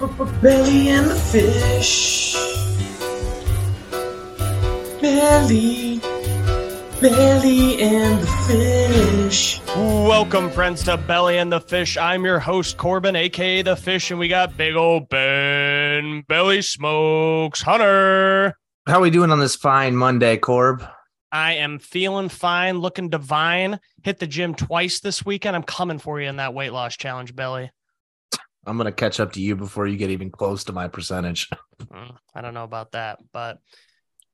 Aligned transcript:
Belly 0.00 0.88
and 0.88 1.10
the 1.10 1.14
fish. 1.14 2.32
Belly. 5.02 6.00
Belly 7.02 7.82
and 7.82 8.22
the 8.22 8.26
fish. 8.48 9.60
Welcome, 9.76 10.48
friends, 10.52 10.84
to 10.84 10.96
Belly 10.96 11.36
and 11.36 11.52
the 11.52 11.60
Fish. 11.60 11.98
I'm 11.98 12.24
your 12.24 12.38
host, 12.38 12.78
Corbin, 12.78 13.14
aka 13.14 13.60
The 13.60 13.76
Fish, 13.76 14.10
and 14.10 14.18
we 14.18 14.28
got 14.28 14.56
big 14.56 14.74
old 14.74 15.10
Ben 15.10 16.22
Belly 16.26 16.62
Smokes 16.62 17.60
Hunter. 17.60 18.56
How 18.86 18.98
are 18.98 19.02
we 19.02 19.10
doing 19.10 19.30
on 19.30 19.38
this 19.38 19.54
fine 19.54 19.96
Monday, 19.96 20.38
Corb? 20.38 20.82
I 21.30 21.56
am 21.56 21.78
feeling 21.78 22.30
fine, 22.30 22.78
looking 22.78 23.10
divine. 23.10 23.80
Hit 24.02 24.18
the 24.18 24.26
gym 24.26 24.54
twice 24.54 25.00
this 25.00 25.26
weekend. 25.26 25.56
I'm 25.56 25.62
coming 25.62 25.98
for 25.98 26.18
you 26.18 26.28
in 26.30 26.36
that 26.36 26.54
weight 26.54 26.72
loss 26.72 26.96
challenge, 26.96 27.36
Belly. 27.36 27.70
I'm 28.66 28.76
gonna 28.76 28.92
catch 28.92 29.20
up 29.20 29.32
to 29.32 29.40
you 29.40 29.56
before 29.56 29.86
you 29.86 29.96
get 29.96 30.10
even 30.10 30.30
close 30.30 30.64
to 30.64 30.72
my 30.72 30.88
percentage. 30.88 31.48
Mm, 31.80 32.14
I 32.34 32.42
don't 32.42 32.52
know 32.52 32.64
about 32.64 32.92
that, 32.92 33.20
but 33.32 33.58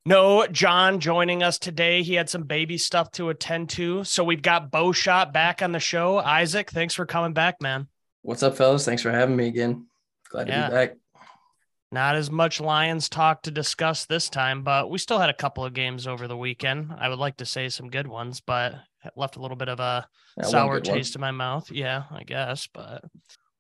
no, 0.05 0.49
John 0.49 0.99
joining 0.99 1.45
us 1.45 1.61
today. 1.61 2.03
He 2.03 2.15
had 2.15 2.29
some 2.29 2.43
baby 2.43 2.77
stuff 2.77 3.13
to 3.13 3.29
attend 3.29 3.69
to. 3.71 4.03
So 4.03 4.25
we've 4.25 4.43
got 4.43 4.73
Bowshot 4.73 5.33
back 5.33 5.63
on 5.63 5.71
the 5.71 5.79
show. 5.79 6.19
Isaac, 6.19 6.71
thanks 6.71 6.93
for 6.95 7.07
coming 7.07 7.33
back, 7.35 7.63
man. 7.63 7.87
What's 8.23 8.43
up, 8.43 8.57
fellas? 8.57 8.85
Thanks 8.85 9.01
for 9.03 9.13
having 9.13 9.37
me 9.37 9.47
again. 9.47 9.87
Glad 10.29 10.49
to 10.49 10.53
be 10.53 10.75
back. 10.75 10.97
Not 11.93 12.17
as 12.17 12.33
much 12.33 12.61
Lions 12.61 13.09
talk 13.09 13.43
to 13.43 13.53
discuss 13.53 14.07
this 14.07 14.29
time, 14.29 14.65
but 14.65 14.91
we 14.91 14.99
still 14.99 15.21
had 15.21 15.31
a 15.31 15.35
couple 15.35 15.65
of 15.65 15.73
games 15.73 16.09
over 16.09 16.27
the 16.27 16.37
weekend. 16.37 16.93
I 16.99 17.09
would 17.09 17.21
like 17.21 17.37
to 17.37 17.47
say 17.47 17.69
some 17.69 17.91
good 17.91 18.09
ones, 18.09 18.41
but 18.41 18.75
it 19.05 19.13
left 19.15 19.37
a 19.37 19.41
little 19.41 19.57
bit 19.57 19.69
of 19.69 19.79
a 19.79 20.09
Yeah, 20.37 20.47
sour 20.47 20.81
good 20.81 20.89
one. 20.89 20.97
taste 20.97 21.15
in 21.15 21.21
my 21.21 21.31
mouth. 21.31 21.71
Yeah, 21.71 22.03
I 22.11 22.25
guess, 22.25 22.67
but 22.67 23.05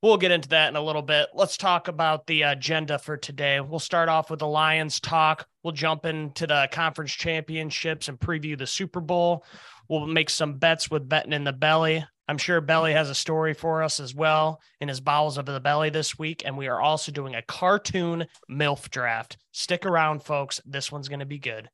we'll 0.03 0.17
get 0.17 0.31
into 0.31 0.49
that 0.51 0.69
in 0.69 0.77
a 0.77 0.83
little 0.83 1.03
bit. 1.03 1.29
Let's 1.35 1.57
talk 1.57 1.89
about 1.89 2.27
the 2.27 2.43
agenda 2.43 2.99
for 2.99 3.17
today. 3.17 3.61
We'll 3.61 3.79
start 3.79 4.09
off 4.09 4.31
with 4.31 4.41
the 4.41 4.47
Lions 4.47 5.01
talk. 5.01 5.47
We'll 5.63 5.73
jump 5.73 6.05
into 6.05 6.47
the 6.47 6.69
conference 6.71 7.13
championships 7.13 8.09
and 8.09 8.19
preview 8.19 8.57
the 8.57 8.67
Super 8.67 9.01
Bowl. 9.01 9.45
We'll 9.89 10.07
make 10.07 10.31
some 10.31 10.59
bets 10.59 10.91
with 10.91 11.09
betting 11.09 11.33
in 11.33 11.45
the 11.45 11.53
belly. 11.53 12.05
I'm 12.29 12.39
sure 12.39 12.61
Belly 12.61 12.93
has 12.93 13.09
a 13.09 13.15
story 13.15 13.55
for 13.55 13.85
us 13.85 14.01
as 14.01 14.15
well 14.15 14.61
in 14.81 14.89
his 14.89 15.01
bowels 15.01 15.39
of 15.39 15.47
the 15.47 15.61
belly 15.61 15.91
this 15.91 16.19
week. 16.19 16.43
And 16.45 16.59
we 16.59 16.67
are 16.67 16.81
also 16.81 17.13
doing 17.13 17.37
a 17.37 17.43
cartoon 17.43 18.27
MILF 18.51 18.91
draft. 18.91 19.37
Stick 19.53 19.87
around, 19.87 20.25
folks. 20.25 20.61
This 20.67 20.91
one's 20.91 21.09
going 21.09 21.21
to 21.21 21.27
be 21.27 21.39
good. 21.39 21.71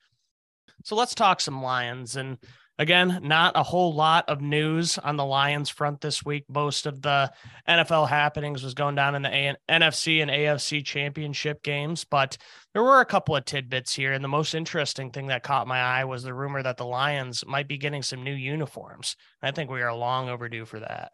So 0.84 0.94
let's 0.94 1.14
talk 1.14 1.40
some 1.40 1.62
Lions. 1.62 2.16
And 2.16 2.36
again, 2.82 3.20
not 3.22 3.56
a 3.56 3.62
whole 3.62 3.94
lot 3.94 4.28
of 4.28 4.40
news 4.40 4.98
on 4.98 5.16
the 5.16 5.24
Lions 5.24 5.70
front 5.70 6.00
this 6.00 6.24
week. 6.24 6.44
Most 6.48 6.84
of 6.86 7.00
the 7.00 7.32
NFL 7.68 8.08
happenings 8.08 8.62
was 8.62 8.74
going 8.74 8.96
down 8.96 9.14
in 9.14 9.22
the 9.22 9.30
A- 9.30 9.56
NFC 9.70 10.20
and 10.20 10.30
AFC 10.30 10.84
championship 10.84 11.62
games, 11.62 12.04
but 12.04 12.36
there 12.74 12.82
were 12.82 13.00
a 13.00 13.06
couple 13.06 13.36
of 13.36 13.44
tidbits 13.44 13.94
here. 13.94 14.12
And 14.12 14.22
the 14.22 14.28
most 14.28 14.54
interesting 14.54 15.10
thing 15.12 15.28
that 15.28 15.44
caught 15.44 15.68
my 15.68 15.78
eye 15.80 16.04
was 16.04 16.24
the 16.24 16.34
rumor 16.34 16.62
that 16.62 16.76
the 16.76 16.84
Lions 16.84 17.46
might 17.46 17.68
be 17.68 17.78
getting 17.78 18.02
some 18.02 18.24
new 18.24 18.34
uniforms. 18.34 19.16
I 19.40 19.52
think 19.52 19.70
we 19.70 19.82
are 19.82 19.94
long 19.94 20.28
overdue 20.28 20.64
for 20.64 20.80
that. 20.80 21.12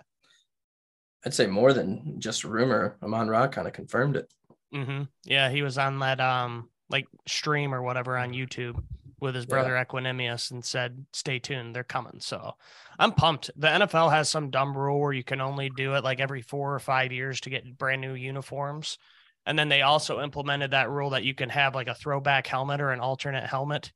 I'd 1.24 1.34
say 1.34 1.46
more 1.46 1.74
than 1.74 2.16
just 2.18 2.44
a 2.44 2.48
rumor. 2.48 2.96
Amon 3.02 3.28
Ra 3.28 3.46
kind 3.48 3.66
of 3.68 3.74
confirmed 3.74 4.16
it. 4.16 4.32
hmm 4.72 5.02
Yeah, 5.24 5.50
he 5.50 5.62
was 5.62 5.76
on 5.76 5.98
that 5.98 6.20
um 6.20 6.70
like 6.88 7.06
stream 7.26 7.74
or 7.74 7.82
whatever 7.82 8.16
on 8.16 8.32
YouTube 8.32 8.82
with 9.20 9.34
his 9.34 9.44
Yeah. 9.44 9.50
brother 9.50 9.72
Equanimeous 9.72 10.50
and 10.50 10.64
said, 10.64 11.06
"Stay 11.12 11.38
tuned, 11.38 11.74
they're 11.74 11.84
coming." 11.84 12.20
So 12.20 12.56
I'm 12.98 13.12
pumped. 13.12 13.50
The 13.56 13.68
NFL 13.68 14.10
has 14.10 14.28
some 14.28 14.50
dumb 14.50 14.76
rule 14.76 15.00
where 15.00 15.12
you 15.12 15.24
can 15.24 15.40
only 15.40 15.70
do 15.70 15.94
it 15.94 16.04
like 16.04 16.20
every 16.20 16.42
four 16.42 16.74
or 16.74 16.78
five 16.78 17.12
years 17.12 17.40
to 17.42 17.50
get 17.50 17.76
brand 17.78 18.00
new 18.00 18.14
uniforms, 18.14 18.98
and 19.46 19.58
then 19.58 19.68
they 19.68 19.82
also 19.82 20.20
implemented 20.20 20.70
that 20.72 20.90
rule 20.90 21.10
that 21.10 21.24
you 21.24 21.34
can 21.34 21.48
have 21.50 21.74
like 21.74 21.88
a 21.88 21.94
throwback 21.94 22.46
helmet 22.46 22.80
or 22.80 22.90
an 22.90 23.00
alternate 23.00 23.46
helmet. 23.48 23.92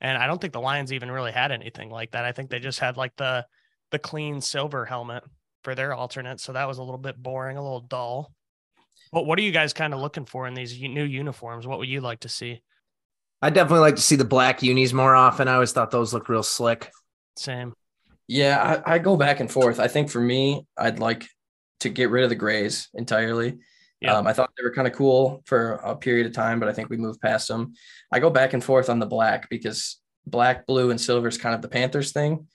And 0.00 0.16
I 0.16 0.26
don't 0.26 0.40
think 0.40 0.52
the 0.54 0.60
Lions 0.60 0.92
even 0.92 1.10
really 1.10 1.32
had 1.32 1.52
anything 1.52 1.90
like 1.90 2.12
that. 2.12 2.24
I 2.24 2.32
think 2.32 2.50
they 2.50 2.58
just 2.58 2.78
had 2.80 2.96
like 2.96 3.16
the 3.16 3.46
the 3.90 3.98
clean 3.98 4.40
silver 4.40 4.86
helmet 4.86 5.24
for 5.62 5.74
their 5.74 5.92
alternate. 5.92 6.40
So 6.40 6.52
that 6.52 6.68
was 6.68 6.78
a 6.78 6.82
little 6.82 6.98
bit 6.98 7.22
boring, 7.22 7.56
a 7.56 7.62
little 7.62 7.80
dull. 7.80 8.32
But 9.12 9.26
what 9.26 9.38
are 9.38 9.42
you 9.42 9.50
guys 9.50 9.72
kind 9.72 9.92
of 9.92 10.00
looking 10.00 10.24
for 10.24 10.46
in 10.46 10.54
these 10.54 10.80
new 10.80 11.04
uniforms? 11.04 11.66
What 11.66 11.78
would 11.80 11.88
you 11.88 12.00
like 12.00 12.20
to 12.20 12.28
see? 12.28 12.62
I 13.42 13.50
definitely 13.50 13.80
like 13.80 13.96
to 13.96 14.02
see 14.02 14.16
the 14.16 14.24
black 14.24 14.62
unis 14.62 14.92
more 14.92 15.14
often. 15.14 15.48
I 15.48 15.54
always 15.54 15.72
thought 15.72 15.90
those 15.90 16.12
look 16.12 16.28
real 16.28 16.42
slick. 16.42 16.90
Same. 17.36 17.72
Yeah, 18.28 18.82
I, 18.86 18.94
I 18.94 18.98
go 18.98 19.16
back 19.16 19.40
and 19.40 19.50
forth. 19.50 19.80
I 19.80 19.88
think 19.88 20.10
for 20.10 20.20
me, 20.20 20.66
I'd 20.76 20.98
like 20.98 21.26
to 21.80 21.88
get 21.88 22.10
rid 22.10 22.22
of 22.22 22.30
the 22.30 22.36
grays 22.36 22.88
entirely. 22.94 23.58
Yeah. 24.00 24.16
Um, 24.16 24.26
I 24.26 24.32
thought 24.32 24.50
they 24.56 24.62
were 24.62 24.72
kind 24.72 24.86
of 24.86 24.94
cool 24.94 25.42
for 25.46 25.72
a 25.84 25.96
period 25.96 26.26
of 26.26 26.32
time, 26.32 26.60
but 26.60 26.68
I 26.68 26.72
think 26.72 26.88
we 26.88 26.96
moved 26.96 27.20
past 27.20 27.48
them. 27.48 27.74
I 28.12 28.20
go 28.20 28.30
back 28.30 28.52
and 28.52 28.62
forth 28.62 28.88
on 28.88 28.98
the 28.98 29.06
black 29.06 29.50
because 29.50 30.00
black, 30.26 30.66
blue, 30.66 30.90
and 30.90 31.00
silver 31.00 31.28
is 31.28 31.38
kind 31.38 31.54
of 31.54 31.62
the 31.62 31.68
Panthers 31.68 32.12
thing. 32.12 32.46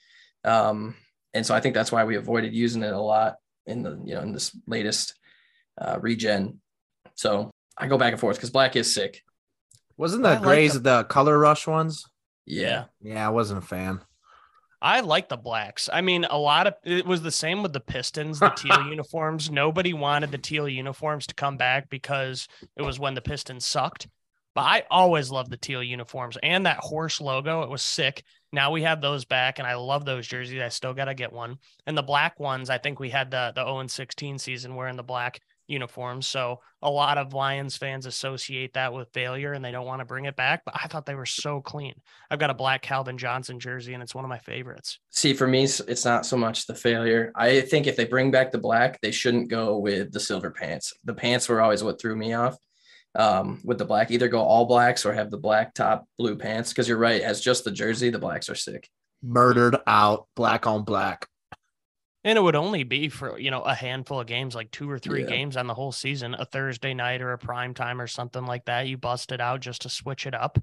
Um, 0.43 0.95
and 1.33 1.45
so 1.45 1.53
I 1.53 1.59
think 1.59 1.75
that's 1.75 1.91
why 1.91 2.03
we 2.03 2.15
avoided 2.15 2.53
using 2.53 2.83
it 2.83 2.93
a 2.93 2.99
lot 2.99 3.35
in 3.65 3.83
the, 3.83 4.01
you 4.05 4.15
know, 4.15 4.21
in 4.21 4.31
this 4.31 4.57
latest 4.65 5.15
uh, 5.79 5.97
regen. 5.99 6.61
So 7.15 7.51
I 7.77 7.87
go 7.87 7.97
back 7.97 8.11
and 8.11 8.19
forth 8.19 8.37
because 8.37 8.49
black 8.49 8.75
is 8.75 8.93
sick. 8.93 9.21
Wasn't 9.97 10.25
I 10.25 10.29
the 10.29 10.35
like 10.35 10.43
grays 10.43 10.73
the- 10.73 10.79
the 10.79 11.03
color 11.05 11.37
rush 11.39 11.67
ones? 11.67 12.05
Yeah. 12.45 12.85
Yeah, 13.01 13.25
I 13.25 13.29
wasn't 13.29 13.63
a 13.63 13.65
fan. 13.65 14.01
I 14.81 14.99
like 14.99 15.29
the 15.29 15.37
blacks. 15.37 15.89
I 15.91 16.01
mean, 16.01 16.25
a 16.25 16.37
lot 16.37 16.67
of 16.67 16.75
it 16.83 17.07
was 17.07 17.21
the 17.23 17.31
same 17.31 17.63
with 17.63 17.73
the 17.73 17.79
Pistons, 17.79 18.39
the 18.39 18.49
teal 18.49 18.83
uniforms. 18.89 19.49
Nobody 19.49 19.93
wanted 19.93 20.31
the 20.31 20.37
teal 20.37 20.69
uniforms 20.69 21.25
to 21.27 21.33
come 21.33 21.57
back 21.57 21.89
because 21.89 22.47
it 22.75 22.83
was 22.83 22.99
when 22.99 23.15
the 23.15 23.21
Pistons 23.21 23.65
sucked. 23.65 24.07
But 24.53 24.61
I 24.61 24.83
always 24.91 25.31
loved 25.31 25.49
the 25.51 25.57
teal 25.57 25.81
uniforms 25.83 26.37
and 26.43 26.65
that 26.65 26.77
horse 26.77 27.19
logo. 27.19 27.63
It 27.63 27.69
was 27.69 27.81
sick. 27.81 28.23
Now 28.53 28.71
we 28.71 28.83
have 28.83 29.01
those 29.01 29.25
back, 29.25 29.59
and 29.59 29.67
I 29.67 29.75
love 29.75 30.05
those 30.05 30.27
jerseys. 30.27 30.61
I 30.61 30.69
still 30.69 30.93
got 30.93 31.05
to 31.05 31.13
get 31.13 31.33
one. 31.33 31.57
And 31.87 31.97
the 31.97 32.03
black 32.03 32.39
ones, 32.39 32.69
I 32.69 32.77
think 32.77 32.99
we 32.99 33.09
had 33.09 33.31
the 33.31 33.51
the 33.55 33.65
0 33.65 33.87
16 33.87 34.37
season 34.39 34.75
wearing 34.75 34.95
the 34.97 35.03
black 35.03 35.39
uniforms. 35.67 36.27
So 36.27 36.61
a 36.81 36.89
lot 36.89 37.17
of 37.17 37.33
Lions 37.33 37.77
fans 37.77 38.05
associate 38.05 38.73
that 38.73 38.93
with 38.93 39.09
failure 39.13 39.53
and 39.53 39.63
they 39.63 39.71
don't 39.71 39.85
want 39.85 39.99
to 39.99 40.05
bring 40.05 40.25
it 40.25 40.35
back. 40.35 40.61
But 40.65 40.75
I 40.81 40.87
thought 40.87 41.05
they 41.05 41.15
were 41.15 41.25
so 41.25 41.61
clean. 41.61 41.93
I've 42.29 42.39
got 42.39 42.49
a 42.49 42.55
black 42.55 42.81
Calvin 42.81 43.17
Johnson 43.17 43.59
jersey, 43.59 43.93
and 43.93 44.03
it's 44.03 44.15
one 44.15 44.25
of 44.25 44.29
my 44.29 44.37
favorites. 44.37 44.99
See, 45.11 45.33
for 45.33 45.47
me, 45.47 45.63
it's 45.63 46.05
not 46.05 46.25
so 46.25 46.37
much 46.37 46.67
the 46.67 46.75
failure. 46.75 47.31
I 47.35 47.61
think 47.61 47.87
if 47.87 47.95
they 47.95 48.05
bring 48.05 48.31
back 48.31 48.51
the 48.51 48.57
black, 48.57 48.99
they 49.01 49.11
shouldn't 49.11 49.49
go 49.49 49.77
with 49.77 50.11
the 50.11 50.19
silver 50.19 50.51
pants. 50.51 50.93
The 51.03 51.13
pants 51.13 51.49
were 51.49 51.61
always 51.61 51.83
what 51.83 51.99
threw 51.99 52.15
me 52.15 52.33
off 52.33 52.57
um, 53.15 53.61
with 53.63 53.77
the 53.77 53.85
black. 53.85 54.11
Either 54.11 54.27
go 54.27 54.41
all 54.41 54.65
blacks 54.65 55.05
or 55.05 55.13
have 55.13 55.31
the 55.31 55.37
black 55.37 55.73
top, 55.73 56.07
blue 56.17 56.35
pants. 56.35 56.71
Because 56.71 56.87
you're 56.87 56.97
right, 56.97 57.21
as 57.21 57.41
just 57.41 57.63
the 57.63 57.71
jersey, 57.71 58.09
the 58.09 58.19
blacks 58.19 58.49
are 58.49 58.55
sick. 58.55 58.89
Murdered 59.23 59.77
out, 59.87 60.27
black 60.35 60.67
on 60.67 60.83
black. 60.83 61.27
And 62.25 62.37
it 62.37 62.41
would 62.41 62.55
only 62.55 62.83
be 62.83 63.07
for, 63.07 63.39
you 63.39 63.51
know, 63.51 63.61
a 63.61 63.73
handful 63.75 64.19
of 64.19 64.27
games, 64.27 64.55
like 64.55 64.71
two 64.71 64.89
or 64.89 64.99
three 64.99 65.23
Yeah. 65.23 65.25
games 65.25 65.55
on 65.55 65.67
the 65.67 65.75
whole 65.75 65.93
season, 65.93 66.33
a 66.33 66.43
Thursday 66.45 66.93
night 66.93 67.21
or 67.21 67.31
a 67.31 67.37
prime 67.37 67.73
time 67.73 68.01
or 68.01 68.07
something 68.07 68.45
like 68.45 68.65
that. 68.65 68.87
You 68.87 68.97
bust 68.97 69.31
it 69.31 69.39
out 69.39 69.61
just 69.61 69.83
to 69.83 69.89
switch 69.89 70.27
it 70.27 70.33
up. 70.33 70.57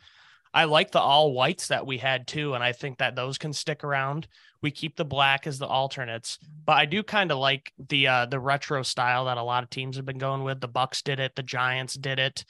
I 0.54 0.64
like 0.64 0.90
the 0.90 1.00
all 1.00 1.32
whites 1.32 1.68
that 1.68 1.86
we 1.86 1.98
had 1.98 2.26
too. 2.26 2.54
And 2.54 2.64
I 2.64 2.72
think 2.72 2.98
that 2.98 3.16
those 3.16 3.38
can 3.38 3.52
stick 3.52 3.84
around. 3.84 4.28
We 4.60 4.70
keep 4.70 4.96
the 4.96 5.04
black 5.04 5.46
as 5.46 5.58
the 5.58 5.66
alternates, 5.66 6.38
but 6.66 6.76
I 6.76 6.84
do 6.84 7.02
kind 7.02 7.30
of 7.32 7.38
like 7.38 7.72
the 7.78 8.06
uh 8.08 8.26
the 8.26 8.40
retro 8.40 8.82
style 8.82 9.24
that 9.26 9.38
a 9.38 9.42
lot 9.42 9.62
of 9.64 9.70
teams 9.70 9.96
have 9.96 10.04
been 10.04 10.18
going 10.18 10.44
with. 10.44 10.60
The 10.60 10.68
Bucks 10.68 11.02
did 11.02 11.20
it, 11.20 11.36
the 11.36 11.42
Giants 11.42 11.94
did 11.94 12.18
it. 12.18 12.44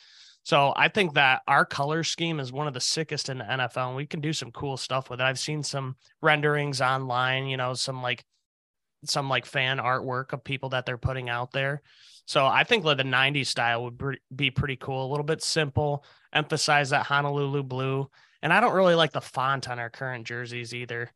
So 0.45 0.73
I 0.77 0.89
think 0.89 1.15
that 1.15 1.43
our 1.47 1.65
color 1.65 2.03
scheme 2.03 2.41
is 2.41 2.53
one 2.53 2.67
of 2.67 2.75
the 2.75 2.81
sickest 2.81 3.29
in 3.29 3.39
the 3.39 3.51
NFL, 3.51 3.89
and 3.89 3.97
we 3.97 4.07
can 4.07 4.21
do 4.21 4.33
some 4.33 4.51
cool 4.51 4.77
stuff 4.77 5.09
with 5.09 5.21
it. 5.21 5.25
I've 5.25 5.39
seen 5.39 5.63
some 5.63 5.97
renderings 6.21 6.81
online, 6.81 7.47
you 7.47 7.57
know, 7.57 7.75
some 7.75 8.03
like 8.03 8.25
some 9.05 9.29
like 9.29 9.47
fan 9.47 9.79
artwork 9.79 10.33
of 10.33 10.45
people 10.45 10.71
that 10.71 10.87
they're 10.87 10.99
putting 10.99 11.29
out 11.29 11.53
there. 11.53 11.83
So 12.27 12.47
I 12.47 12.65
think 12.65 12.85
like 12.85 12.99
the 12.99 13.03
90s 13.03 13.47
style 13.47 13.85
would 13.85 14.19
be 14.35 14.51
pretty 14.51 14.77
cool. 14.77 15.07
A 15.07 15.11
little 15.11 15.25
bit 15.25 15.43
simple, 15.43 16.05
emphasize 16.33 16.91
that 16.91 17.07
Honolulu 17.07 17.63
blue. 17.63 18.11
And 18.43 18.53
I 18.53 18.61
don't 18.61 18.75
really 18.75 18.95
like 18.95 19.13
the 19.13 19.21
font 19.21 19.69
on 19.69 19.79
our 19.79 19.91
current 19.91 20.27
jerseys 20.27 20.75
either. 20.75 21.11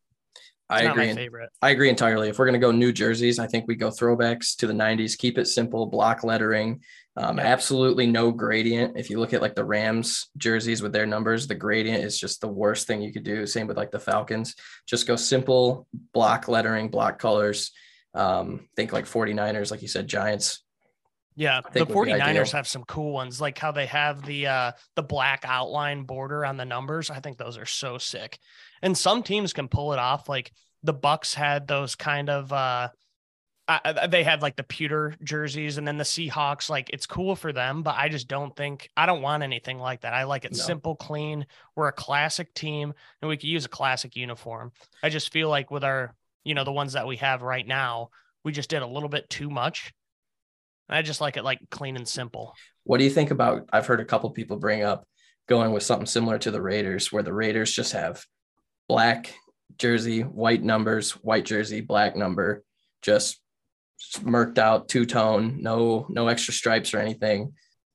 It's 0.69 0.81
I 0.81 0.83
not 0.83 0.91
agree. 0.91 1.07
my 1.07 1.15
favorite. 1.15 1.49
I 1.61 1.69
agree 1.69 1.89
entirely. 1.89 2.27
If 2.27 2.39
we're 2.39 2.45
going 2.45 2.59
to 2.59 2.65
go 2.65 2.71
new 2.71 2.91
jerseys, 2.91 3.39
I 3.39 3.47
think 3.47 3.65
we 3.67 3.75
go 3.75 3.89
throwbacks 3.89 4.55
to 4.57 4.67
the 4.67 4.73
90s, 4.73 5.17
keep 5.17 5.37
it 5.37 5.45
simple, 5.45 5.85
block 5.85 6.25
lettering, 6.25 6.81
um, 7.17 7.39
absolutely 7.39 8.05
no 8.05 8.31
gradient. 8.31 8.95
If 8.95 9.09
you 9.09 9.19
look 9.19 9.33
at 9.33 9.41
like 9.41 9.55
the 9.55 9.65
Rams 9.65 10.29
jerseys 10.37 10.83
with 10.83 10.93
their 10.93 11.07
numbers, 11.07 11.47
the 11.47 11.55
gradient 11.55 12.03
is 12.03 12.19
just 12.19 12.41
the 12.41 12.47
worst 12.47 12.85
thing 12.85 13.01
you 13.01 13.11
could 13.11 13.23
do. 13.23 13.47
Same 13.47 13.65
with 13.65 13.75
like 13.75 13.89
the 13.89 13.99
Falcons. 13.99 14.53
Just 14.85 15.07
go 15.07 15.15
simple, 15.15 15.87
block 16.13 16.47
lettering, 16.47 16.89
block 16.89 17.17
colors. 17.17 17.71
Um, 18.13 18.69
think 18.75 18.93
like 18.93 19.05
49ers, 19.05 19.71
like 19.71 19.81
you 19.81 19.87
said, 19.87 20.07
Giants. 20.07 20.63
Yeah, 21.35 21.61
the 21.61 21.71
think 21.71 21.89
would 21.89 22.07
49ers 22.07 22.51
have 22.51 22.67
some 22.67 22.83
cool 22.83 23.13
ones, 23.13 23.41
like 23.41 23.57
how 23.57 23.71
they 23.71 23.87
have 23.87 24.23
the 24.23 24.47
uh 24.47 24.71
the 24.95 25.03
black 25.03 25.43
outline 25.43 26.03
border 26.03 26.45
on 26.45 26.57
the 26.57 26.65
numbers. 26.65 27.09
I 27.09 27.19
think 27.19 27.37
those 27.37 27.57
are 27.57 27.65
so 27.65 27.97
sick. 27.97 28.37
And 28.81 28.97
some 28.97 29.23
teams 29.23 29.53
can 29.53 29.67
pull 29.67 29.93
it 29.93 29.99
off. 29.99 30.29
Like 30.29 30.51
the 30.83 30.93
Bucks 30.93 31.33
had 31.33 31.67
those 31.67 31.95
kind 31.95 32.29
of 32.29 32.53
uh 32.53 32.89
I, 33.69 34.07
they 34.07 34.23
had 34.23 34.41
like 34.41 34.55
the 34.55 34.63
pewter 34.63 35.13
jerseys 35.21 35.77
and 35.77 35.85
then 35.85 35.97
the 35.97 36.05
Seahawks. 36.05 36.69
Like 36.69 36.89
it's 36.91 37.05
cool 37.05 37.35
for 37.35 37.51
them, 37.51 37.83
but 37.83 37.95
I 37.97 38.07
just 38.07 38.29
don't 38.29 38.55
think 38.55 38.89
I 38.95 39.05
don't 39.05 39.21
want 39.21 39.43
anything 39.43 39.77
like 39.77 40.01
that. 40.01 40.13
I 40.13 40.23
like 40.23 40.45
it 40.45 40.53
no. 40.53 40.57
simple, 40.57 40.95
clean. 40.95 41.45
We're 41.75 41.89
a 41.89 41.93
classic 41.93 42.53
team 42.53 42.93
and 43.21 43.29
we 43.29 43.35
could 43.35 43.49
use 43.49 43.65
a 43.65 43.69
classic 43.69 44.15
uniform. 44.15 44.71
I 45.03 45.09
just 45.09 45.33
feel 45.33 45.49
like 45.49 45.69
with 45.69 45.83
our, 45.83 46.15
you 46.45 46.55
know, 46.55 46.63
the 46.63 46.71
ones 46.71 46.93
that 46.93 47.07
we 47.07 47.17
have 47.17 47.41
right 47.41 47.67
now, 47.67 48.09
we 48.45 48.53
just 48.53 48.69
did 48.69 48.83
a 48.83 48.87
little 48.87 49.09
bit 49.09 49.29
too 49.29 49.49
much. 49.49 49.93
I 50.89 51.01
just 51.01 51.19
like 51.19 51.35
it 51.35 51.43
like 51.43 51.59
clean 51.69 51.97
and 51.97 52.07
simple. 52.07 52.53
What 52.85 52.99
do 52.99 53.03
you 53.03 53.09
think 53.09 53.31
about? 53.31 53.67
I've 53.73 53.85
heard 53.85 53.99
a 53.99 54.05
couple 54.05 54.29
people 54.29 54.57
bring 54.57 54.83
up 54.83 55.05
going 55.49 55.73
with 55.73 55.83
something 55.83 56.05
similar 56.05 56.37
to 56.39 56.51
the 56.51 56.61
Raiders, 56.61 57.11
where 57.11 57.23
the 57.23 57.33
Raiders 57.33 57.73
just 57.73 57.91
have 57.91 58.23
black 58.87 59.33
jersey, 59.77 60.21
white 60.21 60.63
numbers, 60.63 61.11
white 61.11 61.43
jersey, 61.43 61.81
black 61.81 62.15
number, 62.15 62.63
just 63.01 63.41
murked 64.19 64.57
out 64.57 64.87
two 64.87 65.05
tone, 65.05 65.61
no 65.61 66.05
no 66.09 66.27
extra 66.27 66.53
stripes 66.53 66.93
or 66.93 66.99
anything. 66.99 67.53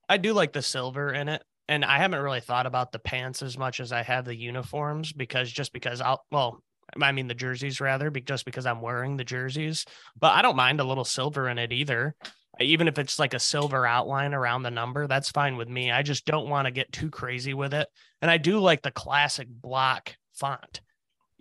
I 0.09 0.17
do 0.17 0.33
like 0.33 0.53
the 0.53 0.61
silver 0.61 1.11
in 1.11 1.29
it. 1.29 1.43
And 1.69 1.85
I 1.85 1.97
haven't 1.97 2.21
really 2.21 2.41
thought 2.41 2.65
about 2.65 2.91
the 2.91 2.99
pants 2.99 3.41
as 3.41 3.57
much 3.57 3.79
as 3.79 3.93
I 3.93 4.03
have 4.03 4.25
the 4.25 4.35
uniforms 4.35 5.13
because 5.13 5.49
just 5.49 5.71
because 5.71 6.01
I'll 6.01 6.25
well, 6.31 6.61
I 7.01 7.11
mean 7.13 7.27
the 7.27 7.33
jerseys 7.33 7.79
rather, 7.79 8.09
just 8.09 8.45
because 8.45 8.65
I'm 8.65 8.81
wearing 8.81 9.15
the 9.15 9.23
jerseys. 9.23 9.85
But 10.19 10.33
I 10.33 10.41
don't 10.41 10.57
mind 10.57 10.81
a 10.81 10.85
little 10.85 11.05
silver 11.05 11.47
in 11.47 11.57
it 11.57 11.71
either. 11.71 12.15
Even 12.59 12.87
if 12.87 12.99
it's 12.99 13.17
like 13.17 13.33
a 13.33 13.39
silver 13.39 13.87
outline 13.87 14.33
around 14.33 14.61
the 14.61 14.71
number, 14.71 15.07
that's 15.07 15.31
fine 15.31 15.57
with 15.57 15.69
me. 15.69 15.89
I 15.89 16.03
just 16.03 16.25
don't 16.25 16.49
want 16.49 16.65
to 16.65 16.71
get 16.71 16.91
too 16.91 17.09
crazy 17.09 17.53
with 17.53 17.73
it. 17.73 17.87
And 18.21 18.29
I 18.29 18.37
do 18.37 18.59
like 18.59 18.83
the 18.83 18.91
classic 18.91 19.47
block 19.49 20.15
font. 20.35 20.81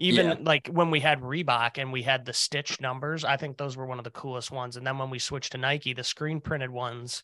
Even 0.02 0.26
yeah. 0.26 0.36
like 0.40 0.66
when 0.66 0.90
we 0.90 0.98
had 0.98 1.20
Reebok 1.20 1.78
and 1.78 1.92
we 1.92 2.02
had 2.02 2.24
the 2.24 2.32
stitch 2.32 2.80
numbers, 2.80 3.24
I 3.24 3.36
think 3.36 3.56
those 3.56 3.76
were 3.76 3.86
one 3.86 3.98
of 3.98 4.04
the 4.04 4.10
coolest 4.10 4.50
ones. 4.50 4.76
And 4.76 4.84
then 4.84 4.98
when 4.98 5.10
we 5.10 5.20
switched 5.20 5.52
to 5.52 5.58
Nike, 5.58 5.94
the 5.94 6.02
screen 6.02 6.40
printed 6.40 6.70
ones, 6.70 7.22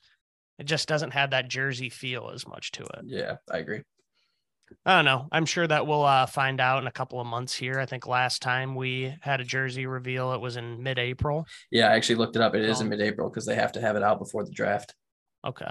it 0.58 0.64
just 0.64 0.86
doesn't 0.86 1.10
have 1.10 1.30
that 1.30 1.48
jersey 1.48 1.88
feel 1.88 2.30
as 2.32 2.46
much 2.46 2.70
to 2.72 2.82
it. 2.82 3.00
Yeah, 3.04 3.36
I 3.50 3.58
agree. 3.58 3.82
I 4.84 4.96
don't 4.96 5.04
know. 5.04 5.26
I'm 5.32 5.46
sure 5.46 5.66
that 5.66 5.86
we'll 5.86 6.04
uh, 6.04 6.26
find 6.26 6.60
out 6.60 6.80
in 6.82 6.86
a 6.86 6.92
couple 6.92 7.20
of 7.20 7.26
months 7.26 7.54
here. 7.54 7.80
I 7.80 7.86
think 7.86 8.06
last 8.06 8.42
time 8.42 8.74
we 8.74 9.14
had 9.22 9.40
a 9.40 9.44
jersey 9.44 9.86
reveal, 9.86 10.32
it 10.32 10.40
was 10.40 10.56
in 10.56 10.82
mid 10.82 10.98
April. 10.98 11.46
Yeah, 11.70 11.88
I 11.88 11.96
actually 11.96 12.16
looked 12.16 12.36
it 12.36 12.42
up. 12.42 12.54
It 12.54 12.64
is 12.64 12.80
in 12.80 12.88
mid 12.88 13.00
April 13.00 13.28
because 13.28 13.46
they 13.46 13.54
have 13.54 13.72
to 13.72 13.80
have 13.80 13.96
it 13.96 14.02
out 14.02 14.18
before 14.18 14.44
the 14.44 14.52
draft. 14.52 14.94
Okay. 15.44 15.70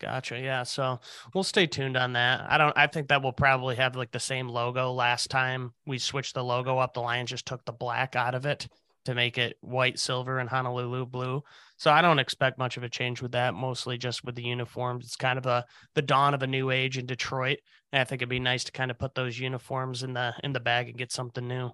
Gotcha. 0.00 0.38
Yeah. 0.40 0.64
So 0.64 1.00
we'll 1.32 1.44
stay 1.44 1.66
tuned 1.66 1.96
on 1.96 2.14
that. 2.14 2.44
I 2.48 2.58
don't, 2.58 2.76
I 2.76 2.86
think 2.88 3.08
that 3.08 3.22
will 3.22 3.32
probably 3.32 3.76
have 3.76 3.96
like 3.96 4.10
the 4.10 4.20
same 4.20 4.48
logo 4.48 4.92
last 4.92 5.30
time 5.30 5.72
we 5.86 5.98
switched 5.98 6.34
the 6.34 6.44
logo 6.44 6.78
up. 6.78 6.94
The 6.94 7.00
Lions 7.00 7.30
just 7.30 7.46
took 7.46 7.64
the 7.64 7.72
black 7.72 8.16
out 8.16 8.34
of 8.34 8.44
it 8.44 8.68
to 9.04 9.14
make 9.14 9.38
it 9.38 9.56
white, 9.60 9.98
silver, 9.98 10.38
and 10.38 10.48
Honolulu 10.48 11.06
blue. 11.06 11.42
So 11.76 11.90
I 11.90 12.02
don't 12.02 12.18
expect 12.18 12.58
much 12.58 12.76
of 12.76 12.82
a 12.82 12.88
change 12.88 13.20
with 13.20 13.32
that, 13.32 13.54
mostly 13.54 13.98
just 13.98 14.24
with 14.24 14.34
the 14.34 14.42
uniforms. 14.42 15.04
It's 15.04 15.16
kind 15.16 15.38
of 15.38 15.46
a 15.46 15.64
the 15.94 16.02
dawn 16.02 16.34
of 16.34 16.42
a 16.42 16.46
new 16.46 16.70
age 16.70 16.98
in 16.98 17.06
Detroit. 17.06 17.58
And 17.92 18.00
I 18.00 18.04
think 18.04 18.20
it'd 18.20 18.28
be 18.28 18.40
nice 18.40 18.64
to 18.64 18.72
kind 18.72 18.90
of 18.90 18.98
put 18.98 19.14
those 19.14 19.38
uniforms 19.38 20.02
in 20.02 20.14
the 20.14 20.34
in 20.42 20.52
the 20.52 20.60
bag 20.60 20.88
and 20.88 20.98
get 20.98 21.12
something 21.12 21.46
new. 21.46 21.70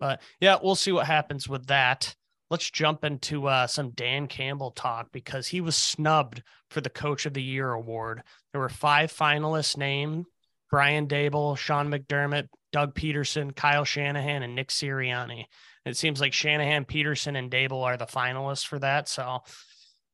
But 0.00 0.20
yeah, 0.40 0.58
we'll 0.62 0.74
see 0.74 0.92
what 0.92 1.06
happens 1.06 1.48
with 1.48 1.66
that 1.66 2.14
let's 2.50 2.70
jump 2.70 3.04
into 3.04 3.46
uh, 3.46 3.66
some 3.66 3.90
Dan 3.90 4.26
Campbell 4.26 4.70
talk 4.70 5.12
because 5.12 5.46
he 5.46 5.60
was 5.60 5.76
snubbed 5.76 6.42
for 6.70 6.80
the 6.80 6.90
Coach 6.90 7.26
of 7.26 7.34
the 7.34 7.42
Year 7.42 7.72
award. 7.72 8.22
There 8.52 8.60
were 8.60 8.68
five 8.68 9.12
finalists 9.12 9.76
named 9.76 10.26
Brian 10.70 11.06
Daboll, 11.06 11.56
Sean 11.56 11.88
McDermott, 11.90 12.48
Doug 12.72 12.94
Pederson, 12.94 13.54
Kyle 13.54 13.84
Shanahan, 13.84 14.42
and 14.42 14.54
Nick 14.54 14.68
Sirianni. 14.68 15.44
It 15.84 15.96
seems 15.96 16.20
like 16.20 16.34
Shanahan, 16.34 16.84
Pederson, 16.84 17.36
and 17.36 17.50
Daboll 17.50 17.84
are 17.84 17.96
the 17.96 18.06
finalists 18.06 18.66
for 18.66 18.78
that. 18.78 19.08
So 19.08 19.40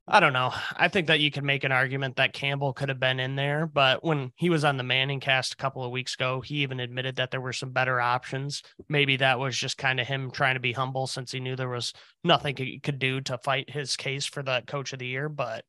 I 0.06 0.20
don't 0.20 0.34
know. 0.34 0.52
I 0.76 0.88
think 0.88 1.06
that 1.06 1.20
you 1.20 1.30
could 1.30 1.44
make 1.44 1.64
an 1.64 1.72
argument 1.72 2.16
that 2.16 2.34
Campbell 2.34 2.74
could 2.74 2.90
have 2.90 3.00
been 3.00 3.18
in 3.18 3.36
there, 3.36 3.66
but 3.66 4.04
when 4.04 4.32
he 4.36 4.50
was 4.50 4.62
on 4.62 4.76
the 4.76 4.82
Manning 4.82 5.18
cast 5.18 5.54
a 5.54 5.56
couple 5.56 5.82
of 5.82 5.90
weeks 5.90 6.12
ago, 6.14 6.42
he 6.42 6.56
even 6.56 6.78
admitted 6.78 7.16
that 7.16 7.30
there 7.30 7.40
were 7.40 7.54
some 7.54 7.70
better 7.70 8.02
options. 8.02 8.62
Maybe 8.86 9.16
that 9.16 9.38
was 9.38 9.56
just 9.56 9.78
kind 9.78 9.98
of 9.98 10.06
him 10.06 10.30
trying 10.30 10.56
to 10.56 10.60
be 10.60 10.72
humble 10.72 11.06
since 11.06 11.32
he 11.32 11.40
knew 11.40 11.56
there 11.56 11.70
was 11.70 11.94
nothing 12.22 12.54
he 12.54 12.80
could 12.80 12.98
do 12.98 13.22
to 13.22 13.38
fight 13.38 13.70
his 13.70 13.96
case 13.96 14.26
for 14.26 14.42
the 14.42 14.62
coach 14.66 14.92
of 14.92 14.98
the 14.98 15.06
year. 15.06 15.30
But 15.30 15.64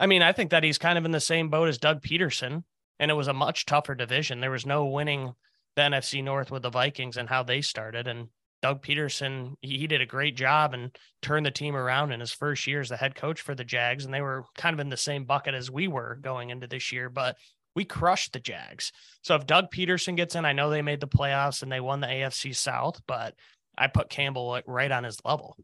I 0.00 0.06
mean, 0.06 0.22
I 0.22 0.32
think 0.32 0.50
that 0.50 0.64
he's 0.64 0.78
kind 0.78 0.98
of 0.98 1.04
in 1.04 1.12
the 1.12 1.20
same 1.20 1.48
boat 1.48 1.68
as 1.68 1.78
Doug 1.78 2.02
Pederson, 2.02 2.64
and 2.98 3.10
it 3.12 3.14
was 3.14 3.28
a 3.28 3.32
much 3.32 3.64
tougher 3.64 3.94
division. 3.94 4.40
There 4.40 4.50
was 4.50 4.66
no 4.66 4.86
winning 4.86 5.34
the 5.76 5.82
NFC 5.82 6.22
North 6.22 6.50
with 6.50 6.62
the 6.62 6.70
Vikings 6.70 7.16
and 7.16 7.28
how 7.28 7.44
they 7.44 7.60
started. 7.60 8.08
And 8.08 8.28
Doug 8.66 8.82
Pederson, 8.82 9.54
he, 9.60 9.78
he, 9.78 9.86
did 9.86 10.00
a 10.00 10.06
great 10.06 10.34
job 10.34 10.74
and 10.74 10.90
turned 11.22 11.46
the 11.46 11.52
team 11.52 11.76
around 11.76 12.10
in 12.10 12.18
his 12.18 12.32
first 12.32 12.66
year 12.66 12.80
as 12.80 12.88
the 12.88 12.96
head 12.96 13.14
coach 13.14 13.40
for 13.40 13.54
the 13.54 13.62
Jags. 13.62 14.04
And 14.04 14.12
they 14.12 14.20
were 14.20 14.42
kind 14.56 14.74
of 14.74 14.80
in 14.80 14.88
the 14.88 14.96
same 14.96 15.24
bucket 15.24 15.54
as 15.54 15.70
we 15.70 15.86
were 15.86 16.18
going 16.20 16.50
into 16.50 16.66
this 16.66 16.90
year, 16.90 17.08
but 17.08 17.36
we 17.76 17.84
crushed 17.84 18.32
the 18.32 18.40
Jags. 18.40 18.90
So 19.22 19.36
if 19.36 19.46
Doug 19.46 19.70
Pederson 19.70 20.16
gets 20.16 20.34
in, 20.34 20.44
I 20.44 20.52
know 20.52 20.68
they 20.68 20.82
made 20.82 20.98
the 20.98 21.06
playoffs 21.06 21.62
and 21.62 21.70
they 21.70 21.78
won 21.78 22.00
the 22.00 22.08
AFC 22.08 22.56
South, 22.56 23.00
but 23.06 23.36
I 23.78 23.86
put 23.86 24.10
Campbell 24.10 24.60
right 24.66 24.90
on 24.90 25.04
his 25.04 25.20
level. 25.24 25.56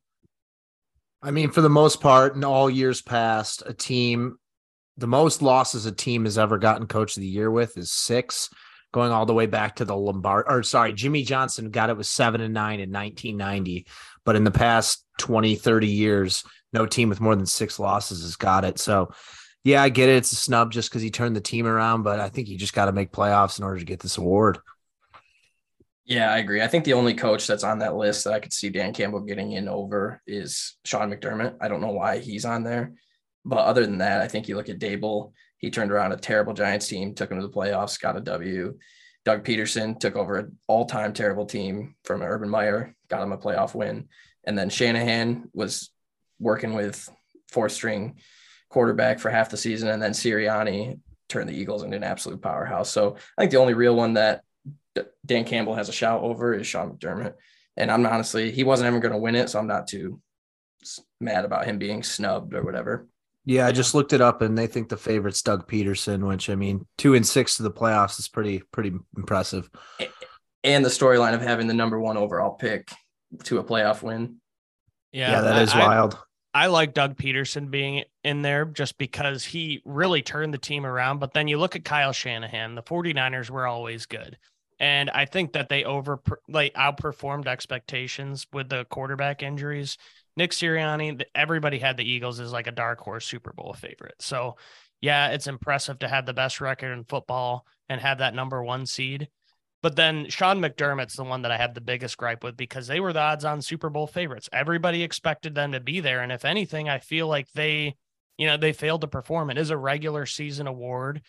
I 1.21 1.33
mean, 1.33 1.51
for 1.51 1.61
the 1.61 1.69
most 1.69 2.01
part, 2.01 2.37
in 2.37 2.45
all 2.45 2.71
years 2.71 3.03
past, 3.03 3.65
a 3.67 3.75
team, 3.75 4.37
the 4.97 5.09
most 5.09 5.43
losses 5.43 5.87
a 5.87 5.93
team 5.93 6.25
has 6.25 6.39
ever 6.39 6.57
gotten 6.57 6.87
coach 6.87 7.17
of 7.17 7.21
the 7.21 7.27
year 7.27 7.51
with 7.51 7.77
is 7.77 7.91
six 7.91 8.49
going 8.93 9.11
all 9.11 9.27
the 9.27 9.35
way 9.35 9.47
back 9.47 9.77
to 9.77 9.85
the 9.85 9.97
Lombard 9.97 10.45
or 10.49 10.63
sorry, 10.63 10.93
Jimmy 10.93 11.25
Johnson 11.25 11.71
got 11.71 11.91
it 11.91 11.97
with 11.97 12.07
seven 12.07 12.41
and 12.41 12.55
nine 12.55 12.81
in 12.81 12.93
1990. 12.93 13.87
But 14.25 14.37
in 14.37 14.45
the 14.45 14.51
past 14.51 15.05
20, 15.19 15.57
30 15.57 15.87
years, 15.89 16.45
no 16.73 16.87
team 16.87 17.09
with 17.09 17.21
more 17.21 17.35
than 17.35 17.47
six 17.47 17.79
losses 17.79 18.23
has 18.23 18.37
got 18.37 18.65
it. 18.65 18.79
So, 18.79 19.13
yeah, 19.65 19.83
I 19.83 19.89
get 19.89 20.09
it. 20.09 20.17
It's 20.17 20.33
a 20.33 20.37
snub 20.37 20.73
just 20.73 20.91
because 20.91 21.03
he 21.03 21.11
turned 21.11 21.37
the 21.37 21.41
team 21.41 21.67
around, 21.67 22.03
but 22.03 22.21
I 22.21 22.29
think 22.29 22.49
you 22.49 22.57
just 22.59 22.75
got 22.75 22.87
to 22.87 22.93
make 22.93 23.13
playoffs 23.13 23.59
in 23.59 23.65
order 23.65 23.79
to 23.79 23.85
get 23.85 24.01
this 24.01 24.19
award. 24.19 24.59
Yeah, 26.05 26.33
I 26.33 26.39
agree. 26.39 26.63
I 26.63 26.67
think 26.67 26.85
the 26.85 26.95
only 26.95 27.15
coach 27.15 27.47
that's 27.47 27.65
on 27.65 27.79
that 27.79 27.95
list 27.95 28.25
that 28.25 28.33
I 28.33 28.41
could 28.41 28.53
see 28.53 28.71
Dan 28.71 28.93
Campbell 28.93 29.21
getting 29.21 29.53
in 29.53 29.69
over 29.69 30.21
is 30.27 30.77
Sean 30.85 31.11
McDermott. 31.11 31.57
I 31.61 31.69
don't 31.69 31.81
know 31.81 31.93
why 31.93 32.19
he's 32.19 32.45
on 32.45 32.65
there. 32.65 32.95
But 33.45 33.59
other 33.59 33.87
than 33.87 33.99
that, 33.99 34.21
I 34.21 34.29
think 34.29 34.49
you 34.49 34.57
look 34.57 34.69
at 34.69 34.79
Daboll, 34.79 35.33
he 35.63 35.71
turned 35.71 35.91
around 35.91 36.13
a 36.13 36.17
terrible 36.19 36.53
Giants 36.53 36.89
team, 36.89 37.15
took 37.15 37.31
them 37.31 37.41
to 37.41 37.47
the 37.47 37.53
playoffs, 37.53 37.99
got 37.99 38.19
a 38.19 38.21
W. 38.21 38.77
Doug 39.25 39.45
Pederson 39.45 39.99
took 39.99 40.17
over 40.17 40.37
an 40.37 40.59
all-time 40.67 41.15
terrible 41.15 41.47
team 41.47 41.95
from 42.05 42.21
Urban 42.21 42.51
Meyer, 42.51 42.95
got 43.09 43.23
him 43.23 43.33
a 43.33 43.39
playoff 43.39 43.75
win. 43.75 44.09
And 44.45 44.59
then 44.59 44.69
Shanahan 44.69 45.49
was 45.55 45.91
working 46.41 46.75
with 46.75 47.09
four-string 47.53 48.17
quarterback 48.69 49.21
for 49.21 49.31
half 49.31 49.51
the 49.51 49.57
season, 49.57 49.89
and 49.89 50.03
then 50.03 50.11
Sirianni 50.11 50.99
turned 51.29 51.49
the 51.49 51.57
Eagles 51.57 51.85
into 51.85 51.97
an 51.97 52.03
absolute 52.03 52.43
powerhouse. 52.43 52.91
So 52.91 53.17
I 53.39 53.43
think 53.43 53.53
the 53.53 53.59
only 53.59 53.75
real 53.75 53.95
one 53.95 54.15
that 54.15 54.43
Dan 55.25 55.45
Campbell 55.45 55.77
has 55.77 55.89
a 55.89 55.93
shout 55.93 56.23
over 56.23 56.53
is 56.53 56.67
Sean 56.67 56.91
McDermott. 56.91 57.35
And 57.77 57.91
I'm 57.91 58.05
honestly, 58.05 58.51
he 58.51 58.65
wasn't 58.65 58.89
ever 58.89 58.99
going 58.99 59.13
to 59.13 59.19
win 59.19 59.37
it, 59.37 59.49
so 59.49 59.61
I'm 59.61 59.69
not 59.69 59.87
too 59.87 60.21
mad 61.21 61.45
about 61.45 61.65
him 61.65 61.79
being 61.79 62.03
snubbed 62.03 62.53
or 62.55 62.65
whatever. 62.65 63.07
Yeah, 63.45 63.67
I 63.67 63.73
just 63.73 63.95
looked 63.95 64.13
it 64.13 64.21
up 64.21 64.41
and 64.41 64.57
they 64.57 64.69
think 64.69 64.89
the 64.89 64.97
favorite's 64.97 65.43
Doug 65.43 65.69
Pederson, 65.69 66.27
which 66.27 66.49
I 66.49 66.55
mean, 66.55 66.87
two 66.97 67.15
and 67.15 67.27
six 67.27 67.57
to 67.57 67.65
the 67.65 67.71
playoffs 67.71 68.19
is 68.19 68.29
pretty 68.29 68.63
pretty 68.73 68.93
impressive. 69.17 69.69
And 70.63 70.85
the 70.85 70.91
storyline 70.91 71.35
of 71.35 71.43
having 71.43 71.67
the 71.67 71.75
number 71.75 71.99
one 71.99 72.17
overall 72.17 72.55
pick 72.55 72.91
to 73.45 73.59
a 73.59 73.65
playoff 73.65 74.03
win. 74.03 74.37
Yeah, 75.11 75.33
yeah 75.33 75.41
that 75.41 75.63
is 75.63 75.73
I, 75.73 75.79
wild. 75.81 76.19
I 76.55 76.67
like 76.67 76.95
Doug 76.95 77.17
Pederson 77.17 77.71
being 77.71 78.05
in 78.25 78.43
there 78.43 78.65
just 78.65 78.99
because 78.99 79.45
he 79.45 79.83
really 79.85 80.23
turned 80.23 80.53
the 80.53 80.59
team 80.59 80.85
around. 80.85 81.19
But 81.19 81.33
then 81.33 81.49
you 81.49 81.59
look 81.59 81.77
at 81.77 81.85
Kyle 81.85 82.13
Shanahan, 82.13 82.75
the 82.75 82.83
49ers 82.83 83.51
were 83.51 83.67
always 83.67 84.07
good. 84.07 84.37
And 84.79 85.11
I 85.11 85.25
think 85.25 85.53
that 85.53 85.69
they 85.69 85.85
over 85.85 86.21
like 86.49 86.75
outperformed 86.75 87.47
expectations 87.47 88.47
with 88.53 88.69
the 88.69 88.85
quarterback 88.87 89.43
injuries. 89.43 89.97
Nick 90.37 90.53
Sirianni, 90.53 91.23
everybody 91.35 91.79
had 91.79 91.97
the 91.97 92.11
Eagles 92.11 92.41
as 92.41 92.53
like 92.53 92.67
a 92.67 92.73
dark 92.73 93.01
horse 93.01 93.27
Super 93.27 93.53
Bowl 93.53 93.75
favorite. 93.75 94.15
So, 94.21 94.57
yeah, 95.01 95.29
it's 95.29 95.47
impressive 95.47 95.99
to 96.01 96.09
have 96.09 96.27
the 96.27 96.33
best 96.33 96.61
record 96.61 96.93
in 96.93 97.05
football 97.05 97.67
and 97.89 98.01
have 98.01 98.19
that 98.19 98.35
number 98.35 98.63
one 98.63 98.87
seed. 98.87 99.29
But 99.83 99.97
then 99.97 100.29
Sean 100.29 100.61
McDermott's 100.61 101.17
the 101.17 101.25
one 101.25 101.43
that 101.43 101.51
I 101.51 101.57
have 101.57 101.75
the 101.75 101.81
biggest 101.81 102.17
gripe 102.17 102.45
with 102.45 102.57
because 102.57 102.87
they 102.87 103.01
were 103.01 103.13
the 103.13 103.21
odds 103.21 103.45
on 103.45 103.61
Super 103.61 103.91
Bowl 103.91 104.07
favorites. 104.07 104.49
Everybody 104.53 105.03
expected 105.03 105.55
them 105.55 105.73
to 105.73 105.81
be 105.81 105.99
there. 106.01 106.23
And 106.23 106.31
if 106.31 106.45
anything, 106.45 106.89
I 106.89 107.01
feel 107.01 107.27
like 107.27 107.51
they, 107.53 107.97
you 108.39 108.47
know, 108.47 108.57
they 108.57 108.73
failed 108.73 109.01
to 109.01 109.09
perform. 109.09 109.51
It 109.51 109.59
is 109.59 109.71
a 109.71 109.77
regular 109.77 110.25
season 110.25 110.69
award. 110.69 111.23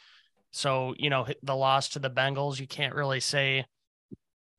So, 0.52 0.94
you 1.00 1.10
know, 1.10 1.26
the 1.42 1.56
loss 1.56 1.90
to 1.90 2.00
the 2.00 2.12
Bengals, 2.12 2.60
you 2.60 2.68
can't 2.68 2.94
really 2.94 3.20
say 3.20 3.66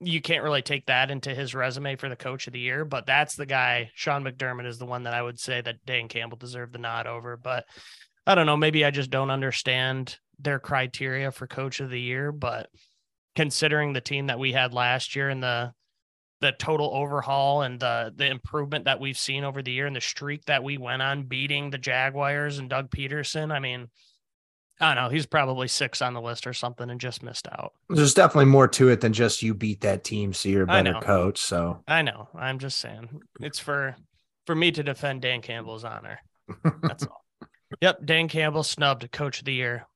you 0.05 0.21
can't 0.21 0.45
really 0.45 0.63
take 0.63 0.87
that 0.87 1.11
into 1.11 1.35
his 1.35 1.55
resume 1.55 1.97
for 1.97 2.09
the 2.09 2.17
coach 2.17 2.47
of 2.47 2.53
the 2.53 2.61
year, 2.61 2.85
but 2.85 3.07
that's 3.07 3.37
the 3.37 3.47
guy. 3.47 3.91
Sean 3.95 4.25
McDermott 4.25 4.67
is 4.67 4.79
the 4.79 4.87
one 4.87 5.05
that 5.05 5.15
I 5.15 5.23
would 5.23 5.39
say 5.39 5.61
that 5.61 5.85
Dan 5.87 6.09
Campbell 6.09 6.37
deserved 6.37 6.73
the 6.73 6.79
nod 6.79 7.07
over. 7.07 7.37
But 7.37 7.65
I 8.27 8.35
don't 8.35 8.47
know. 8.47 8.57
Maybe 8.57 8.85
I 8.85 8.91
just 8.91 9.11
don't 9.11 9.31
understand 9.31 10.19
their 10.39 10.59
criteria 10.59 11.31
for 11.31 11.47
coach 11.47 11.81
of 11.81 11.91
the 11.91 12.01
year. 12.01 12.33
But 12.33 12.69
considering 13.35 13.93
the 13.93 14.01
team 14.01 14.29
that 14.29 14.39
we 14.39 14.53
had 14.53 14.73
last 14.75 15.17
year 15.17 15.29
and 15.29 15.43
the 15.43 15.73
the 16.41 16.53
total 16.53 16.91
overhaul 16.95 17.63
and 17.63 17.81
the 17.81 18.13
the 18.15 18.27
improvement 18.27 18.85
that 18.85 19.01
we've 19.01 19.17
seen 19.19 19.45
over 19.45 19.63
the 19.63 19.73
year 19.73 19.87
and 19.87 19.97
the 19.97 20.01
streak 20.01 20.45
that 20.45 20.63
we 20.63 20.77
went 20.77 21.01
on 21.01 21.23
beating 21.23 21.71
the 21.71 21.79
Jaguars 21.79 22.59
and 22.59 22.69
Doug 22.69 22.91
Pederson, 22.91 23.53
I 23.53 23.61
mean, 23.61 23.89
I 24.85 24.95
don't 24.95 25.05
know. 25.05 25.09
He's 25.09 25.25
probably 25.25 25.67
six 25.67 26.03
on 26.03 26.13
the 26.13 26.21
list 26.21 26.47
or 26.47 26.53
something 26.53 26.91
and 26.91 27.01
just 27.01 27.23
missed 27.23 27.49
out. 27.51 27.73
There's 27.89 28.13
definitely 28.13 28.47
more 28.47 28.69
to 28.69 28.91
it 28.91 29.01
than 29.01 29.15
just 29.15 29.43
you 29.43 29.55
beat 29.55 29.81
that 29.81 30.05
team, 30.05 30.35
so 30.35 30.51
you're 30.51 30.65
a 30.65 30.67
better 30.67 30.95
coach. 31.01 31.41
So 31.41 31.83
I 31.89 32.03
know. 32.03 32.29
I'm 32.35 32.59
just 32.59 32.79
saying 32.79 33.23
it's 33.41 33.59
for 33.59 33.97
for 34.47 34.55
me 34.55 34.71
to 34.73 34.83
defend 34.83 35.23
Dan 35.23 35.41
Campbell's 35.41 35.85
honor. 35.85 36.21
That's 36.83 37.07
all. 37.07 37.25
Yep, 37.81 38.05
Dan 38.05 38.29
Campbell 38.29 38.63
snubbed 38.63 39.11
coach 39.11 39.39
of 39.39 39.47
the 39.47 39.55
year. 39.55 39.87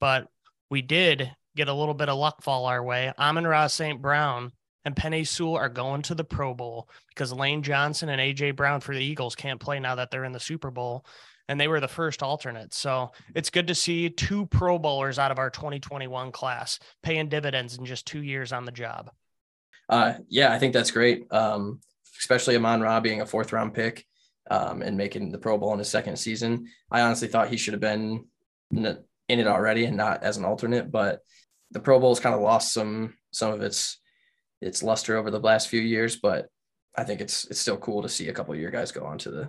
But 0.00 0.26
we 0.70 0.82
did 0.82 1.30
get 1.54 1.68
a 1.68 1.74
little 1.74 1.94
bit 1.94 2.08
of 2.08 2.18
luck 2.18 2.42
fall 2.42 2.66
our 2.66 2.82
way. 2.82 3.12
Amon-Ra 3.16 3.68
St. 3.68 4.02
Brown 4.02 4.50
and 4.84 4.96
Penei 4.96 5.24
Sewell 5.24 5.56
are 5.56 5.68
going 5.68 6.02
to 6.02 6.16
the 6.16 6.24
Pro 6.24 6.52
Bowl 6.52 6.88
because 7.10 7.32
Lane 7.32 7.62
Johnson 7.62 8.08
and 8.08 8.20
AJ 8.20 8.56
Brown 8.56 8.80
for 8.80 8.92
the 8.92 9.04
Eagles 9.04 9.36
can't 9.36 9.60
play 9.60 9.78
now 9.78 9.94
that 9.94 10.10
they're 10.10 10.24
in 10.24 10.32
the 10.32 10.40
Super 10.40 10.72
Bowl 10.72 11.06
and 11.52 11.60
they 11.60 11.68
were 11.68 11.80
the 11.80 11.88
first 11.88 12.22
alternates. 12.22 12.78
So 12.78 13.12
it's 13.34 13.50
good 13.50 13.66
to 13.66 13.74
see 13.74 14.08
two 14.08 14.46
Pro 14.46 14.78
Bowlers 14.78 15.18
out 15.18 15.30
of 15.30 15.38
our 15.38 15.50
2021 15.50 16.32
class 16.32 16.78
paying 17.02 17.28
dividends 17.28 17.76
in 17.76 17.84
just 17.84 18.06
two 18.06 18.22
years 18.22 18.54
on 18.54 18.64
the 18.64 18.72
job. 18.72 19.10
Uh, 19.86 20.14
yeah, 20.30 20.50
I 20.50 20.58
think 20.58 20.72
that's 20.72 20.90
great, 20.90 21.30
um, 21.30 21.80
especially 22.18 22.56
Amon 22.56 22.80
Ra 22.80 23.00
being 23.00 23.20
a 23.20 23.26
fourth 23.26 23.52
round 23.52 23.74
pick 23.74 24.06
um, 24.50 24.80
and 24.80 24.96
making 24.96 25.30
the 25.30 25.36
Pro 25.36 25.58
Bowl 25.58 25.74
in 25.74 25.78
his 25.78 25.90
second 25.90 26.16
season. 26.16 26.68
I 26.90 27.02
honestly 27.02 27.28
thought 27.28 27.48
he 27.48 27.58
should 27.58 27.74
have 27.74 27.80
been 27.82 28.24
in 28.72 28.86
it 29.28 29.46
already 29.46 29.84
and 29.84 29.96
not 29.96 30.22
as 30.22 30.38
an 30.38 30.46
alternate, 30.46 30.90
but 30.90 31.20
the 31.70 31.80
Pro 31.80 32.00
Bowl's 32.00 32.20
kind 32.20 32.34
of 32.34 32.40
lost 32.40 32.72
some 32.72 33.12
some 33.30 33.52
of 33.52 33.60
its 33.60 34.00
its 34.62 34.82
luster 34.82 35.18
over 35.18 35.30
the 35.30 35.38
last 35.38 35.68
few 35.68 35.82
years. 35.82 36.16
But 36.16 36.48
I 36.96 37.04
think 37.04 37.20
it's 37.20 37.44
it's 37.50 37.60
still 37.60 37.76
cool 37.76 38.00
to 38.00 38.08
see 38.08 38.28
a 38.30 38.32
couple 38.32 38.54
of 38.54 38.60
your 38.60 38.70
guys 38.70 38.90
go 38.90 39.04
on 39.04 39.18
to 39.18 39.30
the 39.30 39.48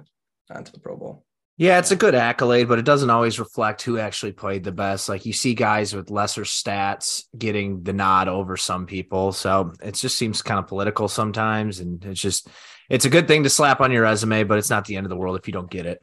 onto 0.52 0.74
the 0.74 0.80
Pro 0.80 0.98
Bowl. 0.98 1.24
Yeah, 1.56 1.78
it's 1.78 1.92
a 1.92 1.96
good 1.96 2.16
accolade, 2.16 2.68
but 2.68 2.80
it 2.80 2.86
doesn't 2.86 3.12
always 3.12 3.40
reflect 3.40 3.84
who 3.84 4.00
actually 4.00 4.32
played 4.32 4.64
the 4.64 4.72
best. 4.72 5.08
Like 5.08 5.26
you 5.26 5.34
see 5.34 5.54
guys 5.54 5.96
with 5.96 6.10
lesser 6.10 6.42
stats 6.42 7.26
getting 7.38 7.84
the 7.84 7.94
nod 7.94 8.28
over 8.28 8.58
some 8.58 8.88
people. 8.88 9.32
So 9.34 9.72
it 9.84 9.94
just 9.94 10.18
seems 10.18 10.42
kind 10.42 10.60
of 10.60 10.68
political 10.68 11.08
sometimes. 11.08 11.80
And 11.80 12.04
it's 12.06 12.20
just, 12.20 12.48
it's 12.90 13.06
a 13.06 13.10
good 13.10 13.28
thing 13.28 13.44
to 13.44 13.52
slap 13.52 13.82
on 13.82 13.92
your 13.92 14.02
resume, 14.02 14.46
but 14.46 14.58
it's 14.58 14.72
not 14.72 14.86
the 14.86 14.96
end 14.96 15.06
of 15.06 15.12
the 15.12 15.16
world 15.16 15.38
if 15.38 15.48
you 15.48 15.54
don't 15.54 15.70
get 15.70 15.86
it. 15.86 16.00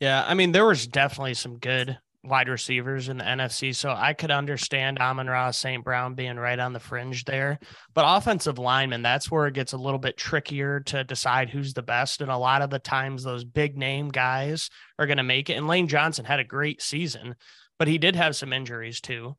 Yeah. 0.00 0.24
I 0.26 0.34
mean, 0.34 0.50
there 0.50 0.66
was 0.66 0.88
definitely 0.88 1.34
some 1.34 1.58
good 1.58 1.96
wide 2.22 2.48
receivers 2.48 3.08
in 3.08 3.18
the 3.18 3.24
NFC. 3.24 3.74
So 3.74 3.90
I 3.90 4.12
could 4.12 4.30
understand 4.30 4.98
Amon 4.98 5.26
Ra 5.26 5.50
St. 5.50 5.82
Brown 5.82 6.14
being 6.14 6.36
right 6.36 6.58
on 6.58 6.72
the 6.72 6.80
fringe 6.80 7.24
there. 7.24 7.58
But 7.94 8.04
offensive 8.06 8.58
linemen, 8.58 9.02
that's 9.02 9.30
where 9.30 9.46
it 9.46 9.54
gets 9.54 9.72
a 9.72 9.78
little 9.78 9.98
bit 9.98 10.16
trickier 10.16 10.80
to 10.80 11.04
decide 11.04 11.48
who's 11.48 11.72
the 11.72 11.82
best. 11.82 12.20
And 12.20 12.30
a 12.30 12.36
lot 12.36 12.62
of 12.62 12.70
the 12.70 12.78
times 12.78 13.22
those 13.22 13.44
big 13.44 13.76
name 13.76 14.08
guys 14.10 14.68
are 14.98 15.06
going 15.06 15.16
to 15.16 15.22
make 15.22 15.48
it. 15.48 15.54
And 15.54 15.66
Lane 15.66 15.88
Johnson 15.88 16.24
had 16.24 16.40
a 16.40 16.44
great 16.44 16.82
season, 16.82 17.36
but 17.78 17.88
he 17.88 17.98
did 17.98 18.16
have 18.16 18.36
some 18.36 18.52
injuries 18.52 19.00
too. 19.00 19.36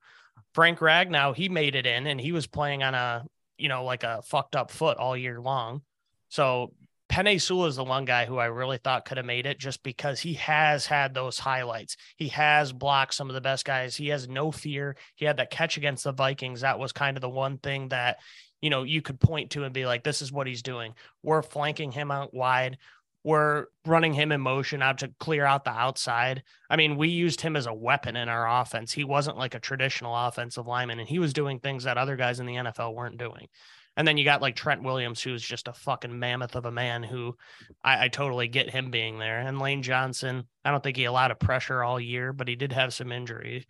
Frank 0.53 0.79
Ragnow, 0.79 1.35
he 1.35 1.49
made 1.49 1.75
it 1.75 1.85
in 1.85 2.07
and 2.07 2.19
he 2.19 2.31
was 2.31 2.47
playing 2.47 2.83
on 2.83 2.95
a, 2.95 3.23
you 3.57 3.69
know, 3.69 3.83
like 3.83 4.03
a 4.03 4.21
fucked 4.23 4.55
up 4.55 4.71
foot 4.71 4.97
all 4.97 5.15
year 5.15 5.39
long. 5.39 5.81
So 6.29 6.73
Penei 7.11 7.41
Sewell 7.41 7.65
is 7.65 7.75
the 7.75 7.83
one 7.83 8.05
guy 8.05 8.25
who 8.25 8.37
I 8.37 8.45
really 8.45 8.77
thought 8.77 9.03
could 9.03 9.17
have 9.17 9.25
made 9.25 9.45
it 9.45 9.59
just 9.59 9.83
because 9.83 10.21
he 10.21 10.35
has 10.35 10.85
had 10.85 11.13
those 11.13 11.39
highlights. 11.39 11.97
He 12.15 12.29
has 12.29 12.71
blocked 12.71 13.13
some 13.13 13.29
of 13.29 13.33
the 13.33 13.41
best 13.41 13.65
guys. 13.65 13.97
He 13.97 14.07
has 14.07 14.29
no 14.29 14.49
fear. 14.49 14.95
He 15.15 15.25
had 15.25 15.35
that 15.35 15.51
catch 15.51 15.75
against 15.75 16.05
the 16.05 16.13
Vikings. 16.13 16.61
That 16.61 16.79
was 16.79 16.93
kind 16.93 17.17
of 17.17 17.21
the 17.21 17.27
one 17.27 17.57
thing 17.57 17.89
that, 17.89 18.19
you 18.61 18.69
know, 18.69 18.83
you 18.83 19.01
could 19.01 19.19
point 19.19 19.51
to 19.51 19.65
and 19.65 19.73
be 19.73 19.85
like, 19.85 20.05
this 20.05 20.21
is 20.21 20.31
what 20.31 20.47
he's 20.47 20.61
doing. 20.61 20.93
We're 21.21 21.41
flanking 21.41 21.91
him 21.91 22.11
out 22.11 22.33
wide. 22.33 22.77
We're 23.25 23.65
running 23.85 24.13
him 24.13 24.31
in 24.31 24.39
motion 24.39 24.81
out 24.81 24.99
to 24.99 25.11
clear 25.19 25.43
out 25.43 25.65
the 25.65 25.71
outside. 25.71 26.43
I 26.69 26.77
mean, 26.77 26.95
we 26.95 27.09
used 27.09 27.41
him 27.41 27.57
as 27.57 27.67
a 27.67 27.73
weapon 27.73 28.15
in 28.15 28.29
our 28.29 28.61
offense. 28.61 28.93
He 28.93 29.03
wasn't 29.03 29.37
like 29.37 29.53
a 29.53 29.59
traditional 29.59 30.15
offensive 30.15 30.65
lineman, 30.65 30.99
and 30.99 31.09
he 31.09 31.19
was 31.19 31.33
doing 31.33 31.59
things 31.59 31.83
that 31.83 31.97
other 31.97 32.15
guys 32.15 32.39
in 32.39 32.45
the 32.45 32.55
NFL 32.55 32.95
weren't 32.95 33.17
doing. 33.17 33.49
And 33.97 34.07
then 34.07 34.17
you 34.17 34.23
got 34.23 34.41
like 34.41 34.55
Trent 34.55 34.83
Williams, 34.83 35.21
who's 35.21 35.43
just 35.43 35.67
a 35.67 35.73
fucking 35.73 36.17
mammoth 36.17 36.55
of 36.55 36.65
a 36.65 36.71
man 36.71 37.03
who 37.03 37.35
I, 37.83 38.05
I, 38.05 38.07
totally 38.07 38.47
get 38.47 38.69
him 38.69 38.89
being 38.89 39.19
there. 39.19 39.39
And 39.39 39.59
Lane 39.59 39.83
Johnson, 39.83 40.47
I 40.63 40.71
don't 40.71 40.81
think 40.81 40.95
he 40.95 41.03
allowed 41.05 41.31
a 41.31 41.35
pressure 41.35 41.83
all 41.83 41.99
year, 41.99 42.31
but 42.31 42.47
he 42.47 42.55
did 42.55 42.71
have 42.71 42.93
some 42.93 43.11
injuries 43.11 43.65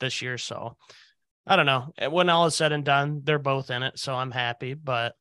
this 0.00 0.22
year. 0.22 0.38
So 0.38 0.76
I 1.46 1.56
don't 1.56 1.66
know. 1.66 1.92
Eh, 1.98 2.06
when 2.06 2.30
all 2.30 2.46
is 2.46 2.54
said 2.54 2.72
and 2.72 2.84
done, 2.84 3.20
they're 3.24 3.38
both 3.38 3.70
in 3.70 3.82
it. 3.82 3.98
So 3.98 4.14
I'm 4.14 4.30
happy. 4.30 4.74
But 4.74 5.14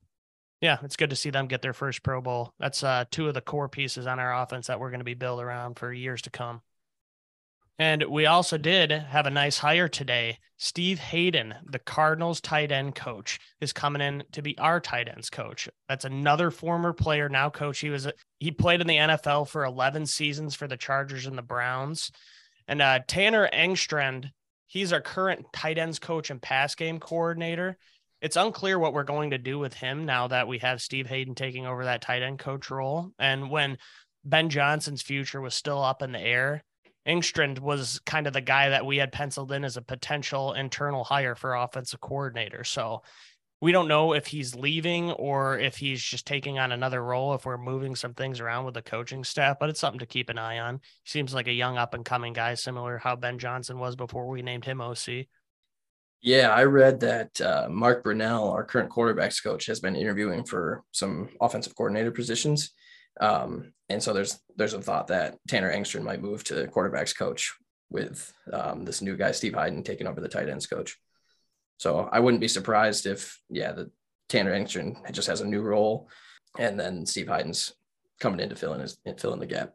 yeah, 0.61 0.77
it's 0.83 0.95
good 0.95 1.09
to 1.09 1.15
see 1.15 1.29
them 1.29 1.47
get 1.47 1.61
their 1.61 1.73
first 1.73 2.01
Pro 2.01 2.21
Bowl. 2.21 2.53
That's 2.57 2.83
uh, 2.83 3.05
two 3.11 3.27
of 3.27 3.33
the 3.33 3.41
core 3.41 3.69
pieces 3.69 4.07
on 4.07 4.19
our 4.19 4.41
offense 4.41 4.67
that 4.67 4.79
we're 4.79 4.89
going 4.89 4.99
to 4.99 5.05
be 5.05 5.13
built 5.13 5.41
around 5.41 5.77
for 5.77 5.91
years 5.91 6.21
to 6.23 6.29
come. 6.29 6.61
And 7.77 8.03
we 8.05 8.25
also 8.25 8.57
did 8.57 8.91
have 8.91 9.25
a 9.25 9.31
nice 9.31 9.57
hire 9.57 9.89
today. 9.89 10.37
Steve 10.57 10.97
Heiden, 10.97 11.55
the 11.69 11.79
Cardinals 11.79 12.39
tight 12.39 12.71
end 12.71 12.95
coach, 12.95 13.37
is 13.59 13.73
coming 13.73 14.01
in 14.01 14.23
to 14.31 14.41
be 14.41 14.57
our 14.57 14.79
tight 14.79 15.09
ends 15.09 15.29
coach. 15.29 15.67
That's 15.89 16.05
another 16.05 16.51
former 16.51 16.93
player, 16.93 17.27
now 17.27 17.49
coach. 17.49 17.79
He 17.79 17.89
was 17.89 18.07
he 18.39 18.51
played 18.51 18.79
in 18.79 18.87
the 18.87 18.95
NFL 18.95 19.49
for 19.49 19.65
11 19.65 20.05
seasons 20.05 20.55
for 20.55 20.67
the 20.67 20.77
Chargers 20.77 21.25
and 21.25 21.37
the 21.37 21.41
Browns. 21.41 22.11
And 22.67 22.81
uh, 22.81 22.99
Tanner 23.07 23.49
Engstrand, 23.51 24.31
he's 24.67 24.93
our 24.93 25.01
current 25.01 25.45
tight 25.51 25.77
ends 25.77 25.99
coach 25.99 26.29
and 26.29 26.41
pass 26.41 26.75
game 26.75 26.99
coordinator. 26.99 27.77
It's 28.21 28.37
unclear 28.37 28.79
what 28.79 28.93
we're 28.93 29.03
going 29.03 29.31
to 29.31 29.37
do 29.37 29.59
with 29.59 29.73
him 29.73 30.05
now 30.05 30.29
that 30.29 30.47
we 30.47 30.59
have 30.59 30.81
Steve 30.81 31.07
Heiden 31.07 31.35
taking 31.35 31.67
over 31.67 31.83
that 31.83 32.01
tight 32.01 32.23
end 32.23 32.39
coach 32.39 32.71
role. 32.71 33.11
And 33.19 33.51
when 33.51 33.77
Ben 34.23 34.49
Johnson's 34.49 35.01
future 35.01 35.41
was 35.41 35.53
still 35.53 35.83
up 35.83 36.01
in 36.01 36.13
the 36.13 36.21
air, 36.21 36.63
Engstrand 37.07 37.59
was 37.59 37.99
kind 38.05 38.27
of 38.27 38.33
the 38.33 38.41
guy 38.41 38.69
that 38.69 38.85
we 38.85 38.97
had 38.97 39.11
penciled 39.11 39.51
in 39.51 39.63
as 39.63 39.77
a 39.77 39.81
potential 39.81 40.53
internal 40.53 41.03
hire 41.03 41.35
for 41.35 41.53
offensive 41.53 42.01
coordinator. 42.01 42.63
So 42.63 43.03
we 43.61 43.71
don't 43.71 43.87
know 43.87 44.13
if 44.13 44.27
he's 44.27 44.55
leaving 44.55 45.11
or 45.11 45.57
if 45.59 45.77
he's 45.77 46.01
just 46.01 46.27
taking 46.27 46.59
on 46.59 46.71
another 46.71 47.03
role, 47.03 47.33
if 47.33 47.45
we're 47.45 47.57
moving 47.57 47.95
some 47.95 48.13
things 48.13 48.39
around 48.39 48.65
with 48.65 48.73
the 48.73 48.81
coaching 48.81 49.23
staff, 49.23 49.57
but 49.59 49.69
it's 49.69 49.79
something 49.79 49.99
to 49.99 50.05
keep 50.05 50.29
an 50.29 50.37
eye 50.37 50.59
on. 50.59 50.75
He 51.03 51.09
seems 51.09 51.33
like 51.33 51.47
a 51.47 51.53
young 51.53 51.77
up 51.77 51.93
and 51.93 52.03
coming 52.03 52.33
guy, 52.33 52.55
similar 52.55 52.97
how 52.97 53.15
Ben 53.15 53.39
Johnson 53.39 53.79
was 53.79 53.95
before 53.95 54.27
we 54.27 54.41
named 54.41 54.65
him 54.65 54.81
OC. 54.81 55.27
Yeah, 56.21 56.49
I 56.49 56.63
read 56.63 56.99
that 57.01 57.39
uh, 57.39 57.67
Mark 57.69 58.03
Brunell, 58.03 58.51
our 58.51 58.63
current 58.63 58.89
quarterbacks 58.89 59.43
coach, 59.43 59.67
has 59.67 59.79
been 59.79 59.95
interviewing 59.95 60.43
for 60.43 60.83
some 60.91 61.29
offensive 61.39 61.75
coordinator 61.75 62.11
positions. 62.11 62.73
Um, 63.19 63.73
and 63.89 64.01
so 64.01 64.13
there's 64.13 64.39
there's 64.55 64.73
a 64.73 64.81
thought 64.81 65.07
that 65.07 65.37
Tanner 65.47 65.71
Engstrand 65.71 66.03
might 66.03 66.21
move 66.21 66.43
to 66.45 66.67
quarterbacks 66.67 67.15
coach 67.15 67.53
with 67.89 68.33
um, 68.51 68.83
this 68.83 69.01
new 69.01 69.15
guy 69.15 69.31
Steve 69.31 69.53
Heiden 69.53 69.85
taking 69.85 70.07
over 70.07 70.21
the 70.21 70.27
tight 70.29 70.49
ends 70.49 70.67
coach. 70.67 70.97
So 71.77 72.09
I 72.11 72.19
wouldn't 72.19 72.41
be 72.41 72.47
surprised 72.47 73.05
if 73.05 73.39
yeah 73.49 73.71
the 73.71 73.91
Tanner 74.29 74.53
Engstrand 74.53 75.11
just 75.11 75.27
has 75.27 75.41
a 75.41 75.47
new 75.47 75.61
role, 75.61 76.09
and 76.57 76.79
then 76.79 77.05
Steve 77.05 77.27
Heiden's 77.27 77.73
coming 78.19 78.39
in 78.39 78.49
to 78.49 78.55
fill 78.55 78.73
in 78.73 78.81
his 78.81 78.97
fill 79.17 79.33
in 79.33 79.39
the 79.39 79.45
gap. 79.45 79.73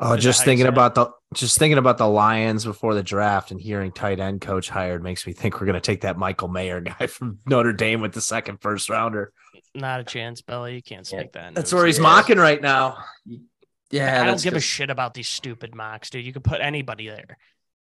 Oh, 0.00 0.12
Is 0.12 0.22
just 0.22 0.44
thinking 0.44 0.66
about 0.66 0.94
the 0.94 1.10
just 1.34 1.58
thinking 1.58 1.78
about 1.78 1.98
the 1.98 2.06
Lions 2.06 2.64
before 2.64 2.94
the 2.94 3.02
draft 3.02 3.50
and 3.50 3.60
hearing 3.60 3.90
tight 3.90 4.20
end 4.20 4.40
coach 4.40 4.68
hired 4.68 5.02
makes 5.02 5.26
me 5.26 5.32
think 5.32 5.54
we're 5.60 5.66
going 5.66 5.74
to 5.74 5.80
take 5.80 6.02
that 6.02 6.16
Michael 6.16 6.48
Mayer 6.48 6.80
guy 6.98 7.08
from 7.08 7.40
Notre 7.46 7.72
Dame 7.72 8.00
with 8.00 8.12
the 8.12 8.20
second 8.20 8.60
first 8.60 8.88
rounder. 8.88 9.32
Not 9.74 10.00
a 10.00 10.04
chance, 10.04 10.40
Belly. 10.40 10.76
You 10.76 10.82
can't 10.82 11.06
speak 11.06 11.30
yeah. 11.34 11.50
that. 11.50 11.54
That's 11.54 11.74
where 11.74 11.84
he's 11.84 11.98
mocking 11.98 12.38
right 12.38 12.62
now. 12.62 12.98
Yeah, 13.90 14.22
I 14.22 14.26
don't 14.26 14.42
give 14.42 14.54
a 14.54 14.60
shit 14.60 14.90
about 14.90 15.14
these 15.14 15.28
stupid 15.28 15.74
mocks, 15.74 16.10
dude. 16.10 16.24
You 16.24 16.32
could 16.32 16.44
put 16.44 16.60
anybody 16.60 17.08
there. 17.08 17.36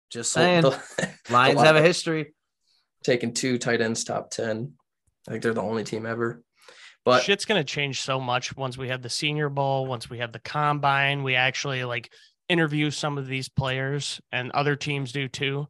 Just 0.10 0.32
saying. 0.32 0.64
The, 0.98 1.10
Lions 1.30 1.62
have 1.62 1.76
a 1.76 1.82
history. 1.82 2.34
Taking 3.04 3.34
two 3.34 3.58
tight 3.58 3.82
ends 3.82 4.04
top 4.04 4.30
10. 4.30 4.74
I 5.28 5.32
think 5.32 5.44
they're 5.44 5.54
the 5.54 5.62
only 5.62 5.84
team 5.84 6.06
ever. 6.06 6.44
But 7.06 7.24
shit's 7.24 7.46
gonna 7.46 7.64
change 7.64 8.02
so 8.02 8.20
much 8.20 8.58
once 8.58 8.78
we 8.78 8.90
have 8.90 9.02
the 9.02 9.10
senior 9.10 9.50
bowl, 9.50 9.86
once 9.86 10.10
we 10.10 10.18
have 10.18 10.32
the 10.32 10.40
combine, 10.40 11.24
we 11.24 11.36
actually 11.36 11.84
like 11.84 12.12
interview 12.50 12.92
some 12.92 13.18
of 13.18 13.28
these 13.28 13.48
players 13.48 14.20
and 14.32 14.52
other 14.52 14.76
teams 14.76 15.12
do 15.12 15.28
too 15.28 15.68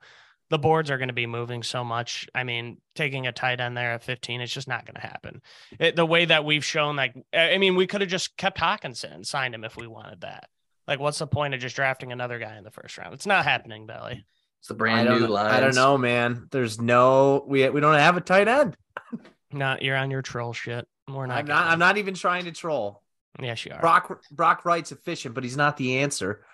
the 0.50 0.60
boards 0.60 0.92
are 0.92 0.98
going 0.98 1.10
to 1.10 1.14
be 1.14 1.26
moving 1.26 1.64
so 1.64 1.84
much. 1.84 2.28
I 2.36 2.44
mean, 2.44 2.78
taking 2.94 3.28
a 3.28 3.32
tight 3.32 3.60
end 3.60 3.76
there 3.76 3.94
at 3.94 4.04
15, 4.04 4.42
it's 4.42 4.54
just 4.54 4.68
not 4.68 4.86
going 4.86 4.96
to 4.96 5.02
happen. 5.02 5.42
It, 5.80 5.96
the 5.96 6.06
way 6.06 6.26
that 6.26 6.46
we've 6.46 6.64
shown, 6.64 6.96
like, 6.96 7.16
I 7.34 7.58
mean, 7.58 7.76
we 7.76 7.88
could 7.88 8.02
have 8.02 8.10
just 8.10 8.38
kept 8.38 8.60
Hockenson 8.60 9.14
and 9.14 9.26
signed 9.26 9.56
him 9.56 9.64
if 9.64 9.76
we 9.76 9.88
wanted 9.88 10.22
that. 10.22 10.48
Like, 10.88 11.00
what's 11.00 11.20
the 11.20 11.28
point 11.28 11.56
of 11.56 11.62
just 11.62 11.76
drafting 11.76 12.12
another 12.12 12.38
guy 12.38 12.58
in 12.58 12.64
the 12.64 12.72
first 12.72 12.98
round? 12.98 13.14
It's 13.16 13.26
not 13.26 13.44
happening, 13.44 13.88
Belly. 13.88 14.24
It's 14.60 14.68
the 14.68 14.76
brand 14.76 15.10
new 15.10 15.28
line. 15.28 15.52
I 15.52 15.60
don't 15.60 15.76
know, 15.76 15.98
man. 15.98 16.48
There's 16.52 16.80
no 16.80 17.44
we 17.48 17.68
we 17.70 17.82
don't 17.82 17.96
have 17.96 18.18
a 18.18 18.22
tight 18.22 18.48
end. 18.48 18.78
not 19.52 19.82
you're 19.82 19.96
on 19.96 20.12
your 20.12 20.22
troll 20.22 20.54
shit. 20.54 20.88
We're 21.08 21.28
not. 21.28 21.38
I'm 21.38 21.46
not. 21.46 21.68
I'm 21.68 21.80
not 21.80 21.98
even 21.98 22.14
trying 22.14 22.46
to 22.46 22.52
troll. 22.52 23.02
Yes, 23.42 23.66
you 23.66 23.74
are. 23.74 23.80
Brock 23.82 24.22
Brock 24.32 24.66
Wright's 24.66 24.92
efficient, 24.92 25.36
but 25.36 25.44
he's 25.44 25.58
not 25.58 25.78
the 25.78 25.98
answer. 26.00 26.46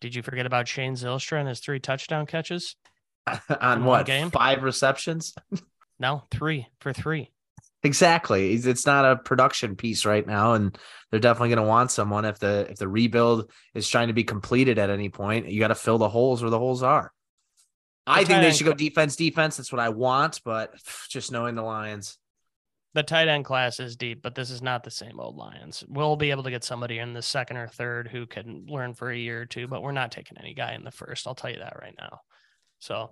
Did 0.00 0.14
you 0.14 0.22
forget 0.22 0.46
about 0.46 0.66
Shane 0.68 0.94
Zylstra 0.94 1.38
and 1.40 1.48
his 1.48 1.60
three 1.60 1.80
touchdown 1.80 2.26
catches? 2.26 2.76
on 3.60 3.84
what 3.84 4.06
game? 4.06 4.30
Five 4.30 4.62
receptions? 4.62 5.34
no, 5.98 6.24
three 6.30 6.66
for 6.80 6.92
three. 6.92 7.30
Exactly. 7.82 8.50
It's- 8.54 8.66
It's 8.66 8.86
not 8.86 9.04
a 9.04 9.16
production 9.16 9.76
piece 9.76 10.04
right 10.04 10.26
now, 10.26 10.54
and 10.54 10.76
they're 11.10 11.20
definitely 11.20 11.50
going 11.50 11.64
to 11.64 11.68
want 11.68 11.90
someone 11.90 12.24
if 12.24 12.38
the 12.38 12.66
if 12.70 12.76
the 12.78 12.88
rebuild 12.88 13.50
is 13.74 13.88
trying 13.88 14.08
to 14.08 14.14
be 14.14 14.24
completed 14.24 14.78
at 14.78 14.90
any 14.90 15.08
point. 15.10 15.48
You 15.48 15.60
got 15.60 15.68
to 15.68 15.74
fill 15.74 15.98
the 15.98 16.08
holes 16.08 16.42
where 16.42 16.50
the 16.50 16.58
holes 16.58 16.82
are. 16.82 17.12
I 18.06 18.24
think 18.24 18.42
they 18.42 18.52
should 18.52 18.66
go 18.66 18.74
defense, 18.74 19.16
defense. 19.16 19.56
That's 19.56 19.72
what 19.72 19.80
I 19.80 19.88
want, 19.90 20.40
but 20.44 20.74
just 21.08 21.30
knowing 21.32 21.54
the 21.54 21.62
Lions, 21.62 22.18
The 22.94 23.02
tight 23.02 23.26
end 23.26 23.44
class 23.44 23.80
is 23.80 23.96
deep, 23.96 24.22
but 24.22 24.36
this 24.36 24.50
is 24.50 24.62
not 24.62 24.84
the 24.84 24.90
same 24.90 25.18
old 25.18 25.36
Lions. 25.36 25.82
We'll 25.88 26.16
be 26.16 26.30
able 26.30 26.44
to 26.44 26.50
get 26.50 26.62
somebody 26.62 26.98
in 26.98 27.12
the 27.12 27.22
second 27.22 27.56
or 27.56 27.66
third 27.66 28.08
who 28.08 28.26
can 28.26 28.66
learn 28.68 28.94
for 28.94 29.10
a 29.10 29.16
year 29.16 29.42
or 29.42 29.46
two, 29.46 29.66
but 29.66 29.82
we're 29.82 29.92
not 29.92 30.12
taking 30.12 30.38
any 30.38 30.54
guy 30.54 30.74
in 30.74 30.84
the 30.84 30.92
first. 30.92 31.26
I'll 31.26 31.34
tell 31.34 31.50
you 31.50 31.58
that 31.58 31.76
right 31.80 31.94
now. 31.98 32.20
So 32.78 33.10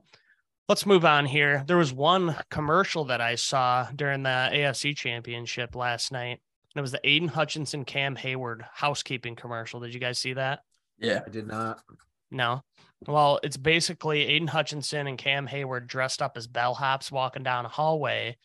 let's 0.69 0.87
move 0.87 1.05
on 1.05 1.27
here. 1.27 1.65
There 1.67 1.77
was 1.77 1.93
one 1.93 2.37
commercial 2.49 3.07
that 3.07 3.21
I 3.21 3.35
saw 3.35 3.89
during 3.95 4.23
the 4.23 4.51
AFC 4.53 4.97
championship 4.97 5.75
last 5.75 6.13
night. 6.13 6.41
And 6.75 6.81
it 6.81 6.83
was 6.83 6.93
the 6.93 7.01
Aidan 7.07 7.29
Hutchinson 7.29 7.85
Cam 7.85 8.15
Hayward 8.17 8.65
housekeeping 8.73 9.35
commercial. 9.35 9.81
Did 9.81 9.95
you 9.95 10.01
guys 10.01 10.19
see 10.19 10.35
that? 10.35 10.61
Yeah. 10.99 11.23
I 11.27 11.29
did 11.29 11.49
not. 11.49 11.83
No. 12.31 12.63
Well, 13.07 13.41
it's 13.43 13.57
basically 13.57 14.23
Aidan 14.27 14.47
Hutchinson 14.47 15.09
and 15.09 15.19
Cam 15.19 15.47
Hayward 15.49 15.89
dressed 15.89 16.23
up 16.23 16.37
as 16.37 16.47
bellhops 16.47 17.11
walking 17.11 17.43
down 17.43 17.67
a 17.67 17.69
hallway, 17.69 18.37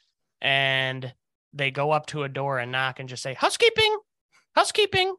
and 0.42 1.14
they 1.58 1.72
go 1.72 1.92
up 1.92 2.06
to 2.08 2.24
a 2.24 2.30
door 2.30 2.60
and 2.60 2.72
knock 2.72 3.00
and 3.00 3.10
just 3.10 3.24
say, 3.24 3.34
Housekeeping, 3.34 3.98
housekeeping. 4.56 5.16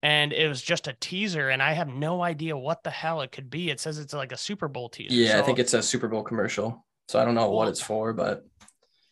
And 0.00 0.32
it 0.32 0.48
was 0.48 0.62
just 0.62 0.86
a 0.86 0.96
teaser, 1.00 1.48
and 1.48 1.60
I 1.60 1.72
have 1.72 1.88
no 1.88 2.22
idea 2.22 2.56
what 2.56 2.84
the 2.84 2.90
hell 2.90 3.20
it 3.22 3.32
could 3.32 3.50
be. 3.50 3.68
It 3.68 3.80
says 3.80 3.98
it's 3.98 4.14
like 4.14 4.30
a 4.30 4.36
Super 4.36 4.68
Bowl 4.68 4.88
teaser. 4.88 5.12
Yeah, 5.12 5.40
I 5.40 5.42
think 5.42 5.58
it's 5.58 5.74
a 5.74 5.82
Super 5.82 6.06
Bowl 6.06 6.22
commercial. 6.22 6.86
So 7.08 7.18
I 7.18 7.24
don't 7.24 7.34
know 7.34 7.50
what 7.50 7.66
it's 7.66 7.80
for, 7.80 8.12
but 8.12 8.46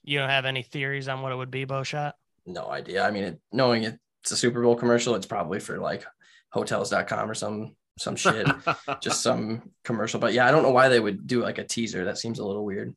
you 0.05 0.19
don't 0.21 0.29
have 0.29 0.45
any 0.45 0.63
theories 0.63 1.09
on 1.09 1.23
what 1.23 1.33
it 1.33 1.35
would 1.37 1.51
be, 1.51 1.65
Bowshot? 1.65 2.13
no 2.47 2.71
idea. 2.71 3.05
I 3.05 3.11
mean, 3.11 3.25
it, 3.25 3.41
knowing 3.53 3.83
it's 3.83 4.31
a 4.31 4.37
Super 4.37 4.63
Bowl 4.63 4.77
commercial, 4.77 5.15
it's 5.17 5.27
probably 5.27 5.59
for 5.59 5.79
like 5.79 6.05
hotels.com 6.51 7.31
or 7.31 7.35
some 7.35 7.75
some 7.99 8.15
shit, 8.15 8.47
just 9.03 9.23
some 9.23 9.71
commercial. 9.85 10.21
But 10.21 10.33
yeah, 10.33 10.47
I 10.47 10.51
don't 10.51 10.63
know 10.63 10.71
why 10.71 10.89
they 10.89 11.01
would 11.01 11.27
do 11.27 11.43
like 11.43 11.59
a 11.59 11.65
teaser. 11.65 12.05
That 12.05 12.19
seems 12.19 12.39
a 12.39 12.47
little 12.47 12.65
weird. 12.65 12.95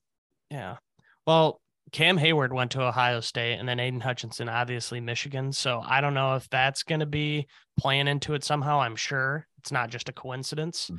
Yeah. 0.51 0.77
Well, 1.25 1.61
Cam 1.91 2.17
Hayward 2.17 2.53
went 2.53 2.71
to 2.71 2.83
Ohio 2.83 3.19
State 3.19 3.57
and 3.59 3.67
then 3.67 3.79
Aidan 3.79 3.99
Hutchinson, 3.99 4.49
obviously 4.49 4.99
Michigan. 4.99 5.51
So 5.51 5.81
I 5.83 6.01
don't 6.01 6.13
know 6.13 6.35
if 6.35 6.49
that's 6.49 6.83
going 6.83 6.99
to 6.99 7.05
be 7.05 7.47
playing 7.77 8.07
into 8.07 8.33
it 8.33 8.43
somehow. 8.43 8.79
I'm 8.79 8.95
sure 8.95 9.47
it's 9.59 9.71
not 9.71 9.89
just 9.89 10.09
a 10.09 10.13
coincidence. 10.13 10.91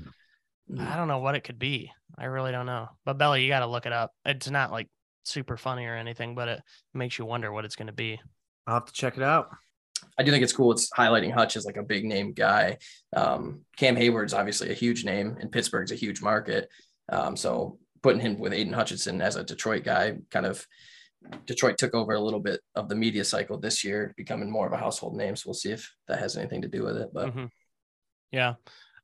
I 0.79 0.97
don't 0.97 1.09
know 1.09 1.19
what 1.19 1.35
it 1.35 1.43
could 1.43 1.59
be. 1.59 1.91
I 2.17 2.27
really 2.27 2.53
don't 2.53 2.67
know. 2.67 2.89
But 3.05 3.19
Belly, 3.19 3.43
you 3.43 3.49
got 3.49 3.61
to 3.61 3.67
look 3.67 3.87
it 3.87 3.93
up. 3.93 4.13
It's 4.25 4.51
not 4.51 4.71
like 4.71 4.89
super 5.25 5.57
funny 5.57 5.87
or 5.87 5.97
anything, 5.97 6.35
but 6.35 6.49
it 6.49 6.61
makes 6.95 7.19
you 7.19 7.25
wonder 7.25 7.53
what 7.53 7.65
it's 7.65 7.77
going 7.77 7.89
to 7.89 7.93
be. 7.93 8.21
I'll 8.67 8.75
have 8.75 8.87
to 8.87 8.93
check 8.93 9.17
it 9.17 9.23
out. 9.23 9.51
I 10.19 10.23
do 10.23 10.31
think 10.31 10.43
it's 10.43 10.53
cool. 10.53 10.73
It's 10.73 10.91
highlighting 10.91 11.33
Hutch 11.33 11.57
as 11.57 11.67
like 11.67 11.77
a 11.77 11.83
big 11.83 12.05
name 12.05 12.33
guy. 12.33 12.79
Um, 13.15 13.63
Cam 13.77 13.97
Hayward's 13.97 14.35
obviously 14.35 14.71
a 14.71 14.75
huge 14.75 15.05
name, 15.05 15.37
and 15.41 15.51
Pittsburgh's 15.51 15.93
a 15.93 15.97
huge 15.97 16.23
market. 16.23 16.69
Um, 17.11 17.37
so 17.37 17.79
putting 18.03 18.21
him 18.21 18.39
with 18.39 18.53
Aidan 18.53 18.73
Hutchinson 18.73 19.21
as 19.21 19.37
a 19.37 19.45
Detroit 19.45 19.85
guy, 19.85 20.17
kind 20.31 20.47
of 20.47 20.67
Detroit 21.47 21.77
took 21.79 21.95
over 21.95 22.13
a 22.15 22.21
little 22.21 22.41
bit 22.41 22.61
of 22.75 22.89
the 22.89 22.95
media 22.95 23.25
cycle 23.25 23.59
this 23.59 23.85
year, 23.85 24.15
becoming 24.17 24.51
more 24.51 24.67
of 24.67 24.73
a 24.73 24.79
household 24.79 25.17
name. 25.17 25.37
So 25.37 25.45
we'll 25.47 25.55
see 25.55 25.73
if 25.73 25.95
that 26.09 26.19
has 26.19 26.37
anything 26.37 26.63
to 26.63 26.69
do 26.69 26.83
with 26.83 26.97
it. 26.97 27.11
But 27.13 27.35
Mhm. 27.35 27.51
Yeah. 28.33 28.55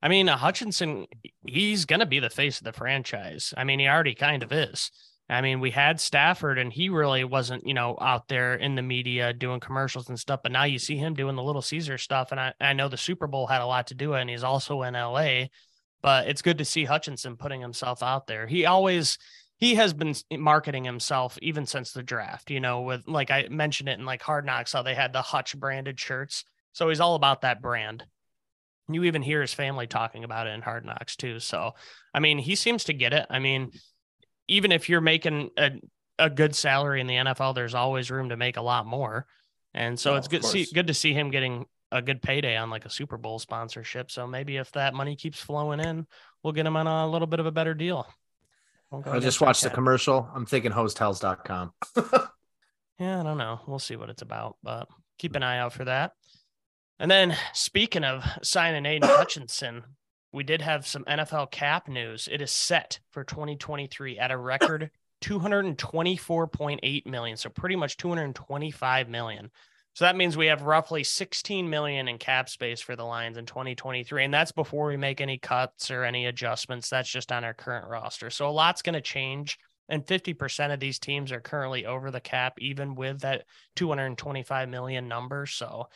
I 0.03 0.09
mean, 0.09 0.29
uh, 0.29 0.37
Hutchinson, 0.37 1.07
he's 1.47 1.85
going 1.85 2.01
to 2.01 2.07
be 2.07 2.21
the 2.21 2.31
face 2.31 2.59
of 2.59 2.65
the 2.65 2.73
franchise. 2.73 3.53
I 3.57 3.65
mean, 3.65 3.81
he 3.81 3.89
already 3.89 4.15
kind 4.15 4.43
of 4.43 4.53
is. 4.53 4.91
I 5.29 5.41
mean, 5.41 5.59
we 5.59 5.73
had 5.73 6.01
Stafford 6.01 6.59
and 6.59 6.73
he 6.73 6.89
really 6.89 7.25
wasn't, 7.25 7.67
you 7.67 7.75
know, 7.75 7.99
out 8.01 8.29
there 8.29 8.55
in 8.55 8.77
the 8.77 8.83
media 8.83 9.33
doing 9.33 9.59
commercials 9.59 10.09
and 10.09 10.19
stuff. 10.19 10.41
But 10.43 10.53
now 10.53 10.65
you 10.65 10.79
see 10.79 10.97
him 10.97 11.15
doing 11.15 11.35
the 11.35 11.43
Little 11.43 11.63
Caesar 11.63 11.99
stuff. 11.99 12.31
And 12.31 12.41
I, 12.41 12.55
I 12.61 12.73
know 12.75 12.89
the 12.89 12.97
Super 12.97 13.27
Bowl 13.27 13.47
had 13.49 13.61
a 13.61 13.67
lot 13.67 13.89
to 13.89 13.95
do 13.95 14.15
it. 14.15 14.21
And 14.21 14.31
he's 14.31 14.45
also 14.45 14.83
in 14.83 14.95
LA. 14.95 15.47
But 16.03 16.29
it's 16.29 16.43
good 16.43 16.59
to 16.59 16.65
see 16.65 16.85
Hutchinson 16.85 17.37
putting 17.37 17.61
himself 17.61 18.03
out 18.03 18.27
there. 18.27 18.47
He 18.47 18.67
always, 18.67 19.19
he 19.59 19.75
has 19.77 19.93
been 19.93 20.15
marketing 20.31 20.85
himself 20.85 21.39
even 21.43 21.67
since 21.67 21.93
the 21.93 22.03
draft, 22.03 22.51
you 22.51 22.61
know, 22.61 22.83
with 22.83 23.09
like 23.09 23.31
I 23.31 23.49
mentioned 23.51 23.89
it 23.89 23.99
in 23.99 24.05
like 24.05 24.23
Hard 24.23 24.45
Knocks, 24.47 24.73
how 24.73 24.83
they 24.83 24.95
had 24.95 25.13
the 25.13 25.23
Hutch 25.23 25.57
branded 25.59 25.99
shirts. 25.99 26.45
So 26.73 26.89
he's 26.89 27.01
all 27.01 27.15
about 27.15 27.41
that 27.41 27.63
brand. 27.63 28.05
You 28.89 29.05
even 29.05 29.23
hear 29.23 29.41
his 29.41 29.55
family 29.55 29.87
talking 29.87 30.23
about 30.23 30.47
it 30.47 30.51
in 30.51 30.63
Hard 30.63 30.85
Knocks 30.85 31.17
too. 31.17 31.41
So, 31.41 31.73
I 32.15 32.21
mean, 32.21 32.39
he 32.39 32.55
seems 32.55 32.85
to 32.85 32.93
get 32.93 33.13
it. 33.13 33.27
I 33.31 33.39
mean, 33.41 33.73
even 34.47 34.71
if 34.71 34.89
you're 34.89 35.01
making 35.01 35.51
a, 35.57 35.73
a 36.19 36.31
good 36.31 36.55
salary 36.55 37.01
in 37.01 37.07
the 37.07 37.15
NFL, 37.15 37.55
there's 37.55 37.75
always 37.75 38.11
room 38.11 38.29
to 38.29 38.37
make 38.37 38.57
a 38.59 38.63
lot 38.63 38.87
more. 38.87 39.27
And 39.75 39.99
so 39.99 40.13
Oh, 40.13 40.17
it's 40.17 40.29
good 40.29 40.45
see 40.45 40.67
good 40.73 40.87
to 40.87 40.95
see 40.95 41.13
him 41.13 41.31
getting 41.31 41.67
a 41.93 42.03
good 42.03 42.23
payday 42.23 42.57
on 42.57 42.71
like 42.71 42.85
a 42.85 42.91
Super 42.91 43.17
Bowl 43.17 43.39
sponsorship. 43.39 44.11
So 44.11 44.27
maybe 44.27 44.57
if 44.57 44.73
that 44.73 44.95
money 44.95 45.17
keeps 45.17 45.41
flowing 45.41 45.81
in, 45.81 46.07
we'll 46.43 46.53
get 46.53 46.67
him 46.67 46.77
on 46.77 46.87
a 46.87 47.09
little 47.09 47.27
bit 47.27 47.41
of 47.41 47.47
a 47.47 47.53
better 47.53 47.75
deal. 47.75 48.07
We'll 48.91 49.03
I 49.07 49.19
just 49.19 49.41
watched 49.41 49.63
the 49.63 49.71
commercial. 49.71 50.29
I'm 50.35 50.47
thinking 50.47 50.73
hostels.com. 50.73 51.73
Yeah, 52.99 53.21
I 53.21 53.23
don't 53.23 53.39
know. 53.39 53.61
We'll 53.67 53.79
see 53.79 53.97
what 53.97 54.11
it's 54.11 54.23
about, 54.23 54.57
but 54.63 54.89
keep 55.19 55.37
an 55.37 55.43
eye 55.43 55.59
out 55.59 55.73
for 55.73 55.85
that. 55.85 56.13
And 56.99 57.11
then 57.11 57.37
speaking 57.53 58.05
of 58.05 58.25
signing 58.43 58.87
Aidan 58.87 59.09
Hutchinson, 59.13 59.83
we 60.33 60.45
did 60.45 60.63
have 60.63 60.87
some 60.87 61.05
NFL 61.05 61.51
cap 61.51 61.89
news. 61.89 62.29
It 62.31 62.41
is 62.41 62.51
set 62.51 63.01
for 63.11 63.23
2023 63.23 64.19
at 64.19 64.31
a 64.31 64.37
record 64.37 64.91
224.8 65.23 67.07
million. 67.07 67.37
So 67.37 67.51
pretty 67.51 67.77
much 67.77 67.97
225 67.99 69.09
million. 69.09 69.51
So 69.97 70.05
that 70.05 70.15
means 70.15 70.37
we 70.37 70.49
have 70.49 70.61
roughly 70.61 71.03
16 71.05 71.71
million 71.71 72.07
in 72.07 72.19
cap 72.19 72.51
space 72.51 72.83
for 72.83 72.97
the 72.97 73.03
Lions 73.03 73.39
in 73.39 73.47
2023. 73.47 74.27
And 74.27 74.35
that's 74.35 74.53
before 74.53 74.89
we 74.89 74.99
make 74.99 75.23
any 75.23 75.39
cuts 75.39 75.91
or 75.91 76.05
any 76.05 76.27
adjustments. 76.27 76.91
That's 76.91 77.09
just 77.09 77.33
on 77.33 77.45
our 77.45 77.55
current 77.55 77.89
roster. 77.89 78.29
So 78.29 78.47
a 78.47 78.51
lot's 78.51 78.83
going 78.83 78.93
to 78.93 79.01
change. 79.01 79.57
And 79.89 80.05
50% 80.05 80.75
of 80.75 80.81
these 80.81 80.99
teams 80.99 81.33
are 81.33 81.41
currently 81.41 81.87
over 81.87 82.11
the 82.11 82.21
cap, 82.21 82.59
even 82.59 82.95
with 82.95 83.21
that 83.21 83.45
225 83.77 84.69
million 84.69 85.09
number. 85.09 85.47
So 85.47 85.89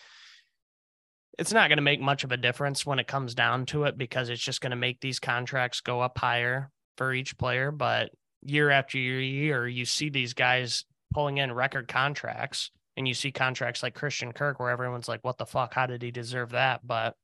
it's 1.38 1.52
not 1.52 1.68
going 1.68 1.76
to 1.76 1.82
make 1.82 2.00
much 2.00 2.24
of 2.24 2.32
a 2.32 2.38
difference 2.38 2.86
when 2.86 3.00
it 3.00 3.06
comes 3.06 3.34
down 3.34 3.66
to 3.66 3.84
it 3.84 3.98
because 3.98 4.30
it's 4.30 4.40
just 4.40 4.62
going 4.62 4.70
to 4.70 4.76
make 4.76 5.02
these 5.02 5.20
contracts 5.20 5.82
go 5.82 6.00
up 6.00 6.16
higher 6.16 6.70
for 6.96 7.12
each 7.12 7.36
player. 7.36 7.70
But 7.70 8.12
year 8.40 8.70
after 8.70 8.96
year, 8.96 9.20
year, 9.20 9.68
you 9.68 9.84
see 9.84 10.08
these 10.08 10.32
guys 10.32 10.86
pulling 11.12 11.36
in 11.36 11.52
record 11.52 11.86
contracts 11.86 12.70
and 13.00 13.08
you 13.08 13.14
see 13.14 13.32
contracts 13.32 13.82
like 13.82 13.94
Christian 13.94 14.32
Kirk 14.32 14.60
where 14.60 14.70
everyone's 14.70 15.08
like, 15.08 15.24
what 15.24 15.38
the 15.38 15.46
fuck? 15.46 15.74
How 15.74 15.86
did 15.86 16.02
he 16.02 16.12
deserve 16.12 16.50
that? 16.50 16.86
But 16.86 17.16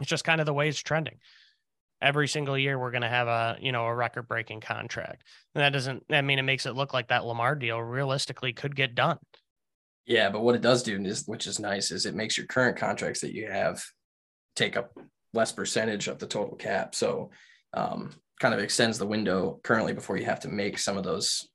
it's 0.00 0.10
just 0.10 0.24
kind 0.24 0.40
of 0.40 0.46
the 0.46 0.54
way 0.54 0.68
it's 0.68 0.80
trending. 0.80 1.18
Every 2.00 2.26
single 2.26 2.58
year, 2.58 2.78
we're 2.78 2.90
going 2.90 3.02
to 3.02 3.08
have 3.08 3.28
a, 3.28 3.56
you 3.60 3.70
know, 3.70 3.84
a 3.84 3.94
record 3.94 4.26
breaking 4.26 4.62
contract. 4.62 5.22
And 5.54 5.62
that 5.62 5.72
doesn't, 5.72 6.02
I 6.10 6.22
mean, 6.22 6.40
it 6.40 6.42
makes 6.42 6.66
it 6.66 6.74
look 6.74 6.92
like 6.92 7.08
that 7.08 7.24
Lamar 7.24 7.54
deal 7.54 7.78
realistically 7.78 8.52
could 8.52 8.74
get 8.74 8.96
done. 8.96 9.18
yeah, 10.06 10.30
but 10.30 10.40
what 10.40 10.54
it 10.54 10.62
does 10.62 10.82
do 10.82 11.00
is, 11.00 11.26
which 11.26 11.46
is 11.46 11.60
nice, 11.60 11.90
is 11.90 12.06
it 12.06 12.14
makes 12.14 12.36
your 12.36 12.46
current 12.46 12.76
contracts 12.76 13.20
that 13.20 13.34
you 13.34 13.46
have 13.48 13.82
take 14.56 14.76
up 14.76 14.98
less 15.32 15.52
percentage 15.52 16.08
of 16.08 16.18
the 16.18 16.26
total 16.26 16.56
cap. 16.56 16.94
So 16.94 17.30
um, 17.74 18.10
kind 18.40 18.54
of 18.54 18.60
extends 18.60 18.98
the 18.98 19.06
window 19.06 19.60
currently 19.62 19.92
before 19.92 20.16
you 20.16 20.24
have 20.24 20.40
to 20.40 20.48
make 20.48 20.78
some 20.78 20.98
of 20.98 21.04
those 21.04 21.48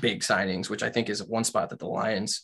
big 0.00 0.20
signings, 0.22 0.70
which 0.70 0.82
I 0.82 0.88
think 0.88 1.10
is 1.10 1.22
one 1.22 1.44
spot 1.44 1.70
that 1.70 1.78
the 1.78 1.86
Lions, 1.86 2.42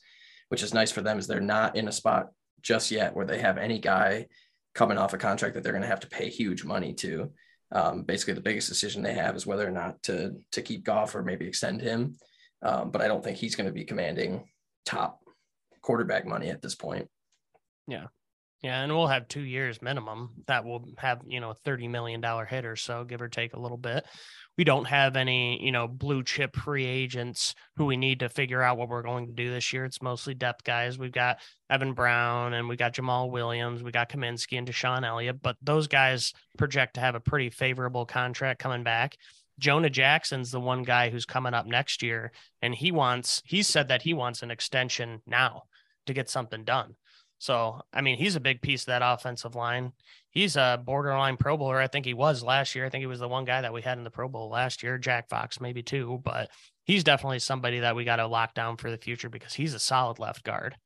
which 0.49 0.63
is 0.63 0.75
nice 0.75 0.91
for 0.91 1.03
them, 1.03 1.19
is 1.19 1.27
they're 1.27 1.41
not 1.41 1.77
in 1.77 1.89
a 1.89 1.93
spot 1.93 2.29
just 2.63 2.91
yet 2.91 3.15
where 3.15 3.27
they 3.27 3.39
have 3.39 3.59
any 3.59 3.79
guy 3.79 4.27
coming 4.75 4.99
off 4.99 5.15
a 5.15 5.19
contract 5.19 5.55
that 5.55 5.63
they're 5.63 5.73
going 5.73 5.83
to 5.83 5.89
have 5.89 6.01
to 6.01 6.09
pay 6.09 6.29
huge 6.29 6.65
money 6.65 6.93
to. 6.95 7.31
Um, 7.73 8.03
basically, 8.03 8.35
the 8.35 8.41
biggest 8.41 8.69
decision 8.69 9.03
they 9.03 9.15
have 9.15 9.35
is 9.35 9.47
whether 9.47 9.67
or 9.67 9.73
not 9.73 10.03
to 10.05 10.37
to 10.53 10.63
keep 10.63 10.85
Goff 10.85 11.15
or 11.15 11.23
maybe 11.23 11.47
extend 11.47 11.81
him. 11.81 12.17
Um, 12.63 12.91
but 12.91 13.03
I 13.03 13.09
don't 13.09 13.23
think 13.23 13.37
he's 13.37 13.57
going 13.57 13.67
to 13.67 13.73
be 13.73 13.85
commanding 13.85 14.45
top 14.85 15.21
quarterback 15.83 16.27
money 16.27 16.49
at 16.49 16.63
this 16.63 16.75
point. 16.75 17.09
Yeah, 17.87 18.07
Yeah, 18.63 18.83
and 18.83 18.93
we'll 18.93 19.07
have 19.07 19.29
two 19.29 19.43
years 19.43 19.83
minimum 19.83 20.31
that 20.47 20.65
will 20.65 20.89
have, 20.99 21.21
you 21.27 21.41
know, 21.41 21.51
a 21.51 21.69
$30 21.69 21.91
million 21.91 22.23
hit 22.49 22.65
or 22.65 22.77
so, 22.77 23.05
give 23.05 23.23
or 23.23 23.29
take 23.29 23.55
a 23.55 23.61
little 23.61 23.77
bit. 23.77 24.05
We 24.57 24.65
don't 24.65 24.87
have 24.87 25.17
any, 25.17 25.63
you 25.63 25.71
know, 25.71 25.87
blue 25.87 26.23
chip 26.23 26.57
free 26.57 26.87
agents 26.87 27.55
who 27.77 27.85
we 27.85 27.97
need 27.97 28.21
to 28.21 28.29
figure 28.29 28.63
out 28.63 28.79
what 28.79 28.89
we're 28.89 29.03
going 29.03 29.27
to 29.27 29.33
do 29.33 29.51
this 29.51 29.73
year. 29.73 29.85
It's 29.85 30.01
mostly 30.01 30.35
depth 30.35 30.65
guys. 30.65 30.99
We've 30.99 31.13
got 31.13 31.39
Evan 31.69 31.93
Brown 31.93 32.55
and 32.55 32.69
we 32.69 32.77
got 32.77 32.95
Jamaal 32.95 33.31
Williams, 33.31 33.83
we 33.83 33.91
got 33.91 34.09
Kaminsky 34.09 34.57
and 34.57 34.67
DeShon 34.67 35.07
Elliott, 35.07 35.43
but 35.43 35.57
those 35.61 35.89
guys 35.89 36.33
project 36.57 36.95
to 36.95 37.01
have 37.01 37.15
a 37.15 37.21
pretty 37.21 37.51
favorable 37.51 38.07
contract 38.07 38.61
coming 38.61 38.83
back. 38.83 39.17
Jonah 39.59 39.91
Jackson's 39.91 40.51
the 40.51 40.61
one 40.61 40.83
guy 40.83 41.11
who's 41.11 41.25
coming 41.25 41.55
up 41.55 41.67
next 41.67 42.03
year, 42.03 42.31
and 42.61 42.75
he 42.75 42.93
wants, 42.93 43.43
he 43.45 43.63
said 43.63 43.89
that 43.89 44.03
he 44.03 44.13
wants 44.13 44.43
an 44.43 44.51
extension 44.51 45.23
now 45.27 45.63
to 46.07 46.13
get 46.13 46.29
something 46.29 46.65
done. 46.65 46.95
So, 47.39 47.81
I 47.93 48.01
mean, 48.01 48.17
he's 48.17 48.37
a 48.37 48.41
big 48.41 48.63
piece 48.63 48.83
of 48.83 48.87
that 48.87 49.03
offensive 49.05 49.55
line. 49.55 49.93
He's 50.31 50.57
a 50.57 50.81
borderline 50.83 51.37
Pro 51.37 51.57
Bowler. 51.57 51.79
I 51.79 51.87
think 51.87 52.07
he 52.07 52.15
was 52.15 52.43
last 52.43 52.75
year. 52.75 52.87
I 52.87 52.89
think 52.89 53.03
he 53.03 53.07
was 53.07 53.21
the 53.21 53.29
one 53.29 53.45
guy 53.45 53.61
that 53.61 53.73
we 53.73 53.83
had 53.83 53.99
in 53.99 54.05
the 54.05 54.11
Pro 54.11 54.29
Bowl 54.29 54.49
last 54.49 54.83
year. 54.83 54.99
Jack 54.99 55.29
Fox, 55.29 55.61
maybe 55.61 55.83
too, 55.83 56.21
but 56.25 56.51
he's 56.85 57.05
definitely 57.05 57.41
somebody 57.41 57.81
that 57.81 57.95
we 57.95 58.05
got 58.05 58.17
to 58.17 58.27
lock 58.27 58.55
down 58.55 58.77
for 58.77 58.91
the 58.91 58.99
future 58.99 59.29
because 59.29 59.53
he's 59.53 59.75
a 59.75 59.79
solid 59.79 60.19
left 60.19 60.45
guard. 60.45 60.77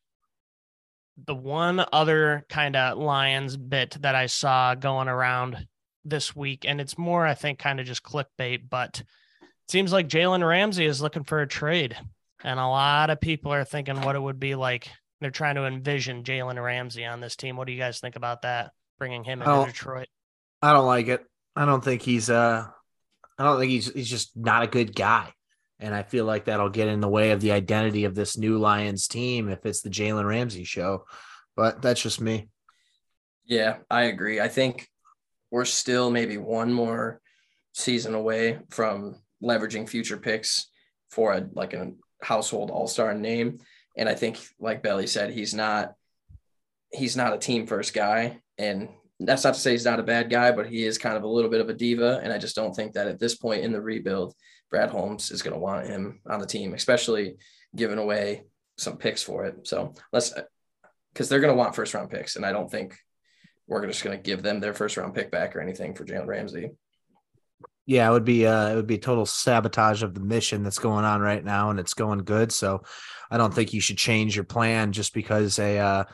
The 1.25 1.35
one 1.35 1.85
other 1.93 2.45
kind 2.49 2.75
of 2.75 2.99
Lions 2.99 3.57
bit 3.57 3.97
that 4.01 4.15
I 4.15 4.27
saw 4.27 4.75
going 4.75 5.09
around 5.09 5.67
this 6.05 6.35
week, 6.35 6.65
and 6.67 6.81
it's 6.81 6.99
more, 6.99 7.27
I 7.27 7.35
think, 7.35 7.59
kind 7.59 7.79
of 7.79 7.87
just 7.87 8.03
clickbait, 8.03 8.63
but 8.69 9.01
it 9.01 9.71
seems 9.71 9.93
like 9.93 10.09
Jalen 10.09 10.47
Ramsey 10.47 10.87
is 10.87 11.03
looking 11.03 11.25
for 11.25 11.41
a 11.41 11.47
trade. 11.49 11.97
And 12.43 12.59
a 12.59 12.67
lot 12.67 13.11
of 13.11 13.21
people 13.21 13.53
are 13.53 13.65
thinking 13.65 14.01
what 14.01 14.17
it 14.17 14.23
would 14.23 14.41
be 14.41 14.55
like 14.55 14.91
they're 15.21 15.31
trying 15.31 15.57
to 15.57 15.67
envision 15.67 16.23
Jalen 16.23 16.63
Ramsey 16.63 17.05
on 17.05 17.21
this 17.21 17.37
team. 17.37 17.57
What 17.57 17.67
do 17.67 17.73
you 17.73 17.79
guys 17.79 18.01
think 18.01 18.17
about 18.17 18.43
that? 18.43 18.73
Bringing 18.99 19.25
him 19.25 19.43
into 19.43 19.67
Detroit. 19.67 20.09
I 20.63 20.73
don't 20.73 20.87
like 20.87 21.09
it. 21.09 21.25
I 21.57 21.65
don't 21.65 21.83
think 21.83 22.03
he's 22.03 22.31
uh 22.31 22.67
I 23.39 23.45
don't 23.45 23.59
think 23.59 23.71
he's 23.71 23.93
he's 23.93 24.11
just 24.11 24.37
not 24.37 24.63
a 24.63 24.67
good 24.67 24.95
guy. 24.95 25.33
And 25.79 25.95
I 25.95 26.03
feel 26.03 26.27
like 26.27 26.45
that'll 26.45 26.69
get 26.69 26.89
in 26.89 27.01
the 27.01 27.09
way 27.09 27.31
of 27.31 27.41
the 27.41 27.53
identity 27.53 28.05
of 28.05 28.15
this 28.15 28.37
new 28.37 28.59
Lions 28.59 29.09
team 29.09 29.49
if 29.49 29.65
it's 29.65 29.81
the 29.81 29.89
Jalen 29.89 30.27
Ramsey 30.27 30.65
show. 30.65 31.05
But 31.57 31.81
that's 31.81 32.03
just 32.03 32.21
me. 32.21 32.49
Yeah, 33.47 33.79
I 33.91 34.03
agree. 34.03 34.41
I 34.41 34.49
think 34.49 34.87
we're 35.51 35.65
still 35.65 36.11
maybe 36.11 36.37
one 36.37 36.73
more 36.73 37.21
season 37.73 38.15
away 38.15 38.59
from 38.69 39.17
leveraging 39.43 39.89
future 39.89 40.19
picks 40.19 40.69
for 41.11 41.33
a 41.33 41.49
like 41.55 41.73
a 41.73 41.93
household 42.23 42.71
all-star 42.71 43.15
name. 43.15 43.59
And 43.97 44.09
I 44.09 44.15
think, 44.15 44.39
like 44.59 44.83
Belly 44.83 45.07
said, 45.07 45.31
he's 45.31 45.55
not 45.55 45.95
he's 46.93 47.17
not 47.17 47.35
a 47.35 47.39
team 47.39 47.67
first 47.67 47.95
guy. 47.95 48.41
And 48.59 48.89
that's 49.21 49.45
not 49.45 49.55
to 49.55 49.61
say 49.61 49.73
he's 49.73 49.85
not 49.85 50.01
a 50.01 50.05
bad 50.05 50.31
guy, 50.31 50.51
but 50.53 50.67
he 50.67 50.85
is 50.85 50.99
kind 50.99 51.17
of 51.17 51.23
a 51.23 51.29
little 51.29 51.51
bit 51.51 51.61
of 51.61 51.69
a 51.69 51.75
diva. 51.75 52.21
And 52.23 52.33
I 52.33 52.39
just 52.39 52.57
don't 52.57 52.75
think 52.75 52.95
that 52.95 53.07
at 53.07 53.19
this 53.19 53.37
point 53.37 53.63
in 53.63 53.73
the 53.73 53.81
rebuild, 53.81 54.35
Brad 54.71 54.91
Holmes 54.91 55.31
is 55.31 55.43
going 55.43 55.55
to 55.55 55.61
want 55.61 55.87
him 55.87 56.21
on 56.27 56.41
the 56.41 56.47
team, 56.47 56.75
especially 56.75 57.37
giving 57.75 57.99
away 57.99 58.45
some 58.77 58.97
picks 58.97 59.23
for 59.23 59.45
it. 59.45 59.67
So 59.67 59.95
let's 60.13 60.33
because 61.13 61.29
they're 61.29 61.41
going 61.41 61.53
to 61.53 61.59
want 61.59 61.75
first 61.75 61.95
round 61.95 62.11
picks. 62.11 62.37
And 62.37 62.47
I 62.47 62.53
don't 62.53 62.71
think 62.71 62.97
we're 63.67 63.87
just 63.87 64.03
going 64.03 64.17
to 64.17 64.23
give 64.23 64.43
them 64.43 64.61
their 64.61 64.75
first 64.75 64.97
round 64.97 65.15
pick 65.15 65.31
back 65.31 65.55
or 65.55 65.61
anything 65.61 65.95
for 65.95 66.05
Jalen 66.05 66.27
Ramsey. 66.27 66.71
Yeah, 67.87 68.09
it 68.09 68.13
would 68.13 68.25
be 68.25 68.47
uh, 68.47 68.71
it 68.71 68.77
would 68.77 68.87
be 68.87 68.99
total 68.99 69.27
sabotage 69.27 70.03
of 70.03 70.15
the 70.15 70.21
mission 70.21 70.63
that's 70.63 70.79
going 70.79 71.05
on 71.05 71.21
right 71.21 71.45
now, 71.45 71.71
and 71.71 71.81
it's 71.81 71.95
going 71.95 72.21
good. 72.21 72.53
So, 72.53 72.83
I 73.31 73.39
don't 73.39 73.55
think 73.55 73.73
you 73.73 73.81
should 73.81 73.99
change 73.99 74.35
your 74.35 74.45
plan 74.45 74.93
just 74.93 75.15
because 75.15 75.59
a 75.59 75.79
uh, 75.79 76.05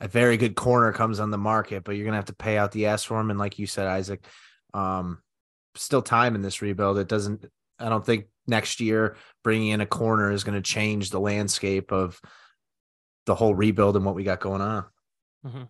a 0.00 0.08
very 0.08 0.36
good 0.36 0.56
corner 0.56 0.92
comes 0.92 1.20
on 1.20 1.30
the 1.30 1.38
market, 1.38 1.84
but 1.84 1.92
you're 1.92 2.04
gonna 2.04 2.16
have 2.16 2.26
to 2.26 2.34
pay 2.34 2.58
out 2.58 2.72
the 2.72 2.86
ass 2.86 3.04
for 3.04 3.20
him. 3.20 3.30
And 3.30 3.38
like 3.38 3.58
you 3.58 3.66
said, 3.66 3.86
Isaac, 3.86 4.24
um, 4.74 5.18
still 5.74 6.02
time 6.02 6.34
in 6.34 6.42
this 6.42 6.62
rebuild. 6.62 6.98
It 6.98 7.08
doesn't. 7.08 7.46
I 7.78 7.88
don't 7.88 8.04
think 8.04 8.26
next 8.46 8.80
year 8.80 9.16
bringing 9.44 9.68
in 9.68 9.80
a 9.80 9.86
corner 9.86 10.32
is 10.32 10.44
going 10.44 10.54
to 10.54 10.62
change 10.62 11.10
the 11.10 11.20
landscape 11.20 11.92
of 11.92 12.20
the 13.26 13.34
whole 13.34 13.54
rebuild 13.54 13.96
and 13.96 14.04
what 14.04 14.14
we 14.14 14.24
got 14.24 14.40
going 14.40 14.62
on. 14.62 14.84
Mm-hmm. 15.44 15.62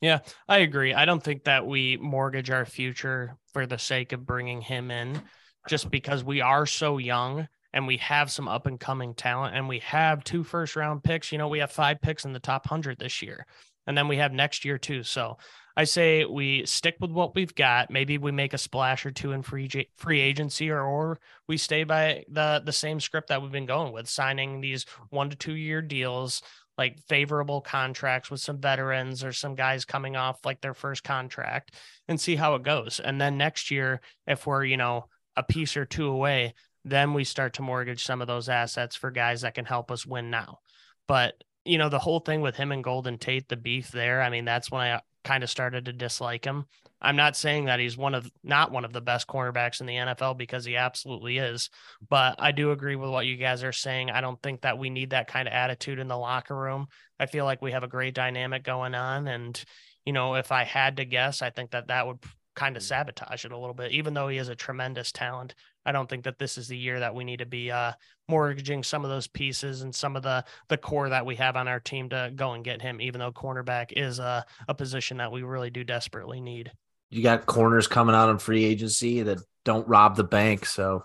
Yeah, 0.00 0.18
I 0.48 0.58
agree. 0.58 0.94
I 0.94 1.04
don't 1.04 1.22
think 1.22 1.44
that 1.44 1.66
we 1.66 1.96
mortgage 1.96 2.50
our 2.50 2.66
future 2.66 3.36
for 3.52 3.66
the 3.66 3.78
sake 3.78 4.12
of 4.12 4.26
bringing 4.26 4.60
him 4.60 4.90
in 4.90 5.22
just 5.68 5.90
because 5.90 6.24
we 6.24 6.40
are 6.40 6.66
so 6.66 6.98
young 6.98 7.46
and 7.72 7.86
we 7.86 7.96
have 7.98 8.30
some 8.30 8.48
up 8.48 8.66
and 8.66 8.78
coming 8.78 9.14
talent 9.14 9.56
and 9.56 9.68
we 9.68 9.78
have 9.80 10.24
two 10.24 10.44
first 10.44 10.76
round 10.76 11.02
picks. 11.02 11.32
You 11.32 11.38
know, 11.38 11.48
we 11.48 11.60
have 11.60 11.72
five 11.72 12.00
picks 12.00 12.24
in 12.24 12.32
the 12.32 12.40
top 12.40 12.66
100 12.66 12.98
this 12.98 13.22
year. 13.22 13.46
And 13.86 13.98
then 13.98 14.08
we 14.08 14.18
have 14.18 14.32
next 14.32 14.64
year 14.64 14.78
too. 14.78 15.02
So 15.02 15.38
I 15.76 15.84
say 15.84 16.24
we 16.24 16.66
stick 16.66 16.96
with 17.00 17.10
what 17.10 17.34
we've 17.34 17.54
got. 17.54 17.90
Maybe 17.90 18.18
we 18.18 18.30
make 18.30 18.52
a 18.52 18.58
splash 18.58 19.06
or 19.06 19.10
two 19.10 19.32
in 19.32 19.42
free 19.42 19.68
free 19.96 20.20
agency, 20.20 20.70
or 20.70 20.82
or 20.82 21.18
we 21.48 21.56
stay 21.56 21.84
by 21.84 22.24
the 22.28 22.62
the 22.64 22.72
same 22.72 23.00
script 23.00 23.28
that 23.28 23.40
we've 23.40 23.50
been 23.50 23.66
going 23.66 23.92
with, 23.92 24.08
signing 24.08 24.60
these 24.60 24.84
one 25.08 25.30
to 25.30 25.36
two 25.36 25.54
year 25.54 25.80
deals, 25.80 26.42
like 26.76 27.00
favorable 27.08 27.60
contracts 27.60 28.30
with 28.30 28.40
some 28.40 28.60
veterans 28.60 29.24
or 29.24 29.32
some 29.32 29.54
guys 29.54 29.84
coming 29.84 30.14
off 30.14 30.44
like 30.44 30.60
their 30.60 30.74
first 30.74 31.04
contract 31.04 31.74
and 32.06 32.20
see 32.20 32.36
how 32.36 32.54
it 32.54 32.62
goes. 32.62 33.00
And 33.02 33.20
then 33.20 33.38
next 33.38 33.70
year, 33.70 34.00
if 34.26 34.46
we're, 34.46 34.64
you 34.64 34.76
know, 34.76 35.06
a 35.36 35.42
piece 35.42 35.76
or 35.76 35.86
two 35.86 36.08
away, 36.08 36.54
then 36.84 37.14
we 37.14 37.24
start 37.24 37.54
to 37.54 37.62
mortgage 37.62 38.04
some 38.04 38.20
of 38.20 38.26
those 38.26 38.48
assets 38.48 38.96
for 38.96 39.10
guys 39.10 39.42
that 39.42 39.54
can 39.54 39.64
help 39.64 39.90
us 39.90 40.06
win 40.06 40.30
now. 40.30 40.58
But, 41.06 41.42
you 41.64 41.78
know, 41.78 41.88
the 41.88 41.98
whole 41.98 42.20
thing 42.20 42.40
with 42.40 42.56
him 42.56 42.72
and 42.72 42.82
Golden 42.82 43.18
Tate, 43.18 43.48
the 43.48 43.56
beef 43.56 43.90
there, 43.90 44.22
I 44.22 44.30
mean, 44.30 44.44
that's 44.44 44.70
when 44.70 44.80
I 44.80 45.00
kind 45.24 45.44
of 45.44 45.50
started 45.50 45.84
to 45.84 45.92
dislike 45.92 46.44
him. 46.44 46.66
I'm 47.00 47.16
not 47.16 47.36
saying 47.36 47.64
that 47.64 47.80
he's 47.80 47.96
one 47.96 48.14
of 48.14 48.30
not 48.44 48.70
one 48.70 48.84
of 48.84 48.92
the 48.92 49.00
best 49.00 49.26
cornerbacks 49.26 49.80
in 49.80 49.86
the 49.86 49.96
NFL 49.96 50.38
because 50.38 50.64
he 50.64 50.76
absolutely 50.76 51.38
is, 51.38 51.68
but 52.08 52.36
I 52.38 52.52
do 52.52 52.70
agree 52.70 52.94
with 52.94 53.10
what 53.10 53.26
you 53.26 53.36
guys 53.36 53.64
are 53.64 53.72
saying. 53.72 54.10
I 54.10 54.20
don't 54.20 54.40
think 54.40 54.60
that 54.60 54.78
we 54.78 54.88
need 54.88 55.10
that 55.10 55.26
kind 55.26 55.48
of 55.48 55.54
attitude 55.54 55.98
in 55.98 56.06
the 56.06 56.16
locker 56.16 56.56
room. 56.56 56.86
I 57.18 57.26
feel 57.26 57.44
like 57.44 57.60
we 57.60 57.72
have 57.72 57.82
a 57.82 57.88
great 57.88 58.14
dynamic 58.14 58.62
going 58.62 58.94
on 58.94 59.26
and 59.26 59.62
you 60.04 60.12
know, 60.12 60.34
if 60.34 60.50
I 60.50 60.64
had 60.64 60.96
to 60.96 61.04
guess, 61.04 61.42
I 61.42 61.50
think 61.50 61.70
that 61.72 61.88
that 61.88 62.06
would 62.06 62.18
kind 62.54 62.76
of 62.76 62.82
mm. 62.82 62.86
sabotage 62.86 63.44
it 63.44 63.52
a 63.52 63.58
little 63.58 63.74
bit 63.74 63.92
even 63.92 64.14
though 64.14 64.28
he 64.28 64.38
is 64.38 64.48
a 64.48 64.54
tremendous 64.54 65.10
talent. 65.10 65.54
I 65.84 65.92
don't 65.92 66.08
think 66.08 66.24
that 66.24 66.38
this 66.38 66.58
is 66.58 66.68
the 66.68 66.76
year 66.76 67.00
that 67.00 67.14
we 67.14 67.24
need 67.24 67.38
to 67.38 67.46
be 67.46 67.70
uh, 67.70 67.92
mortgaging 68.28 68.82
some 68.82 69.04
of 69.04 69.10
those 69.10 69.26
pieces 69.26 69.82
and 69.82 69.94
some 69.94 70.16
of 70.16 70.22
the 70.22 70.44
the 70.68 70.76
core 70.76 71.08
that 71.08 71.26
we 71.26 71.36
have 71.36 71.56
on 71.56 71.68
our 71.68 71.80
team 71.80 72.08
to 72.10 72.32
go 72.34 72.52
and 72.52 72.64
get 72.64 72.82
him. 72.82 73.00
Even 73.00 73.20
though 73.20 73.32
cornerback 73.32 73.92
is 73.96 74.18
a, 74.18 74.44
a 74.68 74.74
position 74.74 75.16
that 75.18 75.32
we 75.32 75.42
really 75.42 75.70
do 75.70 75.84
desperately 75.84 76.40
need. 76.40 76.72
You 77.10 77.22
got 77.22 77.46
corners 77.46 77.88
coming 77.88 78.14
out 78.14 78.28
on 78.28 78.38
free 78.38 78.64
agency 78.64 79.22
that 79.22 79.38
don't 79.64 79.86
rob 79.86 80.16
the 80.16 80.24
bank, 80.24 80.64
so 80.64 81.02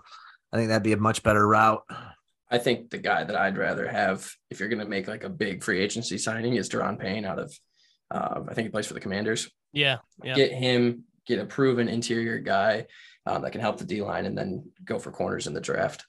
I 0.51 0.57
think 0.57 0.69
that'd 0.69 0.83
be 0.83 0.93
a 0.93 0.97
much 0.97 1.23
better 1.23 1.45
route. 1.45 1.83
I 2.49 2.59
think 2.59 2.89
the 2.89 2.97
guy 2.97 3.23
that 3.25 3.35
I'd 3.35 3.57
rather 3.57 3.87
have, 3.87 4.31
if 4.49 4.59
you're 4.59 4.69
going 4.69 4.79
to 4.79 4.85
make 4.85 5.07
like 5.07 5.25
a 5.25 5.29
big 5.29 5.63
free 5.63 5.81
agency 5.81 6.17
signing, 6.17 6.53
is 6.55 6.69
Daron 6.69 6.97
Payne 6.97 7.25
out 7.25 7.39
of. 7.39 7.53
Uh, 8.09 8.41
I 8.47 8.53
think 8.53 8.67
he 8.67 8.71
plays 8.71 8.87
for 8.87 8.93
the 8.93 9.01
Commanders. 9.01 9.49
Yeah, 9.73 9.97
yeah. 10.23 10.35
Get 10.35 10.53
him, 10.53 11.03
get 11.27 11.39
a 11.39 11.45
proven 11.45 11.89
interior 11.89 12.39
guy 12.39 12.85
um, 13.27 13.41
that 13.41 13.51
can 13.51 13.61
help 13.61 13.77
the 13.77 13.85
D 13.85 14.01
line 14.01 14.25
and 14.25 14.37
then 14.37 14.71
go 14.83 14.99
for 14.99 15.11
corners 15.11 15.47
in 15.47 15.53
the 15.53 15.61
draft. 15.61 16.05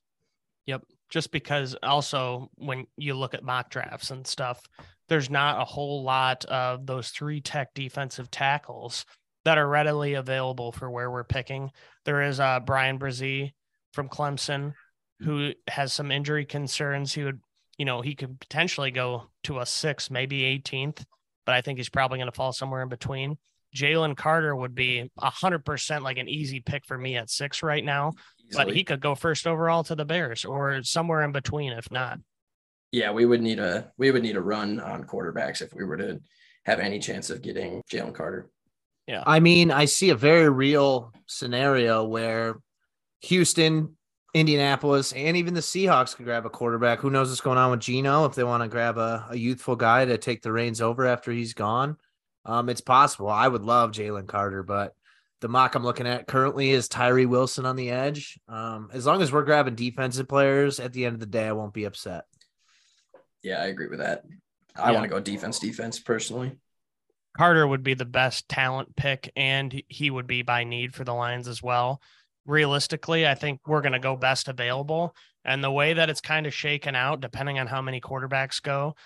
Yep. 0.66 0.84
Just 1.08 1.32
because 1.32 1.74
also 1.82 2.50
when 2.56 2.86
you 2.96 3.14
look 3.14 3.34
at 3.34 3.42
mock 3.42 3.70
drafts 3.70 4.10
and 4.10 4.26
stuff, 4.26 4.60
there's 5.08 5.30
not 5.30 5.60
a 5.60 5.64
whole 5.64 6.02
lot 6.02 6.44
of 6.46 6.86
those 6.86 7.08
three 7.08 7.40
tech 7.40 7.72
defensive 7.74 8.30
tackles 8.30 9.06
that 9.44 9.56
are 9.56 9.68
readily 9.68 10.14
available 10.14 10.72
for 10.72 10.90
where 10.90 11.10
we're 11.10 11.24
picking. 11.24 11.70
There 12.04 12.22
is 12.22 12.38
uh, 12.40 12.60
Bryan 12.60 12.98
Bresee 12.98 13.52
from 13.92 14.08
Clemson 14.08 14.74
who 15.20 15.52
has 15.66 15.92
some 15.92 16.12
injury 16.12 16.44
concerns. 16.44 17.12
He 17.12 17.24
would, 17.24 17.40
you 17.76 17.84
know, 17.84 18.00
he 18.00 18.14
could 18.14 18.38
potentially 18.40 18.90
go 18.90 19.30
to 19.44 19.58
a 19.60 19.66
six, 19.66 20.10
maybe 20.10 20.42
18th, 20.42 21.04
but 21.44 21.54
I 21.54 21.60
think 21.60 21.78
he's 21.78 21.88
probably 21.88 22.18
going 22.18 22.30
to 22.30 22.36
fall 22.36 22.52
somewhere 22.52 22.82
in 22.82 22.88
between. 22.88 23.38
Jalen 23.74 24.16
Carter 24.16 24.54
would 24.54 24.74
be 24.74 25.10
a 25.18 25.30
hundred 25.30 25.64
percent 25.64 26.02
like 26.02 26.18
an 26.18 26.28
easy 26.28 26.60
pick 26.60 26.84
for 26.86 26.96
me 26.96 27.16
at 27.16 27.30
six 27.30 27.62
right 27.62 27.84
now, 27.84 28.12
Easily. 28.48 28.64
but 28.64 28.74
he 28.74 28.84
could 28.84 29.00
go 29.00 29.14
first 29.14 29.46
overall 29.46 29.84
to 29.84 29.94
the 29.94 30.04
Bears 30.04 30.44
or 30.44 30.82
somewhere 30.82 31.22
in 31.22 31.32
between 31.32 31.72
if 31.72 31.90
not. 31.90 32.18
Yeah, 32.92 33.12
we 33.12 33.26
would 33.26 33.42
need 33.42 33.58
a 33.58 33.92
we 33.98 34.10
would 34.10 34.22
need 34.22 34.36
a 34.36 34.40
run 34.40 34.80
on 34.80 35.04
quarterbacks 35.04 35.60
if 35.60 35.74
we 35.74 35.84
were 35.84 35.98
to 35.98 36.20
have 36.64 36.78
any 36.80 36.98
chance 36.98 37.30
of 37.30 37.42
getting 37.42 37.82
Jalen 37.90 38.14
Carter. 38.14 38.48
Yeah. 39.06 39.22
I 39.26 39.40
mean, 39.40 39.70
I 39.70 39.86
see 39.86 40.10
a 40.10 40.14
very 40.14 40.50
real 40.50 41.12
scenario 41.26 42.04
where 42.04 42.56
Houston, 43.22 43.96
Indianapolis, 44.34 45.12
and 45.12 45.36
even 45.36 45.54
the 45.54 45.60
Seahawks 45.60 46.14
could 46.14 46.26
grab 46.26 46.44
a 46.44 46.50
quarterback. 46.50 47.00
Who 47.00 47.08
knows 47.10 47.30
what's 47.30 47.40
going 47.40 47.56
on 47.56 47.70
with 47.70 47.80
Geno 47.80 48.26
if 48.26 48.34
they 48.34 48.44
want 48.44 48.62
to 48.62 48.68
grab 48.68 48.98
a, 48.98 49.26
a 49.30 49.36
youthful 49.36 49.76
guy 49.76 50.04
to 50.04 50.18
take 50.18 50.42
the 50.42 50.52
reins 50.52 50.82
over 50.82 51.06
after 51.06 51.32
he's 51.32 51.54
gone. 51.54 51.96
Um, 52.48 52.70
it's 52.70 52.80
possible. 52.80 53.28
I 53.28 53.46
would 53.46 53.62
love 53.62 53.92
Jalen 53.92 54.26
Carter, 54.26 54.62
but 54.62 54.94
the 55.42 55.48
mock 55.48 55.74
I'm 55.74 55.84
looking 55.84 56.06
at 56.06 56.26
currently 56.26 56.70
is 56.70 56.88
Tyree 56.88 57.26
Wilson 57.26 57.66
on 57.66 57.76
the 57.76 57.90
edge. 57.90 58.40
Um, 58.48 58.88
as 58.92 59.04
long 59.04 59.20
as 59.20 59.30
we're 59.30 59.44
grabbing 59.44 59.74
defensive 59.74 60.28
players 60.28 60.80
at 60.80 60.94
the 60.94 61.04
end 61.04 61.12
of 61.12 61.20
the 61.20 61.26
day, 61.26 61.46
I 61.46 61.52
won't 61.52 61.74
be 61.74 61.84
upset. 61.84 62.24
Yeah, 63.42 63.60
I 63.60 63.66
agree 63.66 63.88
with 63.88 63.98
that. 63.98 64.24
I 64.74 64.88
yeah. 64.88 64.98
want 64.98 65.04
to 65.04 65.10
go 65.10 65.20
defense, 65.20 65.58
defense 65.58 66.00
personally. 66.00 66.56
Carter 67.36 67.66
would 67.66 67.82
be 67.82 67.94
the 67.94 68.06
best 68.06 68.48
talent 68.48 68.96
pick, 68.96 69.30
and 69.36 69.82
he 69.86 70.10
would 70.10 70.26
be 70.26 70.40
by 70.40 70.64
need 70.64 70.94
for 70.94 71.04
the 71.04 71.14
Lions 71.14 71.48
as 71.48 71.62
well. 71.62 72.00
Realistically, 72.46 73.28
I 73.28 73.34
think 73.34 73.60
we're 73.66 73.82
going 73.82 73.92
to 73.92 73.98
go 73.98 74.16
best 74.16 74.48
available. 74.48 75.14
And 75.44 75.62
the 75.62 75.70
way 75.70 75.92
that 75.92 76.08
it's 76.08 76.22
kind 76.22 76.46
of 76.46 76.54
shaken 76.54 76.96
out, 76.96 77.20
depending 77.20 77.58
on 77.58 77.66
how 77.66 77.82
many 77.82 78.00
quarterbacks 78.00 78.62
go, 78.62 78.96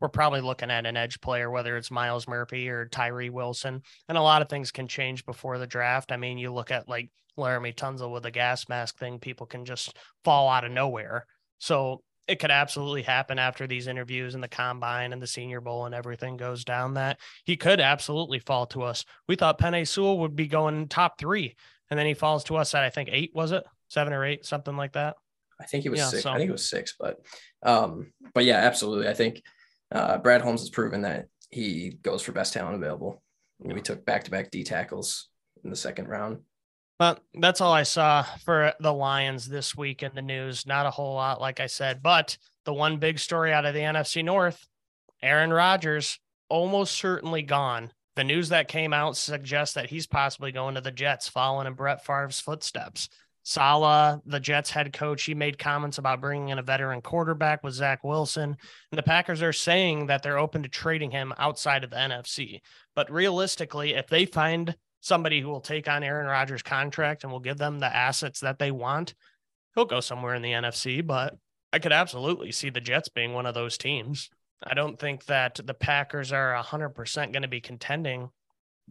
we're 0.00 0.08
probably 0.08 0.40
looking 0.40 0.70
at 0.70 0.86
an 0.86 0.96
edge 0.96 1.20
player, 1.20 1.50
whether 1.50 1.76
it's 1.76 1.90
Myles 1.90 2.28
Murphy 2.28 2.68
or 2.68 2.86
Tyree 2.86 3.30
Wilson. 3.30 3.82
And 4.08 4.18
a 4.18 4.22
lot 4.22 4.42
of 4.42 4.48
things 4.48 4.70
can 4.70 4.88
change 4.88 5.26
before 5.26 5.58
the 5.58 5.66
draft. 5.66 6.12
I 6.12 6.16
mean, 6.16 6.38
you 6.38 6.52
look 6.52 6.70
at 6.70 6.88
like 6.88 7.10
Laremy 7.36 7.74
Tunsil 7.74 8.12
with 8.12 8.22
the 8.22 8.30
gas 8.30 8.68
mask 8.68 8.98
thing, 8.98 9.18
people 9.18 9.46
can 9.46 9.64
just 9.64 9.96
fall 10.24 10.48
out 10.48 10.64
of 10.64 10.72
nowhere. 10.72 11.26
So 11.58 12.02
it 12.28 12.38
could 12.38 12.50
absolutely 12.50 13.02
happen 13.02 13.38
after 13.38 13.66
these 13.66 13.86
interviews 13.86 14.34
and 14.34 14.44
the 14.44 14.48
combine 14.48 15.12
and 15.12 15.20
the 15.20 15.26
senior 15.26 15.60
bowl 15.60 15.86
and 15.86 15.94
everything 15.94 16.36
goes 16.36 16.62
down 16.62 16.94
that 16.94 17.18
he 17.44 17.56
could 17.56 17.80
absolutely 17.80 18.38
fall 18.38 18.66
to 18.66 18.82
us. 18.82 19.04
We 19.26 19.34
thought 19.34 19.58
Penei 19.58 19.88
Sewell 19.88 20.18
would 20.18 20.36
be 20.36 20.46
going 20.46 20.88
top 20.88 21.18
three, 21.18 21.56
and 21.90 21.98
then 21.98 22.06
he 22.06 22.14
falls 22.14 22.44
to 22.44 22.56
us 22.56 22.74
at 22.74 22.84
I 22.84 22.90
think 22.90 23.08
eight, 23.10 23.30
was 23.34 23.50
it? 23.50 23.64
Seven 23.88 24.12
or 24.12 24.24
eight, 24.26 24.44
something 24.44 24.76
like 24.76 24.92
that. 24.92 25.16
I 25.58 25.64
think 25.64 25.82
he 25.82 25.88
was 25.88 25.98
yeah, 25.98 26.08
six. 26.08 26.22
So. 26.22 26.30
I 26.30 26.36
think 26.36 26.50
it 26.50 26.52
was 26.52 26.68
six, 26.68 26.94
but 26.98 27.18
um, 27.62 28.12
but 28.34 28.44
yeah, 28.44 28.58
absolutely. 28.58 29.08
I 29.08 29.14
think 29.14 29.42
uh, 29.92 30.18
Brad 30.18 30.42
Holmes 30.42 30.60
has 30.60 30.70
proven 30.70 31.02
that 31.02 31.26
he 31.50 31.98
goes 32.02 32.22
for 32.22 32.32
best 32.32 32.52
talent 32.52 32.76
available. 32.76 33.22
we 33.58 33.80
took 33.80 34.04
back 34.04 34.24
to 34.24 34.30
back 34.30 34.50
D 34.50 34.64
tackles 34.64 35.28
in 35.64 35.70
the 35.70 35.76
second 35.76 36.08
round. 36.08 36.38
But 36.98 37.22
that's 37.34 37.60
all 37.60 37.72
I 37.72 37.84
saw 37.84 38.24
for 38.44 38.72
the 38.80 38.92
Lions 38.92 39.48
this 39.48 39.76
week 39.76 40.02
in 40.02 40.10
the 40.14 40.22
news. 40.22 40.66
Not 40.66 40.86
a 40.86 40.90
whole 40.90 41.14
lot, 41.14 41.40
like 41.40 41.60
I 41.60 41.66
said. 41.66 42.02
But 42.02 42.36
the 42.64 42.74
one 42.74 42.98
big 42.98 43.18
story 43.20 43.52
out 43.52 43.64
of 43.64 43.74
the 43.74 43.80
NFC 43.80 44.24
North 44.24 44.66
Aaron 45.22 45.52
Rodgers 45.52 46.18
almost 46.48 46.96
certainly 46.96 47.42
gone. 47.42 47.92
The 48.16 48.24
news 48.24 48.48
that 48.48 48.68
came 48.68 48.92
out 48.92 49.16
suggests 49.16 49.74
that 49.74 49.90
he's 49.90 50.06
possibly 50.06 50.50
going 50.50 50.74
to 50.74 50.80
the 50.80 50.90
Jets, 50.90 51.28
following 51.28 51.66
in 51.66 51.74
Brett 51.74 52.04
Favre's 52.04 52.40
footsteps. 52.40 53.08
Saleh, 53.42 54.20
the 54.26 54.40
Jets 54.40 54.70
head 54.70 54.92
coach, 54.92 55.24
he 55.24 55.34
made 55.34 55.58
comments 55.58 55.98
about 55.98 56.20
bringing 56.20 56.50
in 56.50 56.58
a 56.58 56.62
veteran 56.62 57.00
quarterback 57.00 57.64
with 57.64 57.74
Zach 57.74 58.04
Wilson. 58.04 58.56
And 58.90 58.98
the 58.98 59.02
Packers 59.02 59.42
are 59.42 59.52
saying 59.52 60.06
that 60.06 60.22
they're 60.22 60.38
open 60.38 60.62
to 60.62 60.68
trading 60.68 61.10
him 61.10 61.32
outside 61.38 61.84
of 61.84 61.90
the 61.90 61.96
NFC. 61.96 62.60
But 62.94 63.10
realistically, 63.10 63.94
if 63.94 64.06
they 64.08 64.26
find 64.26 64.76
somebody 65.00 65.40
who 65.40 65.48
will 65.48 65.60
take 65.60 65.88
on 65.88 66.02
Aaron 66.02 66.26
Rodgers' 66.26 66.62
contract 66.62 67.22
and 67.22 67.32
will 67.32 67.40
give 67.40 67.58
them 67.58 67.78
the 67.78 67.94
assets 67.94 68.40
that 68.40 68.58
they 68.58 68.70
want, 68.70 69.14
he'll 69.74 69.84
go 69.84 70.00
somewhere 70.00 70.34
in 70.34 70.42
the 70.42 70.52
NFC. 70.52 71.06
But 71.06 71.36
I 71.72 71.78
could 71.78 71.92
absolutely 71.92 72.52
see 72.52 72.70
the 72.70 72.80
Jets 72.80 73.08
being 73.08 73.32
one 73.32 73.46
of 73.46 73.54
those 73.54 73.78
teams. 73.78 74.30
I 74.62 74.74
don't 74.74 74.98
think 74.98 75.26
that 75.26 75.60
the 75.64 75.74
Packers 75.74 76.32
are 76.32 76.54
100% 76.54 77.32
going 77.32 77.42
to 77.42 77.48
be 77.48 77.60
contending 77.60 78.30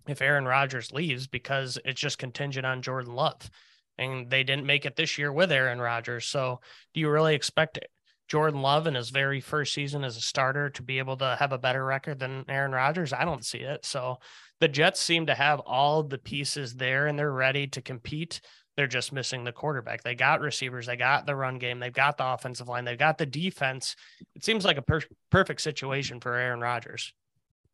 if 0.08 0.22
Aaron 0.22 0.46
Rodgers 0.46 0.92
leaves 0.92 1.28
because 1.28 1.78
it's 1.84 2.00
just 2.00 2.20
contingent 2.20 2.66
on 2.66 2.82
Jordan 2.82 3.14
Love. 3.14 3.50
And 3.98 4.30
they 4.30 4.44
didn't 4.44 4.66
make 4.66 4.86
it 4.86 4.96
this 4.96 5.18
year 5.18 5.32
with 5.32 5.52
Aaron 5.52 5.80
Rodgers. 5.80 6.26
So 6.26 6.60
do 6.94 7.00
you 7.00 7.10
really 7.10 7.36
expect 7.36 7.80
Jordan 8.28 8.62
Love 8.62 8.88
in 8.88 8.96
his 8.96 9.10
very 9.10 9.40
first 9.40 9.74
season 9.74 10.04
as 10.04 10.18
a 10.18 10.22
starter 10.22 10.70
to 10.72 10.84
be 10.84 11.00
able 11.00 11.18
to 11.18 11.36
have 11.40 11.54
a 11.54 11.58
better 11.58 11.84
record 11.84 12.20
than 12.20 12.46
Aaron 12.50 12.72
Rodgers? 12.72 13.14
I 13.14 13.26
don't 13.26 13.46
see 13.46 13.60
it. 13.60 13.86
So 13.86 14.18
the 14.60 14.68
Jets 14.68 15.02
seem 15.02 15.28
to 15.28 15.36
have 15.36 15.60
all 15.62 16.04
the 16.04 16.18
pieces 16.18 16.76
there 16.76 17.08
and 17.08 17.18
they're 17.18 17.32
ready 17.32 17.68
to 17.68 17.82
compete. 17.82 18.42
They're 18.76 18.86
just 18.88 19.12
missing 19.12 19.44
the 19.44 19.52
quarterback. 19.52 20.04
They 20.04 20.14
got 20.14 20.42
receivers, 20.42 20.86
they 20.86 20.98
got 20.98 21.26
the 21.26 21.36
run 21.36 21.58
game, 21.58 21.80
they've 21.80 21.92
got 21.92 22.18
the 22.18 22.28
offensive 22.28 22.68
line, 22.68 22.86
they've 22.86 22.98
got 22.98 23.18
the 23.18 23.26
defense. 23.26 23.96
It 24.36 24.46
seems 24.46 24.66
like 24.66 24.78
a 24.78 24.84
per- 24.84 25.02
perfect 25.32 25.62
situation 25.62 26.20
for 26.20 26.36
Aaron 26.36 26.62
Rodgers. 26.62 27.12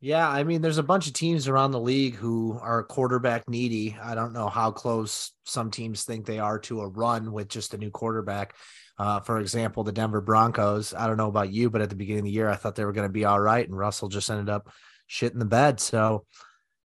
Yeah, 0.03 0.27
I 0.27 0.43
mean, 0.43 0.61
there's 0.61 0.79
a 0.79 0.83
bunch 0.83 1.07
of 1.07 1.13
teams 1.13 1.47
around 1.47 1.71
the 1.71 1.79
league 1.79 2.15
who 2.15 2.59
are 2.61 2.83
quarterback 2.83 3.47
needy. 3.47 3.95
I 4.03 4.15
don't 4.15 4.33
know 4.33 4.49
how 4.49 4.69
close 4.69 5.31
some 5.45 5.71
teams 5.71 6.03
think 6.03 6.25
they 6.25 6.39
are 6.39 6.59
to 6.59 6.81
a 6.81 6.87
run 6.89 7.31
with 7.31 7.47
just 7.47 7.73
a 7.73 7.77
new 7.77 7.89
quarterback. 7.89 8.53
Uh, 8.97 9.21
for 9.21 9.39
example, 9.39 9.85
the 9.85 9.93
Denver 9.93 10.19
Broncos. 10.19 10.93
I 10.93 11.07
don't 11.07 11.15
know 11.15 11.29
about 11.29 11.53
you, 11.53 11.69
but 11.69 11.79
at 11.79 11.89
the 11.89 11.95
beginning 11.95 12.19
of 12.19 12.25
the 12.25 12.31
year, 12.31 12.49
I 12.49 12.57
thought 12.57 12.75
they 12.75 12.83
were 12.83 12.91
going 12.91 13.07
to 13.07 13.13
be 13.13 13.23
all 13.23 13.39
right, 13.39 13.65
and 13.65 13.77
Russell 13.77 14.09
just 14.09 14.29
ended 14.29 14.49
up 14.49 14.69
shit 15.07 15.31
in 15.31 15.39
the 15.39 15.45
bed. 15.45 15.79
So 15.79 16.25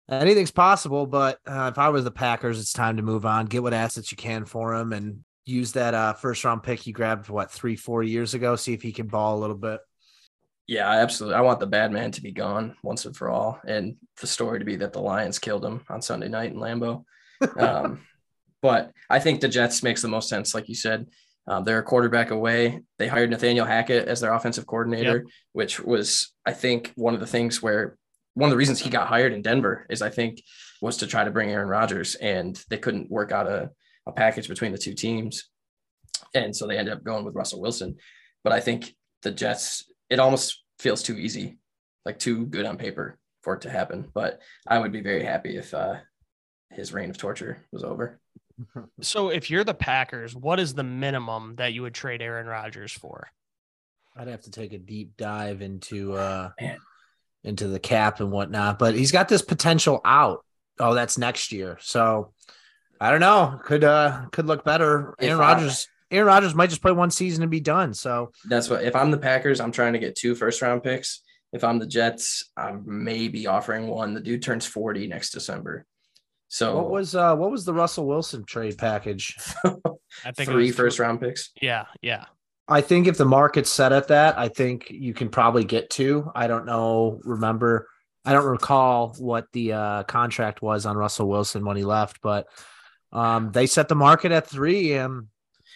anything's 0.08 0.52
possible. 0.52 1.06
But 1.06 1.39
uh, 1.46 1.72
if 1.74 1.78
I 1.78 1.89
was 1.89 2.06
the 2.06 2.10
Packers, 2.10 2.58
it's 2.58 2.72
time 2.72 2.96
to 2.96 3.04
move 3.04 3.26
on, 3.26 3.48
get 3.48 3.63
what 3.63 3.74
assets 3.74 4.12
you 4.12 4.16
can 4.16 4.46
for 4.46 4.76
him, 4.76 4.94
and 4.94 5.26
use 5.44 5.74
that 5.74 5.94
uh, 5.94 6.13
first 6.13 6.46
round 6.46 6.63
pick 6.63 6.88
you 6.88 6.94
grabbed 6.94 7.28
what 7.28 7.52
three, 7.52 7.76
four 7.76 8.02
years 8.02 8.34
ago. 8.34 8.56
See 8.56 8.72
if 8.72 8.82
he 8.82 8.94
can 8.94 9.08
ball 9.08 9.38
a 9.38 9.42
little 9.42 9.58
bit. 9.58 9.82
Yeah, 10.67 10.89
absolutely. 10.89 11.36
I 11.36 11.41
want 11.41 11.60
the 11.60 11.67
bad 11.67 11.91
man 11.91 12.12
to 12.12 12.21
be 12.21 12.32
gone 12.32 12.76
once 12.84 13.06
and 13.06 13.15
for 13.15 13.30
all, 13.30 13.60
and 13.67 13.95
the 14.21 14.28
story 14.28 14.60
to 14.60 14.65
be 14.65 14.78
that 14.78 14.93
the 14.93 15.02
Lions 15.02 15.39
killed 15.39 15.65
him 15.65 15.84
on 15.89 16.02
Sunday 16.02 16.30
night 16.30 16.52
in 16.52 16.58
Lambeau. 16.58 17.04
Um, 17.58 18.02
but 18.62 18.91
I 19.10 19.19
think 19.19 19.41
the 19.41 19.49
Jets 19.49 19.84
makes 19.84 20.02
the 20.02 20.08
most 20.08 20.30
sense, 20.30 20.56
like 20.56 20.69
you 20.69 20.76
said. 20.76 21.08
Um, 21.45 21.65
they're 21.65 21.80
a 21.80 21.84
quarterback 21.84 22.32
away. 22.32 22.82
They 22.97 23.08
hired 23.08 23.30
Nathaniel 23.30 23.65
Hackett 23.65 24.08
as 24.08 24.21
their 24.21 24.34
offensive 24.34 24.65
coordinator, 24.65 25.17
yep. 25.17 25.26
which 25.52 25.80
was, 25.82 26.32
I 26.45 26.54
think, 26.54 26.93
one 26.95 27.13
of 27.13 27.19
the 27.19 27.28
things 27.28 27.62
where 27.62 27.97
one 28.34 28.47
of 28.47 28.52
the 28.52 28.58
reasons 28.58 28.80
he 28.80 28.89
got 28.89 29.08
hired 29.08 29.34
in 29.34 29.41
Denver 29.41 29.86
is 29.89 30.02
I 30.02 30.10
think 30.10 30.41
was 30.82 30.97
to 30.97 31.08
try 31.08 31.23
to 31.23 31.32
bring 31.32 31.49
Aaron 31.49 31.67
Rodgers, 31.67 32.15
and 32.15 32.62
they 32.69 32.78
couldn't 32.78 33.12
work 33.12 33.32
out 33.32 33.47
a, 33.47 33.69
a 34.08 34.12
package 34.12 34.47
between 34.47 34.71
the 34.71 34.78
two 34.78 34.93
teams, 34.93 35.49
and 36.34 36.56
so 36.56 36.65
they 36.65 36.78
ended 36.78 36.93
up 36.93 37.04
going 37.04 37.26
with 37.26 37.36
Russell 37.36 37.62
Wilson. 37.62 37.97
But 38.43 38.54
I 38.54 38.60
think 38.60 38.93
the 39.21 39.32
Jets, 39.32 39.91
it 40.13 40.19
almost 40.19 40.63
feels 40.80 41.04
too 41.04 41.17
easy, 41.17 41.58
like 42.06 42.19
too 42.19 42.45
good 42.45 42.65
on 42.65 42.78
paper 42.78 43.17
for 43.41 43.56
it 43.56 43.62
to 43.62 43.69
happen. 43.69 44.10
But 44.13 44.39
I 44.67 44.80
would 44.80 44.91
be 44.91 45.02
very 45.02 45.23
happy 45.23 45.58
if 45.58 45.73
uh, 45.73 45.95
his 46.71 46.93
reign 46.93 47.10
of 47.10 47.17
torture 47.17 47.65
was 47.71 47.84
over. 47.84 48.19
So, 49.02 49.30
if 49.30 49.49
you're 49.49 49.63
the 49.63 49.73
Packers, 49.73 50.36
what 50.36 50.60
is 50.60 50.76
the 50.76 50.84
minimum 50.84 51.56
that 51.56 51.73
you 51.73 51.82
would 51.82 51.95
trade 51.95 52.21
Aaron 52.21 52.45
Rodgers 52.45 52.91
for? 52.93 53.28
I'd 54.15 54.28
have 54.28 54.43
to 54.43 54.52
take 54.52 54.73
a 54.73 54.78
deep 54.78 55.17
dive 55.17 55.63
into 55.63 56.13
uh, 56.13 56.52
Man 56.62 56.78
into 57.43 57.67
the 57.67 57.80
cap 57.80 58.19
and 58.19 58.32
whatnot. 58.32 58.80
But 58.80 58.95
he's 58.95 59.12
got 59.12 59.28
this 59.28 59.41
potential 59.41 60.02
out. 60.06 60.45
Oh, 60.80 60.93
that's 60.93 61.17
next 61.17 61.52
year. 61.52 61.78
So 61.82 62.34
I 62.99 63.12
don't 63.12 63.19
know. 63.19 63.60
Could 63.63 63.84
uh 63.84 64.28
could 64.32 64.47
look 64.47 64.63
better. 64.63 65.15
Aaron 65.19 65.39
Rodgers. 65.39 65.88
Aaron 66.13 66.28
Rodgers 66.28 66.56
might 66.56 66.69
just 66.69 66.82
play 66.82 66.91
one 66.91 67.12
season 67.12 67.43
and 67.43 67.52
be 67.52 67.60
done. 67.60 67.93
So 67.93 68.32
that's 68.45 68.69
what 68.69 68.84
if 68.84 68.95
I'm 68.95 69.12
the 69.12 69.17
Packers, 69.17 69.60
I'm 69.60 69.71
trying 69.71 69.93
to 69.93 69.99
get 69.99 70.15
two 70.15 70.36
first 70.36 70.62
round 70.62 70.84
picks. 70.84 71.21
If 71.52 71.63
I'm 71.63 71.80
the 71.80 71.88
Jets, 71.88 72.52
I'm 72.56 72.84
maybe 72.86 73.47
offering 73.47 73.88
one. 73.88 74.13
The 74.13 74.21
dude 74.21 74.41
turns 74.41 74.65
40 74.65 75.08
next 75.08 75.32
December. 75.32 75.86
So 76.47 76.76
what 76.76 76.91
was 76.91 77.15
uh 77.15 77.36
what 77.36 77.49
was 77.49 77.65
the 77.65 77.73
Russell 77.73 78.06
Wilson 78.06 78.45
trade 78.45 78.78
package? 78.78 79.36
I 80.23 80.32
think 80.32 80.49
three 80.49 80.71
first 80.71 80.99
round 80.99 81.19
picks. 81.19 81.52
Yeah, 81.60 81.86
yeah. 82.02 82.26
I 82.67 82.82
think 82.82 83.08
if 83.08 83.17
the 83.17 83.26
market's 83.26 83.71
set 83.71 83.91
at 83.91 84.08
that, 84.10 84.38
I 84.38 84.47
think 84.47 84.89
you 84.89 85.13
can 85.13 85.30
probably 85.30 85.65
get 85.65 85.89
two. 85.89 86.32
I 86.34 86.47
don't 86.47 86.65
know. 86.65 87.19
Remember, 87.23 87.89
I 88.23 88.34
don't 88.34 88.45
recall 88.45 89.15
what 89.17 89.47
the 89.52 89.73
uh, 89.73 90.04
contract 90.04 90.62
was 90.62 90.86
on 90.86 90.95
Russell 90.95 91.28
Wilson 91.28 91.65
when 91.65 91.76
he 91.76 91.84
left, 91.84 92.21
but 92.21 92.47
um, 93.12 93.52
they 93.52 93.65
set 93.65 93.89
the 93.89 93.95
market 93.95 94.32
at 94.32 94.47
three, 94.47 94.93
and 94.93 95.28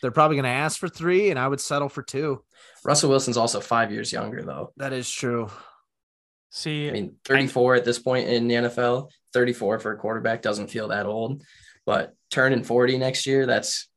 they're 0.02 0.12
probably 0.12 0.36
going 0.36 0.46
to 0.46 0.50
ask 0.50 0.80
for 0.80 0.90
three, 0.90 1.30
and 1.30 1.40
I 1.40 1.48
would 1.48 1.62
settle 1.62 1.90
for 1.90 2.04
two. 2.04 2.44
Russell 2.84 3.10
Wilson's 3.10 3.38
also 3.38 3.60
five 3.60 3.92
years 3.92 4.12
younger, 4.12 4.44
though. 4.44 4.74
That 4.78 4.94
is 4.94 5.10
true. 5.10 5.50
See, 6.50 6.88
I 6.88 6.92
mean, 6.92 7.16
34 7.26 7.76
I, 7.76 7.78
at 7.78 7.86
this 7.86 8.00
point 8.00 8.30
in 8.30 8.48
the 8.48 8.56
NFL, 8.56 9.10
34 9.34 9.80
for 9.80 9.92
a 9.92 9.98
quarterback 9.98 10.42
doesn't 10.42 10.70
feel 10.70 10.88
that 10.90 11.06
old, 11.06 11.44
but 11.86 12.16
turning 12.32 12.64
40 12.64 12.98
next 12.98 13.26
year, 13.26 13.46
that's 13.46 13.90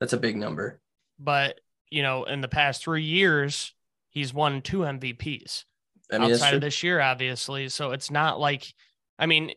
that's 0.00 0.12
a 0.12 0.18
big 0.18 0.36
number. 0.36 0.80
But 1.18 1.60
you 1.90 2.02
know, 2.02 2.24
in 2.24 2.40
the 2.40 2.48
past 2.48 2.82
three 2.82 3.04
years, 3.04 3.74
he's 4.10 4.34
won 4.34 4.62
two 4.62 4.80
MVPs 4.80 5.64
I 6.12 6.18
mean, 6.18 6.32
outside 6.32 6.54
of 6.54 6.60
this 6.60 6.82
year, 6.82 7.00
obviously. 7.00 7.68
So 7.68 7.92
it's 7.92 8.10
not 8.10 8.40
like, 8.40 8.72
I 9.18 9.26
mean, 9.26 9.52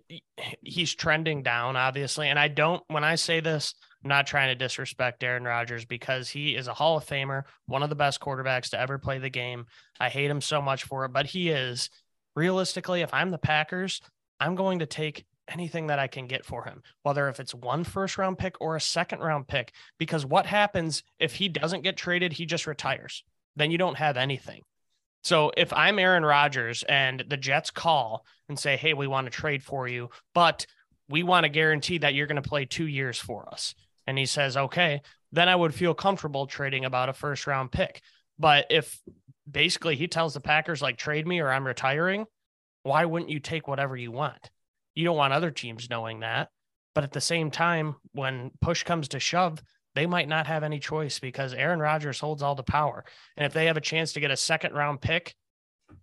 he's 0.62 0.94
trending 0.94 1.44
down, 1.44 1.76
obviously. 1.76 2.30
And 2.30 2.40
I 2.40 2.48
don't, 2.48 2.84
when 2.88 3.04
I 3.04 3.16
say 3.16 3.40
this, 3.40 3.74
I'm 4.04 4.10
not 4.10 4.28
trying 4.28 4.50
to 4.50 4.56
disrespect 4.56 5.24
Aaron 5.24 5.44
Rodgers 5.44 5.86
because 5.86 6.30
he 6.30 6.56
is 6.56 6.68
a 6.68 6.74
Hall 6.74 6.98
of 6.98 7.06
Famer, 7.06 7.44
one 7.68 7.84
of 7.84 7.90
the 7.90 7.96
best 7.96 8.20
quarterbacks 8.20 8.70
to 8.72 8.80
ever 8.80 8.98
play 8.98 9.20
the 9.20 9.30
game. 9.30 9.66
I 10.00 10.10
hate 10.10 10.30
him 10.30 10.42
so 10.42 10.62
much 10.62 10.84
for 10.84 11.06
it, 11.06 11.14
but 11.14 11.28
he 11.28 11.50
is. 11.50 11.90
Realistically, 12.36 13.02
if 13.02 13.14
I'm 13.14 13.30
the 13.30 13.38
Packers, 13.38 14.02
I'm 14.40 14.56
going 14.56 14.80
to 14.80 14.86
take 14.86 15.26
anything 15.48 15.88
that 15.88 16.00
I 16.00 16.08
can 16.08 16.28
get 16.28 16.46
for 16.46 16.64
him, 16.64 16.82
whether 17.04 17.28
if 17.30 17.40
it's 17.40 17.54
one 17.54 17.84
first 17.84 18.18
round 18.18 18.38
pick 18.38 18.56
or 18.60 18.76
a 18.76 18.82
second 18.82 19.20
round 19.20 19.48
pick. 19.48 19.74
Because 20.00 20.26
what 20.26 20.46
happens 20.46 21.04
if 21.20 21.36
he 21.36 21.50
doesn't 21.50 21.84
get 21.84 21.98
traded, 21.98 22.34
he 22.34 22.46
just 22.46 22.68
retires. 22.68 23.24
Then 23.56 23.70
you 23.70 23.78
don't 23.78 23.98
have 23.98 24.18
anything. 24.18 24.62
So 25.24 25.52
if 25.56 25.72
I'm 25.74 26.00
Aaron 26.00 26.26
Rodgers 26.26 26.84
and 26.84 27.24
the 27.28 27.38
Jets 27.38 27.70
call 27.70 28.26
and 28.50 28.58
say, 28.58 28.78
hey, 28.78 28.94
we 28.94 29.06
want 29.08 29.28
to 29.28 29.32
trade 29.32 29.62
for 29.62 29.88
you, 29.88 30.10
but 30.34 30.66
we 31.10 31.22
want 31.22 31.44
to 31.44 31.50
guarantee 31.50 32.00
that 32.00 32.16
you're 32.16 32.28
going 32.28 32.42
to 32.42 32.50
play 32.50 32.66
two 32.66 32.88
years 32.88 33.20
for 33.20 33.48
us. 33.50 33.76
And 34.08 34.18
he 34.18 34.26
says, 34.26 34.58
okay, 34.58 35.02
then 35.32 35.48
I 35.48 35.56
would 35.56 35.74
feel 35.74 35.94
comfortable 35.94 36.48
trading 36.48 36.86
about 36.86 37.10
a 37.10 37.14
first 37.14 37.48
round 37.48 37.72
pick. 37.72 38.02
But 38.40 38.66
if 38.70 39.00
basically 39.50 39.96
he 39.96 40.08
tells 40.08 40.34
the 40.34 40.40
Packers, 40.40 40.82
like, 40.82 40.98
trade 40.98 41.28
me 41.28 41.40
or 41.40 41.50
I'm 41.50 41.68
retiring, 41.68 42.26
why 42.84 43.06
wouldn't 43.06 43.32
you 43.32 43.40
take 43.40 43.68
whatever 43.68 43.96
you 43.96 44.12
want? 44.12 44.50
You 44.96 45.06
don't 45.06 45.18
want 45.18 45.34
other 45.34 45.52
teams 45.52 45.90
knowing 45.90 46.22
that. 46.22 46.50
But 46.94 47.04
at 47.04 47.12
the 47.12 47.22
same 47.22 47.52
time, 47.52 47.96
when 48.12 48.52
push 48.60 48.84
comes 48.84 49.10
to 49.10 49.20
shove, 49.20 49.62
they 49.96 50.06
might 50.06 50.28
not 50.28 50.48
have 50.48 50.64
any 50.64 50.80
choice 50.80 51.20
because 51.20 51.54
Aaron 51.54 51.80
Rodgers 51.80 52.20
holds 52.20 52.42
all 52.42 52.56
the 52.56 52.64
power. 52.64 53.06
And 53.38 53.46
if 53.46 53.54
they 53.54 53.68
have 53.68 53.78
a 53.78 53.82
chance 53.82 54.14
to 54.14 54.20
get 54.20 54.32
a 54.32 54.38
second 54.38 54.74
round 54.74 55.02
pick 55.02 55.36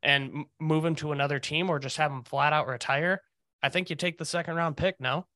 and 0.02 0.44
move 0.60 0.84
him 0.84 0.94
to 0.96 1.12
another 1.12 1.38
team 1.38 1.68
or 1.70 1.78
just 1.78 1.96
have 1.96 2.10
him 2.10 2.22
flat 2.22 2.52
out 2.52 2.66
retire, 2.66 3.20
I 3.62 3.70
think 3.70 3.90
you 3.90 3.96
take 3.96 4.18
the 4.18 4.24
second 4.24 4.54
round 4.54 4.76
pick. 4.76 5.00
No. 5.00 5.26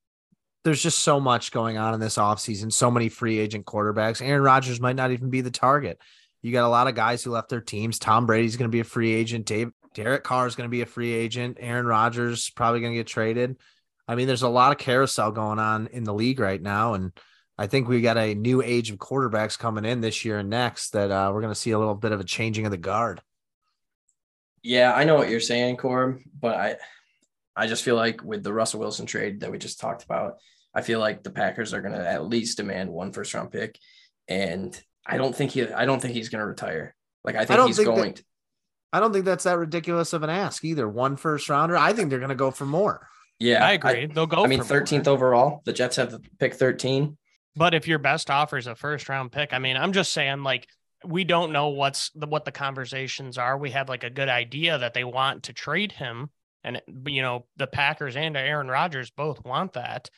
There's 0.64 0.82
just 0.82 1.00
so 1.00 1.18
much 1.18 1.50
going 1.50 1.76
on 1.76 1.94
in 1.94 2.00
this 2.00 2.16
offseason, 2.16 2.72
so 2.72 2.90
many 2.90 3.08
free 3.08 3.38
agent 3.38 3.66
quarterbacks. 3.66 4.22
Aaron 4.22 4.42
Rodgers 4.42 4.80
might 4.80 4.96
not 4.96 5.10
even 5.10 5.28
be 5.28 5.40
the 5.40 5.50
target. 5.50 6.00
You 6.40 6.52
got 6.52 6.66
a 6.66 6.68
lot 6.68 6.88
of 6.88 6.94
guys 6.94 7.22
who 7.22 7.30
left 7.30 7.48
their 7.48 7.60
teams. 7.60 7.98
Tom 7.98 8.26
Brady's 8.26 8.56
going 8.56 8.70
to 8.70 8.74
be 8.74 8.80
a 8.80 8.84
free 8.84 9.12
agent. 9.12 9.46
Dave 9.46 9.70
Derek 9.94 10.24
Carr 10.24 10.46
is 10.46 10.54
going 10.54 10.68
to 10.68 10.70
be 10.72 10.80
a 10.80 10.86
free 10.86 11.12
agent. 11.12 11.58
Aaron 11.60 11.86
Rodgers 11.86 12.50
probably 12.50 12.80
going 12.80 12.92
to 12.92 12.98
get 12.98 13.06
traded. 13.06 13.56
I 14.08 14.14
mean, 14.14 14.26
there's 14.26 14.42
a 14.42 14.48
lot 14.48 14.72
of 14.72 14.78
carousel 14.78 15.30
going 15.30 15.58
on 15.58 15.86
in 15.88 16.04
the 16.04 16.14
league 16.14 16.40
right 16.40 16.60
now, 16.60 16.94
and 16.94 17.12
I 17.58 17.66
think 17.66 17.88
we 17.88 18.00
got 18.00 18.16
a 18.16 18.34
new 18.34 18.62
age 18.62 18.90
of 18.90 18.98
quarterbacks 18.98 19.58
coming 19.58 19.84
in 19.84 20.00
this 20.00 20.24
year 20.24 20.38
and 20.38 20.50
next 20.50 20.90
that 20.90 21.10
uh, 21.10 21.30
we're 21.32 21.40
going 21.40 21.52
to 21.52 21.58
see 21.58 21.70
a 21.70 21.78
little 21.78 21.94
bit 21.94 22.12
of 22.12 22.20
a 22.20 22.24
changing 22.24 22.64
of 22.64 22.70
the 22.70 22.78
guard. 22.78 23.20
Yeah, 24.62 24.92
I 24.94 25.04
know 25.04 25.16
what 25.16 25.28
you're 25.28 25.40
saying, 25.40 25.76
Corb, 25.76 26.20
but 26.40 26.56
I, 26.56 26.76
I 27.56 27.66
just 27.66 27.84
feel 27.84 27.96
like 27.96 28.22
with 28.22 28.42
the 28.42 28.52
Russell 28.52 28.80
Wilson 28.80 29.06
trade 29.06 29.40
that 29.40 29.50
we 29.50 29.58
just 29.58 29.80
talked 29.80 30.04
about, 30.04 30.38
I 30.74 30.82
feel 30.82 31.00
like 31.00 31.22
the 31.22 31.30
Packers 31.30 31.74
are 31.74 31.82
going 31.82 31.94
to 31.94 32.08
at 32.08 32.26
least 32.26 32.56
demand 32.56 32.90
one 32.90 33.12
first 33.12 33.34
round 33.34 33.50
pick, 33.50 33.78
and 34.28 34.78
I 35.06 35.18
don't 35.18 35.34
think 35.34 35.50
he, 35.50 35.70
I 35.70 35.84
don't 35.84 36.00
think 36.00 36.14
he's 36.14 36.28
going 36.28 36.40
to 36.40 36.46
retire. 36.46 36.94
Like 37.24 37.36
I 37.36 37.44
think 37.44 37.60
I 37.60 37.66
he's 37.66 37.76
think 37.76 37.86
going. 37.86 38.12
That, 38.12 38.16
to, 38.16 38.24
I 38.92 39.00
don't 39.00 39.12
think 39.12 39.24
that's 39.24 39.44
that 39.44 39.58
ridiculous 39.58 40.12
of 40.12 40.22
an 40.22 40.30
ask 40.30 40.64
either. 40.64 40.88
One 40.88 41.16
first 41.16 41.48
rounder. 41.48 41.76
I 41.76 41.92
think 41.92 42.10
they're 42.10 42.18
going 42.18 42.28
to 42.30 42.34
go 42.34 42.50
for 42.50 42.66
more. 42.66 43.08
Yeah, 43.38 43.66
I 43.66 43.72
agree. 43.72 44.02
I, 44.02 44.06
They'll 44.06 44.26
go. 44.26 44.44
I 44.44 44.46
mean, 44.46 44.60
13th 44.60 45.08
overall. 45.08 45.62
The 45.64 45.72
Jets 45.72 45.96
have 45.96 46.10
the 46.10 46.20
pick 46.38 46.54
13. 46.54 47.16
But 47.56 47.74
if 47.74 47.86
your 47.86 47.98
best 47.98 48.30
offer 48.30 48.56
is 48.56 48.66
a 48.66 48.74
first 48.74 49.08
round 49.08 49.32
pick, 49.32 49.52
I 49.52 49.58
mean, 49.58 49.76
I'm 49.76 49.92
just 49.92 50.12
saying, 50.12 50.42
like, 50.42 50.68
we 51.04 51.24
don't 51.24 51.52
know 51.52 51.68
what's 51.68 52.10
the 52.10 52.26
what 52.26 52.44
the 52.44 52.52
conversations 52.52 53.38
are. 53.38 53.58
We 53.58 53.70
have 53.70 53.88
like 53.88 54.04
a 54.04 54.10
good 54.10 54.28
idea 54.28 54.78
that 54.78 54.94
they 54.94 55.04
want 55.04 55.44
to 55.44 55.52
trade 55.52 55.92
him, 55.92 56.30
and 56.64 56.80
you 57.06 57.22
know, 57.22 57.46
the 57.56 57.66
Packers 57.66 58.16
and 58.16 58.36
Aaron 58.36 58.68
Rodgers 58.68 59.10
both 59.10 59.44
want 59.44 59.74
that. 59.74 60.10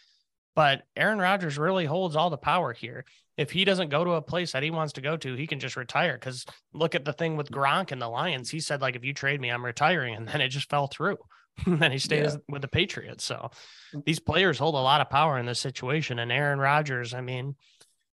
But 0.54 0.82
Aaron 0.96 1.18
Rodgers 1.18 1.58
really 1.58 1.84
holds 1.84 2.14
all 2.14 2.30
the 2.30 2.36
power 2.36 2.72
here. 2.72 3.04
If 3.36 3.50
he 3.50 3.64
doesn't 3.64 3.88
go 3.88 4.04
to 4.04 4.12
a 4.12 4.22
place 4.22 4.52
that 4.52 4.62
he 4.62 4.70
wants 4.70 4.92
to 4.94 5.00
go 5.00 5.16
to, 5.16 5.34
he 5.34 5.48
can 5.48 5.58
just 5.58 5.76
retire. 5.76 6.14
Because 6.14 6.46
look 6.72 6.94
at 6.94 7.04
the 7.04 7.12
thing 7.12 7.36
with 7.36 7.50
Gronk 7.50 7.90
and 7.90 8.00
the 8.00 8.08
Lions. 8.08 8.50
He 8.50 8.60
said, 8.60 8.80
like, 8.80 8.94
if 8.94 9.04
you 9.04 9.12
trade 9.12 9.40
me, 9.40 9.50
I'm 9.50 9.64
retiring. 9.64 10.14
And 10.14 10.28
then 10.28 10.40
it 10.40 10.48
just 10.48 10.70
fell 10.70 10.86
through. 10.86 11.16
and 11.66 11.80
then 11.80 11.90
he 11.90 11.98
stays 11.98 12.34
yeah. 12.34 12.40
with 12.48 12.62
the 12.62 12.68
Patriots. 12.68 13.24
So 13.24 13.50
mm. 13.92 14.04
these 14.04 14.20
players 14.20 14.58
hold 14.58 14.76
a 14.76 14.78
lot 14.78 15.00
of 15.00 15.10
power 15.10 15.38
in 15.38 15.46
this 15.46 15.58
situation. 15.58 16.20
And 16.20 16.30
Aaron 16.30 16.60
Rodgers, 16.60 17.14
I 17.14 17.20
mean, 17.20 17.56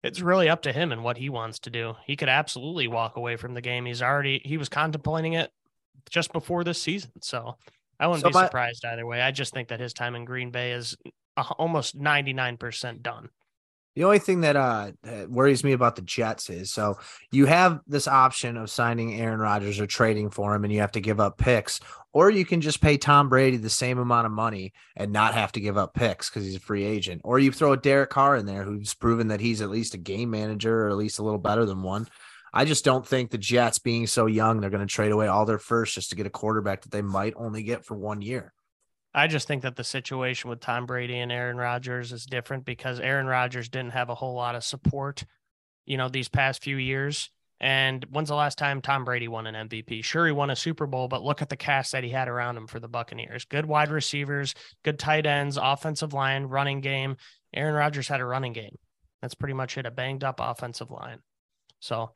it's 0.04 0.22
really 0.22 0.50
up 0.50 0.62
to 0.64 0.72
him 0.72 0.92
and 0.92 1.04
what 1.04 1.18
he 1.18 1.30
wants 1.30 1.60
to 1.60 1.70
do. 1.70 1.96
He 2.06 2.16
could 2.16 2.30
absolutely 2.30 2.88
walk 2.88 3.18
away 3.18 3.36
from 3.36 3.56
the 3.56 3.62
game. 3.62 3.86
He's 3.86 4.02
already 4.02 4.42
he 4.46 4.58
was 4.58 4.70
contemplating 4.70 5.34
it 5.34 5.50
just 6.10 6.32
before 6.32 6.64
this 6.64 6.82
season. 6.82 7.12
So 7.22 7.58
I 8.00 8.08
wouldn't 8.08 8.22
so 8.24 8.30
be 8.30 8.46
surprised 8.46 8.86
either 8.86 9.06
way. 9.06 9.22
I 9.22 9.32
just 9.32 9.54
think 9.54 9.70
that 9.70 9.80
his 9.80 9.94
time 9.94 10.16
in 10.16 10.26
Green 10.26 10.52
Bay 10.52 10.74
is 10.74 10.96
almost 11.58 11.98
99% 11.98 13.02
done. 13.02 13.30
The 13.96 14.04
only 14.04 14.20
thing 14.20 14.42
that 14.42 14.56
uh 14.56 14.92
worries 15.28 15.64
me 15.64 15.72
about 15.72 15.96
the 15.96 16.04
Jets 16.04 16.52
is 16.52 16.72
so 16.72 17.00
you 17.32 17.48
have 17.48 17.80
this 17.88 18.08
option 18.08 18.56
of 18.56 18.70
signing 18.70 19.20
Aaron 19.20 19.40
Rodgers 19.40 19.80
or 19.80 19.88
trading 19.88 20.30
for 20.30 20.54
him 20.54 20.64
and 20.64 20.72
you 20.72 20.82
have 20.82 20.92
to 20.92 21.02
give 21.02 21.20
up 21.20 21.40
picks, 21.40 21.80
or 22.14 22.30
you 22.30 22.46
can 22.46 22.62
just 22.62 22.80
pay 22.80 22.98
Tom 22.98 23.28
Brady 23.28 23.58
the 23.58 23.72
same 23.72 23.98
amount 23.98 24.28
of 24.28 24.32
money 24.32 24.72
and 24.96 25.12
not 25.12 25.34
have 25.34 25.52
to 25.54 25.60
give 25.60 25.80
up 25.80 25.96
picks 25.96 26.30
because 26.30 26.46
he's 26.46 26.58
a 26.58 26.60
free 26.60 26.84
agent. 26.84 27.22
Or 27.24 27.40
you 27.40 27.52
throw 27.52 27.74
a 27.74 27.78
Derek 27.78 28.12
Carr 28.12 28.36
in 28.36 28.46
there 28.46 28.64
who's 28.64 28.94
proven 28.94 29.30
that 29.30 29.42
he's 29.42 29.64
at 29.64 29.72
least 29.72 29.96
a 29.96 29.98
game 29.98 30.30
manager 30.30 30.86
or 30.86 30.90
at 30.90 30.96
least 30.98 31.18
a 31.18 31.24
little 31.24 31.40
better 31.40 31.66
than 31.66 31.82
one. 31.82 32.08
I 32.54 32.66
just 32.66 32.86
don't 32.86 33.06
think 33.06 33.30
the 33.30 33.38
Jets 33.38 33.80
being 33.80 34.08
so 34.08 34.26
young, 34.26 34.60
they're 34.60 34.70
going 34.70 34.86
to 34.86 34.92
trade 34.92 35.12
away 35.12 35.28
all 35.28 35.46
their 35.46 35.58
first 35.58 35.96
just 35.96 36.10
to 36.12 36.16
get 36.16 36.26
a 36.26 36.32
quarterback 36.32 36.82
that 36.82 36.92
they 36.92 37.02
might 37.02 37.34
only 37.36 37.64
get 37.64 37.86
for 37.86 37.96
one 37.96 38.22
year. 38.22 38.54
I 39.14 39.28
just 39.28 39.48
think 39.48 39.64
that 39.64 39.76
the 39.76 39.84
situation 39.84 40.50
with 40.50 40.60
Tom 40.60 40.86
Brady 40.86 41.18
and 41.18 41.32
Aaron 41.32 41.58
Rodgers 41.58 42.12
is 42.12 42.26
different 42.26 42.66
because 42.66 43.00
Aaron 43.00 43.26
Rodgers 43.26 43.70
didn't 43.70 43.94
have 43.94 44.10
a 44.10 44.16
whole 44.16 44.36
lot 44.36 44.56
of 44.56 44.64
support, 44.64 45.24
you 45.86 45.98
know, 45.98 46.10
these 46.10 46.30
past 46.30 46.64
few 46.64 46.78
years. 46.78 47.32
And 47.60 48.06
when's 48.12 48.30
the 48.30 48.36
last 48.36 48.60
time 48.60 48.82
Tom 48.82 49.04
Brady 49.04 49.28
won 49.28 49.48
an 49.48 49.68
MVP? 49.68 50.04
Sure, 50.04 50.28
he 50.28 50.32
won 50.32 50.52
a 50.52 50.56
Super 50.56 50.86
Bowl, 50.86 51.08
but 51.08 51.24
look 51.24 51.42
at 51.42 51.50
the 51.50 51.58
cast 51.58 51.94
that 51.94 52.04
he 52.04 52.12
had 52.12 52.28
around 52.28 52.58
him 52.58 52.68
for 52.68 52.80
the 52.80 52.88
Buccaneers. 52.88 53.46
Good 53.46 53.66
wide 53.66 53.90
receivers, 53.90 54.54
good 54.84 55.00
tight 55.00 55.26
ends, 55.26 55.58
offensive 55.60 56.14
line, 56.14 56.44
running 56.44 56.82
game. 56.82 57.18
Aaron 57.54 57.74
Rodgers 57.74 58.08
had 58.08 58.22
a 58.22 58.26
running 58.26 58.54
game. 58.54 58.78
That's 59.22 59.34
pretty 59.34 59.56
much 59.56 59.78
it, 59.80 59.88
a 59.88 59.92
banged 59.92 60.24
up 60.24 60.40
offensive 60.40 60.92
line. 60.92 61.20
So 61.80 62.12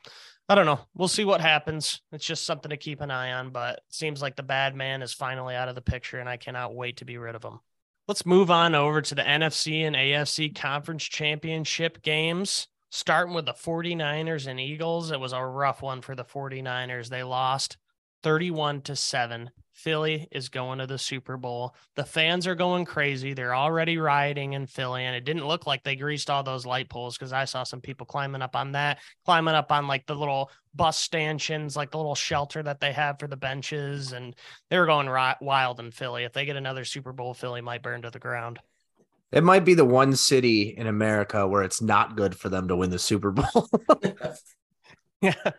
I 0.49 0.55
don't 0.55 0.65
know. 0.65 0.79
We'll 0.95 1.07
see 1.07 1.25
what 1.25 1.41
happens. 1.41 2.01
It's 2.11 2.25
just 2.25 2.45
something 2.45 2.69
to 2.69 2.77
keep 2.77 3.01
an 3.01 3.11
eye 3.11 3.33
on, 3.33 3.51
but 3.51 3.77
it 3.77 3.83
seems 3.89 4.21
like 4.21 4.35
the 4.35 4.43
bad 4.43 4.75
man 4.75 5.01
is 5.01 5.13
finally 5.13 5.55
out 5.55 5.69
of 5.69 5.75
the 5.75 5.81
picture, 5.81 6.19
and 6.19 6.27
I 6.27 6.37
cannot 6.37 6.75
wait 6.75 6.97
to 6.97 7.05
be 7.05 7.17
rid 7.17 7.35
of 7.35 7.43
him. 7.43 7.59
Let's 8.07 8.25
move 8.25 8.51
on 8.51 8.75
over 8.75 9.01
to 9.01 9.15
the 9.15 9.21
NFC 9.21 9.87
and 9.87 9.95
AFC 9.95 10.53
conference 10.53 11.03
championship 11.03 12.01
games. 12.01 12.67
Starting 12.93 13.33
with 13.33 13.45
the 13.45 13.53
49ers 13.53 14.47
and 14.47 14.59
Eagles. 14.59 15.11
It 15.11 15.19
was 15.21 15.31
a 15.31 15.41
rough 15.41 15.81
one 15.81 16.01
for 16.01 16.13
the 16.13 16.25
49ers. 16.25 17.07
They 17.07 17.23
lost 17.23 17.77
31 18.21 18.81
to 18.81 18.97
7 18.97 19.49
Philly 19.81 20.27
is 20.31 20.49
going 20.49 20.77
to 20.77 20.85
the 20.85 20.99
Super 20.99 21.37
Bowl. 21.37 21.75
The 21.95 22.05
fans 22.05 22.45
are 22.45 22.53
going 22.53 22.85
crazy. 22.85 23.33
They're 23.33 23.55
already 23.55 23.97
rioting 23.97 24.53
in 24.53 24.67
Philly, 24.67 25.05
and 25.05 25.15
it 25.15 25.25
didn't 25.25 25.47
look 25.47 25.65
like 25.65 25.83
they 25.83 25.95
greased 25.95 26.29
all 26.29 26.43
those 26.43 26.67
light 26.67 26.87
poles 26.87 27.17
because 27.17 27.33
I 27.33 27.45
saw 27.45 27.63
some 27.63 27.81
people 27.81 28.05
climbing 28.05 28.43
up 28.43 28.55
on 28.55 28.73
that, 28.73 28.99
climbing 29.25 29.55
up 29.55 29.71
on 29.71 29.87
like 29.87 30.05
the 30.05 30.15
little 30.15 30.51
bus 30.75 30.97
stanchions, 30.97 31.75
like 31.75 31.89
the 31.89 31.97
little 31.97 32.13
shelter 32.13 32.61
that 32.61 32.79
they 32.79 32.91
have 32.91 33.17
for 33.19 33.27
the 33.27 33.35
benches, 33.35 34.11
and 34.11 34.35
they 34.69 34.77
were 34.77 34.85
going 34.85 35.09
ri- 35.09 35.35
wild 35.41 35.79
in 35.79 35.89
Philly. 35.89 36.25
If 36.25 36.33
they 36.33 36.45
get 36.45 36.57
another 36.57 36.85
Super 36.85 37.11
Bowl, 37.11 37.33
Philly 37.33 37.61
might 37.61 37.81
burn 37.81 38.03
to 38.03 38.11
the 38.11 38.19
ground. 38.19 38.59
It 39.31 39.43
might 39.43 39.65
be 39.65 39.73
the 39.73 39.85
one 39.85 40.15
city 40.15 40.75
in 40.77 40.85
America 40.85 41.47
where 41.47 41.63
it's 41.63 41.81
not 41.81 42.15
good 42.15 42.37
for 42.37 42.49
them 42.49 42.67
to 42.67 42.75
win 42.75 42.91
the 42.91 42.99
Super 42.99 43.31
Bowl. 43.31 43.67
yeah. 45.21 45.51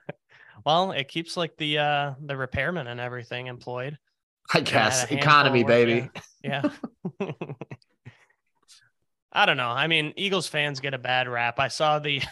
Well, 0.64 0.92
it 0.92 1.08
keeps 1.08 1.36
like 1.36 1.56
the 1.56 1.78
uh 1.78 2.14
the 2.20 2.34
repairmen 2.34 2.86
and 2.86 3.00
everything 3.00 3.48
employed. 3.48 3.98
I 4.54 4.60
guess 4.60 5.10
economy, 5.10 5.64
baby. 5.64 6.10
Yeah. 6.42 6.62
yeah. 7.20 7.30
I 9.32 9.46
don't 9.46 9.56
know. 9.56 9.68
I 9.68 9.86
mean, 9.86 10.12
Eagles 10.16 10.46
fans 10.46 10.80
get 10.80 10.94
a 10.94 10.98
bad 10.98 11.28
rap. 11.28 11.58
I 11.58 11.68
saw 11.68 11.98
the. 11.98 12.20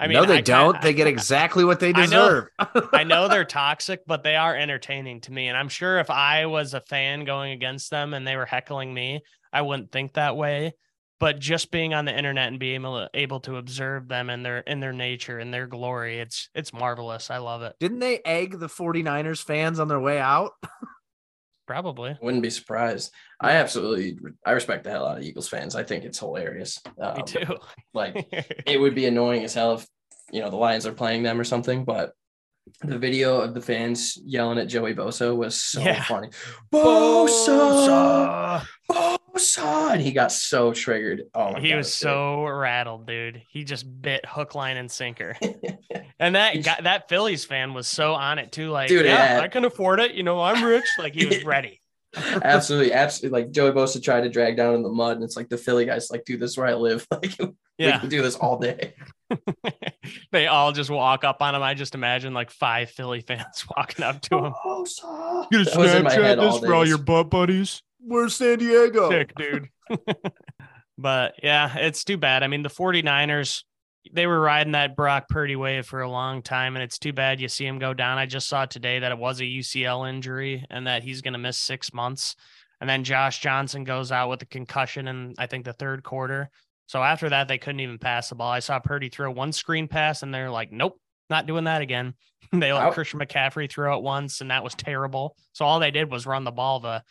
I 0.00 0.08
mean, 0.08 0.16
no, 0.16 0.24
they 0.24 0.38
I, 0.38 0.40
don't. 0.40 0.76
I, 0.76 0.80
they 0.80 0.92
get 0.92 1.06
exactly 1.06 1.64
what 1.64 1.78
they 1.78 1.92
deserve. 1.92 2.48
I 2.58 2.66
know, 2.74 2.88
I 2.92 3.04
know 3.04 3.28
they're 3.28 3.44
toxic, 3.44 4.00
but 4.06 4.24
they 4.24 4.34
are 4.34 4.54
entertaining 4.54 5.20
to 5.22 5.32
me. 5.32 5.46
And 5.46 5.56
I'm 5.56 5.68
sure 5.68 6.00
if 6.00 6.10
I 6.10 6.46
was 6.46 6.74
a 6.74 6.80
fan 6.80 7.24
going 7.24 7.52
against 7.52 7.90
them 7.90 8.12
and 8.12 8.26
they 8.26 8.36
were 8.36 8.44
heckling 8.44 8.92
me, 8.92 9.22
I 9.52 9.62
wouldn't 9.62 9.92
think 9.92 10.14
that 10.14 10.36
way. 10.36 10.74
But 11.20 11.38
just 11.38 11.70
being 11.70 11.94
on 11.94 12.06
the 12.06 12.16
internet 12.16 12.48
and 12.48 12.58
being 12.58 12.74
able 12.74 12.98
to, 12.98 13.10
able 13.14 13.40
to 13.40 13.56
observe 13.56 14.08
them 14.08 14.30
and 14.30 14.44
their 14.44 14.58
in 14.58 14.80
their 14.80 14.92
nature 14.92 15.38
and 15.38 15.54
their 15.54 15.68
glory, 15.68 16.18
it's 16.18 16.50
it's 16.56 16.72
marvelous. 16.72 17.30
I 17.30 17.38
love 17.38 17.62
it. 17.62 17.76
Didn't 17.78 18.00
they 18.00 18.20
egg 18.24 18.58
the 18.58 18.66
49ers 18.66 19.42
fans 19.42 19.78
on 19.78 19.86
their 19.86 20.00
way 20.00 20.18
out? 20.18 20.50
Probably. 21.66 22.16
Wouldn't 22.20 22.42
be 22.42 22.50
surprised. 22.50 23.12
I 23.40 23.52
absolutely 23.52 24.18
I 24.44 24.52
respect 24.52 24.84
the 24.84 24.90
hell 24.90 25.06
out 25.06 25.18
of 25.18 25.24
Eagles 25.24 25.48
fans. 25.48 25.74
I 25.74 25.82
think 25.82 26.04
it's 26.04 26.18
hilarious. 26.18 26.80
Um, 27.00 27.16
Me 27.16 27.22
too. 27.22 27.56
like 27.94 28.26
it 28.66 28.80
would 28.80 28.94
be 28.94 29.06
annoying 29.06 29.44
as 29.44 29.54
hell 29.54 29.74
if 29.74 29.86
you 30.30 30.40
know 30.40 30.50
the 30.50 30.56
Lions 30.56 30.86
are 30.86 30.92
playing 30.92 31.22
them 31.22 31.40
or 31.40 31.44
something, 31.44 31.84
but 31.84 32.12
the 32.82 32.98
video 32.98 33.40
of 33.40 33.54
the 33.54 33.60
fans 33.60 34.18
yelling 34.24 34.58
at 34.58 34.68
Joey 34.68 34.94
Bosa 34.94 35.34
was 35.36 35.60
so 35.60 35.80
yeah. 35.80 36.02
funny. 36.04 36.28
Bosa, 36.72 38.64
Bosa, 38.90 39.16
and 39.34 40.00
he 40.00 40.12
got 40.12 40.32
so 40.32 40.72
triggered. 40.72 41.24
Oh, 41.34 41.54
he 41.54 41.70
God, 41.70 41.78
was 41.78 41.92
so 41.92 42.44
rattled, 42.44 43.06
dude. 43.06 43.42
He 43.48 43.64
just 43.64 44.00
bit 44.00 44.24
hook, 44.26 44.54
line, 44.54 44.76
and 44.76 44.90
sinker. 44.90 45.36
and 46.18 46.34
that 46.34 46.62
guy, 46.62 46.80
that 46.82 47.08
Phillies 47.08 47.44
fan 47.44 47.74
was 47.74 47.86
so 47.86 48.14
on 48.14 48.38
it 48.38 48.52
too. 48.52 48.70
Like, 48.70 48.88
dude, 48.88 49.06
yeah, 49.06 49.36
yeah, 49.36 49.40
I 49.40 49.48
can 49.48 49.64
afford 49.64 50.00
it. 50.00 50.12
You 50.12 50.22
know, 50.22 50.40
I'm 50.40 50.62
rich. 50.64 50.86
Like 50.98 51.14
he 51.14 51.26
was 51.26 51.44
ready. 51.44 51.80
absolutely, 52.16 52.92
absolutely. 52.92 53.40
Like 53.42 53.50
Joey 53.50 53.72
Bosa 53.72 54.02
tried 54.02 54.22
to 54.22 54.28
drag 54.28 54.56
down 54.56 54.74
in 54.74 54.82
the 54.82 54.88
mud, 54.88 55.16
and 55.16 55.24
it's 55.24 55.36
like 55.36 55.48
the 55.48 55.58
Philly 55.58 55.84
guys 55.84 56.10
like, 56.10 56.24
dude, 56.24 56.40
this 56.40 56.52
is 56.52 56.58
where 56.58 56.68
I 56.68 56.74
live. 56.74 57.06
Like, 57.10 57.36
yeah. 57.88 57.96
we 57.96 58.00
can 58.00 58.08
do 58.08 58.22
this 58.22 58.36
all 58.36 58.58
day. 58.58 58.94
they 60.30 60.46
all 60.46 60.70
just 60.70 60.90
walk 60.90 61.24
up 61.24 61.42
on 61.42 61.56
him. 61.56 61.62
I 61.62 61.74
just 61.74 61.96
imagine 61.96 62.32
like 62.34 62.50
five 62.50 62.90
Philly 62.90 63.20
fans 63.20 63.64
walking 63.76 64.04
up 64.04 64.20
to 64.22 64.38
him. 64.38 64.54
Oh, 64.64 64.84
Bosa. 64.86 65.46
You 65.50 65.64
gonna 65.64 66.08
Snapchat 66.08 66.40
this 66.40 66.60
for 66.60 66.72
all 66.72 66.86
your 66.86 66.98
butt 66.98 67.30
buddies? 67.30 67.82
Where's 68.06 68.36
San 68.36 68.58
Diego? 68.58 69.10
Sick, 69.10 69.34
dude. 69.36 69.68
but 70.98 71.34
yeah, 71.42 71.76
it's 71.78 72.04
too 72.04 72.16
bad. 72.16 72.42
I 72.42 72.48
mean, 72.48 72.62
the 72.62 72.68
49ers, 72.68 73.62
they 74.12 74.26
were 74.26 74.40
riding 74.40 74.72
that 74.72 74.96
Brock 74.96 75.28
Purdy 75.28 75.56
wave 75.56 75.86
for 75.86 76.02
a 76.02 76.10
long 76.10 76.42
time, 76.42 76.76
and 76.76 76.82
it's 76.82 76.98
too 76.98 77.12
bad 77.12 77.40
you 77.40 77.48
see 77.48 77.66
him 77.66 77.78
go 77.78 77.94
down. 77.94 78.18
I 78.18 78.26
just 78.26 78.48
saw 78.48 78.66
today 78.66 78.98
that 78.98 79.12
it 79.12 79.18
was 79.18 79.40
a 79.40 79.44
UCL 79.44 80.08
injury 80.08 80.64
and 80.70 80.86
that 80.86 81.02
he's 81.02 81.22
going 81.22 81.32
to 81.32 81.38
miss 81.38 81.56
six 81.56 81.92
months. 81.94 82.36
And 82.80 82.90
then 82.90 83.04
Josh 83.04 83.40
Johnson 83.40 83.84
goes 83.84 84.12
out 84.12 84.28
with 84.28 84.42
a 84.42 84.46
concussion 84.46 85.08
in, 85.08 85.34
I 85.38 85.46
think, 85.46 85.64
the 85.64 85.72
third 85.72 86.02
quarter. 86.02 86.50
So 86.86 87.02
after 87.02 87.30
that, 87.30 87.48
they 87.48 87.56
couldn't 87.56 87.80
even 87.80 87.98
pass 87.98 88.28
the 88.28 88.34
ball. 88.34 88.50
I 88.50 88.58
saw 88.58 88.78
Purdy 88.78 89.08
throw 89.08 89.30
one 89.30 89.52
screen 89.52 89.88
pass, 89.88 90.22
and 90.22 90.34
they're 90.34 90.50
like, 90.50 90.70
nope, 90.70 91.00
not 91.30 91.46
doing 91.46 91.64
that 91.64 91.80
again. 91.80 92.14
they 92.52 92.72
let 92.72 92.92
Christian 92.92 93.20
McCaffrey 93.20 93.70
throw 93.70 93.96
it 93.96 94.02
once, 94.02 94.42
and 94.42 94.50
that 94.50 94.62
was 94.62 94.74
terrible. 94.74 95.36
So 95.52 95.64
all 95.64 95.80
they 95.80 95.90
did 95.90 96.10
was 96.10 96.26
run 96.26 96.44
the 96.44 96.52
ball 96.52 96.80
the 96.80 97.02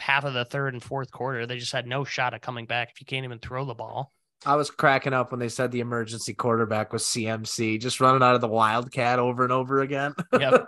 half 0.00 0.24
of 0.24 0.34
the 0.34 0.44
third 0.44 0.74
and 0.74 0.82
fourth 0.82 1.10
quarter. 1.10 1.46
They 1.46 1.58
just 1.58 1.72
had 1.72 1.86
no 1.86 2.04
shot 2.04 2.34
at 2.34 2.42
coming 2.42 2.66
back 2.66 2.90
if 2.90 3.00
you 3.00 3.06
can't 3.06 3.24
even 3.24 3.38
throw 3.38 3.64
the 3.64 3.74
ball. 3.74 4.12
I 4.46 4.56
was 4.56 4.70
cracking 4.70 5.12
up 5.12 5.30
when 5.30 5.40
they 5.40 5.50
said 5.50 5.70
the 5.70 5.80
emergency 5.80 6.32
quarterback 6.32 6.92
was 6.92 7.04
CMC, 7.04 7.80
just 7.80 8.00
running 8.00 8.22
out 8.22 8.34
of 8.34 8.40
the 8.40 8.48
Wildcat 8.48 9.18
over 9.18 9.42
and 9.42 9.52
over 9.52 9.80
again. 9.80 10.14
Yep. 10.38 10.66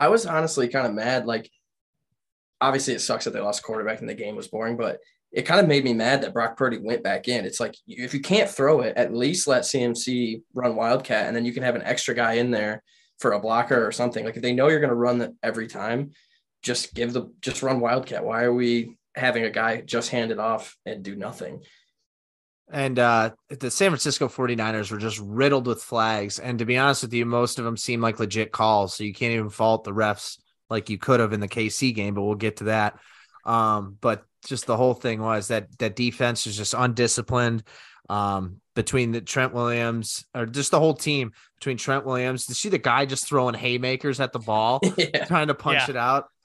I 0.00 0.08
was 0.08 0.26
honestly 0.26 0.68
kind 0.68 0.86
of 0.86 0.94
mad. 0.94 1.26
Like, 1.26 1.50
obviously, 2.60 2.94
it 2.94 3.00
sucks 3.00 3.24
that 3.24 3.32
they 3.32 3.40
lost 3.40 3.64
quarterback 3.64 3.98
and 3.98 4.08
the 4.08 4.14
game 4.14 4.36
was 4.36 4.46
boring, 4.46 4.76
but 4.76 5.00
it 5.32 5.42
kind 5.42 5.60
of 5.60 5.66
made 5.66 5.82
me 5.82 5.92
mad 5.92 6.22
that 6.22 6.32
Brock 6.32 6.56
Purdy 6.56 6.78
went 6.78 7.02
back 7.02 7.26
in. 7.26 7.44
It's 7.44 7.58
like 7.58 7.74
if 7.88 8.14
you 8.14 8.20
can't 8.20 8.48
throw 8.48 8.80
it, 8.82 8.96
at 8.96 9.12
least 9.12 9.48
let 9.48 9.62
CMC 9.62 10.42
run 10.54 10.76
Wildcat, 10.76 11.26
and 11.26 11.34
then 11.34 11.44
you 11.44 11.52
can 11.52 11.64
have 11.64 11.74
an 11.74 11.82
extra 11.82 12.14
guy 12.14 12.34
in 12.34 12.52
there 12.52 12.84
for 13.18 13.32
a 13.32 13.40
blocker 13.40 13.84
or 13.84 13.90
something. 13.90 14.24
Like 14.24 14.36
if 14.36 14.42
they 14.42 14.54
know 14.54 14.68
you're 14.68 14.80
going 14.80 14.88
to 14.90 14.94
run 14.94 15.36
every 15.42 15.66
time, 15.66 16.12
just 16.62 16.94
give 16.94 17.12
the 17.12 17.32
just 17.40 17.62
run 17.62 17.80
Wildcat. 17.80 18.24
Why 18.24 18.42
are 18.44 18.52
we 18.52 18.96
having 19.14 19.44
a 19.44 19.50
guy 19.50 19.80
just 19.80 20.10
hand 20.10 20.30
it 20.30 20.38
off 20.38 20.76
and 20.84 21.02
do 21.02 21.16
nothing? 21.16 21.62
And 22.70 22.98
uh, 22.98 23.30
the 23.48 23.70
San 23.70 23.90
Francisco 23.90 24.28
49ers 24.28 24.90
were 24.90 24.98
just 24.98 25.18
riddled 25.20 25.66
with 25.66 25.82
flags. 25.82 26.38
And 26.38 26.58
to 26.58 26.66
be 26.66 26.76
honest 26.76 27.02
with 27.02 27.14
you, 27.14 27.24
most 27.24 27.58
of 27.58 27.64
them 27.64 27.78
seem 27.78 28.02
like 28.02 28.20
legit 28.20 28.52
calls. 28.52 28.94
So 28.94 29.04
you 29.04 29.14
can't 29.14 29.32
even 29.32 29.48
fault 29.48 29.84
the 29.84 29.92
refs 29.92 30.38
like 30.68 30.90
you 30.90 30.98
could 30.98 31.20
have 31.20 31.32
in 31.32 31.40
the 31.40 31.48
KC 31.48 31.94
game, 31.94 32.14
but 32.14 32.22
we'll 32.22 32.34
get 32.34 32.58
to 32.58 32.64
that. 32.64 32.98
Um, 33.46 33.96
but 34.00 34.24
just 34.46 34.66
the 34.66 34.76
whole 34.76 34.94
thing 34.94 35.20
was 35.20 35.48
that 35.48 35.78
that 35.78 35.96
defense 35.96 36.46
is 36.46 36.56
just 36.56 36.74
undisciplined. 36.74 37.62
Um, 38.08 38.60
between 38.78 39.10
the 39.10 39.20
Trent 39.20 39.52
Williams 39.52 40.24
or 40.36 40.46
just 40.46 40.70
the 40.70 40.78
whole 40.78 40.94
team 40.94 41.32
between 41.58 41.76
Trent 41.76 42.06
Williams. 42.06 42.46
To 42.46 42.54
see 42.54 42.68
the 42.68 42.78
guy 42.78 43.06
just 43.06 43.26
throwing 43.26 43.56
haymakers 43.56 44.20
at 44.20 44.32
the 44.32 44.38
ball, 44.38 44.78
yeah. 44.96 45.24
trying 45.24 45.48
to 45.48 45.54
punch 45.54 45.88
yeah. 45.88 45.90
it 45.90 45.96
out. 45.96 46.28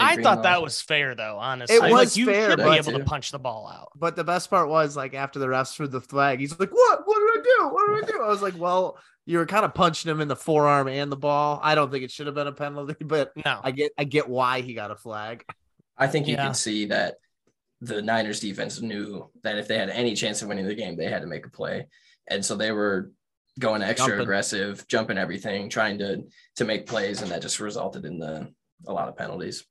I 0.00 0.16
thought 0.16 0.44
that 0.44 0.62
was 0.62 0.80
fair 0.80 1.14
though, 1.14 1.36
honestly. 1.38 1.76
It 1.76 1.82
was 1.82 1.92
like, 1.92 2.16
you 2.16 2.24
fair, 2.24 2.48
should 2.48 2.60
be 2.60 2.62
able 2.70 2.92
to 2.92 3.04
punch 3.04 3.32
the 3.32 3.38
ball 3.38 3.70
out. 3.70 3.90
But 3.94 4.16
the 4.16 4.24
best 4.24 4.48
part 4.48 4.70
was 4.70 4.96
like 4.96 5.12
after 5.12 5.38
the 5.38 5.46
refs 5.46 5.74
threw 5.74 5.88
the 5.88 6.00
flag, 6.00 6.40
he's 6.40 6.58
like, 6.58 6.70
What? 6.70 7.02
What 7.04 7.18
did 7.18 7.38
I 7.38 7.42
do? 7.42 7.68
What 7.68 7.86
did 7.86 8.04
I 8.04 8.16
do? 8.16 8.22
I 8.22 8.28
was 8.28 8.40
like, 8.40 8.56
Well, 8.56 8.96
you 9.26 9.36
were 9.36 9.44
kind 9.44 9.66
of 9.66 9.74
punching 9.74 10.10
him 10.10 10.22
in 10.22 10.28
the 10.28 10.36
forearm 10.36 10.88
and 10.88 11.12
the 11.12 11.16
ball. 11.16 11.60
I 11.62 11.74
don't 11.74 11.90
think 11.90 12.02
it 12.02 12.10
should 12.10 12.28
have 12.28 12.34
been 12.34 12.46
a 12.46 12.52
penalty, 12.52 12.96
but 13.04 13.32
no, 13.44 13.60
I 13.62 13.72
get 13.72 13.92
I 13.98 14.04
get 14.04 14.26
why 14.26 14.62
he 14.62 14.72
got 14.72 14.90
a 14.90 14.96
flag. 14.96 15.44
I 15.98 16.06
think 16.06 16.28
you 16.28 16.34
yeah. 16.34 16.44
can 16.46 16.54
see 16.54 16.86
that 16.86 17.16
the 17.80 18.02
Niners 18.02 18.40
defense 18.40 18.80
knew 18.80 19.30
that 19.42 19.58
if 19.58 19.68
they 19.68 19.78
had 19.78 19.90
any 19.90 20.14
chance 20.14 20.42
of 20.42 20.48
winning 20.48 20.66
the 20.66 20.74
game, 20.74 20.96
they 20.96 21.08
had 21.08 21.22
to 21.22 21.28
make 21.28 21.46
a 21.46 21.50
play. 21.50 21.86
And 22.28 22.44
so 22.44 22.56
they 22.56 22.72
were 22.72 23.12
going 23.58 23.82
extra 23.82 24.08
jumping. 24.08 24.22
aggressive, 24.22 24.86
jumping 24.88 25.18
everything, 25.18 25.68
trying 25.68 25.98
to 25.98 26.22
to 26.56 26.64
make 26.64 26.86
plays, 26.86 27.22
and 27.22 27.30
that 27.30 27.42
just 27.42 27.60
resulted 27.60 28.04
in 28.04 28.18
the 28.18 28.52
a 28.86 28.92
lot 28.92 29.08
of 29.08 29.16
penalties. 29.16 29.64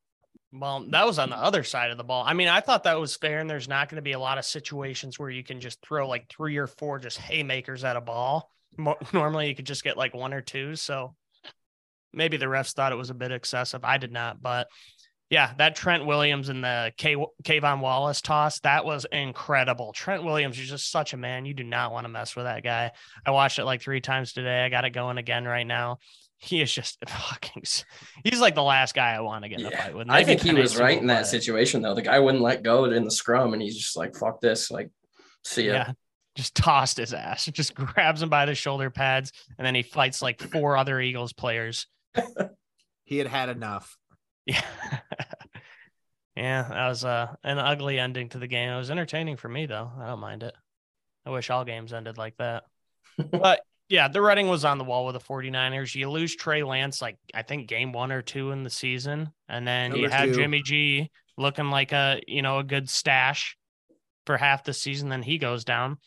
Well, 0.54 0.86
that 0.90 1.06
was 1.06 1.20
on 1.20 1.30
the 1.30 1.38
other 1.38 1.64
side 1.64 1.92
of 1.92 1.98
the 1.98 2.04
ball. 2.04 2.24
I 2.26 2.34
mean, 2.34 2.48
I 2.48 2.62
thought 2.62 2.86
that 2.86 3.00
was 3.00 3.16
fair, 3.16 3.40
and 3.40 3.50
there's 3.50 3.68
not 3.68 3.90
going 3.90 3.98
to 3.98 4.02
be 4.02 4.14
a 4.14 4.20
lot 4.20 4.38
of 4.38 4.46
situations 4.46 5.20
where 5.20 5.30
you 5.30 5.44
can 5.44 5.60
just 5.60 5.82
throw 5.82 6.08
like 6.08 6.30
three 6.30 6.58
or 6.58 6.68
four 6.68 7.00
just 7.00 7.18
haymakers 7.18 7.84
at 7.84 7.98
a 7.98 8.02
ball. 8.02 8.50
Normally, 9.14 9.50
you 9.50 9.56
could 9.56 9.66
just 9.66 9.84
get 9.84 9.98
like 9.98 10.14
one 10.14 10.34
or 10.34 10.42
two. 10.42 10.76
So 10.76 11.16
maybe 12.14 12.38
the 12.38 12.46
refs 12.46 12.74
thought 12.74 12.92
it 12.94 12.98
was 12.98 13.10
a 13.10 13.16
bit 13.16 13.32
excessive. 13.32 13.84
I 13.84 13.98
did 13.98 14.12
not, 14.12 14.42
but 14.42 14.68
yeah, 15.30 15.54
that 15.58 15.76
Trent 15.76 16.06
Williams 16.06 16.50
and 16.50 16.64
the 16.64 16.94
K 16.98 17.16
K'Von 17.44 17.82
Wallace 17.82 18.22
toss, 18.22 18.60
that 18.62 18.86
was 18.86 19.06
incredible. 19.12 19.92
Trent 19.92 20.24
Williams 20.24 20.58
is 20.58 20.70
just 20.70 20.90
such 20.90 21.14
a 21.14 21.18
man. 21.18 21.46
You 21.46 21.54
do 21.54 21.64
not 21.64 21.92
want 21.92 22.06
to 22.06 22.10
mess 22.10 22.36
with 22.36 22.46
that 22.46 22.64
guy. 22.64 22.92
I 23.26 23.32
watched 23.32 23.60
it 23.60 23.66
like 23.66 23.82
three 23.82 24.00
times 24.00 24.32
today. 24.32 24.64
I 24.64 24.70
got 24.70 24.86
it 24.86 24.92
going 24.92 25.18
again 25.18 25.46
right 25.46 25.68
now. 25.68 26.00
He 26.38 26.62
is 26.62 26.72
just 26.72 26.98
fucking. 27.10 27.64
He's 28.24 28.40
like 28.40 28.56
the 28.56 28.64
last 28.64 28.96
guy 28.96 29.12
I 29.12 29.20
want 29.20 29.44
to 29.44 29.50
get 29.50 29.60
in 29.60 29.72
yeah. 29.72 29.84
fight 29.84 29.96
with. 29.96 30.08
Maybe 30.08 30.20
I 30.20 30.24
think 30.24 30.42
he 30.42 30.54
was 30.54 30.78
right 30.78 30.98
in 30.98 31.08
that 31.08 31.28
situation 31.28 31.82
though. 31.82 31.96
The 31.96 32.04
guy 32.04 32.20
wouldn't 32.20 32.44
let 32.44 32.64
go 32.64 32.86
in 32.86 33.04
the 33.04 33.12
scrum, 33.12 33.54
and 33.54 33.62
he's 33.62 33.78
just 33.78 33.98
like, 33.98 34.16
"Fuck 34.16 34.40
this!" 34.40 34.72
Like, 34.72 34.90
see 35.44 35.68
ya. 35.68 35.74
Yeah, 35.74 35.92
just 36.38 36.56
tossed 36.56 36.98
his 36.98 37.14
ass. 37.14 37.46
Just 37.52 37.74
grabs 37.74 38.22
him 38.22 38.30
by 38.30 38.46
the 38.46 38.56
shoulder 38.56 38.90
pads, 38.90 39.34
and 39.58 39.66
then 39.66 39.76
he 39.76 39.82
fights 39.82 40.22
like 40.22 40.40
four 40.40 40.78
other 40.78 41.02
Eagles 41.02 41.34
players. 41.34 41.88
he 43.04 43.18
had 43.18 43.28
had 43.28 43.50
enough. 43.50 43.98
Yeah. 44.48 44.62
yeah, 46.36 46.68
that 46.70 46.88
was 46.88 47.06
uh, 47.06 47.36
an 47.44 47.60
ugly 47.60 48.00
ending 48.00 48.30
to 48.30 48.40
the 48.40 48.48
game. 48.48 48.70
It 48.70 48.78
was 48.78 48.90
entertaining 48.90 49.38
for 49.38 49.50
me 49.50 49.66
though. 49.66 49.92
I 50.00 50.08
don't 50.08 50.20
mind 50.20 50.44
it. 50.44 50.56
I 51.26 51.30
wish 51.30 51.50
all 51.50 51.66
games 51.66 51.94
ended 51.94 52.18
like 52.18 52.38
that. 52.38 52.64
but 53.32 53.62
yeah, 53.90 54.08
the 54.08 54.22
writing 54.22 54.48
was 54.48 54.66
on 54.66 54.78
the 54.78 54.84
wall 54.84 55.06
with 55.06 55.14
the 55.14 55.20
49ers. 55.20 55.94
You 55.94 56.10
lose 56.10 56.36
Trey 56.36 56.64
Lance 56.64 57.02
like 57.02 57.18
I 57.34 57.42
think 57.42 57.68
game 57.68 57.92
1 57.92 58.12
or 58.12 58.22
2 58.22 58.52
in 58.52 58.64
the 58.64 58.70
season 58.70 59.30
and 59.50 59.68
then 59.68 59.92
Number 59.92 60.06
you 60.06 60.10
have 60.10 60.30
two. 60.30 60.36
Jimmy 60.36 60.62
G 60.62 61.12
looking 61.38 61.70
like 61.70 61.92
a, 61.92 62.22
you 62.28 62.42
know, 62.42 62.60
a 62.60 62.64
good 62.64 62.90
stash 62.90 63.58
for 64.26 64.38
half 64.38 64.64
the 64.64 64.74
season 64.74 65.10
then 65.10 65.24
he 65.24 65.38
goes 65.38 65.66
down. 65.66 65.98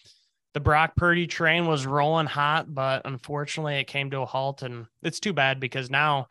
The 0.52 0.60
Brock 0.60 0.96
Purdy 0.96 1.26
train 1.28 1.66
was 1.66 1.86
rolling 1.86 2.26
hot, 2.26 2.72
but 2.74 3.02
unfortunately 3.04 3.76
it 3.76 3.86
came 3.86 4.10
to 4.10 4.20
a 4.20 4.26
halt 4.26 4.62
and 4.62 4.86
it's 5.02 5.20
too 5.20 5.32
bad 5.32 5.60
because 5.60 5.90
now 5.90 6.26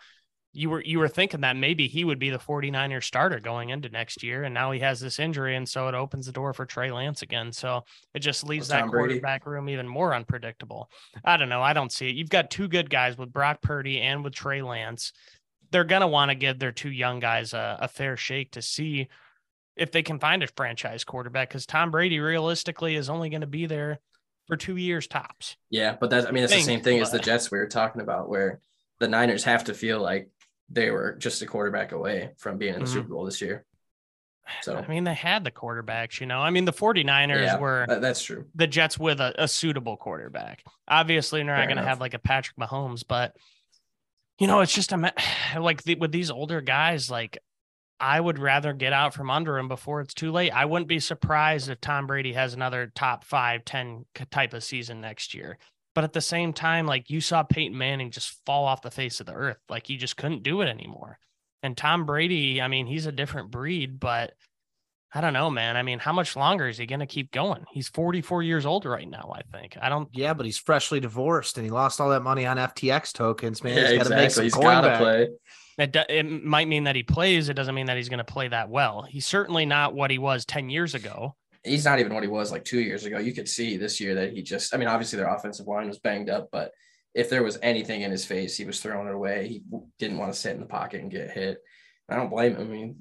you 0.52 0.70
were 0.70 0.82
you 0.82 0.97
were 0.97 1.08
thinking 1.08 1.41
that 1.41 1.56
maybe 1.56 1.88
he 1.88 2.04
would 2.04 2.18
be 2.18 2.32
the 2.32 2.39
49er 2.39 3.04
starter 3.04 3.39
going 3.39 3.70
into 3.70 3.89
next 3.89 4.24
year 4.24 4.43
and 4.43 4.54
now 4.54 4.72
he 4.72 4.80
has 4.80 5.00
this 5.00 5.20
injury 5.20 5.56
and 5.56 5.70
so 5.70 5.88
it 5.88 5.93
opens 5.93 6.26
the 6.26 6.32
door 6.32 6.54
for 6.54 6.66
Trey 6.66 6.91
Lance 6.91 7.22
again 7.22 7.52
so 7.52 7.84
it 8.16 8.20
just 8.20 8.43
leaves 8.43 8.68
that 8.70 8.88
quarterback 8.88 9.45
room 9.45 9.70
even 9.70 9.88
more 9.88 10.14
unpredictable. 10.14 10.89
I 11.24 11.38
don't 11.38 11.50
know, 11.50 11.62
I 11.62 11.74
don't 11.74 11.91
see 11.91 12.10
it. 12.10 12.16
You've 12.16 12.30
got 12.30 12.50
two 12.50 12.68
good 12.68 12.89
guys 12.89 13.18
with 13.18 13.32
Brock 13.32 13.62
Purdy 13.62 14.02
and 14.02 14.24
with 14.24 14.34
Trey 14.34 14.62
Lance. 14.62 15.14
They're 15.72 15.84
going 15.84 16.02
to 16.02 16.08
want 16.08 16.32
to 16.32 16.36
give 16.36 16.58
their 16.58 16.72
two 16.72 16.89
young 16.89 17.20
guys 17.20 17.54
a, 17.54 17.78
a 17.82 17.88
fair 17.88 18.18
shake 18.18 18.54
to 18.54 18.62
see 18.64 19.08
if 19.76 19.91
they 19.91 20.02
can 20.02 20.20
find 20.20 20.41
a 20.41 20.47
franchise 20.47 21.04
quarterback 21.04 21.52
cuz 21.52 21.68
Tom 21.68 21.91
Brady 21.91 22.20
realistically 22.20 22.95
is 22.95 23.10
only 23.10 23.30
going 23.30 23.41
to 23.41 23.47
be 23.47 23.68
there 23.68 24.00
for 24.47 24.58
2 24.58 24.78
years 24.78 25.06
tops. 25.06 25.58
Yeah, 25.70 25.95
but 26.00 26.10
that's 26.10 26.26
I 26.26 26.32
mean 26.32 26.43
it's 26.43 26.54
the 26.54 26.62
same 26.62 26.82
thing 26.82 26.97
but... 26.97 27.04
as 27.04 27.12
the 27.12 27.20
Jets 27.20 27.52
we 27.52 27.60
were 27.60 27.68
talking 27.68 28.02
about 28.02 28.30
where 28.30 28.62
the 29.00 29.08
Niners 29.08 29.43
have 29.43 29.66
to 29.66 29.76
feel 29.76 30.02
like 30.02 30.30
they 30.70 30.91
were 30.91 31.13
just 31.13 31.41
a 31.41 31.45
quarterback 31.45 31.91
away 31.91 32.32
from 32.38 32.57
being 32.57 32.74
in 32.74 32.80
the 32.80 32.86
mm-hmm. 32.86 32.93
Super 32.93 33.09
Bowl 33.09 33.26
this 33.26 33.41
year. 33.41 33.65
So 34.61 34.76
I 34.76 34.88
mean, 34.88 35.03
they 35.03 35.13
had 35.13 35.43
the 35.43 35.51
quarterbacks, 35.51 36.20
you 36.20 36.26
know. 36.26 36.39
I 36.39 36.49
mean, 36.49 36.65
the 36.65 36.74
49ers 36.74 37.30
yeah, 37.30 37.57
were 37.59 37.86
that's 37.88 38.24
true. 38.24 38.45
The 38.55 38.67
Jets 38.67 38.97
with 38.97 39.20
a, 39.20 39.43
a 39.43 39.47
suitable 39.47 39.95
quarterback. 39.95 40.63
Obviously, 40.88 41.43
they're 41.43 41.55
not 41.55 41.67
going 41.67 41.78
to 41.78 41.84
have 41.84 41.99
like 41.99 42.15
a 42.15 42.20
Patrick 42.20 42.57
Mahomes, 42.57 43.03
but 43.07 43.36
you 44.39 44.47
know, 44.47 44.61
it's 44.61 44.74
just 44.74 44.91
a 44.91 45.13
like 45.59 45.84
the, 45.84 45.95
with 45.95 46.11
these 46.11 46.32
older 46.32 46.61
guys, 46.61 47.11
like 47.11 47.38
I 47.99 48.20
would 48.20 48.39
rather 48.39 48.74
get 48.74 48.93
out 48.93 49.13
from 49.13 49.30
under 49.30 49.57
him 49.57 49.67
before 49.67 50.01
it's 50.01 50.13
too 50.13 50.32
late. 50.32 50.51
I 50.51 50.65
wouldn't 50.65 50.88
be 50.88 50.99
surprised 50.99 51.70
if 51.70 51.82
Tom 51.82 52.07
Brady 52.07 52.34
has 52.34 52.53
another 52.53 52.91
top 52.95 53.26
five, 53.26 53.65
10 53.65 54.05
type 54.32 54.53
of 54.53 54.63
season 54.63 55.01
next 55.01 55.34
year. 55.34 55.57
But 56.00 56.06
at 56.06 56.14
the 56.14 56.22
same 56.22 56.54
time, 56.54 56.86
like 56.86 57.10
you 57.10 57.20
saw 57.20 57.43
Peyton 57.43 57.78
Manning 57.78 58.10
just 58.10 58.39
fall 58.45 58.64
off 58.64 58.82
the 58.82 58.89
face 58.89 59.20
of 59.20 59.26
the 59.26 59.34
earth. 59.34 59.58
Like 59.68 59.86
he 59.86 59.97
just 59.97 60.16
couldn't 60.16 60.43
do 60.43 60.62
it 60.62 60.70
anymore. 60.70 61.20
And 61.62 61.76
Tom 61.76 62.06
Brady, 62.06 62.62
I 62.62 62.70
mean, 62.70 62.88
he's 62.88 63.06
a 63.06 63.12
different 63.12 63.52
breed, 63.52 64.00
but 64.00 64.32
I 65.14 65.20
don't 65.20 65.34
know, 65.34 65.50
man. 65.50 65.76
I 65.76 65.84
mean, 65.84 66.00
how 66.00 66.14
much 66.14 66.38
longer 66.38 66.70
is 66.70 66.78
he 66.78 66.86
going 66.86 67.02
to 67.02 67.06
keep 67.06 67.34
going? 67.34 67.66
He's 67.74 67.89
44 67.89 68.43
years 68.43 68.66
old 68.66 68.86
right 68.86 69.10
now, 69.10 69.34
I 69.36 69.41
think. 69.52 69.78
I 69.82 69.89
don't. 69.89 70.08
Yeah, 70.14 70.34
but 70.34 70.45
he's 70.45 70.58
freshly 70.58 71.02
divorced 71.02 71.58
and 71.58 71.66
he 71.66 71.70
lost 71.70 72.00
all 72.00 72.12
that 72.12 72.24
money 72.24 72.45
on 72.45 72.56
FTX 72.56 73.12
tokens, 73.12 73.62
man. 73.62 73.76
Yeah, 73.76 73.89
he's 73.89 73.97
got 73.97 74.08
to 74.08 74.16
make 74.16 74.32
some 74.32 74.45
he's 74.45 74.54
got 74.54 75.00
play. 75.00 75.28
It, 75.80 75.97
it 76.08 76.24
might 76.24 76.70
mean 76.70 76.86
that 76.86 76.95
he 76.95 77.04
plays. 77.04 77.50
It 77.50 77.56
doesn't 77.56 77.76
mean 77.76 77.88
that 77.88 77.97
he's 77.97 78.08
going 78.08 78.20
to 78.20 78.24
play 78.24 78.47
that 78.47 78.70
well. 78.70 79.02
He's 79.02 79.26
certainly 79.26 79.66
not 79.66 79.93
what 79.93 80.12
he 80.12 80.18
was 80.18 80.45
10 80.45 80.70
years 80.70 80.95
ago 80.95 81.36
he's 81.64 81.86
not 81.86 81.99
even 81.99 82.14
what 82.14 82.24
he 82.24 82.30
was 82.30 82.51
like 82.51 82.66
two 82.66 82.80
years 82.80 83.05
ago. 83.05 83.20
You 83.20 83.34
could 83.34 83.49
see 83.49 83.78
this 83.78 83.99
year 83.99 84.16
that 84.16 84.34
he 84.34 84.41
just, 84.41 84.74
I 84.74 84.78
mean, 84.78 84.88
obviously 84.88 85.18
their 85.18 85.34
offensive 85.34 85.68
line 85.68 85.88
was 85.88 85.99
banged 85.99 86.30
up, 86.30 86.49
but 86.51 86.72
if 87.14 87.30
there 87.30 87.43
was 87.43 87.57
anything 87.62 88.01
in 88.01 88.12
his 88.12 88.26
face, 88.26 88.55
he 88.55 88.66
was 88.66 88.80
throwing 88.80 89.07
it 89.07 89.14
away. 89.14 89.47
He 89.47 89.64
didn't 89.97 90.18
want 90.18 90.34
to 90.34 90.39
sit 90.39 90.53
in 90.53 90.62
the 90.62 90.68
pocket 90.68 91.01
and 91.01 91.12
get 91.12 91.32
hit. 91.32 91.60
I 92.07 92.16
don't 92.16 92.30
blame 92.30 92.55
him. 92.55 92.62
I 92.62 92.66
mean, 92.66 92.95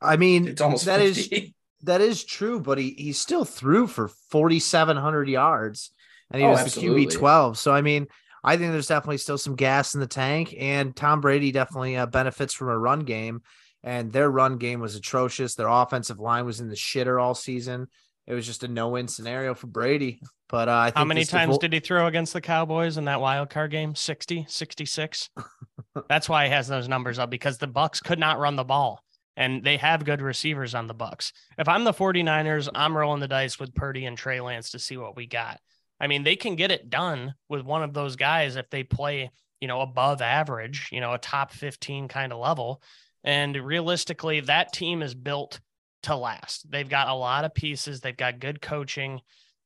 I 0.00 0.16
mean, 0.16 0.48
it's 0.48 0.60
almost 0.60 0.86
that 0.86 1.00
50. 1.00 1.36
is 1.36 1.52
that 1.82 2.00
is 2.00 2.24
true, 2.24 2.60
but 2.60 2.78
he 2.78 2.90
he 2.90 3.12
still 3.12 3.44
threw 3.44 3.86
for 3.86 4.08
4,700 4.30 5.28
yards 5.28 5.92
and 6.30 6.40
he 6.40 6.46
oh, 6.46 6.50
was 6.50 6.60
absolutely. 6.60 7.06
the 7.06 7.10
QB 7.12 7.18
12. 7.18 7.58
So, 7.58 7.72
I 7.72 7.82
mean, 7.82 8.06
I 8.44 8.56
think 8.56 8.72
there's 8.72 8.86
definitely 8.86 9.18
still 9.18 9.38
some 9.38 9.56
gas 9.56 9.94
in 9.94 10.00
the 10.00 10.06
tank, 10.06 10.54
and 10.58 10.94
Tom 10.94 11.20
Brady 11.20 11.52
definitely 11.52 11.96
uh, 11.96 12.06
benefits 12.06 12.54
from 12.54 12.68
a 12.68 12.78
run 12.78 13.00
game 13.00 13.42
and 13.88 14.12
their 14.12 14.30
run 14.30 14.58
game 14.58 14.80
was 14.80 14.96
atrocious. 14.96 15.54
Their 15.54 15.68
offensive 15.68 16.20
line 16.20 16.44
was 16.44 16.60
in 16.60 16.68
the 16.68 16.74
shitter 16.74 17.20
all 17.20 17.34
season. 17.34 17.88
It 18.26 18.34
was 18.34 18.44
just 18.44 18.62
a 18.62 18.68
no-win 18.68 19.08
scenario 19.08 19.54
for 19.54 19.66
Brady. 19.66 20.20
But 20.50 20.68
uh, 20.68 20.90
how 20.94 21.06
many 21.06 21.24
times 21.24 21.56
did 21.56 21.72
he 21.72 21.80
throw 21.80 22.06
against 22.06 22.34
the 22.34 22.42
Cowboys 22.42 22.98
in 22.98 23.06
that 23.06 23.22
wild 23.22 23.48
card 23.48 23.70
game? 23.70 23.94
60, 23.94 24.44
66. 24.46 25.30
That's 26.08 26.28
why 26.28 26.44
he 26.44 26.50
has 26.50 26.68
those 26.68 26.86
numbers 26.86 27.18
up 27.18 27.30
because 27.30 27.56
the 27.56 27.66
Bucks 27.66 28.00
could 28.00 28.18
not 28.18 28.38
run 28.38 28.56
the 28.56 28.64
ball 28.64 29.02
and 29.38 29.64
they 29.64 29.78
have 29.78 30.04
good 30.04 30.20
receivers 30.20 30.74
on 30.74 30.86
the 30.86 30.92
Bucks. 30.92 31.32
If 31.56 31.66
I'm 31.66 31.84
the 31.84 31.94
49ers, 31.94 32.68
I'm 32.74 32.94
rolling 32.94 33.20
the 33.20 33.28
dice 33.28 33.58
with 33.58 33.74
Purdy 33.74 34.04
and 34.04 34.18
Trey 34.18 34.42
Lance 34.42 34.72
to 34.72 34.78
see 34.78 34.98
what 34.98 35.16
we 35.16 35.26
got. 35.26 35.60
I 35.98 36.08
mean, 36.08 36.24
they 36.24 36.36
can 36.36 36.56
get 36.56 36.70
it 36.70 36.90
done 36.90 37.34
with 37.48 37.62
one 37.62 37.82
of 37.82 37.94
those 37.94 38.16
guys 38.16 38.56
if 38.56 38.68
they 38.68 38.82
play, 38.82 39.30
you 39.62 39.68
know, 39.68 39.80
above 39.80 40.20
average, 40.20 40.90
you 40.92 41.00
know, 41.00 41.14
a 41.14 41.18
top 41.18 41.52
15 41.52 42.08
kind 42.08 42.34
of 42.34 42.38
level. 42.38 42.82
And 43.24 43.56
realistically, 43.56 44.40
that 44.40 44.72
team 44.72 45.02
is 45.02 45.14
built 45.14 45.60
to 46.04 46.16
last. 46.16 46.70
They've 46.70 46.88
got 46.88 47.08
a 47.08 47.14
lot 47.14 47.44
of 47.44 47.54
pieces, 47.54 48.00
they've 48.00 48.16
got 48.16 48.40
good 48.40 48.60
coaching. 48.60 49.20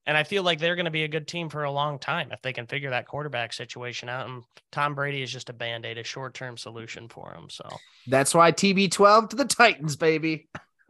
And 0.04 0.16
I 0.16 0.24
feel 0.24 0.42
like 0.42 0.58
they're 0.58 0.74
going 0.74 0.86
to 0.86 0.90
be 0.90 1.04
a 1.04 1.08
good 1.08 1.28
team 1.28 1.48
for 1.48 1.62
a 1.62 1.70
long 1.70 2.00
time 2.00 2.32
if 2.32 2.42
they 2.42 2.52
can 2.52 2.66
figure 2.66 2.90
that 2.90 3.06
quarterback 3.06 3.52
situation 3.52 4.08
out. 4.08 4.28
And 4.28 4.42
Tom 4.72 4.96
Brady 4.96 5.22
is 5.22 5.30
just 5.30 5.48
a 5.48 5.52
band 5.52 5.86
aid, 5.86 5.96
a 5.96 6.02
short 6.02 6.34
term 6.34 6.56
solution 6.56 7.08
for 7.08 7.32
him. 7.32 7.48
So 7.48 7.68
that's 8.08 8.34
why 8.34 8.50
TB12 8.50 9.30
to 9.30 9.36
the 9.36 9.44
Titans, 9.44 9.94
baby. 9.94 10.48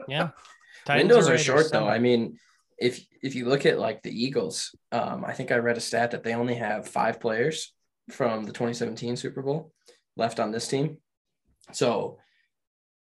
Yeah. 0.09 0.31
Titans 0.87 1.09
Windows 1.11 1.29
are, 1.29 1.35
are 1.35 1.39
short, 1.39 1.71
though. 1.71 1.87
I 1.87 1.99
mean, 1.99 2.39
if 2.79 3.05
if 3.23 3.35
you 3.35 3.49
look 3.49 3.67
at 3.67 3.79
like 3.79 4.03
the 4.03 4.11
Eagles, 4.11 4.75
um, 4.91 5.25
I 5.25 5.33
think 5.33 5.53
I 5.53 5.57
read 5.57 5.77
a 5.77 5.81
stat 5.81 6.11
that 6.13 6.25
they 6.25 6.35
only 6.35 6.55
have 6.55 6.89
five 6.89 7.21
players 7.21 7.73
from 8.11 8.45
the 8.45 8.53
2017 8.53 9.17
Super 9.17 9.43
Bowl 9.43 9.73
left 10.17 10.41
on 10.41 10.51
this 10.51 10.67
team. 10.67 10.99
So, 11.71 12.19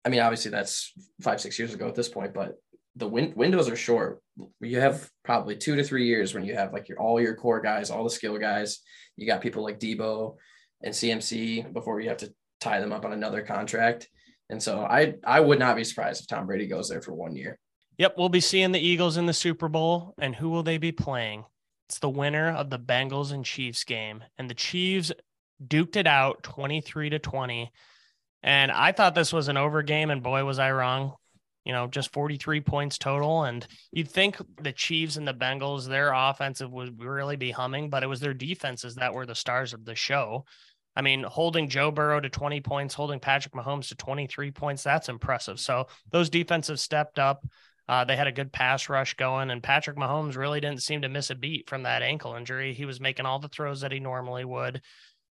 I 0.03 0.09
mean, 0.09 0.19
obviously 0.19 0.51
that's 0.51 0.93
five 1.21 1.41
six 1.41 1.59
years 1.59 1.73
ago 1.73 1.87
at 1.87 1.95
this 1.95 2.09
point, 2.09 2.33
but 2.33 2.55
the 2.95 3.07
win- 3.07 3.33
windows 3.35 3.69
are 3.69 3.75
short. 3.75 4.21
You 4.59 4.79
have 4.79 5.09
probably 5.23 5.55
two 5.55 5.75
to 5.75 5.83
three 5.83 6.05
years 6.05 6.33
when 6.33 6.43
you 6.43 6.55
have 6.55 6.73
like 6.73 6.89
your 6.89 6.99
all 6.99 7.21
your 7.21 7.35
core 7.35 7.61
guys, 7.61 7.89
all 7.89 8.03
the 8.03 8.09
skill 8.09 8.37
guys. 8.37 8.79
You 9.15 9.27
got 9.27 9.41
people 9.41 9.63
like 9.63 9.79
Deebo 9.79 10.35
and 10.83 10.93
CMC 10.93 11.71
before 11.73 12.01
you 12.01 12.09
have 12.09 12.17
to 12.17 12.33
tie 12.59 12.79
them 12.79 12.91
up 12.91 13.05
on 13.05 13.13
another 13.13 13.41
contract. 13.41 14.07
And 14.49 14.61
so 14.61 14.81
I 14.81 15.15
I 15.23 15.39
would 15.39 15.59
not 15.59 15.75
be 15.75 15.83
surprised 15.83 16.21
if 16.21 16.27
Tom 16.27 16.47
Brady 16.47 16.67
goes 16.67 16.89
there 16.89 17.01
for 17.01 17.13
one 17.13 17.35
year. 17.35 17.57
Yep, 17.97 18.15
we'll 18.17 18.29
be 18.29 18.39
seeing 18.39 18.71
the 18.71 18.79
Eagles 18.79 19.17
in 19.17 19.25
the 19.25 19.33
Super 19.33 19.69
Bowl. 19.69 20.15
And 20.19 20.35
who 20.35 20.49
will 20.49 20.63
they 20.63 20.77
be 20.77 20.91
playing? 20.91 21.45
It's 21.87 21.99
the 21.99 22.09
winner 22.09 22.49
of 22.49 22.69
the 22.69 22.79
Bengals 22.79 23.31
and 23.31 23.45
Chiefs 23.45 23.83
game. 23.83 24.23
And 24.37 24.49
the 24.49 24.55
Chiefs 24.55 25.11
duked 25.65 25.95
it 25.95 26.07
out 26.07 26.41
23 26.43 27.11
to 27.11 27.19
20. 27.19 27.71
And 28.43 28.71
I 28.71 28.91
thought 28.91 29.15
this 29.15 29.33
was 29.33 29.47
an 29.47 29.57
over 29.57 29.83
game, 29.83 30.09
and 30.09 30.23
boy, 30.23 30.43
was 30.45 30.59
I 30.59 30.71
wrong. 30.71 31.13
You 31.65 31.73
know, 31.73 31.85
just 31.85 32.11
43 32.11 32.61
points 32.61 32.97
total. 32.97 33.43
And 33.43 33.65
you'd 33.91 34.09
think 34.09 34.37
the 34.59 34.71
Chiefs 34.71 35.15
and 35.15 35.27
the 35.27 35.33
Bengals, 35.33 35.87
their 35.87 36.11
offensive 36.11 36.71
would 36.71 37.03
really 37.03 37.35
be 37.35 37.51
humming, 37.51 37.89
but 37.91 38.01
it 38.01 38.07
was 38.07 38.19
their 38.19 38.33
defenses 38.33 38.95
that 38.95 39.13
were 39.13 39.27
the 39.27 39.35
stars 39.35 39.73
of 39.73 39.85
the 39.85 39.93
show. 39.93 40.45
I 40.95 41.01
mean, 41.01 41.23
holding 41.23 41.69
Joe 41.69 41.91
Burrow 41.91 42.19
to 42.19 42.29
20 42.29 42.61
points, 42.61 42.95
holding 42.95 43.19
Patrick 43.19 43.53
Mahomes 43.53 43.89
to 43.89 43.95
23 43.95 44.51
points, 44.51 44.83
that's 44.83 45.07
impressive. 45.07 45.59
So 45.59 45.87
those 46.11 46.29
defenses 46.29 46.81
stepped 46.81 47.19
up. 47.19 47.45
Uh, 47.87 48.05
they 48.05 48.15
had 48.15 48.27
a 48.27 48.31
good 48.31 48.51
pass 48.51 48.89
rush 48.89 49.13
going, 49.15 49.51
and 49.51 49.61
Patrick 49.63 49.97
Mahomes 49.97 50.37
really 50.37 50.59
didn't 50.61 50.81
seem 50.81 51.01
to 51.01 51.09
miss 51.09 51.29
a 51.29 51.35
beat 51.35 51.69
from 51.69 51.83
that 51.83 52.01
ankle 52.01 52.35
injury. 52.35 52.73
He 52.73 52.85
was 52.85 52.99
making 52.99 53.25
all 53.25 53.39
the 53.39 53.49
throws 53.49 53.81
that 53.81 53.91
he 53.91 53.99
normally 53.99 54.45
would. 54.45 54.81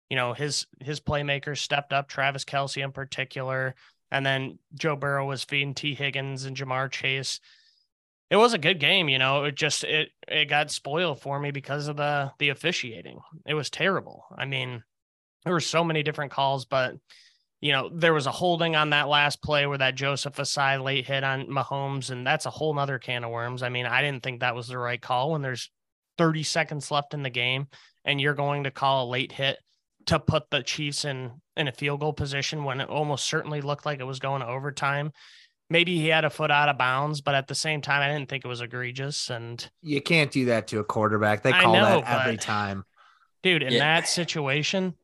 You 0.10 0.16
know, 0.16 0.34
his 0.34 0.66
his 0.82 0.99
playmakers 0.99 1.58
stepped 1.58 1.93
up, 1.93 2.08
Travis 2.08 2.45
Kelce 2.45 2.84
in 2.84 2.91
particular, 2.91 3.76
and 4.12 4.26
then 4.26 4.60
Joe 4.74 4.95
Burrow 4.95 5.26
was 5.26 5.43
feeding 5.43 5.74
Tee 5.74 5.95
Higgins 5.95 6.45
and 6.45 6.55
Ja'Marr 6.55 6.91
Chase. 6.91 7.39
It 8.30 8.38
was 8.38 8.53
a 8.53 8.58
good 8.58 8.80
game, 8.80 9.10
you 9.10 9.20
know. 9.20 9.45
It 9.45 9.55
just 9.55 9.84
it 9.84 10.10
it 10.28 10.45
got 10.45 10.72
spoiled 10.72 11.22
for 11.22 11.39
me 11.39 11.51
because 11.51 11.88
of 11.88 11.97
the 11.97 12.32
the 12.39 12.49
officiating. 12.49 13.20
It 13.45 13.53
was 13.53 13.70
terrible. 13.70 14.26
I 14.38 14.45
mean, 14.45 14.84
there 15.43 15.53
were 15.53 15.60
so 15.60 15.84
many 15.84 16.03
different 16.03 16.32
calls, 16.32 16.66
but 16.66 16.95
you 17.60 17.72
know, 17.72 17.89
there 17.91 18.14
was 18.14 18.28
a 18.28 18.32
holding 18.32 18.76
on 18.76 18.91
that 18.91 19.08
last 19.08 19.41
play 19.41 19.66
where 19.66 19.80
that 19.80 19.95
Joseph 19.95 20.36
Ossai 20.36 20.82
late 20.82 21.08
hit 21.08 21.24
on 21.24 21.47
Mahomes, 21.47 22.12
and 22.12 22.26
that's 22.26 22.45
a 22.45 22.51
whole 22.51 22.74
nother 22.74 22.99
can 22.99 23.24
of 23.24 23.32
worms. 23.32 23.64
I 23.64 23.70
mean, 23.70 23.86
I 23.86 24.01
didn't 24.01 24.24
think 24.24 24.41
that 24.41 24.55
was 24.55 24.68
the 24.68 24.78
right 24.78 25.01
call 25.01 25.32
when 25.32 25.41
there's 25.41 25.72
30 26.18 26.43
seconds 26.43 26.91
left 26.91 27.14
in 27.14 27.24
the 27.24 27.30
game 27.30 27.68
and 28.05 28.20
you're 28.20 28.34
going 28.34 28.64
to 28.64 28.72
call 28.72 29.05
a 29.05 29.12
late 29.12 29.32
hit 29.32 29.58
to 30.08 30.20
put 30.20 30.49
the 30.49 30.64
Chiefs 30.64 31.05
in 31.05 31.32
in 31.55 31.68
a 31.68 31.72
field 31.72 31.99
goal 31.99 32.14
position 32.14 32.64
when 32.64 32.82
it 32.82 32.89
almost 32.89 33.26
certainly 33.26 33.62
looked 33.62 33.86
like 33.86 33.99
it 33.99 34.05
was 34.05 34.20
going 34.20 34.41
to 34.41 34.47
overtime. 34.47 35.12
Maybe 35.70 35.97
he 35.97 36.08
had 36.08 36.24
a 36.24 36.30
foot 36.30 36.49
out 36.49 36.70
of 36.70 36.78
bounds, 36.78 37.20
but 37.20 37.36
at 37.36 37.47
the 37.47 37.55
same 37.55 37.82
time, 37.82 38.01
I 38.01 38.14
didn't 38.14 38.30
think 38.30 38.45
it 38.45 38.47
was 38.47 38.62
egregious. 38.62 39.30
And 39.30 39.70
you 39.82 40.01
can't 40.01 40.32
do 40.32 40.45
that 40.45 40.68
to 40.68 40.80
a 40.80 40.84
quarterback. 40.84 41.43
They 41.43 41.51
call 41.51 41.74
know, 41.74 42.01
that 42.01 42.22
every 42.22 42.38
time. 42.38 42.86
Dude, 43.43 43.64
in 43.64 43.74
yeah. 43.74 43.80
that 43.80 44.08
situation, 44.08 44.95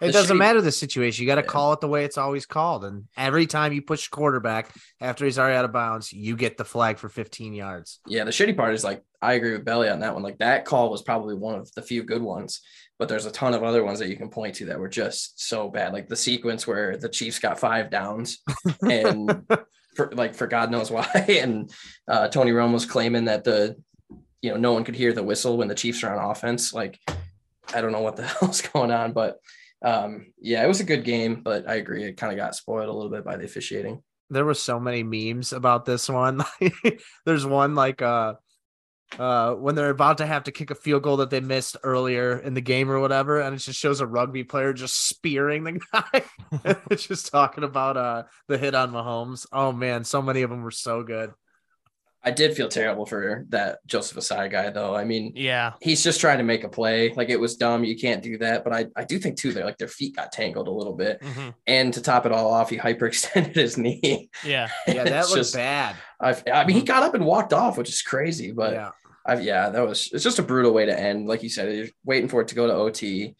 it 0.00 0.12
doesn't 0.12 0.36
matter 0.36 0.60
the 0.60 0.70
situation. 0.70 1.22
You 1.22 1.26
got 1.26 1.36
to 1.36 1.42
yeah. 1.42 1.46
call 1.48 1.72
it 1.72 1.80
the 1.80 1.88
way 1.88 2.04
it's 2.04 2.18
always 2.18 2.46
called. 2.46 2.84
And 2.84 3.04
every 3.16 3.46
time 3.46 3.72
you 3.72 3.82
push 3.82 4.08
quarterback 4.08 4.72
after 5.00 5.24
he's 5.24 5.38
already 5.38 5.56
out 5.56 5.64
of 5.64 5.72
bounds, 5.72 6.12
you 6.12 6.36
get 6.36 6.56
the 6.56 6.64
flag 6.64 6.98
for 6.98 7.08
15 7.08 7.52
yards. 7.52 8.00
Yeah. 8.06 8.24
The 8.24 8.30
shitty 8.30 8.56
part 8.56 8.74
is 8.74 8.84
like, 8.84 9.02
I 9.20 9.34
agree 9.34 9.52
with 9.52 9.64
Belly 9.64 9.88
on 9.88 10.00
that 10.00 10.14
one. 10.14 10.22
Like 10.22 10.38
that 10.38 10.64
call 10.64 10.90
was 10.90 11.02
probably 11.02 11.34
one 11.34 11.56
of 11.56 11.72
the 11.74 11.82
few 11.82 12.04
good 12.04 12.22
ones, 12.22 12.60
but 12.98 13.08
there's 13.08 13.26
a 13.26 13.30
ton 13.30 13.54
of 13.54 13.62
other 13.62 13.84
ones 13.84 14.00
that 14.00 14.08
you 14.08 14.16
can 14.16 14.28
point 14.28 14.56
to 14.56 14.66
that 14.66 14.78
were 14.78 14.88
just 14.88 15.40
so 15.40 15.68
bad. 15.68 15.92
Like 15.92 16.08
the 16.08 16.16
sequence 16.16 16.66
where 16.66 16.96
the 16.96 17.08
Chiefs 17.08 17.38
got 17.38 17.60
five 17.60 17.90
downs 17.90 18.38
and 18.82 19.46
for 19.94 20.10
like, 20.12 20.34
for 20.34 20.46
God 20.46 20.70
knows 20.70 20.90
why. 20.90 21.06
And 21.28 21.72
uh, 22.08 22.28
Tony 22.28 22.50
Romo's 22.50 22.86
claiming 22.86 23.26
that 23.26 23.44
the, 23.44 23.76
you 24.42 24.50
know, 24.50 24.56
no 24.56 24.72
one 24.72 24.84
could 24.84 24.96
hear 24.96 25.12
the 25.12 25.22
whistle 25.22 25.56
when 25.56 25.68
the 25.68 25.74
Chiefs 25.74 26.02
are 26.02 26.14
on 26.14 26.30
offense. 26.30 26.74
Like, 26.74 26.98
I 27.72 27.80
don't 27.80 27.92
know 27.92 28.00
what 28.00 28.16
the 28.16 28.26
hell's 28.26 28.62
going 28.62 28.90
on, 28.90 29.12
but 29.12 29.38
um, 29.80 30.32
yeah, 30.40 30.64
it 30.64 30.68
was 30.68 30.80
a 30.80 30.84
good 30.84 31.04
game, 31.04 31.42
but 31.42 31.68
I 31.68 31.76
agree. 31.76 32.02
It 32.02 32.16
kind 32.16 32.32
of 32.32 32.36
got 32.36 32.56
spoiled 32.56 32.88
a 32.88 32.92
little 32.92 33.10
bit 33.12 33.24
by 33.24 33.36
the 33.36 33.44
officiating. 33.44 34.02
There 34.30 34.44
were 34.44 34.54
so 34.54 34.80
many 34.80 35.04
memes 35.04 35.52
about 35.52 35.84
this 35.84 36.08
one. 36.08 36.42
There's 37.24 37.46
one 37.46 37.74
like 37.74 38.02
uh 38.02 38.34
uh 39.18 39.54
when 39.54 39.74
they're 39.74 39.90
about 39.90 40.18
to 40.18 40.26
have 40.26 40.44
to 40.44 40.52
kick 40.52 40.70
a 40.70 40.74
field 40.74 41.02
goal 41.02 41.16
that 41.18 41.30
they 41.30 41.40
missed 41.40 41.76
earlier 41.82 42.38
in 42.38 42.54
the 42.54 42.60
game 42.60 42.90
or 42.90 43.00
whatever, 43.00 43.40
and 43.40 43.54
it 43.54 43.58
just 43.58 43.78
shows 43.78 44.00
a 44.00 44.06
rugby 44.06 44.44
player 44.44 44.72
just 44.72 45.08
spearing 45.08 45.64
the 45.64 45.80
guy. 45.92 46.22
it's 46.90 47.06
just 47.08 47.30
talking 47.30 47.64
about 47.64 47.96
uh 47.96 48.24
the 48.48 48.58
hit 48.58 48.74
on 48.74 48.92
Mahomes. 48.92 49.46
Oh 49.52 49.72
man, 49.72 50.04
so 50.04 50.20
many 50.20 50.42
of 50.42 50.50
them 50.50 50.62
were 50.62 50.70
so 50.70 51.02
good. 51.02 51.32
I 52.28 52.30
did 52.30 52.54
feel 52.54 52.68
terrible 52.68 53.06
for 53.06 53.46
that 53.48 53.78
Joseph 53.86 54.18
Ossai 54.18 54.50
guy, 54.50 54.68
though. 54.68 54.94
I 54.94 55.04
mean, 55.04 55.32
yeah, 55.34 55.72
he's 55.80 56.04
just 56.04 56.20
trying 56.20 56.36
to 56.36 56.44
make 56.44 56.62
a 56.62 56.68
play. 56.68 57.10
Like 57.14 57.30
it 57.30 57.40
was 57.40 57.56
dumb. 57.56 57.84
You 57.84 57.96
can't 57.96 58.22
do 58.22 58.36
that. 58.36 58.64
But 58.64 58.74
I, 58.74 58.86
I 58.94 59.04
do 59.04 59.18
think 59.18 59.38
too, 59.38 59.54
they're 59.54 59.64
like 59.64 59.78
their 59.78 59.88
feet 59.88 60.14
got 60.14 60.30
tangled 60.30 60.68
a 60.68 60.70
little 60.70 60.92
bit. 60.92 61.22
Mm-hmm. 61.22 61.48
And 61.66 61.94
to 61.94 62.02
top 62.02 62.26
it 62.26 62.32
all 62.32 62.52
off, 62.52 62.68
he 62.68 62.76
hyperextended 62.76 63.54
his 63.54 63.78
knee. 63.78 64.28
Yeah. 64.44 64.68
Yeah. 64.86 65.04
That 65.04 65.22
was 65.30 65.32
just, 65.32 65.54
bad. 65.54 65.96
I've, 66.20 66.42
I 66.52 66.66
mean, 66.66 66.76
he 66.76 66.82
got 66.82 67.02
up 67.02 67.14
and 67.14 67.24
walked 67.24 67.54
off, 67.54 67.78
which 67.78 67.88
is 67.88 68.02
crazy. 68.02 68.52
But 68.52 68.74
yeah. 68.74 68.90
I've, 69.24 69.42
yeah, 69.42 69.70
that 69.70 69.88
was, 69.88 70.10
it's 70.12 70.24
just 70.24 70.38
a 70.38 70.42
brutal 70.42 70.74
way 70.74 70.84
to 70.84 71.00
end. 71.00 71.28
Like 71.28 71.42
you 71.42 71.48
said, 71.48 71.74
you're 71.74 71.86
waiting 72.04 72.28
for 72.28 72.42
it 72.42 72.48
to 72.48 72.54
go 72.54 72.66
to 72.66 72.74
OT, 72.74 73.36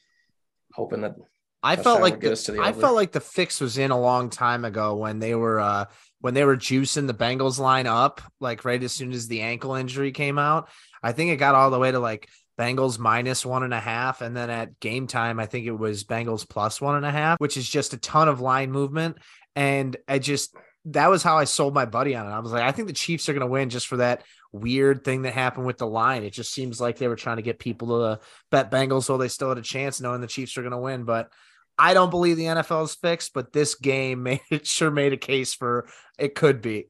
hoping 0.72 1.02
that 1.02 1.14
I 1.62 1.76
felt 1.76 2.00
like 2.00 2.20
the, 2.20 2.30
the 2.30 2.60
I 2.62 2.72
felt 2.72 2.94
like 2.94 3.12
the 3.12 3.20
fix 3.20 3.60
was 3.60 3.78
in 3.78 3.90
a 3.90 4.00
long 4.00 4.30
time 4.30 4.64
ago 4.64 4.96
when 4.96 5.18
they 5.18 5.34
were 5.34 5.58
uh 5.58 5.86
when 6.20 6.34
they 6.34 6.44
were 6.44 6.56
juicing 6.56 7.06
the 7.06 7.14
Bengals 7.14 7.58
line 7.58 7.86
up, 7.86 8.20
like 8.40 8.64
right 8.64 8.82
as 8.82 8.92
soon 8.92 9.12
as 9.12 9.28
the 9.28 9.40
ankle 9.40 9.74
injury 9.74 10.12
came 10.12 10.38
out. 10.38 10.68
I 11.02 11.12
think 11.12 11.30
it 11.30 11.36
got 11.36 11.54
all 11.54 11.70
the 11.70 11.78
way 11.78 11.92
to 11.92 11.98
like 11.98 12.28
Bengals 12.58 12.98
minus 12.98 13.46
one 13.46 13.62
and 13.62 13.72
a 13.72 13.80
half. 13.80 14.20
And 14.20 14.36
then 14.36 14.50
at 14.50 14.80
game 14.80 15.06
time, 15.06 15.38
I 15.38 15.46
think 15.46 15.66
it 15.66 15.72
was 15.72 16.04
Bengals 16.04 16.48
plus 16.48 16.80
one 16.80 16.96
and 16.96 17.06
a 17.06 17.10
half, 17.10 17.38
which 17.40 17.56
is 17.56 17.68
just 17.68 17.94
a 17.94 17.98
ton 17.98 18.28
of 18.28 18.40
line 18.40 18.72
movement. 18.72 19.18
And 19.54 19.96
I 20.08 20.18
just, 20.18 20.54
that 20.86 21.08
was 21.08 21.22
how 21.22 21.38
I 21.38 21.44
sold 21.44 21.72
my 21.72 21.84
buddy 21.84 22.16
on 22.16 22.26
it. 22.26 22.30
I 22.30 22.40
was 22.40 22.50
like, 22.50 22.64
I 22.64 22.72
think 22.72 22.88
the 22.88 22.94
Chiefs 22.94 23.28
are 23.28 23.32
going 23.32 23.46
to 23.46 23.46
win 23.46 23.70
just 23.70 23.86
for 23.86 23.98
that 23.98 24.24
weird 24.52 25.04
thing 25.04 25.22
that 25.22 25.34
happened 25.34 25.66
with 25.66 25.78
the 25.78 25.86
line. 25.86 26.24
It 26.24 26.32
just 26.32 26.52
seems 26.52 26.80
like 26.80 26.96
they 26.96 27.08
were 27.08 27.16
trying 27.16 27.36
to 27.36 27.42
get 27.42 27.60
people 27.60 28.00
to 28.00 28.20
bet 28.50 28.72
Bengals 28.72 29.04
so 29.04 29.18
they 29.18 29.28
still 29.28 29.50
had 29.50 29.58
a 29.58 29.62
chance 29.62 30.00
knowing 30.00 30.20
the 30.20 30.26
Chiefs 30.26 30.58
are 30.58 30.62
going 30.62 30.72
to 30.72 30.78
win. 30.78 31.04
But 31.04 31.30
I 31.78 31.94
don't 31.94 32.10
believe 32.10 32.36
the 32.36 32.44
NFL 32.44 32.84
is 32.84 32.94
fixed, 32.94 33.32
but 33.32 33.52
this 33.52 33.74
game 33.74 34.22
made 34.24 34.40
it 34.50 34.66
sure 34.66 34.90
made 34.90 35.12
a 35.12 35.18
case 35.18 35.54
for 35.54 35.86
it 36.18 36.34
could 36.34 36.60
be. 36.60 36.86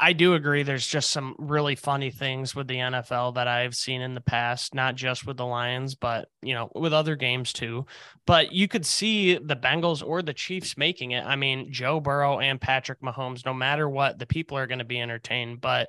I 0.00 0.12
do 0.12 0.34
agree. 0.34 0.62
There's 0.62 0.86
just 0.86 1.10
some 1.10 1.34
really 1.38 1.74
funny 1.74 2.12
things 2.12 2.54
with 2.54 2.68
the 2.68 2.76
NFL 2.76 3.34
that 3.34 3.48
I've 3.48 3.74
seen 3.74 4.00
in 4.00 4.14
the 4.14 4.20
past, 4.20 4.72
not 4.72 4.94
just 4.94 5.26
with 5.26 5.36
the 5.36 5.46
Lions, 5.46 5.96
but 5.96 6.28
you 6.40 6.54
know, 6.54 6.70
with 6.76 6.92
other 6.92 7.16
games 7.16 7.52
too. 7.52 7.84
But 8.24 8.52
you 8.52 8.68
could 8.68 8.86
see 8.86 9.38
the 9.38 9.56
Bengals 9.56 10.06
or 10.06 10.22
the 10.22 10.32
Chiefs 10.32 10.76
making 10.76 11.12
it. 11.12 11.24
I 11.24 11.34
mean, 11.34 11.72
Joe 11.72 11.98
Burrow 11.98 12.38
and 12.38 12.60
Patrick 12.60 13.00
Mahomes, 13.00 13.44
no 13.44 13.52
matter 13.52 13.88
what, 13.88 14.20
the 14.20 14.26
people 14.26 14.56
are 14.56 14.68
going 14.68 14.78
to 14.78 14.84
be 14.84 15.00
entertained. 15.00 15.60
But 15.60 15.88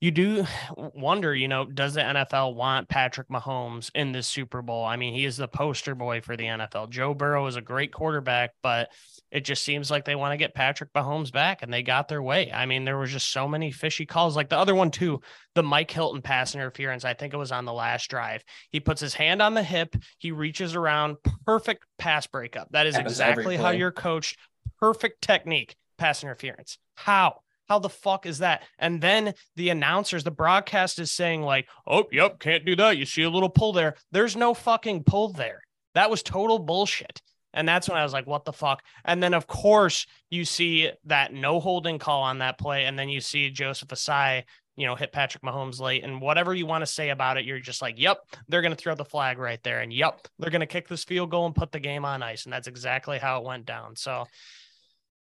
you 0.00 0.10
do 0.10 0.44
wonder, 0.76 1.34
you 1.34 1.48
know, 1.48 1.64
does 1.64 1.94
the 1.94 2.00
NFL 2.00 2.54
want 2.54 2.88
Patrick 2.88 3.28
Mahomes 3.28 3.90
in 3.94 4.12
this 4.12 4.26
Super 4.26 4.62
Bowl? 4.62 4.84
I 4.84 4.96
mean, 4.96 5.14
he 5.14 5.24
is 5.24 5.36
the 5.36 5.48
poster 5.48 5.94
boy 5.94 6.20
for 6.20 6.36
the 6.36 6.44
NFL. 6.44 6.90
Joe 6.90 7.14
Burrow 7.14 7.46
is 7.46 7.56
a 7.56 7.60
great 7.60 7.92
quarterback, 7.92 8.52
but 8.62 8.90
it 9.30 9.44
just 9.44 9.62
seems 9.64 9.90
like 9.90 10.04
they 10.04 10.14
want 10.14 10.32
to 10.32 10.38
get 10.38 10.54
Patrick 10.54 10.92
Mahomes 10.94 11.32
back 11.32 11.62
and 11.62 11.72
they 11.72 11.82
got 11.82 12.08
their 12.08 12.22
way. 12.22 12.50
I 12.50 12.66
mean, 12.66 12.84
there 12.84 12.98
was 12.98 13.10
just 13.10 13.30
so 13.30 13.46
many 13.46 13.70
fishy 13.70 14.06
calls. 14.06 14.36
Like 14.36 14.48
the 14.48 14.58
other 14.58 14.74
one, 14.74 14.90
too, 14.90 15.20
the 15.54 15.62
Mike 15.62 15.90
Hilton 15.90 16.22
pass 16.22 16.54
interference. 16.54 17.04
I 17.04 17.14
think 17.14 17.34
it 17.34 17.38
was 17.38 17.52
on 17.52 17.66
the 17.66 17.72
last 17.72 18.08
drive. 18.08 18.42
He 18.70 18.80
puts 18.80 19.00
his 19.00 19.14
hand 19.14 19.42
on 19.42 19.54
the 19.54 19.62
hip, 19.62 19.96
he 20.18 20.32
reaches 20.32 20.74
around, 20.74 21.16
perfect 21.44 21.84
pass 21.98 22.26
breakup. 22.26 22.68
That 22.70 22.86
is 22.86 22.96
exactly 22.96 23.56
how 23.56 23.70
you're 23.70 23.92
coached. 23.92 24.38
Perfect 24.78 25.22
technique, 25.22 25.76
pass 25.98 26.22
interference. 26.22 26.78
How? 26.94 27.40
How 27.68 27.78
the 27.78 27.88
fuck 27.88 28.26
is 28.26 28.38
that? 28.38 28.62
And 28.78 29.00
then 29.00 29.34
the 29.56 29.68
announcers, 29.68 30.24
the 30.24 30.30
broadcast 30.30 30.98
is 30.98 31.10
saying, 31.10 31.42
like, 31.42 31.68
oh, 31.86 32.04
yep, 32.10 32.38
can't 32.38 32.64
do 32.64 32.76
that. 32.76 32.96
You 32.96 33.06
see 33.06 33.22
a 33.22 33.30
little 33.30 33.50
pull 33.50 33.72
there. 33.72 33.94
There's 34.12 34.36
no 34.36 34.54
fucking 34.54 35.04
pull 35.04 35.32
there. 35.32 35.62
That 35.94 36.10
was 36.10 36.22
total 36.22 36.58
bullshit. 36.58 37.20
And 37.54 37.68
that's 37.68 37.88
when 37.88 37.98
I 37.98 38.04
was 38.04 38.12
like, 38.12 38.26
what 38.26 38.44
the 38.44 38.52
fuck? 38.52 38.82
And 39.04 39.22
then, 39.22 39.34
of 39.34 39.46
course, 39.46 40.06
you 40.30 40.44
see 40.44 40.90
that 41.04 41.32
no 41.32 41.60
holding 41.60 41.98
call 41.98 42.22
on 42.22 42.38
that 42.38 42.58
play. 42.58 42.84
And 42.84 42.98
then 42.98 43.08
you 43.08 43.20
see 43.20 43.50
Joseph 43.50 43.88
Ossai 43.88 44.44
you 44.78 44.86
know, 44.86 44.94
hit 44.94 45.10
Patrick 45.10 45.42
Mahomes 45.42 45.80
late. 45.80 46.04
And 46.04 46.20
whatever 46.20 46.54
you 46.54 46.64
want 46.64 46.82
to 46.82 46.86
say 46.86 47.10
about 47.10 47.36
it, 47.36 47.44
you're 47.44 47.58
just 47.58 47.82
like, 47.82 47.98
yep, 47.98 48.18
they're 48.48 48.62
going 48.62 48.74
to 48.74 48.76
throw 48.76 48.94
the 48.94 49.04
flag 49.04 49.36
right 49.36 49.60
there. 49.64 49.80
And 49.80 49.92
yep, 49.92 50.28
they're 50.38 50.52
going 50.52 50.60
to 50.60 50.66
kick 50.66 50.86
this 50.86 51.02
field 51.02 51.32
goal 51.32 51.46
and 51.46 51.54
put 51.54 51.72
the 51.72 51.80
game 51.80 52.04
on 52.04 52.22
ice. 52.22 52.44
And 52.44 52.52
that's 52.52 52.68
exactly 52.68 53.18
how 53.18 53.40
it 53.40 53.44
went 53.44 53.66
down. 53.66 53.96
So, 53.96 54.26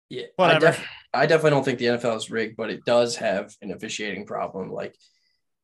yeah, 0.09 0.25
whatever. 0.35 0.67
I, 0.67 0.71
def- 0.71 0.87
I 1.13 1.25
definitely 1.25 1.51
don't 1.51 1.63
think 1.63 1.79
the 1.79 1.85
NFL 1.85 2.17
is 2.17 2.31
rigged, 2.31 2.57
but 2.57 2.69
it 2.69 2.85
does 2.85 3.15
have 3.17 3.53
an 3.61 3.71
officiating 3.71 4.25
problem. 4.25 4.71
Like, 4.71 4.95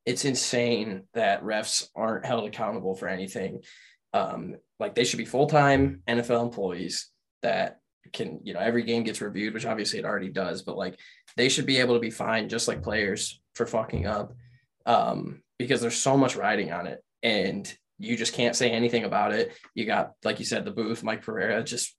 it's 0.05 0.25
insane 0.25 1.03
that 1.13 1.43
refs 1.43 1.87
aren't 1.95 2.25
held 2.25 2.45
accountable 2.45 2.95
for 2.95 3.07
anything. 3.07 3.61
Um, 4.13 4.55
like, 4.79 4.95
they 4.95 5.05
should 5.05 5.17
be 5.17 5.25
full 5.25 5.47
time 5.47 6.01
NFL 6.07 6.43
employees 6.43 7.09
that 7.41 7.79
can 8.11 8.39
you 8.43 8.53
know 8.53 8.59
every 8.59 8.83
game 8.83 9.03
gets 9.03 9.21
reviewed 9.21 9.53
which 9.53 9.65
obviously 9.65 9.99
it 9.99 10.05
already 10.05 10.29
does 10.29 10.61
but 10.61 10.77
like 10.77 10.99
they 11.37 11.47
should 11.47 11.65
be 11.65 11.77
able 11.77 11.95
to 11.95 11.99
be 11.99 12.09
fined 12.09 12.49
just 12.49 12.67
like 12.67 12.83
players 12.83 13.41
for 13.55 13.65
fucking 13.65 14.05
up 14.05 14.33
um 14.85 15.41
because 15.57 15.81
there's 15.81 15.95
so 15.95 16.17
much 16.17 16.35
riding 16.35 16.71
on 16.71 16.85
it 16.85 17.03
and 17.21 17.73
you 17.99 18.17
just 18.17 18.33
can't 18.33 18.55
say 18.55 18.69
anything 18.69 19.05
about 19.05 19.33
it 19.33 19.53
you 19.73 19.85
got 19.85 20.11
like 20.23 20.39
you 20.39 20.45
said 20.45 20.65
the 20.65 20.71
booth 20.71 21.03
mike 21.03 21.21
pereira 21.21 21.63
just 21.63 21.95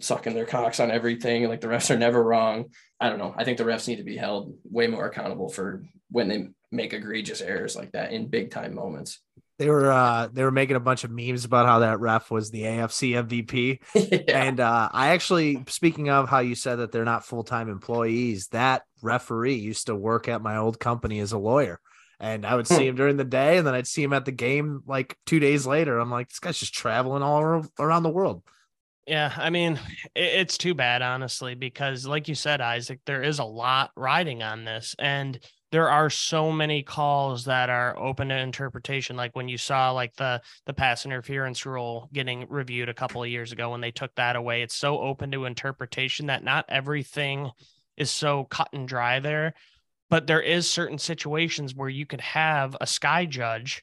sucking 0.00 0.34
their 0.34 0.44
cocks 0.44 0.80
on 0.80 0.90
everything 0.90 1.48
like 1.48 1.60
the 1.60 1.68
refs 1.68 1.90
are 1.90 1.98
never 1.98 2.22
wrong 2.22 2.66
i 3.00 3.08
don't 3.08 3.18
know 3.18 3.34
i 3.36 3.44
think 3.44 3.58
the 3.58 3.64
refs 3.64 3.88
need 3.88 3.96
to 3.96 4.04
be 4.04 4.16
held 4.16 4.54
way 4.64 4.86
more 4.86 5.06
accountable 5.06 5.48
for 5.48 5.84
when 6.10 6.28
they 6.28 6.48
make 6.72 6.92
egregious 6.92 7.40
errors 7.40 7.76
like 7.76 7.92
that 7.92 8.12
in 8.12 8.26
big 8.26 8.50
time 8.50 8.74
moments 8.74 9.20
they 9.58 9.68
were 9.68 9.90
uh 9.90 10.28
they 10.32 10.42
were 10.42 10.50
making 10.50 10.76
a 10.76 10.80
bunch 10.80 11.04
of 11.04 11.10
memes 11.10 11.44
about 11.44 11.66
how 11.66 11.80
that 11.80 12.00
ref 12.00 12.30
was 12.30 12.50
the 12.50 12.62
AFC 12.62 13.12
MVP. 13.26 13.78
yeah. 13.94 14.46
And 14.46 14.60
uh 14.60 14.88
I 14.92 15.08
actually 15.08 15.62
speaking 15.68 16.10
of 16.10 16.28
how 16.28 16.40
you 16.40 16.54
said 16.54 16.76
that 16.76 16.90
they're 16.90 17.04
not 17.04 17.24
full-time 17.24 17.68
employees, 17.68 18.48
that 18.48 18.82
referee 19.02 19.54
used 19.54 19.86
to 19.86 19.94
work 19.94 20.28
at 20.28 20.42
my 20.42 20.56
old 20.56 20.80
company 20.80 21.20
as 21.20 21.32
a 21.32 21.38
lawyer. 21.38 21.78
And 22.18 22.46
I 22.46 22.54
would 22.54 22.66
see 22.66 22.76
hmm. 22.76 22.82
him 22.82 22.96
during 22.96 23.16
the 23.16 23.24
day 23.24 23.58
and 23.58 23.66
then 23.66 23.74
I'd 23.74 23.86
see 23.86 24.02
him 24.02 24.12
at 24.12 24.24
the 24.24 24.32
game 24.32 24.82
like 24.86 25.16
2 25.26 25.38
days 25.38 25.66
later. 25.66 25.98
I'm 25.98 26.10
like 26.10 26.28
this 26.28 26.40
guy's 26.40 26.58
just 26.58 26.74
traveling 26.74 27.22
all 27.22 27.64
around 27.78 28.02
the 28.02 28.10
world. 28.10 28.42
Yeah, 29.06 29.34
I 29.36 29.50
mean, 29.50 29.78
it's 30.14 30.56
too 30.56 30.74
bad, 30.74 31.02
honestly, 31.02 31.54
because 31.54 32.06
like 32.06 32.26
you 32.26 32.34
said, 32.34 32.62
Isaac, 32.62 33.00
there 33.04 33.22
is 33.22 33.38
a 33.38 33.44
lot 33.44 33.90
riding 33.96 34.42
on 34.42 34.64
this. 34.64 34.94
And 34.98 35.38
there 35.72 35.90
are 35.90 36.08
so 36.08 36.50
many 36.50 36.82
calls 36.82 37.44
that 37.44 37.68
are 37.68 37.98
open 37.98 38.28
to 38.28 38.38
interpretation 38.38 39.16
like 39.16 39.34
when 39.34 39.48
you 39.48 39.58
saw 39.58 39.90
like 39.90 40.14
the 40.14 40.40
the 40.66 40.72
pass 40.72 41.04
interference 41.04 41.66
rule 41.66 42.08
getting 42.12 42.46
reviewed 42.48 42.88
a 42.88 42.94
couple 42.94 43.24
of 43.24 43.28
years 43.28 43.50
ago 43.50 43.70
when 43.70 43.80
they 43.80 43.90
took 43.90 44.14
that 44.14 44.36
away 44.36 44.62
it's 44.62 44.76
so 44.76 45.00
open 45.00 45.32
to 45.32 45.46
interpretation 45.46 46.26
that 46.26 46.44
not 46.44 46.64
everything 46.68 47.50
is 47.96 48.08
so 48.08 48.44
cut 48.44 48.68
and 48.72 48.86
dry 48.86 49.18
there 49.18 49.52
but 50.10 50.28
there 50.28 50.42
is 50.42 50.70
certain 50.70 50.98
situations 50.98 51.74
where 51.74 51.88
you 51.88 52.06
could 52.06 52.20
have 52.20 52.76
a 52.80 52.86
sky 52.86 53.26
judge 53.26 53.82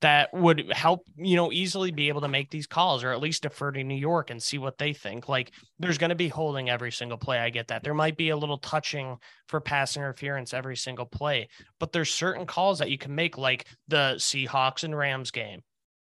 that 0.00 0.32
would 0.32 0.72
help, 0.72 1.06
you 1.16 1.36
know, 1.36 1.52
easily 1.52 1.90
be 1.90 2.08
able 2.08 2.22
to 2.22 2.28
make 2.28 2.50
these 2.50 2.66
calls 2.66 3.04
or 3.04 3.12
at 3.12 3.20
least 3.20 3.42
defer 3.42 3.70
to 3.70 3.84
New 3.84 3.96
York 3.96 4.30
and 4.30 4.42
see 4.42 4.56
what 4.56 4.78
they 4.78 4.94
think. 4.94 5.28
Like 5.28 5.52
there's 5.78 5.98
going 5.98 6.10
to 6.10 6.16
be 6.16 6.28
holding 6.28 6.70
every 6.70 6.90
single 6.90 7.18
play. 7.18 7.38
I 7.38 7.50
get 7.50 7.68
that. 7.68 7.84
There 7.84 7.94
might 7.94 8.16
be 8.16 8.30
a 8.30 8.36
little 8.36 8.58
touching 8.58 9.18
for 9.46 9.60
pass 9.60 9.96
interference 9.96 10.54
every 10.54 10.76
single 10.76 11.04
play, 11.04 11.48
but 11.78 11.92
there's 11.92 12.10
certain 12.10 12.46
calls 12.46 12.78
that 12.78 12.90
you 12.90 12.96
can 12.96 13.14
make, 13.14 13.36
like 13.36 13.66
the 13.88 14.14
Seahawks 14.16 14.84
and 14.84 14.96
Rams 14.96 15.30
game, 15.30 15.60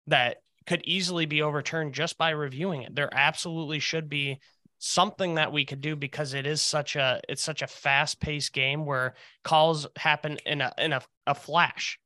that 0.07 0.37
could 0.65 0.81
easily 0.85 1.27
be 1.27 1.43
overturned 1.43 1.93
just 1.93 2.17
by 2.17 2.31
reviewing 2.31 2.81
it. 2.81 2.95
There 2.95 3.13
absolutely 3.13 3.79
should 3.79 4.09
be 4.09 4.39
something 4.79 5.35
that 5.35 5.51
we 5.51 5.63
could 5.63 5.81
do 5.81 5.95
because 5.95 6.33
it 6.33 6.45
is 6.45 6.61
such 6.61 6.95
a 6.95 7.21
it's 7.29 7.43
such 7.43 7.61
a 7.61 7.67
fast 7.67 8.19
paced 8.19 8.51
game 8.51 8.85
where 8.85 9.13
calls 9.43 9.87
happen 9.95 10.37
in 10.45 10.61
a 10.61 10.73
in 10.77 10.91
a, 10.91 11.01
a 11.27 11.35
flash 11.35 11.99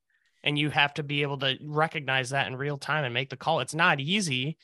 and 0.44 0.58
you 0.58 0.70
have 0.70 0.94
to 0.96 1.04
be 1.04 1.22
able 1.22 1.38
to 1.40 1.58
recognize 1.62 2.30
that 2.30 2.48
in 2.48 2.56
real 2.56 2.78
time 2.78 3.04
and 3.04 3.14
make 3.14 3.30
the 3.30 3.38
call. 3.38 3.60
It's 3.60 3.74
not 3.74 4.00
easy, 4.00 4.58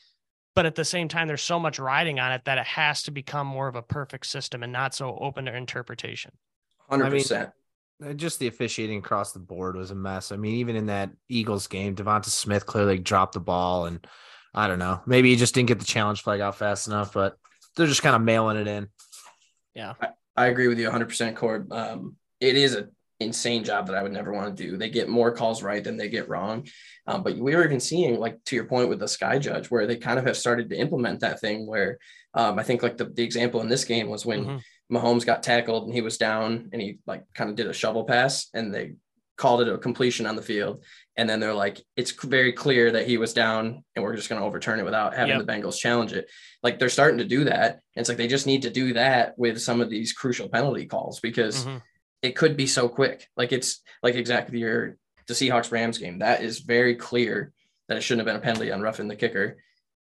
but 0.54 0.66
at 0.66 0.74
the 0.74 0.84
same 0.84 1.08
time, 1.08 1.28
there's 1.28 1.42
so 1.42 1.60
much 1.60 1.78
riding 1.78 2.18
on 2.18 2.32
it 2.32 2.44
that 2.46 2.58
it 2.58 2.66
has 2.66 3.02
to 3.04 3.10
become 3.10 3.46
more 3.46 3.68
of 3.68 3.76
a 3.76 3.82
perfect 3.82 4.26
system 4.26 4.62
and 4.62 4.72
not 4.72 4.94
so 4.94 5.16
open 5.20 5.44
to 5.44 5.54
interpretation. 5.54 6.32
Hundred 6.88 7.10
percent. 7.10 7.50
Uh, 8.04 8.12
just 8.12 8.38
the 8.38 8.46
officiating 8.46 8.98
across 8.98 9.32
the 9.32 9.38
board 9.38 9.74
was 9.74 9.90
a 9.90 9.94
mess. 9.94 10.30
I 10.30 10.36
mean, 10.36 10.56
even 10.56 10.76
in 10.76 10.86
that 10.86 11.10
Eagles 11.28 11.66
game, 11.66 11.94
DeVonta 11.94 12.26
Smith 12.26 12.66
clearly 12.66 12.98
dropped 12.98 13.34
the 13.34 13.40
ball, 13.40 13.86
and 13.86 14.06
I 14.54 14.66
don't 14.66 14.78
know, 14.78 15.00
maybe 15.06 15.30
he 15.30 15.36
just 15.36 15.54
didn't 15.54 15.68
get 15.68 15.78
the 15.78 15.86
challenge 15.86 16.22
flag 16.22 16.40
out 16.40 16.56
fast 16.56 16.88
enough, 16.88 17.14
but 17.14 17.36
they're 17.74 17.86
just 17.86 18.02
kind 18.02 18.16
of 18.16 18.22
mailing 18.22 18.58
it 18.58 18.66
in. 18.66 18.88
Yeah, 19.74 19.94
I, 20.00 20.08
I 20.36 20.46
agree 20.46 20.68
with 20.68 20.78
you 20.78 20.86
100, 20.86 21.06
percent 21.06 21.36
Cord. 21.36 21.72
Um, 21.72 22.16
it 22.40 22.56
is 22.56 22.74
a 22.74 22.88
insane 23.20 23.64
job 23.64 23.86
that 23.86 23.96
I 23.96 24.02
would 24.02 24.12
never 24.12 24.32
want 24.32 24.56
to 24.56 24.62
do. 24.62 24.76
They 24.76 24.90
get 24.90 25.08
more 25.08 25.32
calls 25.32 25.62
right 25.62 25.82
than 25.82 25.96
they 25.96 26.08
get 26.08 26.28
wrong. 26.28 26.66
Um, 27.06 27.22
but 27.22 27.36
we 27.36 27.54
were 27.54 27.64
even 27.64 27.80
seeing, 27.80 28.18
like 28.18 28.42
to 28.44 28.56
your 28.56 28.66
point 28.66 28.88
with 28.88 28.98
the 28.98 29.08
Sky 29.08 29.38
Judge, 29.38 29.70
where 29.70 29.86
they 29.86 29.96
kind 29.96 30.18
of 30.18 30.26
have 30.26 30.36
started 30.36 30.68
to 30.70 30.78
implement 30.78 31.20
that 31.20 31.40
thing 31.40 31.66
where 31.66 31.98
um, 32.34 32.58
I 32.58 32.62
think 32.62 32.82
like 32.82 32.96
the, 32.96 33.06
the 33.06 33.22
example 33.22 33.60
in 33.60 33.68
this 33.68 33.84
game 33.84 34.08
was 34.08 34.26
when 34.26 34.44
mm-hmm. 34.44 34.96
Mahomes 34.96 35.24
got 35.24 35.42
tackled 35.42 35.84
and 35.84 35.94
he 35.94 36.02
was 36.02 36.18
down 36.18 36.68
and 36.72 36.82
he 36.82 36.98
like 37.06 37.24
kind 37.34 37.48
of 37.48 37.56
did 37.56 37.66
a 37.66 37.72
shovel 37.72 38.04
pass 38.04 38.48
and 38.52 38.74
they 38.74 38.94
called 39.36 39.60
it 39.60 39.68
a 39.68 39.78
completion 39.78 40.26
on 40.26 40.36
the 40.36 40.42
field. 40.42 40.82
And 41.16 41.28
then 41.28 41.40
they're 41.40 41.54
like, 41.54 41.80
it's 41.96 42.10
very 42.10 42.52
clear 42.52 42.92
that 42.92 43.06
he 43.06 43.18
was 43.18 43.34
down 43.34 43.84
and 43.94 44.02
we're 44.02 44.16
just 44.16 44.28
going 44.28 44.40
to 44.40 44.46
overturn 44.46 44.78
it 44.78 44.84
without 44.84 45.14
having 45.14 45.36
yep. 45.36 45.46
the 45.46 45.52
Bengals 45.52 45.78
challenge 45.78 46.12
it. 46.12 46.30
Like 46.62 46.78
they're 46.78 46.88
starting 46.88 47.18
to 47.18 47.24
do 47.24 47.44
that. 47.44 47.72
And 47.72 48.00
it's 48.00 48.08
like 48.08 48.18
they 48.18 48.28
just 48.28 48.46
need 48.46 48.62
to 48.62 48.70
do 48.70 48.94
that 48.94 49.38
with 49.38 49.60
some 49.60 49.80
of 49.80 49.90
these 49.90 50.12
crucial 50.12 50.48
penalty 50.48 50.86
calls 50.86 51.20
because 51.20 51.64
mm-hmm 51.64 51.78
it 52.26 52.36
could 52.36 52.56
be 52.56 52.66
so 52.66 52.88
quick. 52.88 53.28
Like 53.36 53.52
it's 53.52 53.80
like 54.02 54.16
exactly 54.16 54.58
your 54.58 54.96
the 55.28 55.34
Seahawks 55.34 55.70
Rams 55.70 55.98
game. 55.98 56.18
That 56.18 56.42
is 56.42 56.60
very 56.60 56.96
clear 56.96 57.52
that 57.88 57.96
it 57.96 58.00
shouldn't 58.00 58.26
have 58.26 58.34
been 58.34 58.42
a 58.42 58.44
penalty 58.44 58.72
on 58.72 58.80
roughing 58.80 59.08
the 59.08 59.16
kicker. 59.16 59.58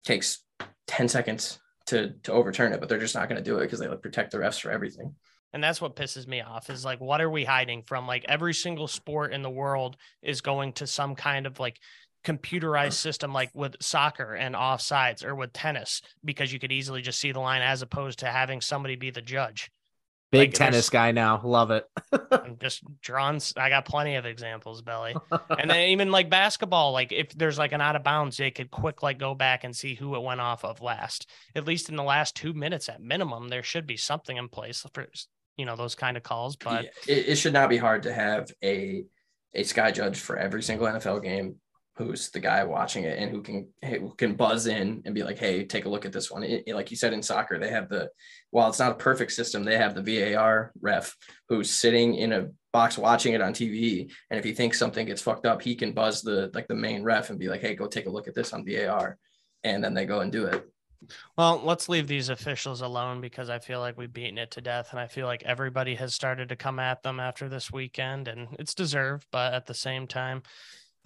Takes 0.04 0.44
10 0.88 1.08
seconds 1.10 1.60
to 1.88 2.14
to 2.24 2.32
overturn 2.32 2.74
it, 2.74 2.80
but 2.80 2.90
they're 2.90 2.98
just 2.98 3.16
not 3.16 3.30
going 3.30 3.42
to 3.42 3.50
do 3.50 3.58
it 3.60 3.66
because 3.66 3.80
they 3.80 3.88
like 3.88 4.02
protect 4.02 4.32
the 4.32 4.40
refs 4.40 4.60
for 4.60 4.72
everything. 4.72 5.16
And 5.54 5.64
that's 5.64 5.80
what 5.80 5.96
pisses 5.96 6.28
me 6.28 6.42
off 6.42 6.70
is 6.70 6.84
like, 6.84 7.00
what 7.00 7.22
are 7.22 7.30
we 7.30 7.46
hiding 7.46 7.84
from? 7.84 8.06
Like 8.06 8.26
every 8.28 8.54
single 8.54 8.88
sport 8.88 9.32
in 9.32 9.42
the 9.42 9.50
world 9.50 9.96
is 10.22 10.42
going 10.42 10.74
to 10.74 10.88
some 10.88 11.16
kind 11.16 11.46
of 11.46 11.60
like 11.60 11.80
computerized 12.26 12.94
system 12.94 13.32
like 13.32 13.50
with 13.54 13.76
soccer 13.80 14.34
and 14.34 14.56
offsides 14.56 15.24
or 15.24 15.36
with 15.36 15.54
tennis 15.54 16.02
because 16.26 16.52
you 16.52 16.60
could 16.60 16.72
easily 16.72 17.02
just 17.02 17.20
see 17.20 17.32
the 17.32 17.40
line 17.40 17.62
as 17.62 17.82
opposed 17.82 18.20
to 18.20 18.26
having 18.26 18.60
somebody 18.60 18.98
be 18.98 19.12
the 19.12 19.22
judge 19.22 19.72
Big 20.32 20.50
like, 20.50 20.54
tennis 20.54 20.90
guy 20.90 21.12
now. 21.12 21.42
Love 21.44 21.72
it. 21.72 21.86
I'm 22.32 22.58
just 22.60 22.84
drawn. 23.02 23.40
I 23.56 23.70
got 23.70 23.86
plenty 23.86 24.16
of 24.16 24.26
examples, 24.26 24.82
Belly. 24.82 25.16
And 25.58 25.70
then 25.70 25.90
even 25.90 26.12
like 26.12 26.30
basketball, 26.30 26.92
like 26.92 27.12
if 27.12 27.30
there's 27.30 27.58
like 27.58 27.72
an 27.72 27.82
out 27.82 27.96
of 27.96 28.04
bounds, 28.04 28.38
they 28.38 28.52
could 28.52 28.70
quick 28.70 29.02
like 29.02 29.18
go 29.18 29.34
back 29.34 29.64
and 29.64 29.76
see 29.76 29.96
who 29.96 30.16
it 30.16 30.22
went 30.22 30.42
off 30.42 30.66
of 30.66 30.82
last. 30.82 31.30
At 31.56 31.66
least 31.66 31.90
in 31.90 31.96
the 31.96 32.04
last 32.04 32.36
two 32.36 32.54
minutes 32.54 32.90
at 32.90 33.02
minimum, 33.02 33.48
there 33.48 33.64
should 33.64 33.88
be 33.88 33.98
something 33.98 34.36
in 34.36 34.50
place 34.50 34.86
for 34.94 35.08
you 35.56 35.66
know 35.66 35.76
those 35.76 35.96
kind 35.96 36.18
of 36.18 36.24
calls. 36.24 36.56
But 36.56 36.84
yeah, 36.84 37.16
it, 37.16 37.30
it 37.30 37.36
should 37.36 37.54
not 37.54 37.70
be 37.70 37.78
hard 37.78 38.04
to 38.04 38.14
have 38.14 38.52
a 38.64 39.06
a 39.54 39.64
sky 39.64 39.92
judge 39.92 40.20
for 40.20 40.38
every 40.38 40.62
single 40.62 40.88
NFL 40.88 41.24
game 41.24 41.56
who's 41.98 42.30
the 42.30 42.40
guy 42.40 42.64
watching 42.64 43.04
it 43.06 43.18
and 43.18 43.32
who 43.32 43.42
can 43.42 43.68
who 43.84 44.14
can 44.16 44.36
buzz 44.36 44.68
in 44.68 45.02
and 45.06 45.16
be 45.16 45.24
like, 45.24 45.38
"Hey, 45.38 45.66
take 45.66 45.86
a 45.86 45.90
look 45.90 46.06
at 46.06 46.14
this 46.14 46.30
one." 46.30 46.44
It, 46.44 46.68
like 46.68 46.92
you 46.92 46.98
said 46.98 47.14
in 47.14 47.24
soccer, 47.24 47.58
they 47.58 47.72
have 47.72 47.90
the 47.90 48.10
while 48.52 48.70
it's 48.70 48.80
not 48.80 48.92
a 48.92 48.96
perfect 48.96 49.32
system, 49.32 49.64
they 49.64 49.78
have 49.78 49.96
the 49.96 50.04
VAR 50.34 50.72
ref 50.80 51.16
who's 51.50 51.70
sitting 51.70 52.16
in 52.16 52.34
a 52.34 52.50
box 52.72 52.98
watching 52.98 53.34
it 53.34 53.42
on 53.42 53.54
TV, 53.54 54.12
and 54.30 54.38
if 54.38 54.46
he 54.46 54.54
thinks 54.54 54.78
something 54.78 55.08
gets 55.08 55.22
fucked 55.22 55.46
up, 55.46 55.62
he 55.62 55.76
can 55.76 55.94
buzz 55.94 56.22
the 56.22 56.52
like 56.54 56.68
the 56.68 56.76
main 56.76 57.04
ref 57.04 57.30
and 57.30 57.40
be 57.40 57.50
like, 57.50 57.62
"Hey, 57.62 57.76
go 57.76 57.88
take 57.88 58.06
a 58.06 58.12
look 58.12 58.28
at 58.28 58.36
this 58.36 58.54
on 58.54 58.64
VAR," 58.66 59.18
and 59.64 59.84
then 59.84 59.94
they 59.94 60.06
go 60.06 60.20
and 60.20 60.32
do 60.32 60.46
it. 60.46 60.64
Well, 61.38 61.62
let's 61.64 61.90
leave 61.90 62.08
these 62.08 62.30
officials 62.30 62.82
alone 62.82 63.22
because 63.22 63.50
I 63.50 63.60
feel 63.60 63.80
like 63.80 63.98
we've 63.98 64.12
beaten 64.12 64.38
it 64.38 64.52
to 64.52 64.62
death, 64.62 64.90
and 64.92 65.00
I 65.00 65.08
feel 65.08 65.28
like 65.28 65.44
everybody 65.44 65.96
has 65.96 66.14
started 66.14 66.50
to 66.50 66.56
come 66.56 66.80
at 66.80 67.04
them 67.04 67.20
after 67.20 67.50
this 67.50 67.72
weekend, 67.72 68.28
and 68.28 68.50
it's 68.60 68.74
deserved. 68.74 69.26
But 69.32 69.54
at 69.54 69.66
the 69.66 69.74
same 69.74 70.08
time, 70.08 70.44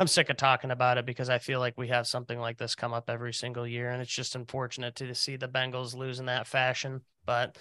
I'm 0.02 0.08
sick 0.08 0.32
of 0.32 0.38
talking 0.38 0.72
about 0.72 0.98
it 0.98 1.06
because 1.06 1.30
I 1.30 1.38
feel 1.38 1.60
like 1.60 1.78
we 1.78 1.90
have 1.90 2.08
something 2.08 2.40
like 2.40 2.58
this 2.58 2.74
come 2.74 2.92
up 2.92 3.08
every 3.08 3.34
single 3.34 3.68
year, 3.68 3.92
and 3.92 4.02
it's 4.02 4.12
just 4.12 4.36
unfortunate 4.36 4.96
to 4.96 5.14
see 5.14 5.36
the 5.36 5.48
Bengals 5.48 5.96
lose 5.96 6.20
in 6.20 6.26
that 6.26 6.48
fashion. 6.48 7.02
But 7.24 7.60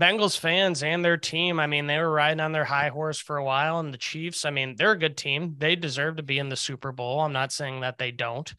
Bengals 0.00 0.38
fans 0.38 0.82
and 0.82 1.04
their 1.04 1.18
team, 1.18 1.60
I 1.60 1.66
mean, 1.66 1.86
they 1.86 1.98
were 1.98 2.10
riding 2.10 2.40
on 2.40 2.52
their 2.52 2.64
high 2.64 2.88
horse 2.88 3.18
for 3.18 3.36
a 3.36 3.44
while, 3.44 3.80
and 3.80 3.92
the 3.92 3.98
Chiefs, 3.98 4.46
I 4.46 4.50
mean, 4.50 4.76
they're 4.78 4.92
a 4.92 4.98
good 4.98 5.18
team. 5.18 5.56
They 5.58 5.76
deserve 5.76 6.16
to 6.16 6.22
be 6.22 6.38
in 6.38 6.48
the 6.48 6.56
Super 6.56 6.90
Bowl. 6.90 7.20
I'm 7.20 7.34
not 7.34 7.52
saying 7.52 7.80
that 7.80 7.98
they 7.98 8.10
don't. 8.10 8.50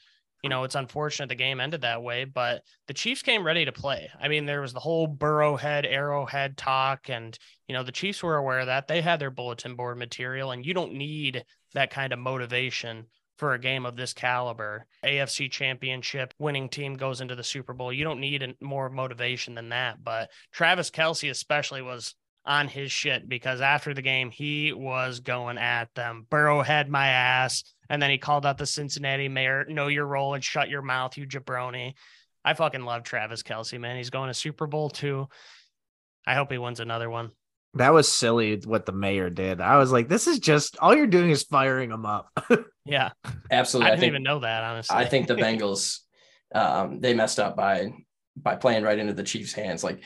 You 0.43 0.49
know, 0.49 0.63
it's 0.63 0.75
unfortunate 0.75 1.29
the 1.29 1.33
game 1.33 1.59
ended 1.59 1.81
that 1.81 2.03
way, 2.03 2.25
but 2.25 2.61
the 2.85 2.93
Chiefs 2.93 3.23
came 3.23 3.43
ready 3.43 3.65
to 3.65 3.71
play. 3.71 4.07
I 4.21 4.27
mean, 4.27 4.45
there 4.45 4.61
was 4.61 4.73
the 4.73 4.79
whole 4.79 5.07
Burrowhead, 5.07 5.91
Arrowhead 5.91 6.57
talk, 6.57 7.09
and, 7.09 7.35
you 7.67 7.73
know, 7.73 7.81
the 7.81 7.91
Chiefs 7.91 8.21
were 8.21 8.35
aware 8.35 8.59
of 8.59 8.67
that. 8.67 8.87
They 8.87 9.01
had 9.01 9.19
their 9.19 9.31
bulletin 9.31 9.75
board 9.75 9.97
material, 9.97 10.51
and 10.51 10.63
you 10.63 10.75
don't 10.75 10.93
need 10.93 11.43
that 11.73 11.89
kind 11.89 12.13
of 12.13 12.19
motivation 12.19 13.07
for 13.37 13.53
a 13.53 13.59
game 13.59 13.85
of 13.85 13.95
this 13.95 14.13
caliber. 14.13 14.85
AFC 15.03 15.51
championship 15.51 16.33
winning 16.39 16.69
team 16.69 16.95
goes 16.95 17.21
into 17.21 17.35
the 17.35 17.43
Super 17.43 17.73
Bowl. 17.73 17.91
You 17.91 18.03
don't 18.03 18.19
need 18.19 18.55
more 18.61 18.89
motivation 18.89 19.55
than 19.55 19.69
that. 19.69 20.03
But 20.03 20.29
Travis 20.51 20.89
Kelce, 20.89 21.29
especially, 21.29 21.81
was 21.81 22.15
on 22.45 22.67
his 22.67 22.91
shit 22.91 23.27
because 23.27 23.59
after 23.61 23.93
the 23.93 24.01
game, 24.01 24.29
he 24.29 24.71
was 24.71 25.19
going 25.19 25.57
at 25.57 25.93
them. 25.95 26.27
Burrow 26.29 26.61
had 26.61 26.89
my 26.89 27.07
ass. 27.07 27.63
And 27.89 28.01
then 28.01 28.09
he 28.09 28.17
called 28.17 28.45
out 28.45 28.57
the 28.57 28.65
Cincinnati 28.65 29.29
mayor, 29.29 29.65
know 29.67 29.87
your 29.87 30.05
role 30.05 30.33
and 30.33 30.43
shut 30.43 30.69
your 30.69 30.81
mouth, 30.81 31.17
you 31.17 31.27
jabroni. 31.27 31.93
I 32.43 32.53
fucking 32.53 32.83
love 32.83 33.03
Travis 33.03 33.43
Kelce, 33.43 33.79
man. 33.79 33.97
He's 33.97 34.09
going 34.09 34.27
to 34.27 34.33
Super 34.33 34.67
Bowl 34.67 34.89
too. 34.89 35.27
I 36.25 36.35
hope 36.35 36.51
he 36.51 36.57
wins 36.57 36.79
another 36.79 37.09
one. 37.09 37.31
That 37.75 37.93
was 37.93 38.11
silly 38.11 38.61
what 38.65 38.85
the 38.85 38.91
mayor 38.91 39.29
did. 39.29 39.61
I 39.61 39.77
was 39.77 39.91
like, 39.91 40.07
this 40.07 40.27
is 40.27 40.39
just 40.39 40.77
all 40.79 40.95
you're 40.95 41.07
doing 41.07 41.29
is 41.29 41.43
firing 41.43 41.91
him 41.91 42.05
up. 42.05 42.29
yeah. 42.85 43.11
Absolutely. 43.51 43.91
I 43.91 43.95
didn't 43.95 43.99
I 43.99 44.01
think, 44.01 44.09
even 44.11 44.23
know 44.23 44.39
that, 44.39 44.63
honestly. 44.63 44.95
I 44.95 45.05
think 45.05 45.27
the 45.27 45.35
Bengals 45.35 45.99
um, 46.55 47.01
they 47.01 47.13
messed 47.13 47.39
up 47.39 47.55
by 47.55 47.91
by 48.37 48.55
playing 48.55 48.83
right 48.83 48.99
into 48.99 49.13
the 49.13 49.23
Chiefs' 49.23 49.53
hands. 49.53 49.83
Like 49.83 50.03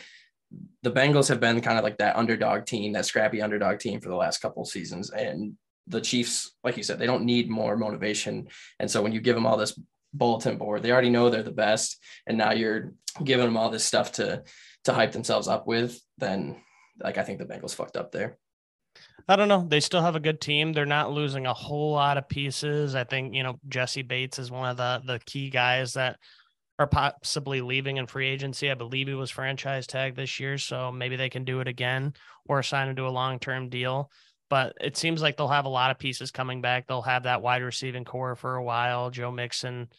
the 0.83 0.91
Bengals 0.91 1.29
have 1.29 1.39
been 1.39 1.61
kind 1.61 1.77
of 1.77 1.83
like 1.83 1.97
that 1.97 2.15
underdog 2.15 2.65
team, 2.65 2.93
that 2.93 3.05
scrappy 3.05 3.41
underdog 3.41 3.79
team 3.79 4.01
for 4.01 4.09
the 4.09 4.15
last 4.15 4.41
couple 4.41 4.63
of 4.63 4.69
seasons. 4.69 5.09
And 5.09 5.53
the 5.87 6.01
Chiefs, 6.01 6.51
like 6.63 6.77
you 6.77 6.83
said, 6.83 6.99
they 6.99 7.05
don't 7.05 7.25
need 7.25 7.49
more 7.49 7.75
motivation. 7.75 8.47
And 8.79 8.89
so 8.89 9.01
when 9.01 9.11
you 9.11 9.21
give 9.21 9.35
them 9.35 9.45
all 9.45 9.57
this 9.57 9.79
bulletin 10.13 10.57
board, 10.57 10.83
they 10.83 10.91
already 10.91 11.09
know 11.09 11.29
they're 11.29 11.43
the 11.43 11.51
best. 11.51 11.97
And 12.25 12.37
now 12.37 12.51
you're 12.51 12.93
giving 13.23 13.45
them 13.45 13.57
all 13.57 13.69
this 13.69 13.85
stuff 13.85 14.13
to 14.13 14.43
to 14.85 14.93
hype 14.93 15.11
themselves 15.11 15.47
up 15.47 15.67
with, 15.67 15.99
then 16.17 16.61
like 17.01 17.17
I 17.17 17.23
think 17.23 17.39
the 17.39 17.45
Bengals 17.45 17.75
fucked 17.75 17.97
up 17.97 18.11
there. 18.11 18.37
I 19.27 19.35
don't 19.35 19.47
know. 19.47 19.65
They 19.67 19.79
still 19.79 20.01
have 20.01 20.15
a 20.15 20.19
good 20.19 20.41
team. 20.41 20.73
They're 20.73 20.85
not 20.85 21.11
losing 21.11 21.45
a 21.45 21.53
whole 21.53 21.93
lot 21.93 22.17
of 22.17 22.27
pieces. 22.27 22.95
I 22.95 23.03
think, 23.03 23.35
you 23.35 23.43
know, 23.43 23.59
Jessie 23.67 24.01
Bates 24.01 24.39
is 24.39 24.49
one 24.51 24.69
of 24.69 24.77
the 24.77 25.01
the 25.05 25.19
key 25.19 25.49
guys 25.49 25.93
that 25.93 26.17
are 26.79 26.87
possibly 26.87 27.61
leaving 27.61 27.97
in 27.97 28.07
free 28.07 28.27
agency. 28.27 28.71
I 28.71 28.73
believe 28.73 29.07
he 29.07 29.13
was 29.13 29.29
franchise 29.29 29.85
tag 29.85 30.15
this 30.15 30.39
year, 30.39 30.57
so 30.57 30.91
maybe 30.91 31.17
they 31.17 31.29
can 31.29 31.43
do 31.43 31.59
it 31.59 31.67
again 31.67 32.13
or 32.47 32.63
sign 32.63 32.87
him 32.87 32.95
to 32.95 33.07
a 33.07 33.09
long-term 33.09 33.69
deal. 33.69 34.09
But 34.49 34.73
it 34.81 34.97
seems 34.97 35.21
like 35.21 35.37
they'll 35.37 35.47
have 35.49 35.65
a 35.65 35.69
lot 35.69 35.91
of 35.91 35.99
pieces 35.99 36.31
coming 36.31 36.61
back. 36.61 36.87
They'll 36.87 37.01
have 37.03 37.23
that 37.23 37.41
wide 37.41 37.61
receiving 37.61 38.05
core 38.05 38.35
for 38.35 38.55
a 38.55 38.63
while. 38.63 39.11
Joe 39.11 39.29
Mixon, 39.29 39.89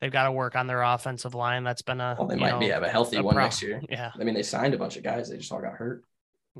they've 0.00 0.10
got 0.10 0.24
to 0.24 0.32
work 0.32 0.56
on 0.56 0.66
their 0.66 0.82
offensive 0.82 1.34
line. 1.34 1.62
That's 1.62 1.82
been 1.82 2.00
a 2.00 2.16
well, 2.18 2.26
they 2.26 2.36
might 2.36 2.50
know, 2.50 2.58
be 2.58 2.68
have 2.70 2.82
a 2.82 2.88
healthy 2.88 3.18
a 3.18 3.22
one 3.22 3.34
pro- 3.34 3.44
next 3.44 3.62
year. 3.62 3.80
Yeah, 3.88 4.10
I 4.18 4.24
mean 4.24 4.34
they 4.34 4.42
signed 4.42 4.74
a 4.74 4.78
bunch 4.78 4.96
of 4.96 5.04
guys. 5.04 5.28
They 5.28 5.36
just 5.36 5.52
all 5.52 5.60
got 5.60 5.74
hurt. 5.74 6.04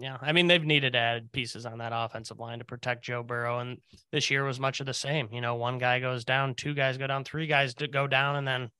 Yeah, 0.00 0.16
I 0.22 0.32
mean 0.32 0.46
they've 0.46 0.64
needed 0.64 0.94
to 0.94 0.98
add 0.98 1.30
pieces 1.30 1.66
on 1.66 1.78
that 1.78 1.92
offensive 1.94 2.38
line 2.38 2.60
to 2.60 2.64
protect 2.64 3.04
Joe 3.04 3.22
Burrow, 3.22 3.58
and 3.58 3.78
this 4.10 4.30
year 4.30 4.44
was 4.44 4.58
much 4.58 4.80
of 4.80 4.86
the 4.86 4.94
same. 4.94 5.28
You 5.30 5.42
know, 5.42 5.56
one 5.56 5.76
guy 5.76 6.00
goes 6.00 6.24
down, 6.24 6.54
two 6.54 6.72
guys 6.72 6.96
go 6.96 7.06
down, 7.06 7.24
three 7.24 7.46
guys 7.46 7.74
go 7.74 8.06
down, 8.06 8.36
and 8.36 8.48
then 8.48 8.70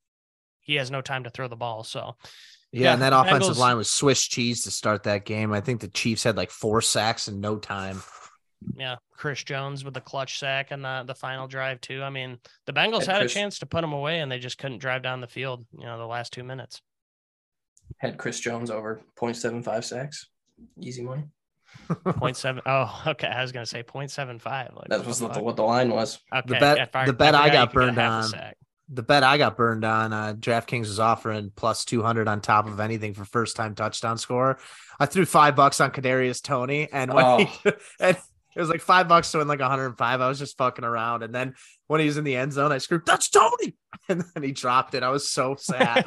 he 0.61 0.75
has 0.75 0.89
no 0.89 1.01
time 1.01 1.25
to 1.25 1.29
throw 1.29 1.47
the 1.47 1.55
ball. 1.55 1.83
So, 1.83 2.15
yeah, 2.71 2.85
yeah 2.85 2.93
and 2.93 3.01
that 3.03 3.13
offensive 3.13 3.55
Bengals, 3.55 3.59
line 3.59 3.77
was 3.77 3.91
Swiss 3.91 4.27
cheese 4.27 4.63
to 4.63 4.71
start 4.71 5.03
that 5.03 5.25
game. 5.25 5.53
I 5.53 5.61
think 5.61 5.81
the 5.81 5.89
Chiefs 5.89 6.23
had 6.23 6.37
like 6.37 6.49
four 6.49 6.81
sacks 6.81 7.27
in 7.27 7.39
no 7.39 7.57
time. 7.57 8.01
Yeah, 8.75 8.95
Chris 9.13 9.43
Jones 9.43 9.85
with 9.85 9.93
the 9.93 10.01
clutch 10.01 10.39
sack 10.39 10.71
and 10.71 10.83
the 10.83 11.03
the 11.05 11.15
final 11.15 11.47
drive 11.47 11.81
too. 11.81 12.01
I 12.01 12.09
mean, 12.09 12.39
the 12.65 12.73
Bengals 12.73 13.05
had, 13.05 13.15
had 13.15 13.19
Chris, 13.21 13.31
a 13.31 13.35
chance 13.35 13.59
to 13.59 13.67
put 13.67 13.81
them 13.81 13.93
away, 13.93 14.21
and 14.21 14.31
they 14.31 14.39
just 14.39 14.57
couldn't 14.57 14.79
drive 14.79 15.03
down 15.03 15.21
the 15.21 15.27
field. 15.27 15.67
You 15.77 15.85
know, 15.85 15.99
the 15.99 16.07
last 16.07 16.33
two 16.33 16.43
minutes. 16.43 16.81
Had 17.97 18.17
Chris 18.17 18.39
Jones 18.39 18.71
over 18.71 19.01
0.75 19.19 19.83
sacks, 19.83 20.27
easy 20.79 21.03
money. 21.03 21.23
0.7 21.89 22.59
oh 22.65 23.03
okay 23.07 23.27
i 23.27 23.41
was 23.41 23.53
gonna 23.53 23.65
say 23.65 23.81
0.75 23.81 24.75
like 24.75 24.89
that 24.89 25.05
was 25.05 25.21
what 25.21 25.33
the, 25.33 25.41
what 25.41 25.55
the 25.55 25.63
line 25.63 25.89
was 25.89 26.19
okay 26.33 26.53
the 26.53 26.59
bet 26.59 26.91
the 27.05 27.13
bet 27.13 27.33
i 27.33 27.49
got 27.49 27.71
burned 27.71 27.97
on 27.97 28.29
the 28.93 29.03
bet 29.03 29.23
I 29.23 29.37
got 29.37 29.55
burned 29.55 29.85
on, 29.85 30.11
uh, 30.11 30.33
DraftKings 30.33 30.81
was 30.81 30.99
offering 30.99 31.51
plus 31.55 31.85
200 31.85 32.27
on 32.27 32.41
top 32.41 32.67
of 32.67 32.81
anything 32.81 33.13
for 33.13 33.23
first 33.23 33.55
time 33.55 33.73
touchdown 33.73 34.17
score. 34.17 34.59
I 34.99 35.05
threw 35.05 35.25
five 35.25 35.55
bucks 35.55 35.79
on 35.79 35.91
Kadarius 35.91 36.43
Toney 36.43 36.89
and 36.91 37.13
when 37.13 37.25
oh. 37.25 37.37
he, 37.37 37.71
and 38.01 38.17
it 38.53 38.59
was 38.59 38.67
like 38.67 38.81
five 38.81 39.07
bucks 39.07 39.31
to 39.31 39.37
win 39.37 39.47
like 39.47 39.61
105. 39.61 40.21
I 40.21 40.27
was 40.27 40.37
just 40.37 40.57
fucking 40.57 40.83
around, 40.83 41.23
and 41.23 41.33
then 41.33 41.55
when 41.87 42.01
he 42.01 42.05
was 42.05 42.17
in 42.17 42.25
the 42.25 42.35
end 42.35 42.51
zone, 42.51 42.73
I 42.73 42.79
screamed, 42.79 43.05
"That's 43.05 43.29
tony 43.29 43.77
and 44.09 44.23
then 44.33 44.43
he 44.43 44.51
dropped 44.51 44.93
it. 44.93 45.03
I 45.03 45.09
was 45.09 45.29
so 45.29 45.55
sad. 45.55 46.05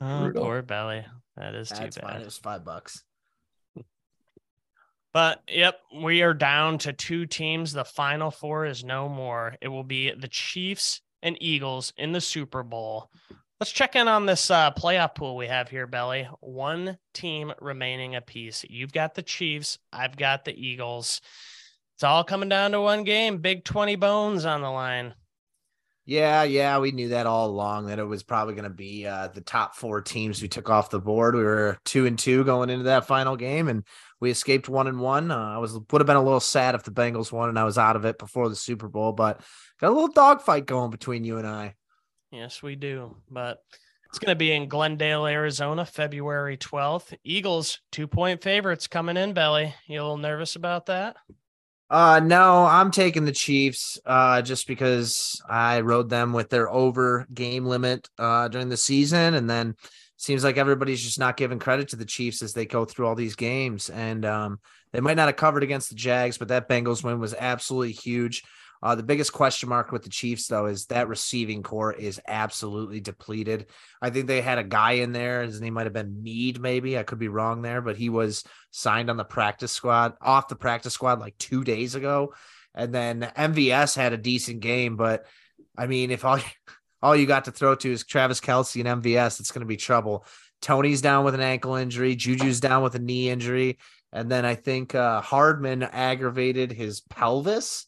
Oh, 0.00 0.32
poor 0.34 0.62
belly. 0.62 1.04
That 1.36 1.54
is 1.54 1.68
That's 1.70 1.96
too 1.96 2.00
bad. 2.00 2.10
Fine. 2.10 2.20
It 2.22 2.24
was 2.24 2.38
five 2.38 2.64
bucks. 2.64 3.02
But 5.12 5.42
yep, 5.48 5.80
we 6.02 6.22
are 6.22 6.34
down 6.34 6.78
to 6.78 6.92
two 6.92 7.26
teams. 7.26 7.72
The 7.72 7.84
final 7.84 8.30
four 8.30 8.66
is 8.66 8.84
no 8.84 9.08
more. 9.08 9.56
It 9.60 9.68
will 9.68 9.84
be 9.84 10.12
the 10.12 10.28
Chiefs 10.28 11.00
and 11.22 11.36
Eagles 11.40 11.92
in 11.96 12.12
the 12.12 12.20
Super 12.20 12.62
Bowl. 12.62 13.10
Let's 13.58 13.72
check 13.72 13.96
in 13.96 14.08
on 14.08 14.24
this 14.24 14.50
uh, 14.50 14.70
playoff 14.70 15.14
pool 15.16 15.36
we 15.36 15.48
have 15.48 15.68
here, 15.68 15.86
Belly. 15.86 16.28
One 16.40 16.96
team 17.12 17.52
remaining 17.60 18.14
apiece. 18.14 18.64
You've 18.70 18.92
got 18.92 19.14
the 19.14 19.22
Chiefs. 19.22 19.78
I've 19.92 20.16
got 20.16 20.44
the 20.44 20.54
Eagles. 20.54 21.20
It's 21.96 22.04
all 22.04 22.24
coming 22.24 22.48
down 22.48 22.70
to 22.70 22.80
one 22.80 23.04
game. 23.04 23.38
Big 23.38 23.64
20 23.64 23.96
bones 23.96 24.46
on 24.46 24.62
the 24.62 24.70
line. 24.70 25.14
Yeah, 26.06 26.42
yeah, 26.42 26.78
we 26.78 26.92
knew 26.92 27.08
that 27.08 27.26
all 27.26 27.48
along 27.48 27.86
that 27.86 27.98
it 27.98 28.04
was 28.04 28.22
probably 28.22 28.54
going 28.54 28.64
to 28.64 28.70
be 28.70 29.06
uh, 29.06 29.28
the 29.28 29.42
top 29.42 29.76
four 29.76 30.00
teams 30.00 30.42
we 30.42 30.48
took 30.48 30.68
off 30.68 30.90
the 30.90 31.00
board. 31.00 31.34
We 31.34 31.42
were 31.42 31.78
two 31.84 32.06
and 32.06 32.18
two 32.18 32.42
going 32.44 32.70
into 32.70 32.84
that 32.84 33.06
final 33.06 33.36
game, 33.36 33.68
and 33.68 33.84
we 34.20 34.30
escaped 34.30 34.68
one 34.68 34.86
and 34.86 34.98
one. 34.98 35.30
Uh, 35.30 35.54
I 35.54 35.58
was 35.58 35.74
would 35.74 36.00
have 36.00 36.06
been 36.06 36.16
a 36.16 36.22
little 36.22 36.40
sad 36.40 36.74
if 36.74 36.82
the 36.82 36.90
Bengals 36.90 37.30
won 37.30 37.48
and 37.48 37.58
I 37.58 37.64
was 37.64 37.78
out 37.78 37.96
of 37.96 38.04
it 38.04 38.18
before 38.18 38.48
the 38.48 38.56
Super 38.56 38.88
Bowl, 38.88 39.12
but 39.12 39.40
got 39.80 39.88
a 39.88 39.94
little 39.94 40.08
dogfight 40.12 40.66
going 40.66 40.90
between 40.90 41.24
you 41.24 41.38
and 41.38 41.46
I. 41.46 41.74
Yes, 42.30 42.62
we 42.62 42.76
do. 42.76 43.16
But 43.30 43.58
it's 44.08 44.18
going 44.18 44.32
to 44.32 44.36
be 44.36 44.52
in 44.52 44.68
Glendale, 44.68 45.26
Arizona, 45.26 45.84
February 45.84 46.56
12th. 46.56 47.16
Eagles, 47.22 47.80
two 47.92 48.08
point 48.08 48.42
favorites 48.42 48.88
coming 48.88 49.16
in, 49.16 49.32
Belly. 49.32 49.74
You 49.86 50.00
a 50.00 50.02
little 50.02 50.16
nervous 50.16 50.56
about 50.56 50.86
that? 50.86 51.16
Uh 51.90 52.20
no, 52.20 52.64
I'm 52.64 52.92
taking 52.92 53.24
the 53.24 53.32
Chiefs 53.32 53.98
uh 54.06 54.42
just 54.42 54.68
because 54.68 55.42
I 55.48 55.80
rode 55.80 56.08
them 56.08 56.32
with 56.32 56.48
their 56.48 56.70
over 56.70 57.26
game 57.34 57.66
limit 57.66 58.08
uh 58.18 58.48
during 58.48 58.68
the 58.68 58.76
season 58.76 59.34
and 59.34 59.50
then 59.50 59.74
seems 60.20 60.44
like 60.44 60.58
everybody's 60.58 61.02
just 61.02 61.18
not 61.18 61.36
giving 61.38 61.58
credit 61.58 61.88
to 61.88 61.96
the 61.96 62.04
Chiefs 62.04 62.42
as 62.42 62.52
they 62.52 62.66
go 62.66 62.84
through 62.84 63.06
all 63.06 63.14
these 63.14 63.36
games. 63.36 63.88
And 63.88 64.24
um, 64.26 64.60
they 64.92 65.00
might 65.00 65.16
not 65.16 65.28
have 65.28 65.36
covered 65.36 65.62
against 65.62 65.88
the 65.88 65.94
Jags, 65.94 66.36
but 66.36 66.48
that 66.48 66.68
Bengals 66.68 67.02
win 67.02 67.18
was 67.18 67.34
absolutely 67.34 67.92
huge. 67.92 68.42
Uh, 68.82 68.94
the 68.94 69.02
biggest 69.02 69.32
question 69.32 69.68
mark 69.68 69.92
with 69.92 70.02
the 70.02 70.08
Chiefs, 70.08 70.46
though, 70.46 70.66
is 70.66 70.86
that 70.86 71.08
receiving 71.08 71.62
core 71.62 71.92
is 71.92 72.20
absolutely 72.26 73.00
depleted. 73.00 73.66
I 74.00 74.10
think 74.10 74.26
they 74.26 74.40
had 74.40 74.58
a 74.58 74.64
guy 74.64 74.92
in 74.92 75.12
there. 75.12 75.42
His 75.42 75.60
name 75.60 75.74
might 75.74 75.86
have 75.86 75.92
been 75.92 76.22
Mead, 76.22 76.60
maybe. 76.60 76.98
I 76.98 77.02
could 77.02 77.18
be 77.18 77.28
wrong 77.28 77.60
there, 77.60 77.82
but 77.82 77.96
he 77.96 78.08
was 78.08 78.42
signed 78.70 79.10
on 79.10 79.18
the 79.18 79.24
practice 79.24 79.72
squad, 79.72 80.14
off 80.20 80.48
the 80.48 80.56
practice 80.56 80.94
squad 80.94 81.20
like 81.20 81.36
two 81.36 81.62
days 81.62 81.94
ago. 81.94 82.32
And 82.74 82.94
then 82.94 83.30
MVS 83.36 83.96
had 83.96 84.12
a 84.12 84.18
decent 84.18 84.60
game, 84.60 84.96
but 84.96 85.26
I 85.76 85.86
mean, 85.86 86.10
if 86.10 86.24
all 86.24 86.38
all 87.02 87.16
you 87.16 87.26
got 87.26 87.46
to 87.46 87.52
throw 87.52 87.74
to 87.74 87.92
is 87.92 88.04
Travis 88.04 88.40
Kelce 88.40 88.84
and 88.84 89.02
MVS, 89.02 89.40
it's 89.40 89.52
going 89.52 89.60
to 89.60 89.66
be 89.66 89.76
trouble. 89.76 90.24
Toney's 90.60 91.00
down 91.00 91.24
with 91.24 91.34
an 91.34 91.40
ankle 91.40 91.74
injury, 91.74 92.14
Juju's 92.14 92.60
down 92.60 92.82
with 92.82 92.94
a 92.94 92.98
knee 92.98 93.30
injury, 93.30 93.78
and 94.12 94.30
then 94.30 94.44
I 94.44 94.54
think 94.54 94.94
uh, 94.94 95.20
Hardman 95.20 95.82
aggravated 95.82 96.72
his 96.72 97.00
pelvis, 97.00 97.86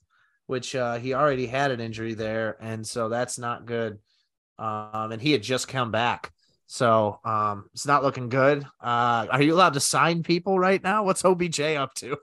which 0.53 0.77
uh, 0.77 0.99
he 0.99 1.15
already 1.15 1.47
had 1.47 1.71
an 1.71 1.81
injury 1.81 2.13
there, 2.13 2.59
and 2.61 2.87
so 2.87 3.09
that's 3.09 3.39
not 3.39 3.65
good. 3.65 3.99
Um, 4.59 5.11
and 5.11 5.21
he 5.21 5.33
had 5.33 5.43
just 5.43 5.67
come 5.67 5.91
back, 5.91 6.31
so 6.67 7.19
um, 7.25 7.71
it's 7.73 7.87
not 7.87 8.03
looking 8.03 8.29
good. 8.29 8.63
Uh, 8.79 9.27
are 9.31 9.41
you 9.41 9.55
allowed 9.55 9.73
to 9.73 9.81
sign 9.81 10.23
people 10.23 10.59
right 10.59 10.83
now? 10.83 11.05
What's 11.05 11.25
OBJ 11.25 11.61
up 11.61 11.95
to? 11.95 12.19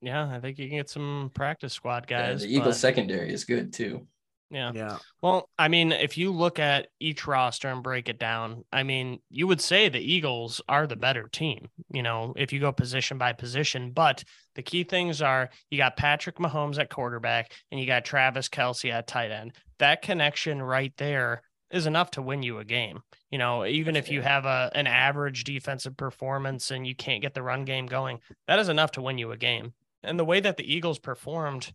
Yeah, 0.00 0.30
I 0.32 0.40
think 0.40 0.58
you 0.58 0.66
can 0.66 0.78
get 0.78 0.88
some 0.88 1.30
practice 1.34 1.74
squad 1.74 2.06
guys. 2.06 2.40
Yeah, 2.40 2.48
the 2.48 2.54
Eagles 2.54 2.74
but... 2.76 2.80
secondary 2.80 3.30
is 3.30 3.44
good 3.44 3.70
too. 3.70 4.06
Yeah. 4.50 4.72
Yeah. 4.74 4.98
Well, 5.22 5.48
I 5.58 5.68
mean, 5.68 5.92
if 5.92 6.16
you 6.16 6.30
look 6.32 6.58
at 6.58 6.88
each 7.00 7.26
roster 7.26 7.68
and 7.68 7.82
break 7.82 8.08
it 8.08 8.18
down, 8.18 8.64
I 8.72 8.84
mean, 8.84 9.18
you 9.28 9.46
would 9.46 9.60
say 9.60 9.88
the 9.88 9.98
Eagles 9.98 10.60
are 10.68 10.86
the 10.86 10.96
better 10.96 11.28
team, 11.28 11.68
you 11.92 12.02
know, 12.02 12.32
if 12.36 12.52
you 12.52 12.60
go 12.60 12.70
position 12.72 13.18
by 13.18 13.32
position. 13.32 13.90
But 13.90 14.22
the 14.54 14.62
key 14.62 14.84
things 14.84 15.20
are 15.20 15.50
you 15.70 15.78
got 15.78 15.96
Patrick 15.96 16.36
Mahomes 16.36 16.78
at 16.78 16.90
quarterback 16.90 17.52
and 17.70 17.80
you 17.80 17.86
got 17.86 18.04
Travis 18.04 18.48
Kelce 18.48 18.92
at 18.92 19.06
tight 19.06 19.32
end. 19.32 19.52
That 19.78 20.02
connection 20.02 20.62
right 20.62 20.92
there 20.96 21.42
is 21.70 21.86
enough 21.86 22.12
to 22.12 22.22
win 22.22 22.42
you 22.42 22.58
a 22.58 22.64
game. 22.64 23.00
You 23.30 23.38
know, 23.38 23.66
even 23.66 23.96
if 23.96 24.10
you 24.10 24.22
have 24.22 24.44
a 24.44 24.70
an 24.74 24.86
average 24.86 25.44
defensive 25.44 25.96
performance 25.96 26.70
and 26.70 26.86
you 26.86 26.94
can't 26.94 27.22
get 27.22 27.34
the 27.34 27.42
run 27.42 27.64
game 27.64 27.86
going, 27.86 28.20
that 28.46 28.60
is 28.60 28.68
enough 28.68 28.92
to 28.92 29.02
win 29.02 29.18
you 29.18 29.32
a 29.32 29.36
game. 29.36 29.74
And 30.04 30.18
the 30.18 30.24
way 30.24 30.38
that 30.38 30.56
the 30.56 30.72
Eagles 30.72 31.00
performed 31.00 31.72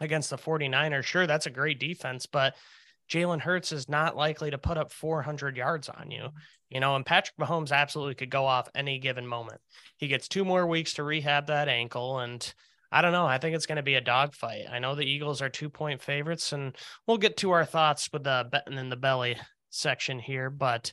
against 0.00 0.30
the 0.30 0.38
49ers. 0.38 1.04
Sure, 1.04 1.26
that's 1.26 1.46
a 1.46 1.50
great 1.50 1.78
defense, 1.78 2.26
but 2.26 2.54
Jalen 3.10 3.40
Hurts 3.40 3.72
is 3.72 3.88
not 3.88 4.16
likely 4.16 4.50
to 4.50 4.58
put 4.58 4.78
up 4.78 4.90
400 4.90 5.56
yards 5.56 5.88
on 5.88 6.10
you, 6.10 6.28
you 6.70 6.80
know, 6.80 6.96
and 6.96 7.04
Patrick 7.04 7.36
Mahomes 7.36 7.72
absolutely 7.72 8.14
could 8.14 8.30
go 8.30 8.46
off 8.46 8.68
any 8.74 8.98
given 8.98 9.26
moment. 9.26 9.60
He 9.96 10.08
gets 10.08 10.26
two 10.26 10.44
more 10.44 10.66
weeks 10.66 10.94
to 10.94 11.04
rehab 11.04 11.46
that 11.48 11.68
ankle. 11.68 12.20
And 12.20 12.52
I 12.90 13.02
don't 13.02 13.12
know. 13.12 13.26
I 13.26 13.38
think 13.38 13.54
it's 13.54 13.66
going 13.66 13.76
to 13.76 13.82
be 13.82 13.96
a 13.96 14.00
dogfight. 14.00 14.66
I 14.70 14.78
know 14.78 14.94
the 14.94 15.04
Eagles 15.04 15.42
are 15.42 15.48
two 15.48 15.68
point 15.68 16.00
favorites, 16.00 16.52
and 16.52 16.74
we'll 17.06 17.18
get 17.18 17.36
to 17.38 17.50
our 17.50 17.64
thoughts 17.64 18.08
with 18.12 18.24
the 18.24 18.48
betting 18.50 18.78
in 18.78 18.88
the 18.88 18.96
belly 18.96 19.36
section 19.70 20.18
here. 20.18 20.48
But 20.48 20.92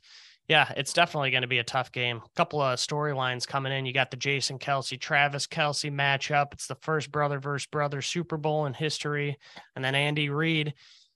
Yeah, 0.52 0.70
it's 0.76 0.91
definitely 0.91 1.32
going 1.32 1.43
to 1.43 1.47
be 1.47 1.60
a 1.60 1.64
tough 1.64 1.93
game. 1.93 2.18
A 2.18 2.30
couple 2.36 2.60
of 2.60 2.78
storylines 2.78 3.47
coming 3.47 3.72
in. 3.72 3.86
You 3.86 3.93
got 3.93 4.12
the 4.12 4.18
Jason 4.18 4.60
Kelce, 4.60 4.99
Travis 4.99 5.47
Kelce 5.47 5.89
matchup. 5.89 6.52
It's 6.52 6.68
the 6.68 6.76
first 6.76 7.10
brother 7.10 7.39
versus 7.39 7.68
brother 7.68 8.02
Super 8.02 8.36
Bowl 8.36 8.66
in 8.66 8.74
history. 8.74 9.38
And 9.78 9.86
then 9.86 9.95
Andy 9.95 10.28
Reid, 10.28 10.74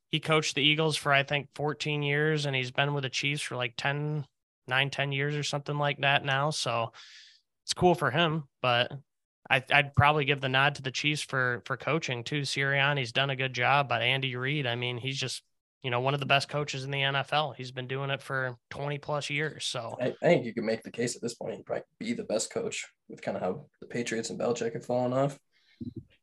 he 0.09 0.21
coached 0.21 0.55
the 0.55 0.61
Eagles 0.61 0.95
for, 0.95 1.11
I 1.11 1.23
think, 1.23 1.49
14 1.53 2.01
years, 2.01 2.45
and 2.45 2.55
he's 2.55 2.71
been 2.71 2.93
with 2.93 3.01
the 3.01 3.09
Chiefs 3.09 3.41
for 3.41 3.57
like 3.57 3.73
10, 3.75 4.25
9, 4.69 4.89
10 4.89 5.11
years 5.11 5.35
or 5.35 5.43
something 5.43 5.77
like 5.77 5.97
that 5.97 6.23
now. 6.23 6.49
So 6.51 6.93
it's 7.65 7.73
cool 7.73 7.93
for 7.93 8.11
him, 8.11 8.45
but 8.61 8.89
I, 9.49 9.61
would 9.69 9.95
probably 9.97 10.23
give 10.23 10.39
the 10.39 10.47
nod 10.47 10.75
to 10.75 10.81
the 10.81 10.91
Chiefs 10.91 11.23
for 11.23 11.61
for 11.65 11.75
coaching 11.75 12.23
too. 12.23 12.43
Sirianni's 12.43 13.11
done 13.11 13.31
a 13.31 13.35
good 13.35 13.51
job, 13.51 13.89
but 13.89 14.01
Andy 14.01 14.37
Reid, 14.37 14.65
I 14.65 14.75
mean, 14.75 14.97
he's 14.97 15.19
just 15.19 15.43
you 15.85 15.91
know 15.91 15.99
one 15.99 16.15
of 16.15 16.19
the 16.19 16.25
best 16.25 16.49
coaches 16.49 16.83
in 16.83 16.89
the 16.89 16.97
NFL. 16.97 17.55
He's 17.55 17.69
been 17.69 17.85
doing 17.85 18.09
it 18.09 18.19
for 18.19 18.57
twenty 18.71 18.97
plus 18.97 19.29
years. 19.29 19.65
So 19.65 19.95
I, 20.01 20.15
I 20.19 20.25
think 20.25 20.43
you 20.43 20.51
can 20.51 20.65
make 20.65 20.81
the 20.81 20.89
case 20.89 21.15
at 21.15 21.21
this 21.21 21.35
point 21.35 21.57
he'd 21.57 21.65
probably 21.65 21.83
be 21.99 22.13
the 22.13 22.23
best 22.23 22.51
coach 22.51 22.87
with 23.07 23.21
kind 23.21 23.37
of 23.37 23.43
how 23.43 23.67
the 23.81 23.85
Patriots 23.85 24.31
and 24.31 24.39
Belichick 24.39 24.73
have 24.73 24.83
fallen 24.83 25.13
off. 25.13 25.37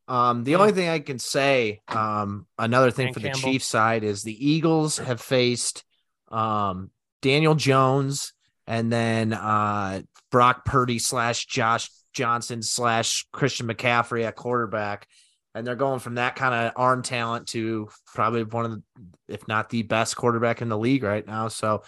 Um, 0.09 0.43
the 0.43 0.57
only 0.57 0.73
thing 0.73 0.89
I 0.89 0.99
can 0.99 1.21
say, 1.21 1.81
um, 1.87 2.49
another 2.59 2.91
thing 2.91 3.07
Dan 3.07 3.15
for 3.15 3.21
Campbell. 3.21 3.41
the 3.41 3.53
Chiefs 3.53 3.67
side 3.67 4.03
is 4.03 4.25
the 4.25 4.51
Eagles 4.51 4.99
have 4.99 5.21
faced 5.21 5.85
um 6.33 6.91
Daniel 7.21 7.55
Jones 7.55 8.33
and 8.67 8.93
then 8.93 9.33
uh 9.33 10.03
Brock 10.33 10.65
Purdy 10.65 10.99
slash 10.99 11.47
Josh 11.47 11.89
Johnson 12.13 12.63
slash 12.63 13.29
Christian 13.33 13.69
McCaffrey 13.69 14.25
at 14.25 14.35
quarterback. 14.35 15.07
And 15.55 15.67
they're 15.67 15.77
going 15.77 16.01
from 16.01 16.15
that 16.15 16.37
kind 16.37 16.55
of 16.55 16.73
arm 16.77 17.03
talent 17.03 17.49
to 17.49 17.89
probably 18.07 18.45
one 18.45 18.65
of 18.65 18.71
the, 18.71 18.83
if 19.29 19.47
not 19.49 19.69
the 19.69 19.83
best 19.83 20.17
quarterback 20.17 20.63
in 20.63 20.69
the 20.69 20.79
league 20.79 21.03
right 21.03 21.27
now. 21.27 21.49
So 21.49 21.83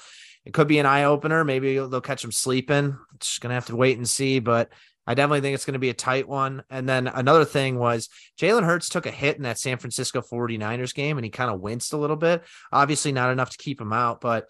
it 0.44 0.52
could 0.52 0.68
be 0.68 0.78
an 0.78 0.86
eye 0.86 1.04
opener. 1.04 1.44
Maybe 1.44 1.74
they'll 1.74 2.00
catch 2.00 2.24
him 2.24 2.32
sleeping. 2.32 2.98
Just 3.20 3.40
gonna 3.40 3.54
have 3.54 3.66
to 3.66 3.76
wait 3.76 3.96
and 3.96 4.08
see. 4.08 4.38
But 4.38 4.70
I 5.06 5.14
definitely 5.14 5.42
think 5.42 5.54
it's 5.54 5.64
going 5.64 5.74
to 5.74 5.78
be 5.78 5.90
a 5.90 5.94
tight 5.94 6.26
one. 6.26 6.62
And 6.70 6.88
then 6.88 7.08
another 7.08 7.44
thing 7.44 7.78
was 7.78 8.08
Jalen 8.40 8.64
Hurts 8.64 8.88
took 8.88 9.06
a 9.06 9.10
hit 9.10 9.36
in 9.36 9.42
that 9.42 9.58
San 9.58 9.76
Francisco 9.78 10.22
49ers 10.22 10.94
game 10.94 11.18
and 11.18 11.24
he 11.24 11.30
kind 11.30 11.50
of 11.50 11.60
winced 11.60 11.92
a 11.92 11.98
little 11.98 12.16
bit. 12.16 12.42
Obviously, 12.72 13.12
not 13.12 13.30
enough 13.30 13.50
to 13.50 13.58
keep 13.58 13.80
him 13.80 13.92
out, 13.92 14.20
but 14.20 14.48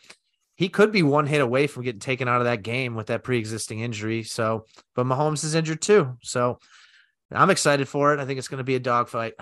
he 0.56 0.68
could 0.68 0.92
be 0.92 1.02
one 1.02 1.26
hit 1.26 1.40
away 1.40 1.66
from 1.66 1.82
getting 1.82 2.00
taken 2.00 2.28
out 2.28 2.40
of 2.40 2.44
that 2.44 2.62
game 2.62 2.94
with 2.94 3.08
that 3.08 3.24
pre-existing 3.24 3.80
injury. 3.80 4.22
So, 4.22 4.66
but 4.94 5.06
Mahomes 5.06 5.42
is 5.42 5.56
injured 5.56 5.82
too. 5.82 6.16
So 6.22 6.60
I'm 7.32 7.50
excited 7.50 7.88
for 7.88 8.14
it. 8.14 8.20
I 8.20 8.24
think 8.24 8.38
it's 8.38 8.48
going 8.48 8.58
to 8.58 8.64
be 8.64 8.76
a 8.76 8.80
dogfight. 8.80 9.34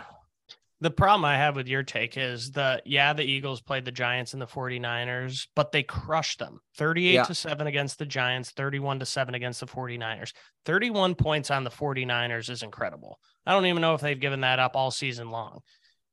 The 0.81 0.91
problem 0.91 1.25
I 1.25 1.37
have 1.37 1.55
with 1.55 1.69
your 1.69 1.85
take 1.85 2.17
is 2.17 2.51
the 2.51 2.83
yeah, 2.85 3.13
the 3.13 3.23
Eagles 3.23 3.61
played 3.61 3.85
the 3.85 3.93
Giants 3.93 4.33
and 4.33 4.43
the 4.43 4.49
49ers, 4.49 5.47
but 5.55 5.71
they 5.71 5.85
crushed 5.85 6.41
them 6.41 6.59
38 6.77 7.13
Yeah. 7.13 7.23
to 7.25 7.35
7 7.37 7.67
against 7.69 8.01
the 8.01 8.07
Giants, 8.07 8.51
31 8.51 8.99
to 8.99 9.07
7 9.07 9.35
against 9.35 9.61
the 9.61 9.67
49ers. 9.67 10.33
31 10.65 11.15
points 11.15 11.53
on 11.53 11.63
the 11.63 11.71
49ers 11.71 12.51
is 12.51 12.65
incredible. 12.65 13.21
I 13.47 13.53
don't 13.53 13.67
even 13.67 13.81
know 13.81 13.95
if 13.95 14.01
they've 14.01 14.19
given 14.19 14.41
that 14.41 14.59
up 14.59 14.75
all 14.75 14.91
season 14.91 15.31
long. 15.31 15.61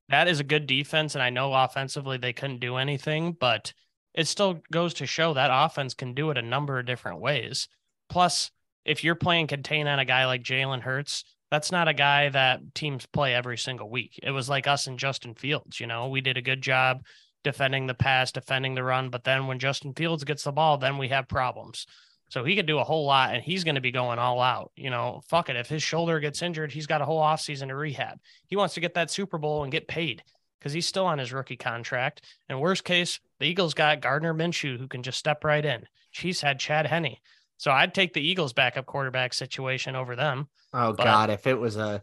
That 0.09 0.28
is 0.28 0.39
a 0.39 0.43
good 0.43 0.67
defense. 0.67 1.15
And 1.15 1.24
I 1.24 1.32
know 1.32 1.51
offensively 1.51 2.17
they 2.17 2.34
couldn't 2.34 2.59
do 2.59 2.76
anything, 2.76 3.36
but 3.39 3.74
it 4.13 4.28
still 4.28 4.61
goes 4.72 4.93
to 4.95 5.07
show 5.07 5.34
that 5.34 5.49
offense 5.51 5.95
can 5.95 6.13
do 6.13 6.30
it 6.30 6.38
a 6.38 6.43
number 6.43 6.78
of 6.78 6.86
different 6.86 7.22
ways. 7.22 7.67
Plus, 8.07 8.51
if 8.86 9.03
you're 9.03 9.15
playing 9.15 9.47
contain 9.47 9.88
on 9.88 9.97
a 9.99 10.05
guy 10.05 10.26
like 10.28 10.43
Jalen 10.43 10.82
Hurts, 10.82 11.24
that's 11.52 11.72
not 11.72 11.88
a 11.88 11.93
guy 11.93 12.30
that 12.30 12.76
teams 12.76 13.06
play 13.06 13.34
every 13.34 13.58
single 13.58 13.89
week. 13.89 14.20
It 14.22 14.32
was 14.32 14.50
like 14.50 14.68
us 14.68 14.88
and 14.88 15.00
Justin 15.00 15.34
Fields. 15.36 15.80
You 15.80 15.88
know, 15.88 16.08
we 16.08 16.22
did 16.22 16.38
a 16.38 16.41
good 16.41 16.62
job 16.62 17.04
defending 17.43 17.88
the 17.88 17.93
pass, 17.93 18.32
defending 18.32 18.76
the 18.76 18.84
run, 18.84 19.10
but 19.10 19.24
then 19.24 19.47
when 19.47 19.60
Justin 19.60 19.93
Fields 19.93 20.24
gets 20.24 20.43
the 20.43 20.52
ball, 20.52 20.78
then 20.78 20.97
we 20.97 21.08
have 21.08 21.28
problems. 21.28 21.88
So 22.30 22.43
he 22.43 22.56
could 22.56 22.68
do 22.68 22.78
a 22.78 22.84
whole 22.84 23.06
lot 23.06 23.34
and 23.34 23.43
he's 23.43 23.64
going 23.64 23.76
to 23.76 23.82
be 23.82 23.91
going 23.91 24.20
all 24.20 24.39
out. 24.39 24.72
You 24.76 24.91
know, 24.91 25.22
fuck 25.28 25.50
it. 25.50 25.56
If 25.56 25.68
his 25.68 25.82
shoulder 25.82 26.20
gets 26.20 26.41
injured, 26.41 26.72
he's 26.72 26.86
got 26.86 27.02
a 27.02 27.06
whole 27.06 27.22
offseason 27.22 27.70
to 27.70 27.76
rehab. 27.76 28.20
He 28.45 28.56
wants 28.56 28.76
to 28.76 28.82
get 28.82 28.93
that 28.93 29.10
Super 29.10 29.38
Bowl 29.39 29.64
and 29.64 29.72
get 29.72 29.88
paid 29.88 30.24
because 30.60 30.74
he's 30.74 30.86
still 30.86 31.06
on 31.06 31.18
his 31.18 31.34
rookie 31.34 31.58
contract. 31.58 32.24
And 32.47 32.62
worst 32.62 32.84
case, 32.84 33.20
the 33.39 33.45
Eagles 33.45 33.74
got 33.74 34.02
Gardner 34.02 34.34
Minshew 34.34 34.78
who 34.78 34.88
can 34.88 35.02
just 35.02 35.18
step 35.18 35.43
right 35.43 35.66
in. 35.66 35.88
Chiefs 36.12 36.41
had 36.41 36.60
Chad 36.60 36.86
Henne. 36.86 37.18
So 37.60 37.72
I'd 37.72 37.93
take 37.93 38.14
the 38.14 38.22
Eagles 38.22 38.53
backup 38.53 38.86
quarterback 38.86 39.34
situation 39.34 39.95
over 39.95 40.16
them. 40.16 40.47
Oh 40.74 40.93
But- 40.93 41.03
God, 41.03 41.30
if 41.30 41.45
it 41.45 41.60
was 41.60 41.76
a 41.76 42.01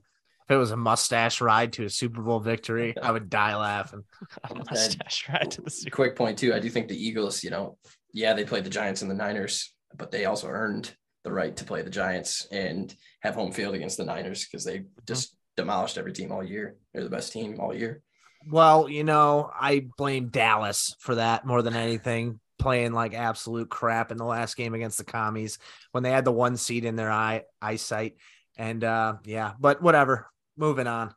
if 0.49 0.55
it 0.55 0.59
was 0.59 0.71
a 0.71 0.77
mustache 0.77 1.41
ride 1.41 1.73
to 1.73 1.87
a 1.87 1.91
Super 1.91 2.23
Bowl 2.23 2.39
victory, 2.39 2.95
I 3.03 3.11
would 3.11 3.29
die 3.29 3.57
laughing. 3.57 4.05
A 4.49 4.55
mustache 4.55 5.29
ride 5.29 5.51
to 5.51 5.63
the 5.63 5.71
Super 5.71 5.97
Quick 5.97 6.15
point 6.15 6.39
too. 6.39 6.55
I 6.55 6.61
do 6.61 6.71
think 6.71 6.87
the 6.87 6.95
Eagles, 7.05 7.43
you 7.43 7.51
know, 7.51 7.79
yeah, 8.13 8.33
they 8.33 8.45
played 8.45 8.63
the 8.63 8.71
Giants 8.71 9.03
and 9.03 9.11
the 9.11 9.17
Niners, 9.17 9.75
but 9.97 10.13
they 10.13 10.25
also 10.27 10.47
earned 10.47 10.95
the 11.25 11.33
right 11.33 11.57
to 11.57 11.65
play 11.65 11.83
the 11.83 11.91
Giants 11.91 12.47
and 12.53 12.95
have 13.23 13.35
home 13.35 13.51
field 13.51 13.75
against 13.75 13.97
the 13.97 14.05
Niners 14.05 14.47
because 14.47 14.65
they 14.65 14.79
mm-hmm. 14.79 15.05
just 15.05 15.37
demolished 15.57 15.99
every 15.99 16.13
team 16.13 16.31
all 16.31 16.45
year. 16.45 16.77
They're 16.95 17.03
the 17.03 17.11
best 17.11 17.33
team 17.33 17.59
all 17.59 17.75
year. 17.75 18.03
Well, 18.49 18.89
you 18.89 19.03
know, 19.03 19.51
I 19.53 19.89
blame 19.99 20.29
Dallas 20.29 20.95
for 21.01 21.17
that 21.17 21.45
more 21.45 21.63
than 21.63 21.75
anything 21.75 22.39
playing 22.67 22.93
like 22.93 23.15
absolute 23.15 23.71
crap 23.71 24.11
in 24.11 24.19
the 24.19 24.25
last 24.25 24.57
game 24.57 24.75
against 24.75 24.99
the 24.99 25.05
commies 25.05 25.57
when 25.93 26.03
they 26.03 26.11
had 26.11 26.25
the 26.25 26.33
one 26.33 26.57
seed 26.57 26.85
in 26.85 26.97
their 26.97 27.13
eye 27.13 27.45
eyesight. 27.63 28.17
And 28.59 28.83
uh 28.83 29.19
yeah, 29.25 29.53
but 29.61 29.81
whatever. 29.81 30.27
Moving 30.57 30.89
on. 30.89 31.15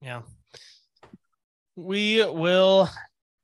Yeah. 0.00 0.22
We 1.76 2.24
will 2.24 2.88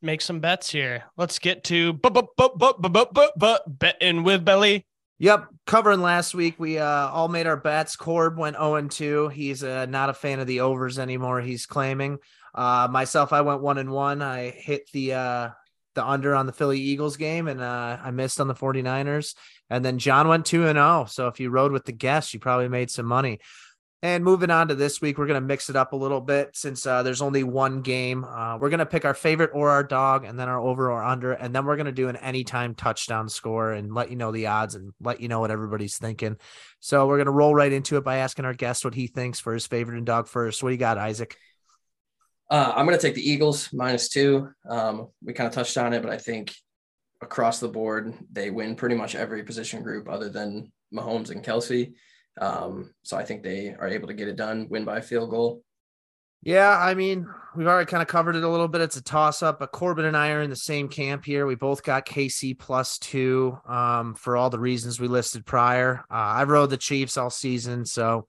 make 0.02 0.20
some 0.20 0.40
bets 0.40 0.68
here. 0.68 1.04
Let's 1.16 1.38
get 1.38 1.62
to 1.64 1.92
but 1.92 2.12
but 2.12 2.26
but 2.36 2.58
but 2.58 2.82
but 2.82 3.14
but 3.14 3.32
but 3.38 3.78
betting 3.78 4.24
with 4.24 4.44
Belly. 4.44 4.84
Yep, 5.20 5.46
covering 5.64 6.00
last 6.00 6.34
week, 6.34 6.56
we 6.58 6.78
uh, 6.78 7.08
all 7.08 7.28
made 7.28 7.46
our 7.46 7.56
bets. 7.56 7.94
Corb 7.94 8.36
went 8.36 8.56
0 8.56 8.80
2. 8.88 9.28
He's 9.28 9.62
uh, 9.62 9.86
not 9.86 10.10
a 10.10 10.14
fan 10.14 10.40
of 10.40 10.48
the 10.48 10.60
overs 10.60 10.98
anymore. 10.98 11.40
He's 11.40 11.66
claiming. 11.66 12.18
Uh, 12.54 12.88
myself, 12.90 13.32
I 13.32 13.42
went 13.42 13.60
one 13.60 13.78
and 13.78 13.90
one. 13.90 14.22
I 14.22 14.50
hit 14.50 14.90
the 14.92 15.14
uh, 15.14 15.48
the 15.98 16.06
under 16.06 16.34
on 16.34 16.46
the 16.46 16.52
Philly 16.52 16.80
Eagles 16.80 17.16
game 17.16 17.48
and 17.48 17.60
uh 17.60 17.98
I 18.02 18.10
missed 18.10 18.40
on 18.40 18.48
the 18.48 18.54
49ers. 18.54 19.34
And 19.70 19.84
then 19.84 19.98
John 19.98 20.28
went 20.28 20.46
2 20.46 20.66
and 20.66 20.76
0. 20.76 21.06
So 21.10 21.26
if 21.28 21.40
you 21.40 21.50
rode 21.50 21.72
with 21.72 21.84
the 21.84 21.92
guests, 21.92 22.32
you 22.32 22.40
probably 22.40 22.68
made 22.68 22.90
some 22.90 23.06
money. 23.06 23.40
And 24.00 24.22
moving 24.22 24.50
on 24.50 24.68
to 24.68 24.76
this 24.76 25.00
week, 25.00 25.18
we're 25.18 25.26
going 25.26 25.40
to 25.40 25.46
mix 25.46 25.68
it 25.68 25.74
up 25.74 25.92
a 25.92 25.96
little 25.96 26.20
bit 26.20 26.50
since 26.54 26.86
uh, 26.86 27.02
there's 27.02 27.20
only 27.20 27.42
one 27.42 27.82
game. 27.82 28.22
Uh, 28.22 28.56
we're 28.56 28.68
going 28.70 28.78
to 28.78 28.86
pick 28.86 29.04
our 29.04 29.14
favorite 29.14 29.50
or 29.52 29.70
our 29.70 29.82
dog, 29.82 30.24
and 30.24 30.38
then 30.38 30.48
our 30.48 30.60
over 30.60 30.88
or 30.92 31.02
under, 31.02 31.32
and 31.32 31.52
then 31.52 31.64
we're 31.64 31.74
going 31.74 31.86
to 31.86 31.92
do 31.92 32.08
an 32.08 32.14
anytime 32.14 32.76
touchdown 32.76 33.28
score 33.28 33.72
and 33.72 33.92
let 33.92 34.08
you 34.08 34.14
know 34.14 34.30
the 34.30 34.46
odds 34.46 34.76
and 34.76 34.92
let 35.00 35.20
you 35.20 35.26
know 35.26 35.40
what 35.40 35.50
everybody's 35.50 35.98
thinking. 35.98 36.36
So 36.78 37.08
we're 37.08 37.16
going 37.16 37.26
to 37.26 37.32
roll 37.32 37.52
right 37.52 37.72
into 37.72 37.96
it 37.96 38.04
by 38.04 38.18
asking 38.18 38.44
our 38.44 38.54
guest 38.54 38.84
what 38.84 38.94
he 38.94 39.08
thinks 39.08 39.40
for 39.40 39.52
his 39.52 39.66
favorite 39.66 39.96
and 39.96 40.06
dog 40.06 40.28
first. 40.28 40.62
What 40.62 40.68
do 40.68 40.74
you 40.74 40.78
got, 40.78 40.96
Isaac? 40.96 41.36
Uh, 42.50 42.72
I'm 42.74 42.86
going 42.86 42.98
to 42.98 43.02
take 43.02 43.14
the 43.14 43.30
Eagles 43.30 43.70
minus 43.72 44.08
two. 44.08 44.48
Um, 44.68 45.08
we 45.22 45.32
kind 45.32 45.46
of 45.46 45.52
touched 45.52 45.76
on 45.76 45.92
it, 45.92 46.02
but 46.02 46.10
I 46.10 46.18
think 46.18 46.54
across 47.20 47.60
the 47.60 47.68
board, 47.68 48.14
they 48.32 48.50
win 48.50 48.74
pretty 48.74 48.94
much 48.94 49.14
every 49.14 49.42
position 49.42 49.82
group 49.82 50.08
other 50.08 50.28
than 50.28 50.72
Mahomes 50.94 51.30
and 51.30 51.44
Kelce. 51.44 51.92
Um, 52.40 52.94
so 53.02 53.16
I 53.16 53.24
think 53.24 53.42
they 53.42 53.74
are 53.78 53.88
able 53.88 54.08
to 54.08 54.14
get 54.14 54.28
it 54.28 54.36
done, 54.36 54.68
win 54.70 54.84
by 54.84 55.00
field 55.00 55.30
goal. 55.30 55.62
Yeah, 56.42 56.78
I 56.78 56.94
mean, 56.94 57.26
we've 57.56 57.66
already 57.66 57.90
kind 57.90 58.00
of 58.00 58.08
covered 58.08 58.36
it 58.36 58.44
a 58.44 58.48
little 58.48 58.68
bit. 58.68 58.80
It's 58.80 58.96
a 58.96 59.02
toss 59.02 59.42
up, 59.42 59.58
but 59.58 59.72
Corbin 59.72 60.04
and 60.04 60.16
I 60.16 60.30
are 60.30 60.42
in 60.42 60.50
the 60.50 60.56
same 60.56 60.88
camp 60.88 61.24
here. 61.24 61.46
We 61.46 61.56
both 61.56 61.82
got 61.82 62.06
KC 62.06 62.56
plus 62.56 62.98
two 62.98 63.58
um, 63.66 64.14
for 64.14 64.36
all 64.36 64.48
the 64.48 64.60
reasons 64.60 65.00
we 65.00 65.08
listed 65.08 65.44
prior. 65.44 66.04
Uh, 66.08 66.14
I 66.14 66.44
rode 66.44 66.70
the 66.70 66.76
Chiefs 66.76 67.16
all 67.16 67.30
season, 67.30 67.84
so 67.84 68.28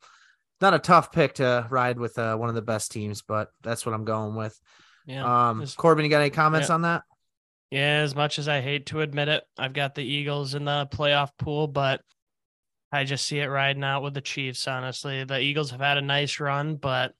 not 0.62 0.74
a 0.74 0.80
tough 0.80 1.12
pick 1.12 1.36
to 1.36 1.68
ride 1.70 2.00
with 2.00 2.18
uh, 2.18 2.36
one 2.36 2.50
of 2.50 2.56
the 2.56 2.62
best 2.62 2.92
teams, 2.92 3.22
but 3.22 3.50
that's 3.62 3.86
what 3.86 3.94
I'm 3.96 4.06
going 4.06 4.36
with. 4.36 4.60
Yeah. 5.06 5.50
Um, 5.50 5.66
Corbin, 5.78 6.06
you 6.06 6.12
got 6.12 6.22
any 6.22 6.30
comments 6.30 6.70
Yeah. 6.70 6.76
on 6.76 6.82
that? 6.84 7.04
Yeah, 7.72 8.02
as 8.02 8.16
much 8.16 8.40
as 8.40 8.48
I 8.48 8.62
hate 8.62 8.88
to 8.88 9.02
admit 9.02 9.28
it, 9.28 9.44
I've 9.58 9.74
got 9.74 9.94
the 9.96 10.04
Eagles 10.04 10.56
in 10.56 10.66
the 10.66 10.88
playoff 10.92 11.30
pool, 11.38 11.68
but 11.68 12.02
I 12.92 13.04
just 13.04 13.26
see 13.26 13.40
it 13.40 13.46
riding 13.46 13.84
out 13.84 14.02
with 14.02 14.16
the 14.16 14.22
Chiefs, 14.22 14.68
honestly. 14.68 15.24
The 15.24 15.40
Eagles 15.40 15.70
have 15.72 15.80
had 15.80 15.98
a 16.00 16.02
nice 16.02 16.40
run, 16.40 16.76
but 16.78 17.14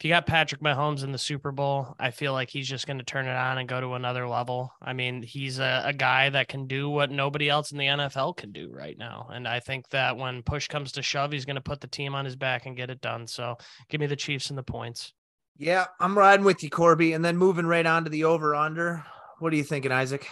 if 0.00 0.04
you 0.04 0.08
got 0.08 0.26
Patrick 0.26 0.62
Mahomes 0.62 1.04
in 1.04 1.12
the 1.12 1.18
Super 1.18 1.52
Bowl, 1.52 1.94
I 1.98 2.10
feel 2.10 2.32
like 2.32 2.48
he's 2.48 2.66
just 2.66 2.86
going 2.86 2.96
to 2.96 3.04
turn 3.04 3.26
it 3.26 3.36
on 3.36 3.58
and 3.58 3.68
go 3.68 3.82
to 3.82 3.92
another 3.92 4.26
level. 4.26 4.72
I 4.80 4.94
mean, 4.94 5.20
he's 5.20 5.58
a, 5.58 5.82
a 5.84 5.92
guy 5.92 6.30
that 6.30 6.48
can 6.48 6.66
do 6.66 6.88
what 6.88 7.10
nobody 7.10 7.50
else 7.50 7.70
in 7.70 7.76
the 7.76 7.84
NFL 7.84 8.38
can 8.38 8.50
do 8.50 8.70
right 8.72 8.96
now. 8.96 9.28
And 9.30 9.46
I 9.46 9.60
think 9.60 9.90
that 9.90 10.16
when 10.16 10.42
push 10.42 10.68
comes 10.68 10.92
to 10.92 11.02
shove, 11.02 11.32
he's 11.32 11.44
going 11.44 11.56
to 11.56 11.60
put 11.60 11.82
the 11.82 11.86
team 11.86 12.14
on 12.14 12.24
his 12.24 12.34
back 12.34 12.64
and 12.64 12.78
get 12.78 12.88
it 12.88 13.02
done. 13.02 13.26
So 13.26 13.58
give 13.90 14.00
me 14.00 14.06
the 14.06 14.16
Chiefs 14.16 14.48
and 14.48 14.56
the 14.56 14.62
points. 14.62 15.12
Yeah, 15.58 15.84
I'm 16.00 16.16
riding 16.16 16.46
with 16.46 16.62
you, 16.62 16.70
Corby. 16.70 17.12
And 17.12 17.22
then 17.22 17.36
moving 17.36 17.66
right 17.66 17.84
on 17.84 18.04
to 18.04 18.10
the 18.10 18.24
over 18.24 18.54
under. 18.54 19.04
What 19.38 19.52
are 19.52 19.56
you 19.56 19.64
thinking, 19.64 19.92
Isaac? 19.92 20.26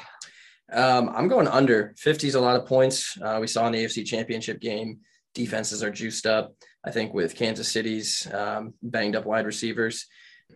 Um, 0.72 1.10
I'm 1.14 1.28
going 1.28 1.46
under 1.46 1.94
50 1.98 2.26
is 2.26 2.36
a 2.36 2.40
lot 2.40 2.56
of 2.56 2.64
points. 2.64 3.18
Uh, 3.20 3.36
we 3.38 3.46
saw 3.46 3.66
in 3.66 3.74
the 3.74 3.84
AFC 3.84 4.06
championship 4.06 4.62
game, 4.62 5.00
defenses 5.34 5.82
are 5.82 5.90
juiced 5.90 6.24
up. 6.24 6.54
I 6.84 6.90
think 6.90 7.12
with 7.12 7.36
Kansas 7.36 7.68
City's 7.70 8.26
um, 8.32 8.74
banged 8.82 9.16
up 9.16 9.26
wide 9.26 9.46
receivers, 9.46 10.06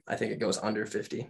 I 0.07 0.17
think 0.17 0.33
it 0.33 0.41
goes 0.41 0.59
under 0.59 0.87
50. 0.87 1.29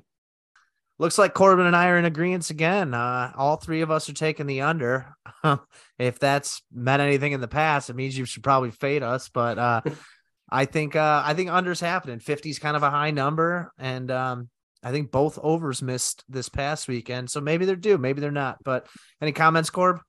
looks 0.98 1.18
like 1.18 1.34
Corbin 1.34 1.66
and 1.66 1.74
I 1.74 1.88
are 1.88 1.98
in 1.98 2.04
agreement 2.04 2.50
again. 2.50 2.94
Uh, 2.94 3.32
all 3.36 3.56
three 3.56 3.80
of 3.80 3.90
us 3.90 4.08
are 4.08 4.14
taking 4.14 4.46
the 4.46 4.60
under. 4.60 5.16
if 5.98 6.18
that's 6.18 6.62
meant 6.72 7.02
anything 7.02 7.32
in 7.32 7.40
the 7.40 7.48
past, 7.48 7.90
it 7.90 7.96
means 7.96 8.16
you 8.16 8.24
should 8.24 8.44
probably 8.44 8.70
fade 8.70 9.02
us. 9.02 9.28
But 9.28 9.58
uh, 9.58 9.80
I 10.50 10.66
think 10.66 10.94
uh, 10.94 11.22
I 11.24 11.34
think 11.34 11.50
unders 11.50 11.80
happening. 11.80 12.18
50 12.18 12.50
is 12.50 12.58
kind 12.58 12.76
of 12.76 12.82
a 12.82 12.90
high 12.90 13.10
number, 13.10 13.72
and 13.78 14.10
um, 14.10 14.50
I 14.82 14.90
think 14.90 15.10
both 15.10 15.38
overs 15.42 15.80
missed 15.80 16.24
this 16.28 16.48
past 16.48 16.88
weekend. 16.88 17.30
So 17.30 17.40
maybe 17.40 17.64
they're 17.64 17.76
due, 17.76 17.98
maybe 17.98 18.20
they're 18.20 18.30
not. 18.30 18.58
But 18.62 18.86
any 19.20 19.32
comments, 19.32 19.70
Corb? 19.70 20.00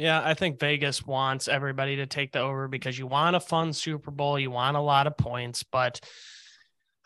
Yeah, 0.00 0.22
I 0.24 0.32
think 0.32 0.58
Vegas 0.58 1.04
wants 1.04 1.46
everybody 1.46 1.96
to 1.96 2.06
take 2.06 2.32
the 2.32 2.38
over 2.38 2.68
because 2.68 2.98
you 2.98 3.06
want 3.06 3.36
a 3.36 3.40
fun 3.40 3.74
Super 3.74 4.10
Bowl, 4.10 4.38
you 4.38 4.50
want 4.50 4.78
a 4.78 4.80
lot 4.80 5.06
of 5.06 5.18
points, 5.18 5.62
but 5.62 6.00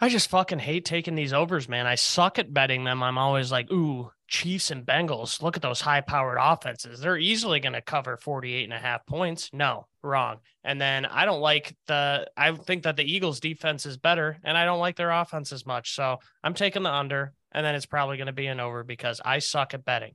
I 0.01 0.09
just 0.09 0.31
fucking 0.31 0.61
hate 0.61 0.85
taking 0.85 1.17
these 1.17 1.33
overs, 1.33 1.69
man. 1.69 1.89
I 1.89 1.97
suck 1.97 2.39
at 2.39 2.55
betting 2.55 2.85
them. 2.85 3.03
I'm 3.03 3.19
always 3.19 3.51
like, 3.51 3.69
ooh, 3.73 4.13
Chiefs 4.29 4.71
and 4.71 4.87
Bengals, 4.87 5.43
look 5.43 5.57
at 5.57 5.63
those 5.63 5.81
high 5.81 6.03
powered 6.03 6.39
offenses. 6.41 7.01
They're 7.01 7.19
easily 7.19 7.59
going 7.59 7.73
to 7.73 7.83
cover 7.83 8.17
48 8.17 8.63
and 8.63 8.73
a 8.73 8.79
half 8.79 9.05
points. 9.07 9.51
No, 9.53 9.89
wrong. 10.01 10.39
And 10.63 10.81
then 10.81 11.05
I 11.05 11.25
don't 11.25 11.41
like 11.41 11.77
the, 11.89 12.29
I 12.37 12.53
think 12.53 12.85
that 12.85 12.95
the 12.95 13.13
Eagles 13.13 13.41
defense 13.41 13.87
is 13.87 13.97
better 13.97 14.39
and 14.45 14.57
I 14.57 14.67
don't 14.67 14.79
like 14.79 14.95
their 14.95 15.11
offense 15.11 15.51
as 15.51 15.67
much. 15.67 15.97
So 15.97 16.19
I'm 16.45 16.55
taking 16.55 16.85
the 16.85 16.95
under 16.95 17.33
and 17.51 17.67
then 17.67 17.75
it's 17.75 17.87
probably 17.87 18.19
going 18.19 18.29
to 18.29 18.33
be 18.33 18.47
an 18.47 18.61
over 18.61 18.85
because 18.85 19.21
I 19.25 19.41
suck 19.41 19.75
at 19.75 19.85
betting. 19.85 20.15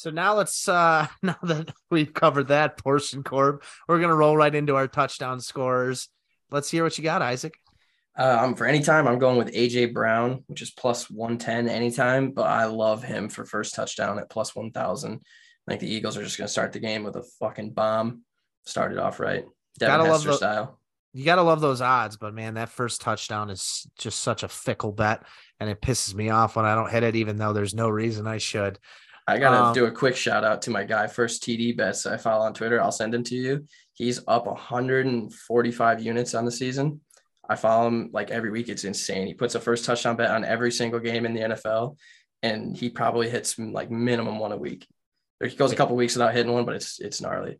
So 0.00 0.08
now 0.08 0.34
let's 0.34 0.66
uh 0.66 1.08
now 1.22 1.36
that 1.42 1.74
we've 1.90 2.14
covered 2.14 2.48
that 2.48 2.78
portion, 2.78 3.22
Corb, 3.22 3.62
we're 3.86 4.00
gonna 4.00 4.16
roll 4.16 4.34
right 4.34 4.54
into 4.54 4.74
our 4.74 4.88
touchdown 4.88 5.40
scores. 5.40 6.08
Let's 6.50 6.70
hear 6.70 6.84
what 6.84 6.96
you 6.96 7.04
got, 7.04 7.20
Isaac. 7.20 7.52
Uh, 8.18 8.38
um, 8.40 8.54
for 8.54 8.64
anytime, 8.64 9.06
I'm 9.06 9.18
going 9.18 9.36
with 9.36 9.52
AJ 9.52 9.92
Brown, 9.92 10.42
which 10.46 10.62
is 10.62 10.70
plus 10.70 11.10
110 11.10 11.68
anytime, 11.68 12.30
but 12.30 12.46
I 12.46 12.64
love 12.64 13.02
him 13.02 13.28
for 13.28 13.44
first 13.44 13.74
touchdown 13.74 14.18
at 14.18 14.28
plus 14.28 14.56
1,000. 14.56 15.12
I 15.12 15.18
think 15.70 15.80
the 15.80 15.94
Eagles 15.94 16.16
are 16.16 16.24
just 16.24 16.36
going 16.36 16.46
to 16.46 16.52
start 16.52 16.72
the 16.72 16.80
game 16.80 17.04
with 17.04 17.14
a 17.14 17.22
fucking 17.38 17.70
bomb. 17.70 18.22
Started 18.66 18.98
off 18.98 19.20
right. 19.20 19.44
Devin 19.78 19.96
gotta 19.96 20.10
Hester 20.10 20.28
love 20.30 20.40
the, 20.40 20.46
style. 20.46 20.80
You 21.12 21.24
got 21.24 21.36
to 21.36 21.42
love 21.42 21.60
those 21.60 21.80
odds, 21.80 22.16
but 22.16 22.34
man, 22.34 22.54
that 22.54 22.68
first 22.68 23.00
touchdown 23.00 23.48
is 23.48 23.88
just 23.96 24.20
such 24.20 24.42
a 24.42 24.48
fickle 24.48 24.92
bet, 24.92 25.22
and 25.60 25.70
it 25.70 25.80
pisses 25.80 26.12
me 26.12 26.30
off 26.30 26.56
when 26.56 26.64
I 26.64 26.74
don't 26.74 26.90
hit 26.90 27.04
it, 27.04 27.14
even 27.14 27.36
though 27.36 27.52
there's 27.52 27.74
no 27.74 27.88
reason 27.88 28.26
I 28.26 28.38
should. 28.38 28.78
I 29.30 29.38
gotta 29.38 29.64
um, 29.64 29.74
do 29.74 29.86
a 29.86 29.90
quick 29.90 30.16
shout 30.16 30.44
out 30.44 30.62
to 30.62 30.70
my 30.70 30.84
guy, 30.84 31.06
first 31.06 31.42
TD 31.42 31.76
bets 31.76 32.06
I 32.06 32.16
follow 32.16 32.44
on 32.44 32.54
Twitter. 32.54 32.80
I'll 32.80 32.92
send 32.92 33.14
him 33.14 33.22
to 33.24 33.36
you. 33.36 33.66
He's 33.92 34.20
up 34.26 34.46
145 34.46 36.02
units 36.02 36.34
on 36.34 36.44
the 36.44 36.50
season. 36.50 37.00
I 37.48 37.56
follow 37.56 37.88
him 37.88 38.10
like 38.12 38.30
every 38.30 38.50
week. 38.50 38.68
It's 38.68 38.84
insane. 38.84 39.26
He 39.26 39.34
puts 39.34 39.54
a 39.54 39.60
first 39.60 39.84
touchdown 39.84 40.16
bet 40.16 40.30
on 40.30 40.44
every 40.44 40.72
single 40.72 41.00
game 41.00 41.26
in 41.26 41.34
the 41.34 41.40
NFL, 41.40 41.96
and 42.42 42.76
he 42.76 42.90
probably 42.90 43.30
hits 43.30 43.58
like 43.58 43.90
minimum 43.90 44.38
one 44.38 44.52
a 44.52 44.56
week. 44.56 44.86
He 45.42 45.56
goes 45.56 45.72
a 45.72 45.76
couple 45.76 45.96
weeks 45.96 46.14
without 46.14 46.34
hitting 46.34 46.52
one, 46.52 46.64
but 46.64 46.76
it's 46.76 47.00
it's 47.00 47.20
gnarly. 47.20 47.58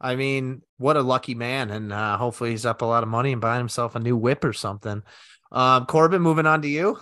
I 0.00 0.16
mean, 0.16 0.62
what 0.76 0.96
a 0.96 1.02
lucky 1.02 1.34
man, 1.34 1.70
and 1.70 1.92
uh, 1.92 2.18
hopefully 2.18 2.50
he's 2.50 2.66
up 2.66 2.82
a 2.82 2.86
lot 2.86 3.02
of 3.02 3.08
money 3.08 3.32
and 3.32 3.40
buying 3.40 3.60
himself 3.60 3.94
a 3.94 3.98
new 3.98 4.16
whip 4.16 4.44
or 4.44 4.52
something. 4.52 5.02
Um, 5.50 5.86
Corbin, 5.86 6.22
moving 6.22 6.46
on 6.46 6.62
to 6.62 6.68
you. 6.68 6.98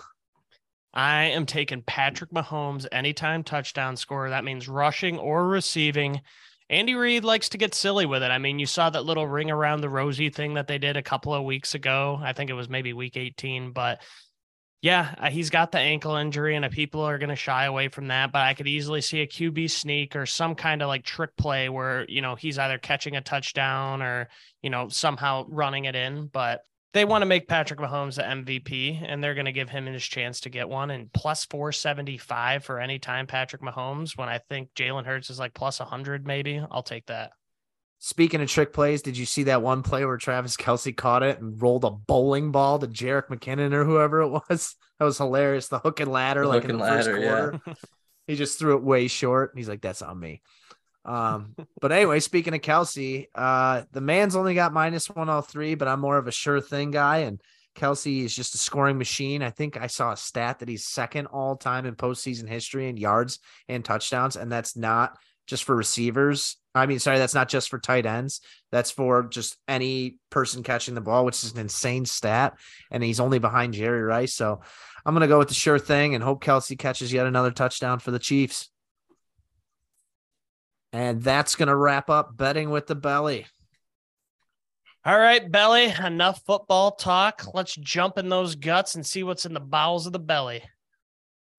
I 0.95 1.25
am 1.25 1.45
taking 1.45 1.81
Patrick 1.81 2.31
Mahomes 2.31 2.87
anytime 2.91 3.43
touchdown 3.43 3.97
score. 3.97 4.29
That 4.29 4.45
means 4.45 4.69
rushing 4.69 5.19
or 5.19 5.47
receiving. 5.47 6.21
Andy 6.69 6.95
Reid 6.95 7.23
likes 7.23 7.49
to 7.49 7.57
get 7.57 7.75
silly 7.75 8.05
with 8.05 8.23
it. 8.23 8.31
I 8.31 8.37
mean, 8.37 8.57
you 8.57 8.65
saw 8.65 8.89
that 8.89 9.05
little 9.05 9.27
ring 9.27 9.51
around 9.51 9.81
the 9.81 9.89
rosy 9.89 10.29
thing 10.29 10.55
that 10.55 10.67
they 10.67 10.77
did 10.77 10.97
a 10.97 11.03
couple 11.03 11.33
of 11.33 11.43
weeks 11.43 11.75
ago. 11.75 12.19
I 12.23 12.33
think 12.33 12.49
it 12.49 12.53
was 12.53 12.69
maybe 12.69 12.93
week 12.93 13.17
18, 13.17 13.71
but 13.71 14.01
yeah, 14.81 15.15
uh, 15.17 15.29
he's 15.29 15.49
got 15.49 15.71
the 15.71 15.79
ankle 15.79 16.15
injury 16.15 16.55
and 16.55 16.69
people 16.71 17.01
are 17.01 17.17
going 17.17 17.29
to 17.29 17.35
shy 17.35 17.65
away 17.65 17.87
from 17.87 18.07
that, 18.07 18.31
but 18.31 18.43
I 18.43 18.53
could 18.53 18.67
easily 18.67 19.01
see 19.01 19.21
a 19.21 19.27
QB 19.27 19.69
sneak 19.71 20.15
or 20.15 20.25
some 20.25 20.55
kind 20.55 20.81
of 20.81 20.87
like 20.87 21.03
trick 21.03 21.35
play 21.35 21.69
where, 21.69 22.05
you 22.07 22.21
know, 22.21 22.35
he's 22.35 22.57
either 22.57 22.77
catching 22.77 23.15
a 23.15 23.21
touchdown 23.21 24.01
or, 24.01 24.29
you 24.61 24.69
know, 24.69 24.87
somehow 24.89 25.45
running 25.49 25.85
it 25.85 25.95
in, 25.95 26.27
but 26.27 26.61
they 26.95 27.03
want 27.03 27.23
to 27.23 27.25
make 27.25 27.49
Patrick 27.49 27.81
Mahomes 27.81 28.15
the 28.15 28.21
MVP, 28.21 29.03
and 29.05 29.21
they're 29.21 29.33
going 29.33 29.47
to 29.47 29.51
give 29.51 29.69
him 29.69 29.85
his 29.85 30.01
chance 30.01 30.39
to 30.39 30.49
get 30.49 30.69
one. 30.69 30.91
And 30.91 31.11
plus 31.11 31.43
475 31.43 32.63
for 32.63 32.79
any 32.79 32.99
time 32.99 33.27
Patrick 33.27 33.61
Mahomes, 33.61 34.17
when 34.17 34.29
I 34.29 34.37
think 34.37 34.69
Jalen 34.75 35.05
Hurts 35.05 35.29
is 35.29 35.37
like 35.37 35.53
plus 35.53 35.81
100, 35.81 36.25
maybe. 36.25 36.63
I'll 36.71 36.83
take 36.83 37.07
that. 37.07 37.31
Speaking 37.99 38.39
of 38.39 38.47
trick 38.47 38.71
plays, 38.71 39.01
did 39.01 39.17
you 39.17 39.25
see 39.25 39.43
that 39.43 39.61
one 39.61 39.83
play 39.83 40.05
where 40.05 40.15
Travis 40.15 40.55
Kelce 40.55 40.95
caught 40.95 41.21
it 41.21 41.41
and 41.41 41.61
rolled 41.61 41.83
a 41.83 41.91
bowling 41.91 42.53
ball 42.53 42.79
to 42.79 42.87
Jerick 42.87 43.27
McKinnon 43.27 43.73
or 43.73 43.83
whoever 43.83 44.21
it 44.21 44.29
was? 44.29 44.75
That 44.97 45.03
was 45.03 45.17
hilarious. 45.17 45.67
The 45.67 45.79
hook 45.79 45.99
and 45.99 46.09
ladder, 46.09 46.43
the 46.43 46.47
like 46.47 46.63
in 46.63 46.77
the 46.77 46.77
ladder, 46.77 47.17
first 47.17 47.27
quarter. 47.27 47.61
Yeah. 47.67 47.73
he 48.27 48.35
just 48.37 48.57
threw 48.57 48.77
it 48.77 48.81
way 48.81 49.09
short. 49.09 49.51
And 49.51 49.59
He's 49.59 49.67
like, 49.67 49.81
that's 49.81 50.01
on 50.01 50.17
me. 50.17 50.41
Um, 51.05 51.55
but 51.79 51.91
anyway, 51.91 52.19
speaking 52.19 52.53
of 52.55 52.61
Kelce, 52.61 53.27
uh, 53.35 53.83
the 53.91 54.01
man's 54.01 54.35
only 54.35 54.55
got 54.55 54.73
minus 54.73 55.09
103, 55.09 55.75
but 55.75 55.87
I'm 55.87 55.99
more 55.99 56.17
of 56.17 56.27
a 56.27 56.31
sure 56.31 56.59
thing 56.59 56.91
guy. 56.91 57.19
And 57.19 57.39
Kelce 57.75 58.23
is 58.23 58.35
just 58.35 58.55
a 58.55 58.57
scoring 58.57 58.97
machine. 58.97 59.43
I 59.43 59.51
think 59.51 59.77
I 59.77 59.87
saw 59.87 60.11
a 60.11 60.17
stat 60.17 60.59
that 60.59 60.69
he's 60.69 60.85
second 60.85 61.27
all 61.27 61.55
time 61.57 61.85
in 61.85 61.95
postseason 61.95 62.47
history 62.47 62.89
in 62.89 62.97
yards 62.97 63.39
and 63.67 63.85
touchdowns. 63.85 64.35
And 64.35 64.51
that's 64.51 64.75
not 64.75 65.17
just 65.45 65.63
for 65.63 65.75
receivers. 65.75 66.57
I 66.73 66.87
mean, 66.87 66.99
sorry, 66.99 67.19
that's 67.19 67.35
not 67.35 67.49
just 67.49 67.69
for 67.69 67.79
tight 67.79 68.05
ends. 68.05 68.41
That's 68.71 68.91
for 68.91 69.23
just 69.23 69.57
any 69.67 70.17
person 70.29 70.63
catching 70.63 70.95
the 70.95 71.01
ball, 71.01 71.23
which 71.23 71.43
is 71.43 71.53
an 71.53 71.59
insane 71.59 72.05
stat. 72.05 72.57
And 72.91 73.03
he's 73.03 73.19
only 73.19 73.39
behind 73.39 73.73
Jerry 73.73 74.01
Rice. 74.01 74.33
So 74.33 74.61
I'm 75.05 75.13
going 75.13 75.21
to 75.21 75.27
go 75.27 75.37
with 75.37 75.49
the 75.49 75.53
sure 75.53 75.79
thing 75.79 76.15
and 76.15 76.23
hope 76.23 76.43
Kelce 76.43 76.77
catches 76.77 77.13
yet 77.13 77.27
another 77.27 77.51
touchdown 77.51 77.99
for 77.99 78.11
the 78.11 78.19
Chiefs. 78.19 78.69
And 80.95 81.21
that's 81.21 81.55
going 81.55 81.67
to 81.67 81.75
wrap 81.75 82.09
up 82.09 82.37
betting 82.37 82.69
with 82.69 82.87
the 82.87 82.95
belly. 82.95 83.45
All 85.03 85.19
right, 85.19 85.51
belly, 85.51 85.93
enough 86.03 86.41
football 86.47 86.91
talk. 86.91 87.43
Let's 87.53 87.75
jump 87.75 88.17
in 88.17 88.29
those 88.29 88.55
guts 88.55 88.95
and 88.95 89.05
see 89.05 89.21
what's 89.21 89.45
in 89.45 89.53
the 89.53 89.59
bowels 89.59 90.07
of 90.07 90.13
the 90.13 90.19
belly. 90.19 90.63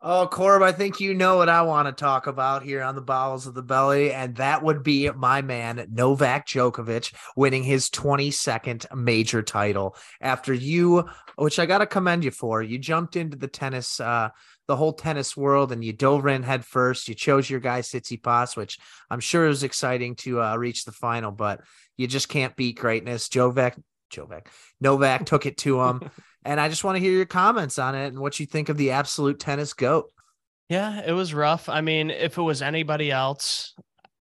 Oh, 0.02 0.26
Corb, 0.26 0.62
I 0.62 0.72
think 0.72 1.00
you 1.00 1.14
know 1.14 1.36
what 1.36 1.48
I 1.48 1.62
want 1.62 1.86
to 1.88 1.92
talk 1.92 2.26
about 2.26 2.62
here 2.62 2.82
on 2.82 2.94
the 2.94 3.02
bowels 3.02 3.46
of 3.46 3.54
the 3.54 3.62
belly, 3.62 4.12
and 4.12 4.36
that 4.36 4.62
would 4.62 4.82
be 4.82 5.10
my 5.10 5.42
man 5.42 5.86
Novak 5.90 6.46
Djokovic 6.46 7.14
winning 7.36 7.62
his 7.62 7.90
22nd 7.90 8.94
major 8.94 9.42
title 9.42 9.96
after 10.20 10.54
you, 10.54 11.08
which 11.36 11.58
I 11.58 11.66
got 11.66 11.78
to 11.78 11.86
commend 11.86 12.24
you 12.24 12.30
for. 12.30 12.62
You 12.62 12.78
jumped 12.78 13.16
into 13.16 13.36
the 13.36 13.48
tennis 13.48 14.00
uh, 14.00 14.30
the 14.66 14.76
whole 14.76 14.92
tennis 14.92 15.36
world 15.36 15.72
and 15.72 15.84
you 15.84 15.92
dove 15.92 16.26
in 16.26 16.42
head 16.42 16.64
first. 16.64 17.08
You 17.08 17.14
chose 17.14 17.48
your 17.48 17.60
guy 17.60 17.80
Tsitsipas, 17.80 18.56
which 18.56 18.78
I'm 19.10 19.20
sure 19.20 19.46
is 19.46 19.62
exciting 19.62 20.16
to 20.16 20.42
uh, 20.42 20.56
reach 20.56 20.84
the 20.84 20.92
final, 20.92 21.30
but 21.30 21.60
you 21.96 22.06
just 22.06 22.28
can't 22.28 22.56
beat 22.56 22.78
greatness. 22.78 23.28
Jovek, 23.28 23.80
Jovek, 24.12 24.46
Novak 24.80 25.26
took 25.26 25.46
it 25.46 25.56
to 25.58 25.82
him. 25.82 26.10
and 26.44 26.60
I 26.60 26.68
just 26.68 26.84
want 26.84 26.96
to 26.96 27.00
hear 27.00 27.12
your 27.12 27.26
comments 27.26 27.78
on 27.78 27.94
it 27.94 28.08
and 28.08 28.18
what 28.18 28.40
you 28.40 28.46
think 28.46 28.68
of 28.68 28.76
the 28.76 28.92
absolute 28.92 29.38
tennis 29.38 29.72
goat. 29.72 30.12
Yeah, 30.68 31.02
it 31.06 31.12
was 31.12 31.32
rough. 31.32 31.68
I 31.68 31.80
mean, 31.80 32.10
if 32.10 32.38
it 32.38 32.42
was 32.42 32.60
anybody 32.60 33.10
else 33.12 33.74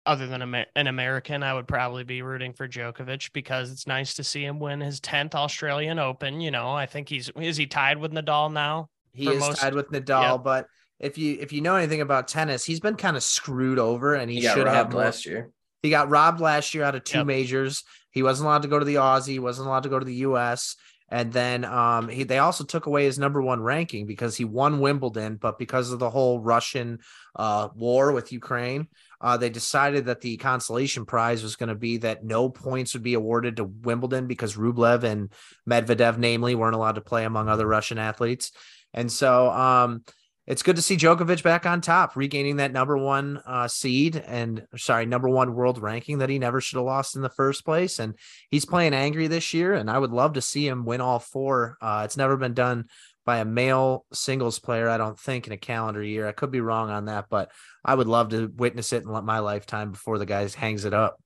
other 0.04 0.26
than 0.26 0.42
an 0.42 0.86
American, 0.88 1.44
I 1.44 1.54
would 1.54 1.68
probably 1.68 2.02
be 2.02 2.22
rooting 2.22 2.52
for 2.52 2.66
Djokovic 2.66 3.32
because 3.32 3.70
it's 3.70 3.86
nice 3.86 4.14
to 4.14 4.24
see 4.24 4.44
him 4.44 4.58
win 4.58 4.80
his 4.80 5.00
10th 5.00 5.36
Australian 5.36 6.00
Open. 6.00 6.40
You 6.40 6.50
know, 6.50 6.72
I 6.72 6.86
think 6.86 7.08
he's 7.08 7.30
is 7.40 7.56
he 7.56 7.66
tied 7.66 7.98
with 7.98 8.12
Nadal 8.12 8.52
now? 8.52 8.88
He 9.12 9.28
is 9.28 9.40
most, 9.40 9.60
tied 9.60 9.74
with 9.74 9.90
Nadal, 9.90 10.36
yep. 10.36 10.44
but 10.44 10.66
if 10.98 11.18
you 11.18 11.36
if 11.40 11.52
you 11.52 11.60
know 11.60 11.76
anything 11.76 12.00
about 12.00 12.28
tennis, 12.28 12.64
he's 12.64 12.80
been 12.80 12.96
kind 12.96 13.16
of 13.16 13.22
screwed 13.22 13.78
over, 13.78 14.14
and 14.14 14.30
he, 14.30 14.40
he 14.40 14.42
should 14.42 14.66
have 14.66 14.94
last 14.94 15.26
year. 15.26 15.50
He 15.82 15.90
got 15.90 16.08
robbed 16.08 16.40
last 16.40 16.74
year 16.74 16.84
out 16.84 16.94
of 16.94 17.04
two 17.04 17.18
yep. 17.18 17.26
majors. 17.26 17.84
He 18.10 18.22
wasn't 18.22 18.46
allowed 18.46 18.62
to 18.62 18.68
go 18.68 18.78
to 18.78 18.84
the 18.84 18.96
Aussie. 18.96 19.28
He 19.28 19.38
wasn't 19.38 19.68
allowed 19.68 19.82
to 19.82 19.88
go 19.88 19.98
to 19.98 20.04
the 20.04 20.14
U.S. 20.14 20.76
And 21.08 21.30
then 21.30 21.66
um, 21.66 22.08
he, 22.08 22.24
they 22.24 22.38
also 22.38 22.64
took 22.64 22.86
away 22.86 23.04
his 23.04 23.18
number 23.18 23.42
one 23.42 23.60
ranking 23.60 24.06
because 24.06 24.34
he 24.34 24.46
won 24.46 24.80
Wimbledon, 24.80 25.36
but 25.36 25.58
because 25.58 25.92
of 25.92 25.98
the 25.98 26.08
whole 26.08 26.40
Russian 26.40 27.00
uh, 27.36 27.68
war 27.74 28.12
with 28.12 28.32
Ukraine, 28.32 28.88
uh, 29.22 29.36
they 29.36 29.48
decided 29.48 30.06
that 30.06 30.20
the 30.20 30.36
consolation 30.36 31.06
prize 31.06 31.42
was 31.42 31.56
going 31.56 31.68
to 31.68 31.76
be 31.76 31.98
that 31.98 32.24
no 32.24 32.48
points 32.48 32.92
would 32.92 33.04
be 33.04 33.14
awarded 33.14 33.56
to 33.56 33.64
Wimbledon 33.64 34.26
because 34.26 34.56
Rublev 34.56 35.04
and 35.04 35.32
Medvedev, 35.68 36.18
namely, 36.18 36.54
weren't 36.56 36.74
allowed 36.74 36.96
to 36.96 37.00
play 37.00 37.24
among 37.24 37.48
other 37.48 37.66
Russian 37.66 37.98
athletes. 37.98 38.50
And 38.92 39.10
so 39.10 39.48
um, 39.50 40.02
it's 40.46 40.64
good 40.64 40.74
to 40.76 40.82
see 40.82 40.96
Djokovic 40.96 41.44
back 41.44 41.66
on 41.66 41.80
top, 41.80 42.16
regaining 42.16 42.56
that 42.56 42.72
number 42.72 42.98
one 42.98 43.40
uh, 43.46 43.68
seed 43.68 44.16
and 44.16 44.66
sorry, 44.76 45.06
number 45.06 45.28
one 45.28 45.54
world 45.54 45.80
ranking 45.80 46.18
that 46.18 46.28
he 46.28 46.40
never 46.40 46.60
should 46.60 46.78
have 46.78 46.84
lost 46.84 47.14
in 47.14 47.22
the 47.22 47.30
first 47.30 47.64
place. 47.64 48.00
And 48.00 48.14
he's 48.50 48.64
playing 48.64 48.92
angry 48.92 49.28
this 49.28 49.54
year, 49.54 49.74
and 49.74 49.88
I 49.88 49.98
would 49.98 50.10
love 50.10 50.32
to 50.32 50.42
see 50.42 50.66
him 50.66 50.84
win 50.84 51.00
all 51.00 51.20
four. 51.20 51.78
Uh, 51.80 52.02
it's 52.04 52.16
never 52.16 52.36
been 52.36 52.54
done 52.54 52.86
by 53.24 53.38
a 53.38 53.44
male 53.44 54.04
singles 54.12 54.58
player, 54.58 54.88
I 54.88 54.98
don't 54.98 55.18
think, 55.18 55.46
in 55.46 55.52
a 55.52 55.58
calendar 55.58 56.02
year. 56.02 56.26
I 56.26 56.32
could 56.32 56.50
be 56.50 56.60
wrong 56.60 56.90
on 56.90 57.06
that, 57.06 57.26
but 57.30 57.50
I 57.84 57.94
would 57.94 58.08
love 58.08 58.30
to 58.30 58.52
witness 58.56 58.92
it 58.92 59.04
in 59.04 59.24
my 59.24 59.38
lifetime 59.38 59.92
before 59.92 60.18
the 60.18 60.26
guy 60.26 60.48
hangs 60.48 60.84
it 60.84 60.94
up. 60.94 61.18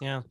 Yeah. 0.00 0.22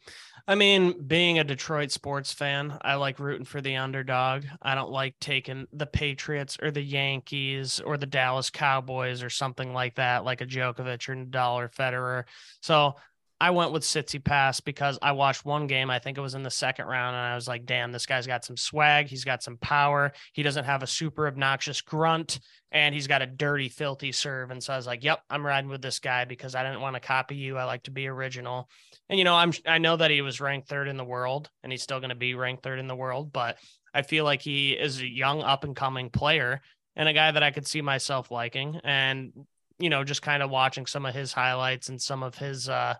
I 0.50 0.56
mean, 0.56 1.06
being 1.06 1.40
a 1.40 1.44
Detroit 1.44 1.92
sports 1.92 2.32
fan, 2.32 2.78
I 2.82 2.96
like 2.96 3.20
rooting 3.20 3.46
for 3.46 3.60
the 3.60 3.76
underdog. 3.76 4.46
I 4.62 4.76
don't 4.76 4.92
like 4.92 5.16
taking 5.20 5.68
the 5.74 5.86
Patriots 5.86 6.58
or 6.62 6.72
the 6.72 6.82
Yankees 6.82 7.82
or 7.82 7.98
the 7.98 8.06
Dallas 8.06 8.50
Cowboys 8.50 9.24
or 9.24 9.30
something 9.30 9.74
like 9.74 9.96
that, 9.96 10.24
like 10.24 10.40
a 10.40 10.46
Djokovic 10.46 11.10
or 11.10 11.16
Nadal 11.16 11.56
or 11.56 11.68
Federer. 11.68 12.24
So 12.62 12.96
I 13.40 13.52
went 13.52 13.72
with 13.72 13.84
Tsitsipas 13.84 14.64
because 14.64 14.98
I 15.02 15.12
watched 15.12 15.46
one 15.46 15.68
game. 15.68 15.92
I 15.92 16.00
think 16.00 16.18
it 16.18 16.22
was 16.22 16.34
in 16.34 16.42
the 16.42 16.50
second 16.50 16.88
round, 16.88 17.16
and 17.16 17.24
I 17.24 17.36
was 17.36 17.48
like, 17.48 17.66
"Damn, 17.66 17.92
this 17.92 18.08
guy's 18.08 18.26
got 18.26 18.44
some 18.44 18.58
swag. 18.58 19.08
He's 19.08 19.24
got 19.24 19.44
some 19.44 19.58
power. 19.58 20.12
He 20.34 20.42
doesn't 20.42 20.66
have 20.66 20.82
a 20.82 20.88
super 20.88 21.28
obnoxious 21.28 21.82
grunt, 21.82 22.40
and 22.72 22.96
he's 22.96 23.06
got 23.06 23.22
a 23.22 23.28
dirty, 23.28 23.70
filthy 23.70 24.12
serve." 24.12 24.50
And 24.50 24.64
so 24.64 24.74
I 24.74 24.78
was 24.78 24.88
like, 24.88 25.04
"Yep, 25.04 25.22
I'm 25.30 25.46
riding 25.46 25.70
with 25.70 25.84
this 25.84 26.00
guy 26.00 26.26
because 26.26 26.56
I 26.56 26.64
didn't 26.64 26.82
want 26.82 26.96
to 26.96 27.00
copy 27.00 27.36
you. 27.36 27.58
I 27.58 27.66
like 27.66 27.84
to 27.84 27.92
be 27.92 28.08
original." 28.08 28.70
And 29.10 29.20
you 29.20 29.26
know, 29.26 29.36
I'm 29.36 29.54
I 29.68 29.78
know 29.78 29.98
that 29.98 30.12
he 30.12 30.22
was 30.22 30.42
ranked 30.42 30.68
third 30.68 30.88
in 30.88 30.98
the 30.98 31.04
world, 31.04 31.50
and 31.62 31.72
he's 31.72 31.84
still 31.84 32.00
going 32.00 32.10
to 32.10 32.16
be 32.16 32.34
ranked 32.34 32.64
third 32.64 32.80
in 32.80 32.88
the 32.88 32.96
world, 32.96 33.32
but 33.32 33.58
I 33.94 34.02
feel 34.02 34.24
like 34.26 34.42
he 34.42 34.72
is 34.72 35.00
a 35.00 35.08
young, 35.08 35.44
up 35.44 35.64
and 35.64 35.76
coming 35.76 36.10
player 36.10 36.62
and 36.96 37.08
a 37.08 37.14
guy 37.14 37.32
that 37.32 37.44
I 37.44 37.52
could 37.52 37.68
see 37.68 37.82
myself 37.82 38.32
liking. 38.32 38.80
And 38.84 39.32
you 39.80 39.90
know, 39.92 40.04
just 40.04 40.24
kind 40.24 40.42
of 40.42 40.50
watching 40.50 40.88
some 40.88 41.06
of 41.06 41.14
his 41.14 41.32
highlights 41.32 41.90
and 41.90 42.02
some 42.02 42.24
of 42.24 42.36
his 42.36 42.68
uh 42.68 42.96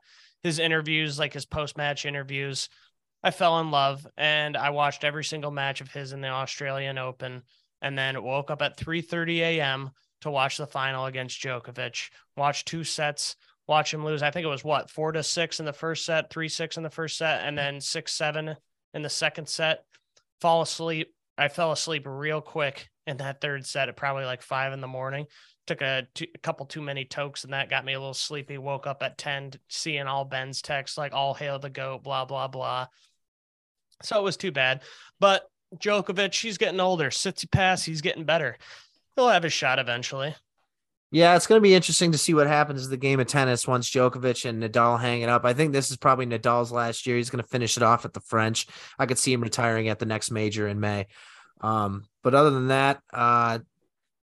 his 0.48 0.60
interviews, 0.60 1.20
like 1.20 1.34
his 1.34 1.46
post 1.46 1.78
match 1.78 2.06
interviews. 2.06 2.70
I 3.24 3.32
fell 3.32 3.60
in 3.60 3.72
love 3.72 4.08
and 4.18 4.56
I 4.56 4.72
watched 4.72 5.04
every 5.04 5.24
single 5.24 5.52
match 5.52 5.82
of 5.82 5.92
his 5.92 6.14
in 6.14 6.22
the 6.22 6.30
Australian 6.30 6.98
Open 6.98 7.44
and 7.82 7.98
then 7.98 8.24
woke 8.24 8.50
up 8.50 8.62
at 8.62 8.78
3:30 8.78 9.40
a.m. 9.40 9.92
to 10.22 10.32
watch 10.32 10.58
the 10.58 10.66
final 10.66 11.06
against 11.06 11.42
Djokovic. 11.42 12.10
Watch 12.36 12.66
two 12.66 12.84
sets, 12.84 13.36
watch 13.68 13.94
him 13.94 14.06
lose. 14.06 14.24
I 14.24 14.32
think 14.32 14.46
it 14.46 14.50
was 14.50 14.64
what, 14.64 14.90
4 14.90 15.12
to 15.14 15.24
6 15.24 15.60
in 15.60 15.66
the 15.66 15.74
first 15.74 16.06
set, 16.06 16.32
3-6 16.32 16.78
in 16.78 16.84
the 16.84 16.90
first 16.90 17.18
set 17.18 17.44
and 17.44 17.58
then 17.58 17.78
6-7 17.78 18.56
in 18.94 19.02
the 19.02 19.10
second 19.10 19.48
set. 19.48 19.84
Fall 20.42 20.62
asleep. 20.62 21.14
I 21.38 21.50
fell 21.50 21.72
asleep 21.72 22.04
real 22.06 22.42
quick 22.42 22.90
in 23.06 23.18
that 23.18 23.42
third 23.42 23.66
set 23.66 23.90
at 23.90 23.98
probably 23.98 24.26
like 24.26 24.42
5 24.42 24.74
in 24.74 24.82
the 24.82 24.88
morning 24.88 25.28
took 25.68 25.82
a, 25.82 26.08
couple 26.42 26.66
too 26.66 26.82
many 26.82 27.06
tokes 27.06 27.44
and 27.44 27.54
that 27.54 27.70
got 27.70 27.86
me 27.86 27.94
a 27.94 28.00
little 28.00 28.14
sleepy. 28.14 28.58
Woke 28.58 28.88
up 28.88 29.04
at 29.04 29.18
10 29.18 29.54
seeing 29.68 30.08
all 30.08 30.26
Ben's 30.26 30.62
texts 30.62 30.98
like 30.98 31.14
all 31.14 31.34
hail 31.34 31.60
the 31.60 31.70
goat, 31.70 32.04
blah, 32.04 32.26
blah, 32.26 32.48
blah. 32.48 32.88
So 34.04 34.18
it 34.18 34.24
was 34.24 34.38
too 34.38 34.52
bad. 34.52 34.82
But 35.20 35.44
Djokovic, 35.76 36.40
he's 36.40 36.58
getting 36.58 36.80
older. 36.80 37.10
Tsitsipas, 37.10 37.84
he's 37.84 38.02
getting 38.02 38.24
better. 38.24 38.58
He'll 39.16 39.30
have 39.30 39.44
his 39.44 39.54
shot 39.54 39.80
eventually. 39.80 40.36
Yeah, 41.10 41.36
it's 41.36 41.48
going 41.48 41.58
to 41.58 41.64
be 41.64 41.74
interesting 41.74 42.12
to 42.12 42.18
see 42.18 42.34
what 42.34 42.48
happens 42.48 42.84
in 42.84 42.90
the 42.92 42.98
game 42.98 43.20
of 43.20 43.28
tennis 43.28 43.66
once 43.66 43.90
Djokovic 43.90 44.48
and 44.48 44.62
Nadal 44.62 45.00
hang 45.00 45.22
it 45.22 45.30
up. 45.30 45.46
I 45.46 45.54
think 45.54 45.72
this 45.72 45.90
is 45.90 45.96
probably 45.96 46.26
Nadal's 46.26 46.72
last 46.72 47.08
year. 47.08 47.16
He's 47.16 47.30
going 47.30 47.44
to 47.44 47.50
finish 47.50 47.78
it 47.78 47.84
off 47.84 48.04
at 48.04 48.14
the 48.14 48.20
French. 48.20 48.68
I 49.00 49.06
could 49.06 49.18
see 49.18 49.32
him 49.32 49.42
retiring 49.42 49.88
at 49.88 50.00
the 50.00 50.06
next 50.06 50.32
major 50.32 50.68
in 50.68 50.82
May. 50.82 51.08
Um, 51.62 52.04
but 52.24 52.36
other 52.36 52.50
than 52.50 52.68
that, 52.68 53.02
uh, 53.14 53.60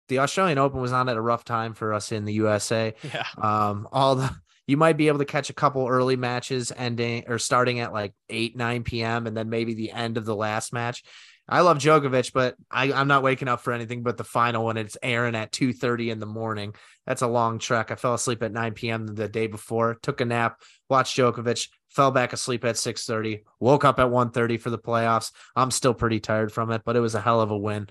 the 0.08 0.18
Australian 0.20 0.58
Open 0.58 0.80
was 0.80 0.92
on 0.92 1.08
at 1.08 1.16
a 1.16 1.20
rough 1.20 1.44
time 1.44 1.74
for 1.74 1.92
us 1.94 2.12
in 2.12 2.24
the 2.24 2.34
USA. 2.34 2.94
Yeah. 3.02 3.26
Um, 3.40 3.88
all 3.92 4.16
the 4.16 4.34
you 4.66 4.76
might 4.76 4.96
be 4.96 5.08
able 5.08 5.18
to 5.18 5.24
catch 5.24 5.50
a 5.50 5.54
couple 5.54 5.86
early 5.88 6.16
matches 6.16 6.72
ending 6.74 7.24
or 7.28 7.38
starting 7.38 7.80
at 7.80 7.92
like 7.92 8.14
8 8.28 8.56
9 8.56 8.84
p.m 8.84 9.26
and 9.26 9.36
then 9.36 9.50
maybe 9.50 9.74
the 9.74 9.90
end 9.90 10.16
of 10.16 10.24
the 10.24 10.36
last 10.36 10.72
match 10.72 11.02
i 11.48 11.60
love 11.60 11.78
Djokovic 11.78 12.32
but 12.32 12.56
I, 12.70 12.92
i'm 12.92 13.08
not 13.08 13.22
waking 13.22 13.48
up 13.48 13.60
for 13.60 13.72
anything 13.72 14.02
but 14.02 14.16
the 14.16 14.24
final 14.24 14.64
one. 14.64 14.76
it's 14.76 14.96
Aaron 15.02 15.34
at 15.34 15.52
2 15.52 15.72
30 15.72 16.10
in 16.10 16.20
the 16.20 16.26
morning 16.26 16.74
that's 17.06 17.22
a 17.22 17.26
long 17.26 17.58
trek 17.58 17.90
i 17.90 17.96
fell 17.96 18.14
asleep 18.14 18.42
at 18.42 18.52
9 18.52 18.72
p.m 18.74 19.06
the 19.06 19.28
day 19.28 19.46
before 19.46 19.98
took 20.02 20.20
a 20.20 20.24
nap 20.24 20.60
watched 20.88 21.16
Djokovic 21.16 21.68
fell 21.90 22.10
back 22.10 22.32
asleep 22.32 22.64
at 22.64 22.78
6 22.78 23.04
30 23.04 23.42
woke 23.60 23.84
up 23.84 23.98
at 23.98 24.10
1 24.10 24.30
30 24.30 24.58
for 24.58 24.70
the 24.70 24.78
playoffs 24.78 25.32
i'm 25.56 25.70
still 25.70 25.94
pretty 25.94 26.20
tired 26.20 26.52
from 26.52 26.70
it 26.70 26.82
but 26.84 26.96
it 26.96 27.00
was 27.00 27.14
a 27.14 27.20
hell 27.20 27.40
of 27.40 27.50
a 27.50 27.58
win 27.58 27.88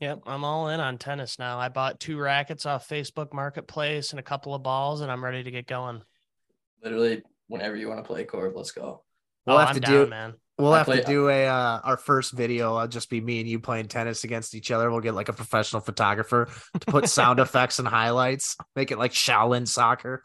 Yep, 0.00 0.22
I'm 0.26 0.44
all 0.44 0.68
in 0.68 0.80
on 0.80 0.96
tennis 0.96 1.38
now. 1.38 1.58
I 1.58 1.68
bought 1.68 2.00
two 2.00 2.18
rackets 2.18 2.64
off 2.64 2.88
Facebook 2.88 3.34
Marketplace 3.34 4.12
and 4.12 4.18
a 4.20 4.22
couple 4.22 4.54
of 4.54 4.62
balls, 4.62 5.02
and 5.02 5.12
I'm 5.12 5.22
ready 5.22 5.42
to 5.42 5.50
get 5.50 5.66
going. 5.66 6.02
Literally, 6.82 7.22
whenever 7.48 7.76
you 7.76 7.88
want 7.88 8.00
to 8.02 8.04
play 8.04 8.24
Corb, 8.24 8.56
let's 8.56 8.70
go. 8.72 9.02
we'll 9.46 9.56
oh, 9.56 9.58
have 9.58 9.68
I'm 9.68 9.74
to 9.74 9.80
down, 9.80 10.04
do 10.04 10.06
man. 10.10 10.34
We'll 10.58 10.72
I 10.72 10.78
have 10.78 10.86
play- 10.86 11.00
to 11.00 11.06
do 11.06 11.28
a 11.28 11.46
uh, 11.46 11.80
our 11.84 11.96
first 11.98 12.32
video. 12.32 12.76
I'll 12.76 12.88
just 12.88 13.10
be 13.10 13.20
me 13.20 13.40
and 13.40 13.48
you 13.48 13.60
playing 13.60 13.88
tennis 13.88 14.24
against 14.24 14.54
each 14.54 14.70
other. 14.70 14.90
We'll 14.90 15.00
get 15.00 15.14
like 15.14 15.28
a 15.28 15.34
professional 15.34 15.80
photographer 15.82 16.48
to 16.80 16.86
put 16.86 17.08
sound 17.08 17.38
effects 17.40 17.78
and 17.78 17.86
highlights. 17.86 18.56
Make 18.74 18.90
it 18.92 18.98
like 18.98 19.12
Shaolin 19.12 19.68
soccer. 19.68 20.22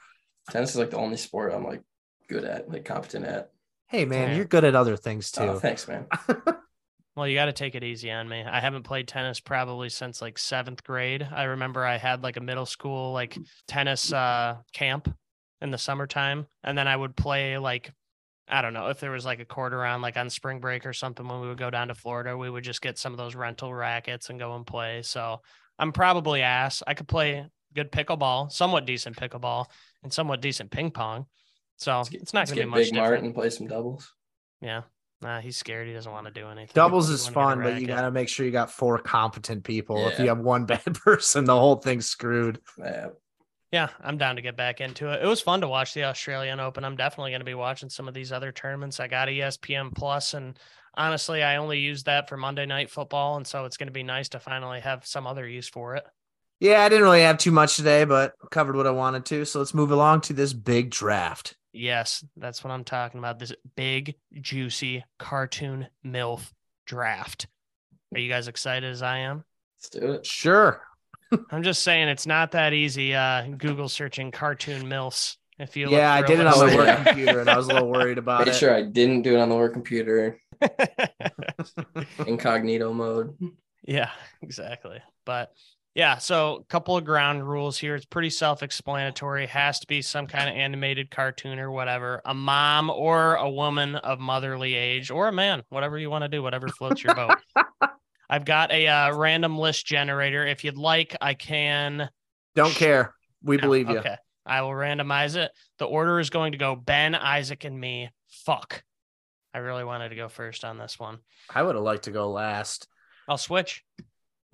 Tennis 0.52 0.72
is 0.72 0.78
like 0.78 0.92
the 0.92 0.98
only 0.98 1.18
sport 1.18 1.54
I'm 1.54 1.66
like 1.66 1.82
good 2.30 2.46
at, 2.46 2.70
like 2.70 2.86
competent 2.86 3.26
at. 3.26 3.52
Hey 3.88 4.06
man, 4.06 4.30
Yeah. 4.30 4.36
you're 4.38 4.46
good 4.46 4.64
at 4.64 4.76
other 4.76 4.96
things 4.96 5.32
too. 5.32 5.42
Oh, 5.44 5.60
thanks, 5.60 5.86
man. 5.88 6.06
Well, 7.16 7.28
you 7.28 7.36
got 7.36 7.46
to 7.46 7.54
take 7.54 7.76
it 7.76 7.84
easy 7.84 8.12
on 8.12 8.28
me. 8.28 8.44
I 8.44 8.60
haven't 8.60 8.84
played 8.84 9.08
tennis 9.08 9.40
probably 9.40 9.88
since 9.90 10.22
like 10.22 10.38
seventh 10.38 10.84
grade. 10.84 11.26
I 11.32 11.44
remember 11.44 11.86
I 11.86 11.98
had 11.98 12.24
like 12.24 12.36
a 12.36 12.42
middle 12.42 12.66
school 12.66 13.14
like 13.14 13.38
tennis 13.68 14.12
uh, 14.12 14.58
camp 14.74 15.16
in 15.62 15.72
the 15.72 15.78
summertime, 15.78 16.48
and 16.64 16.78
then 16.78 16.88
I 16.88 16.96
would 16.96 17.16
play 17.16 17.58
like 17.58 17.94
I 18.48 18.62
don't 18.62 18.74
know 18.74 18.90
if 18.90 19.00
there 19.00 19.12
was 19.12 19.26
like 19.26 19.40
a 19.40 19.46
quarter 19.46 19.78
round 19.78 20.02
like 20.04 20.18
on 20.18 20.30
spring 20.30 20.60
break 20.60 20.86
or 20.86 20.94
something 20.94 21.28
when 21.28 21.42
we 21.42 21.48
would 21.48 21.58
go 21.58 21.70
down 21.70 21.88
to 21.88 21.96
Florida. 21.96 22.38
We 22.38 22.50
would 22.50 22.64
just 22.64 22.82
get 22.82 22.98
some 22.98 23.14
of 23.14 23.18
those 23.18 23.34
rental 23.34 23.74
rackets 23.74 24.30
and 24.30 24.38
go 24.38 24.56
and 24.56 24.68
play. 24.68 25.02
So 25.02 25.42
I'm 25.80 25.92
probably 25.92 26.42
ass. 26.42 26.84
I 26.86 26.94
could 26.94 27.08
play 27.08 27.46
good 27.74 27.92
pickleball, 27.92 28.52
somewhat 28.52 28.86
decent 28.86 29.16
pickleball, 29.16 29.66
and 30.04 30.14
somewhat 30.14 30.42
decent 30.42 30.70
ping 30.70 30.92
pong. 30.92 31.26
So 31.78 31.98
Let's 31.98 32.12
it's 32.12 32.34
not 32.34 32.48
going 32.48 32.58
to 32.58 32.64
be 32.64 32.70
much 32.70 32.78
Big 32.78 32.94
different. 32.94 33.12
Martin 33.12 33.34
play 33.34 33.50
some 33.50 33.68
doubles. 33.68 34.14
Yeah. 34.62 34.84
Nah, 35.22 35.40
he's 35.40 35.58
scared. 35.58 35.88
He 35.88 35.94
doesn't 35.94 36.12
want 36.12 36.28
to 36.28 36.32
do 36.32 36.48
anything. 36.48 36.74
Doubles 36.74 37.10
is 37.10 37.24
wanna 37.24 37.34
get 37.34 37.40
a 37.40 37.44
fun, 37.44 37.64
but 37.64 37.82
you 37.82 37.88
got 37.88 38.02
to 38.02 38.12
make 38.12 38.30
sure 38.30 38.46
you 38.46 38.52
got 38.52 38.72
four 38.72 39.00
competent 39.00 39.64
people. 39.64 40.08
If 40.08 40.20
you 40.20 40.28
have 40.28 40.40
one 40.40 40.66
bad 40.68 40.94
person, 40.94 41.46
the 41.46 41.58
whole 41.58 41.78
thing's 41.78 42.06
screwed. 42.06 42.60
Yeah. 42.78 43.08
Yeah, 43.72 43.90
I'm 44.02 44.18
down 44.18 44.36
to 44.38 44.42
get 44.42 44.56
back 44.56 44.80
into 44.80 45.12
it. 45.12 45.24
It 45.24 45.28
was 45.28 45.42
fun 45.42 45.62
to 45.62 45.68
watch 45.68 45.94
the 45.94 46.04
Australian 46.04 46.60
Open. 46.60 46.86
I'm 46.86 46.96
definitely 46.96 47.32
going 47.32 47.42
to 47.42 47.46
be 47.46 47.56
watching 47.56 47.90
some 47.90 48.08
of 48.08 48.14
these 48.14 48.32
other 48.32 48.52
tournaments. 48.52 49.00
I 49.00 49.08
got 49.08 49.28
ESPN 49.28 49.94
Plus, 49.94 50.34
and 50.34 50.58
honestly, 50.96 51.44
I 51.44 51.58
only 51.58 51.80
use 51.80 52.04
that 52.04 52.30
for 52.30 52.38
Monday 52.38 52.66
Night 52.66 52.90
Football, 52.90 53.38
and 53.38 53.46
so 53.46 53.66
it's 53.66 53.76
going 53.76 53.88
to 53.88 53.94
be 53.94 54.04
nice 54.04 54.30
to 54.30 54.40
finally 54.40 54.80
have 54.80 55.06
some 55.06 55.28
other 55.28 55.48
use 55.48 55.68
for 55.68 55.96
it. 55.96 56.06
Yeah, 56.60 56.84
I 56.84 56.90
didn't 56.90 57.04
really 57.04 57.24
have 57.24 57.38
too 57.38 57.52
much 57.52 57.76
today, 57.76 58.06
but 58.06 58.34
covered 58.50 58.78
what 58.78 58.88
I 58.88 58.92
wanted 58.92 59.26
to. 59.26 59.46
So 59.46 59.60
let's 59.60 59.74
move 59.74 59.92
along 59.92 60.22
to 60.22 60.34
this 60.34 60.54
big 60.54 60.90
draft. 60.90 61.58
Yes, 61.76 62.24
that's 62.38 62.64
what 62.64 62.72
I'm 62.72 62.84
talking 62.84 63.20
about. 63.20 63.38
This 63.40 63.54
big, 63.76 64.16
juicy 64.40 65.04
cartoon 65.20 65.88
MILF 66.06 66.52
draft. 66.86 67.48
Are 68.14 68.20
you 68.20 68.30
guys 68.30 68.48
excited 68.48 68.90
as 68.90 69.02
I 69.02 69.20
am? 69.20 69.44
Let's 69.78 69.90
do 69.90 70.12
it. 70.14 70.26
Sure. 70.26 70.82
I'm 71.52 71.64
just 71.64 71.84
saying 71.84 72.08
it's 72.08 72.26
not 72.26 72.52
that 72.52 72.72
easy. 72.74 73.14
Uh, 73.14 73.48
Google 73.58 73.90
searching 73.90 74.32
cartoon 74.32 74.84
MILFs. 74.88 75.36
If 75.58 75.76
you 75.78 75.90
Yeah, 75.90 76.14
I 76.14 76.22
did 76.22 76.40
it 76.40 76.48
on 76.48 76.68
the 76.68 76.76
work 76.76 77.06
computer, 77.06 77.40
and 77.40 77.50
I 77.50 77.56
was 77.58 77.68
a 77.68 77.74
little 77.74 77.90
worried 77.90 78.18
about 78.20 78.40
Make 78.42 78.50
it. 78.50 78.56
sure 78.56 78.74
I 78.74 78.82
didn't 78.84 79.22
do 79.22 79.36
it 79.36 79.40
on 79.40 79.50
the 79.50 79.56
work 79.56 79.72
computer, 79.74 80.38
incognito 82.28 82.94
mode. 82.94 83.36
Yeah, 83.86 84.12
exactly. 84.42 85.00
But 85.26 85.52
yeah, 85.96 86.18
so 86.18 86.58
a 86.58 86.64
couple 86.66 86.98
of 86.98 87.06
ground 87.06 87.48
rules 87.48 87.78
here. 87.78 87.96
It's 87.96 88.06
pretty 88.06 88.30
self-explanatory. 88.30 89.48
Has 89.48 89.80
to 89.80 89.88
be 89.88 90.02
some 90.02 90.28
kind 90.28 90.50
of 90.50 90.56
animated 90.56 91.10
cartoon 91.10 91.58
or 91.58 91.72
whatever. 91.72 92.22
A 92.26 92.34
mom 92.34 92.90
or 92.90 93.36
a 93.36 93.50
woman 93.50 93.96
of 93.96 94.20
motherly 94.20 94.76
age, 94.76 95.10
or 95.10 95.30
a 95.30 95.32
man, 95.32 95.64
whatever 95.70 95.98
you 95.98 96.10
want 96.10 96.24
to 96.24 96.28
do, 96.28 96.44
whatever 96.44 96.68
floats 96.68 97.02
your 97.02 97.16
boat. 97.16 97.38
I've 98.30 98.44
got 98.44 98.74
a 98.74 98.88
uh, 98.88 99.16
random 99.16 99.58
list 99.58 99.86
generator. 99.86 100.46
If 100.46 100.66
you'd 100.66 100.78
like, 100.78 101.16
I 101.22 101.34
can. 101.34 102.10
Don't 102.56 102.76
care. 102.76 103.14
We 103.42 103.56
No, 103.56 103.62
believe 103.62 103.90
you. 103.90 104.00
Okay, 104.00 104.18
I 104.46 104.64
will 104.64 104.72
randomize 104.72 105.38
it. 105.38 105.52
The 105.80 105.86
order 105.86 106.20
is 106.20 106.30
going 106.30 106.52
to 106.52 106.58
go 106.58 106.76
Ben, 106.76 107.16
Isaac, 107.16 107.64
and 107.64 107.80
me. 107.80 108.10
Fuck. 108.28 108.84
I 109.54 109.60
really 109.60 109.86
wanted 109.86 110.10
to 110.10 110.16
go 110.16 110.28
first 110.28 110.66
on 110.66 110.78
this 110.78 111.00
one. 111.00 111.20
I 111.50 111.64
would 111.64 111.76
have 111.76 111.86
liked 111.86 112.04
to 112.06 112.12
go 112.12 112.32
last. 112.32 112.90
I'll 113.30 113.38
switch. 113.38 113.82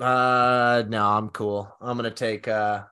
Uh 0.02 0.84
no, 0.88 1.06
I'm 1.06 1.30
cool. 1.30 1.72
I'm 1.80 1.96
gonna 1.96 2.10
take 2.10 2.48
uh 2.48 2.84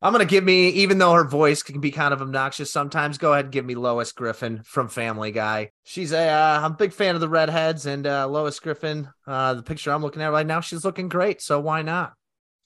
I'm 0.00 0.12
gonna 0.12 0.24
give 0.24 0.44
me, 0.44 0.68
even 0.68 0.98
though 0.98 1.12
her 1.14 1.24
voice 1.24 1.62
can 1.62 1.80
be 1.80 1.90
kind 1.90 2.14
of 2.14 2.22
obnoxious 2.22 2.70
sometimes, 2.70 3.18
go 3.18 3.32
ahead 3.32 3.46
and 3.46 3.52
give 3.52 3.64
me 3.64 3.74
Lois 3.74 4.12
Griffin 4.12 4.62
from 4.64 4.88
Family 4.88 5.32
Guy. 5.32 5.70
She's 5.82 6.12
a 6.12 6.28
uh, 6.28 6.60
I'm 6.62 6.72
a 6.72 6.76
big 6.76 6.92
fan 6.92 7.16
of 7.16 7.20
the 7.20 7.28
redheads 7.28 7.86
and 7.86 8.06
uh 8.06 8.28
Lois 8.28 8.60
Griffin, 8.60 9.08
uh 9.26 9.54
the 9.54 9.64
picture 9.64 9.90
I'm 9.90 10.02
looking 10.02 10.22
at 10.22 10.30
right 10.30 10.46
now, 10.46 10.60
she's 10.60 10.84
looking 10.84 11.08
great. 11.08 11.42
So 11.42 11.58
why 11.58 11.82
not? 11.82 12.12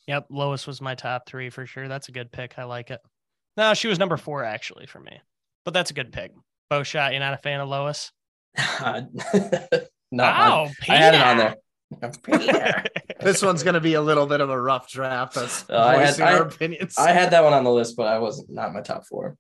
Yep, 0.07 0.27
Lois 0.29 0.67
was 0.67 0.83
my 0.83 0.95
top 0.95 1.27
three 1.27 1.49
for 1.49 1.65
sure. 1.65 1.89
That's 1.89 2.09
a 2.09 2.13
good 2.13 2.31
pick. 2.31 2.59
I 2.59 2.65
like 2.65 2.91
it. 2.91 3.01
No, 3.57 3.73
she 3.73 3.89
was 3.89 3.99
number 3.99 4.19
four 4.19 4.45
actually 4.45 4.87
for 4.87 5.01
me, 5.01 5.21
but 5.65 5.73
that's 5.73 5.91
a 5.91 5.95
good 5.95 6.13
pick. 6.13 6.33
Bowshot. 6.71 7.13
You're 7.13 7.21
not 7.21 7.35
a 7.35 7.39
fan 7.39 7.61
of 7.61 7.69
Lois? 7.69 8.13
no, 8.59 9.07
wow, 10.13 10.69
I, 10.89 10.93
I 10.93 10.97
had 10.97 11.15
it 11.15 11.23
on 11.23 11.37
there. 11.39 12.85
This 13.23 13.43
one's 13.43 13.63
gonna 13.63 13.81
be 13.81 13.95
a 13.95 14.01
little 14.03 14.27
bit 14.27 14.41
of 14.41 14.51
a 14.51 14.61
rough 14.61 14.91
draft. 14.91 15.37
Us 15.37 15.65
Uh, 15.69 15.79
I 15.79 15.97
had- 15.97 16.07
voicing 16.09 16.25
I- 16.25 16.33
opinions. 16.39 16.99
I 16.99 17.13
had 17.13 17.31
that 17.33 17.45
one 17.45 17.53
on 17.53 17.65
the 17.65 17.71
list, 17.71 17.97
but 17.97 18.07
I 18.07 18.19
was 18.19 18.45
not 18.49 18.73
my 18.73 18.81
top 18.81 19.07
four. 19.07 19.37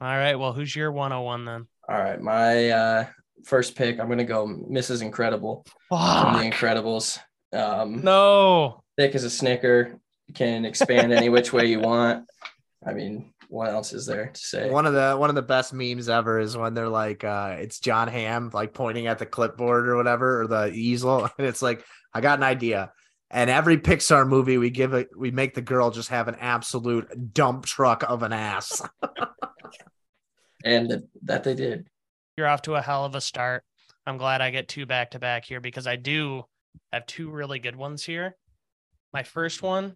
All 0.00 0.06
right. 0.08 0.36
Well, 0.36 0.52
who's 0.52 0.74
your 0.74 0.92
101 0.92 1.44
then? 1.44 1.66
All 1.88 1.98
right, 1.98 2.20
my 2.20 2.70
uh, 2.70 3.06
first 3.44 3.74
pick. 3.74 3.98
I'm 3.98 4.08
gonna 4.08 4.24
go 4.24 4.46
Mrs. 4.46 5.02
Incredible 5.02 5.64
from 5.88 6.34
The 6.34 6.50
Incredibles. 6.50 7.18
Um, 7.52 8.02
No. 8.02 8.82
thick 8.96 9.14
as 9.14 9.24
a 9.24 9.30
snicker, 9.30 9.98
can 10.34 10.64
expand 10.64 11.12
any 11.12 11.28
which 11.30 11.52
way 11.52 11.66
you 11.66 11.80
want. 11.80 12.26
I 12.86 12.92
mean, 12.92 13.32
what 13.48 13.70
else 13.70 13.92
is 13.94 14.04
there 14.06 14.26
to 14.26 14.40
say? 14.40 14.68
One 14.70 14.84
of 14.86 14.92
the 14.92 15.16
one 15.16 15.30
of 15.30 15.36
the 15.36 15.42
best 15.42 15.72
memes 15.72 16.08
ever 16.10 16.38
is 16.38 16.56
when 16.56 16.74
they're 16.74 16.88
like, 16.88 17.24
uh, 17.24 17.56
it's 17.58 17.80
Jon 17.80 18.08
Hamm 18.08 18.50
like 18.52 18.74
pointing 18.74 19.06
at 19.06 19.18
the 19.18 19.26
clipboard 19.26 19.88
or 19.88 19.96
whatever 19.96 20.42
or 20.42 20.46
the 20.46 20.66
easel, 20.72 21.24
and 21.38 21.46
it's 21.46 21.62
like, 21.62 21.82
I 22.12 22.20
got 22.20 22.38
an 22.38 22.44
idea. 22.44 22.92
And 23.30 23.50
every 23.50 23.76
Pixar 23.76 24.26
movie 24.26 24.56
we 24.56 24.70
give 24.70 24.94
it, 24.94 25.10
we 25.16 25.30
make 25.30 25.54
the 25.54 25.60
girl 25.60 25.90
just 25.90 26.08
have 26.08 26.28
an 26.28 26.36
absolute 26.36 27.34
dump 27.34 27.66
truck 27.66 28.02
of 28.08 28.22
an 28.22 28.32
ass. 28.32 28.82
And 30.64 30.90
that, 30.90 31.02
that 31.22 31.44
they 31.44 31.54
did. 31.54 31.86
You're 32.36 32.48
off 32.48 32.62
to 32.62 32.74
a 32.74 32.82
hell 32.82 33.04
of 33.04 33.14
a 33.14 33.20
start. 33.20 33.62
I'm 34.06 34.16
glad 34.16 34.40
I 34.40 34.50
get 34.50 34.68
two 34.68 34.86
back 34.86 35.12
to 35.12 35.18
back 35.18 35.44
here 35.44 35.60
because 35.60 35.86
I 35.86 35.96
do 35.96 36.44
have 36.92 37.06
two 37.06 37.30
really 37.30 37.58
good 37.58 37.76
ones 37.76 38.04
here. 38.04 38.36
My 39.12 39.22
first 39.22 39.62
one 39.62 39.94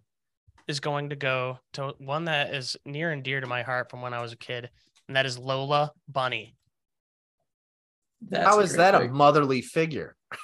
is 0.67 0.79
going 0.79 1.09
to 1.09 1.15
go 1.15 1.59
to 1.73 1.93
one 1.97 2.25
that 2.25 2.53
is 2.53 2.77
near 2.85 3.11
and 3.11 3.23
dear 3.23 3.41
to 3.41 3.47
my 3.47 3.63
heart 3.63 3.89
from 3.89 4.01
when 4.01 4.13
I 4.13 4.21
was 4.21 4.31
a 4.31 4.37
kid, 4.37 4.69
and 5.07 5.17
that 5.17 5.25
is 5.25 5.37
Lola 5.37 5.91
Bunny. 6.07 6.55
That's 8.21 8.45
How 8.45 8.59
a 8.59 8.63
is 8.63 8.75
that 8.77 8.95
a 8.95 9.07
motherly 9.09 9.61
figure? 9.61 10.15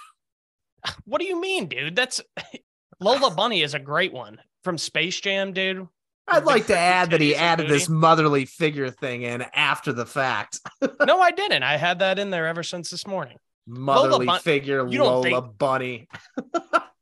What 1.04 1.20
do 1.20 1.28
you 1.28 1.40
mean, 1.40 1.68
dude? 1.68 1.96
That's 1.96 2.22
Lola 3.00 3.32
Bunny 3.32 3.62
is 3.62 3.74
a 3.74 3.80
great 3.80 4.14
one 4.14 4.40
from 4.64 4.78
Space 4.78 5.20
Jam, 5.20 5.54
dude. 5.54 5.88
I'd 6.28 6.44
like 6.44 6.68
to 6.68 6.78
add 6.78 7.10
that 7.12 7.22
he 7.22 7.36
added 7.36 7.68
this 7.70 7.90
motherly 7.90 8.46
figure 8.46 8.92
thing 8.92 9.24
in 9.24 9.42
after 9.54 9.92
the 9.94 10.06
fact. 10.06 10.60
No, 11.06 11.20
I 11.22 11.32
didn't. 11.32 11.64
I 11.64 11.78
had 11.78 12.00
that 12.00 12.20
in 12.20 12.30
there 12.30 12.46
ever 12.46 12.62
since 12.62 12.90
this 12.90 13.08
morning. 13.08 13.38
Motherly 13.66 14.26
Bun- 14.26 14.42
figure 14.42 14.84
Lola 14.84 15.24
think- 15.24 15.58
Bunny. 15.58 16.08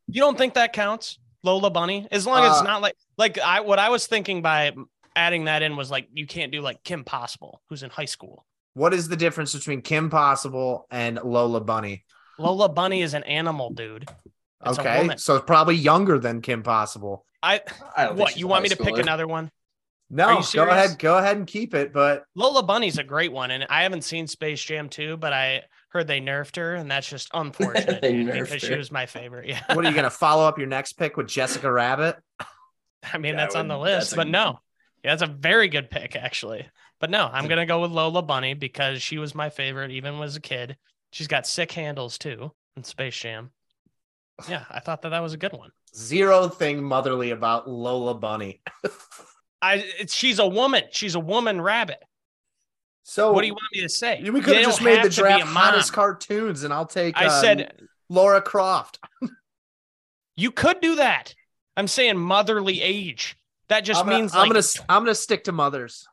You 0.09 0.21
don't 0.21 0.37
think 0.37 0.53
that 0.53 0.71
counts, 0.71 1.19
Lola 1.43 1.69
Bunny? 1.69 2.07
As 2.11 2.25
long 2.25 2.41
as 2.45 2.51
it's 2.53 2.61
Uh, 2.61 2.63
not 2.63 2.81
like 2.81 2.95
like 3.17 3.37
I 3.39 3.59
what 3.59 3.77
I 3.77 3.89
was 3.89 4.07
thinking 4.07 4.41
by 4.41 4.71
adding 5.17 5.45
that 5.45 5.61
in 5.63 5.75
was 5.75 5.91
like 5.91 6.07
you 6.13 6.25
can't 6.25 6.49
do 6.49 6.61
like 6.61 6.81
Kim 6.83 7.03
Possible, 7.03 7.61
who's 7.69 7.83
in 7.83 7.89
high 7.89 8.05
school. 8.05 8.45
What 8.73 8.93
is 8.93 9.09
the 9.09 9.17
difference 9.17 9.53
between 9.53 9.81
Kim 9.81 10.09
Possible 10.09 10.87
and 10.89 11.19
Lola 11.21 11.59
Bunny? 11.59 12.05
Lola 12.39 12.69
Bunny 12.69 13.01
is 13.01 13.13
an 13.15 13.23
animal, 13.23 13.69
dude. 13.71 14.07
It's 14.65 14.79
okay, 14.79 15.09
so 15.17 15.35
it's 15.35 15.45
probably 15.45 15.75
younger 15.75 16.19
than 16.19 16.41
Kim 16.41 16.63
Possible. 16.63 17.25
I 17.43 17.61
I 17.95 18.05
don't 18.05 18.17
what 18.17 18.37
you 18.37 18.47
want 18.47 18.63
me 18.63 18.69
to 18.69 18.77
pick 18.77 18.97
another 18.97 19.27
one? 19.27 19.51
No, 20.09 20.41
go 20.53 20.69
ahead, 20.69 20.97
go 20.99 21.17
ahead 21.17 21.37
and 21.37 21.45
keep 21.45 21.73
it. 21.73 21.91
But 21.91 22.23
Lola 22.33 22.63
Bunny's 22.63 22.97
a 22.97 23.03
great 23.03 23.31
one, 23.31 23.51
and 23.51 23.65
I 23.69 23.83
haven't 23.83 24.03
seen 24.03 24.25
Space 24.27 24.63
Jam 24.63 24.87
2, 24.87 25.17
but 25.17 25.33
I 25.33 25.63
heard 25.89 26.07
they 26.07 26.21
nerfed 26.21 26.55
her, 26.55 26.75
and 26.75 26.89
that's 26.89 27.09
just 27.09 27.29
unfortunate 27.33 28.01
They 28.01 28.13
dude, 28.13 28.27
nerfed 28.27 28.43
because 28.43 28.61
she 28.61 28.75
was 28.75 28.91
my 28.91 29.05
favorite. 29.05 29.47
Yeah, 29.49 29.61
what 29.73 29.85
are 29.85 29.89
you 29.89 29.93
going 29.93 30.03
to 30.05 30.09
follow 30.09 30.47
up 30.47 30.57
your 30.57 30.67
next 30.67 30.93
pick 30.93 31.17
with 31.17 31.27
Jessica 31.27 31.71
Rabbit? 31.71 32.15
I 33.13 33.17
mean 33.17 33.35
Yeah, 33.35 33.41
I 33.41 33.43
that's 33.43 33.55
on 33.55 33.67
the 33.67 33.77
list, 33.77 34.11
that's 34.11 34.13
a- 34.13 34.15
but 34.15 34.27
no, 34.27 34.59
yeah, 35.03 35.15
that's 35.15 35.29
a 35.29 35.33
very 35.33 35.67
good 35.67 35.89
pick 35.89 36.15
actually. 36.15 36.67
But 36.99 37.11
no, 37.11 37.29
I'm 37.31 37.47
gonna 37.47 37.67
go 37.67 37.81
with 37.81 37.91
Lola 37.91 38.23
Bunny 38.23 38.55
because 38.55 39.03
she 39.03 39.19
was 39.19 39.35
my 39.35 39.49
favorite 39.49 39.91
even 39.91 40.19
as 40.21 40.35
a 40.35 40.41
kid. 40.41 40.77
She's 41.11 41.27
got 41.27 41.45
sick 41.45 41.71
handles 41.71 42.17
too 42.17 42.51
in 42.75 42.83
Space 42.83 43.15
Jam. 43.15 43.51
Yeah, 44.47 44.65
I 44.69 44.79
thought 44.79 45.01
that 45.01 45.09
that 45.09 45.21
was 45.21 45.33
a 45.33 45.37
good 45.37 45.53
one. 45.53 45.71
Zero 45.95 46.47
thing 46.47 46.83
motherly 46.83 47.31
about 47.31 47.67
Lola 47.67 48.13
Bunny. 48.13 48.61
I 49.61 49.83
she's 50.07 50.39
a 50.39 50.47
woman. 50.47 50.83
She's 50.91 51.15
a 51.15 51.19
woman 51.19 51.59
rabbit. 51.59 52.03
So 53.03 53.31
What 53.31 53.41
do 53.41 53.47
you 53.47 53.53
want 53.53 53.63
me 53.73 53.81
to 53.81 53.89
say? 53.89 54.21
We 54.21 54.41
could 54.41 54.57
have 54.57 54.65
just 54.65 54.81
made 54.81 55.03
the 55.03 55.09
draft 55.09 55.45
hottest 55.45 55.93
cartoons, 55.93 56.63
and 56.63 56.73
I'll 56.73 56.85
take. 56.85 57.17
I 57.17 57.27
uh, 57.27 57.41
said 57.41 57.87
Laura 58.09 58.41
Croft. 58.41 58.99
you 60.35 60.51
could 60.51 60.81
do 60.81 60.95
that. 60.95 61.33
I'm 61.77 61.87
saying 61.87 62.17
motherly 62.17 62.81
age. 62.81 63.37
That 63.69 63.81
just 63.81 64.01
I'm 64.01 64.07
gonna, 64.07 64.19
means 64.19 64.35
I'm 64.35 64.49
like 64.49 64.53
gonna 64.53 64.65
I'm 64.89 65.03
gonna 65.03 65.15
stick 65.15 65.45
to 65.45 65.51
mothers. 65.51 66.07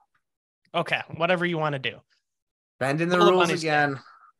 okay, 0.74 1.00
whatever 1.16 1.44
you 1.44 1.58
want 1.58 1.74
to 1.74 1.78
do. 1.78 1.98
Bending 2.80 3.08
the 3.08 3.16
Lola 3.16 3.32
rules 3.32 3.46
Bunny's 3.48 3.62
again. 3.62 3.98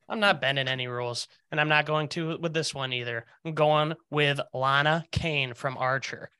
I'm 0.08 0.20
not 0.20 0.40
bending 0.40 0.68
any 0.68 0.86
rules, 0.86 1.28
and 1.50 1.60
I'm 1.60 1.68
not 1.68 1.86
going 1.86 2.08
to 2.08 2.38
with 2.38 2.52
this 2.52 2.74
one 2.74 2.92
either. 2.92 3.24
I'm 3.44 3.54
going 3.54 3.94
with 4.10 4.38
Lana 4.52 5.04
Kane 5.12 5.54
from 5.54 5.76
Archer. 5.78 6.30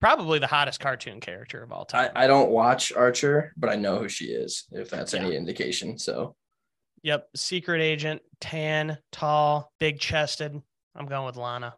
Probably 0.00 0.38
the 0.38 0.46
hottest 0.46 0.80
cartoon 0.80 1.20
character 1.20 1.62
of 1.62 1.72
all 1.72 1.86
time. 1.86 2.10
I 2.14 2.26
don't 2.26 2.50
watch 2.50 2.92
Archer, 2.92 3.52
but 3.56 3.70
I 3.70 3.76
know 3.76 3.98
who 3.98 4.08
she 4.08 4.26
is, 4.26 4.64
if 4.72 4.90
that's 4.90 5.14
Yeah. 5.14 5.20
any 5.20 5.34
indication. 5.36 5.96
So 5.98 6.36
yep, 7.02 7.28
secret 7.34 7.80
agent, 7.80 8.20
tan, 8.40 8.98
tall, 9.10 9.72
big 9.80 9.98
chested. 9.98 10.60
I'm 10.94 11.06
going 11.06 11.24
with 11.24 11.36
Lana. 11.36 11.70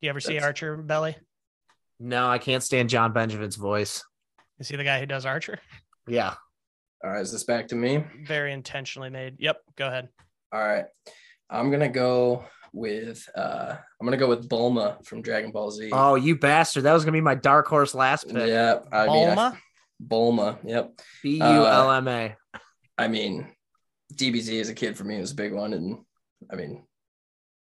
Do 0.00 0.06
you 0.06 0.10
ever 0.10 0.20
see 0.20 0.38
Archer, 0.38 0.76
Belly? 0.76 1.16
No, 1.98 2.28
I 2.28 2.38
can't 2.38 2.62
stand 2.62 2.90
Jon 2.90 3.12
Benjamin's 3.12 3.56
voice. 3.56 4.04
Is 4.58 4.68
he 4.68 4.76
the 4.76 4.84
guy 4.84 5.00
who 5.00 5.06
does 5.06 5.26
Archer? 5.26 5.58
Yeah. 6.06 6.34
All 7.04 7.10
right, 7.10 7.20
is 7.20 7.32
this 7.32 7.44
back 7.44 7.68
to 7.68 7.74
me? 7.76 8.04
Very 8.26 8.52
intentionally 8.52 9.10
made. 9.10 9.36
Yep, 9.38 9.58
go 9.76 9.86
ahead. 9.86 10.08
All 10.52 10.60
right. 10.64 10.84
I'm 11.50 11.70
gonna 11.70 11.88
go 11.88 12.44
with 12.72 13.26
uh 13.36 13.76
I'm 14.00 14.06
gonna 14.06 14.16
go 14.16 14.28
with 14.28 14.48
Bulma 14.48 15.04
from 15.06 15.22
Dragon 15.22 15.50
Ball 15.52 15.70
Z. 15.70 15.90
Oh, 15.92 16.14
you 16.16 16.36
bastard! 16.36 16.82
That 16.84 16.92
was 16.92 17.04
gonna 17.04 17.12
be 17.16 17.20
my 17.20 17.34
dark 17.36 17.68
horse 17.68 17.94
last 17.94 18.26
pick. 18.28 18.46
yeah, 18.48 18.80
I 18.92 19.06
mean 19.06 19.28
I- 19.28 19.34
Bulma? 19.34 19.58
Bulma. 20.06 20.58
Yep. 20.64 21.00
B 21.22 21.36
U 21.36 21.42
L 21.42 21.90
M 21.92 22.08
A. 22.08 22.36
I 22.98 23.08
mean, 23.08 23.46
DBZ 24.14 24.60
as 24.60 24.68
a 24.68 24.74
kid 24.74 24.96
for 24.96 25.04
me 25.04 25.18
was 25.20 25.32
a 25.32 25.36
big 25.36 25.52
one, 25.52 25.72
and 25.72 25.98
I 26.50 26.56
mean, 26.56 26.84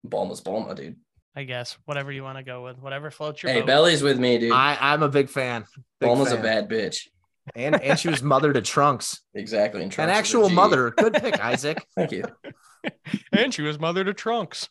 Bulma's 0.07 0.40
Bulma, 0.40 0.74
dude. 0.74 0.97
I 1.35 1.44
guess 1.44 1.77
whatever 1.85 2.11
you 2.11 2.23
want 2.23 2.39
to 2.39 2.44
go 2.44 2.65
with, 2.65 2.78
whatever 2.78 3.11
floats 3.11 3.43
your 3.43 3.53
Hey, 3.53 3.61
boat. 3.61 3.66
Belly's 3.66 4.03
with 4.03 4.19
me, 4.19 4.39
dude. 4.39 4.53
I 4.53 4.77
I'm 4.81 5.03
a 5.03 5.09
big 5.09 5.28
fan. 5.28 5.66
Big 6.01 6.09
Bulma's 6.09 6.32
a 6.32 6.39
bad 6.39 6.69
bitch. 6.69 7.09
And 7.55 7.81
and 7.81 7.98
she 7.98 8.09
was 8.09 8.23
mother 8.23 8.52
to 8.52 8.60
Trunks, 8.62 9.20
Exactly. 9.35 9.82
And 9.82 9.90
an 9.93 9.94
Trunks 9.94 10.10
is 10.10 10.14
a 10.14 10.18
actual 10.18 10.48
mother. 10.51 10.90
Good 10.90 11.14
pick, 11.14 11.39
Isaac. 11.40 11.86
Thank 11.97 12.12
you. 12.12 12.24
and 13.32 13.52
she 13.55 13.62
was 13.62 13.78
mother 13.78 14.05
to 14.05 14.12
Trunks. 14.14 14.68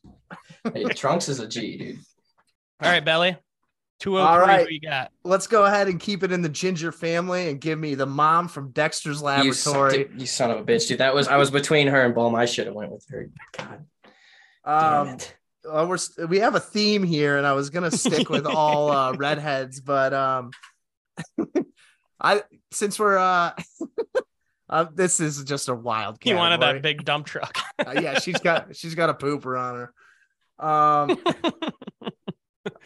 Hey, 0.74 0.84
Trunks 0.86 1.30
is 1.30 1.40
a 1.40 1.48
G, 1.48 1.78
dude. 1.78 2.00
All 2.82 2.92
right, 2.92 3.04
Belly. 3.06 3.38
203, 4.02 4.22
All 4.22 4.40
right. 4.46 4.68
who 4.68 4.74
you 4.74 4.82
got? 4.82 5.12
Let's 5.24 5.48
go 5.48 5.64
ahead 5.64 5.88
and 5.88 6.02
keep 6.02 6.22
it 6.24 6.32
in 6.34 6.42
the 6.42 6.50
Ginger 6.50 6.92
family 6.92 7.50
and 7.50 7.62
give 7.62 7.80
me 7.80 7.96
the 7.96 8.06
mom 8.06 8.50
from 8.50 8.72
Dexter's 8.72 9.22
You, 9.22 9.54
son- 9.54 9.74
Laboratory. 9.74 10.10
you 10.18 10.26
son 10.26 10.52
of 10.52 10.58
a 10.60 10.64
bitch, 10.64 10.90
dude. 10.90 10.98
That 10.98 11.16
was 11.16 11.30
I 11.30 11.38
was 11.38 11.50
between 11.50 11.88
her 11.88 12.04
and 12.04 12.14
Bulma. 12.14 12.40
I 12.40 12.46
should 12.46 12.66
have 12.68 12.76
went 12.76 12.92
with 12.92 13.06
her. 13.10 13.30
God 13.58 13.86
damn 14.66 14.94
Um, 14.94 15.08
it. 15.16 15.36
uh, 15.66 15.86
we're 15.88 15.98
we 16.28 16.40
have 16.40 16.56
a 16.56 16.60
theme 16.60 17.04
here, 17.04 17.38
and 17.38 17.48
I 17.48 17.54
was 17.54 17.70
gonna 17.70 17.90
stick 17.92 18.30
with 18.30 18.46
all 18.46 18.92
uh, 18.92 19.14
redheads, 19.18 19.80
but 19.80 20.14
um, 20.14 20.52
I 22.20 22.44
since 22.76 23.00
we're 23.00 23.18
uh, 23.18 23.52
uh, 24.70 24.86
this 24.94 25.20
is 25.20 25.44
just 25.44 25.70
a 25.70 25.76
wild. 25.76 26.18
He 26.22 26.34
wanted 26.34 26.60
category. 26.60 26.80
that 26.80 26.84
big 26.84 27.06
dump 27.06 27.26
truck. 27.26 27.58
Uh, 27.78 27.92
yeah, 27.92 28.18
she's 28.20 28.40
got 28.40 28.74
she's 28.78 28.96
got 28.96 29.10
a 29.10 29.14
pooper 29.14 29.60
on 29.60 29.76
her. 29.76 30.66
Um, 30.66 31.18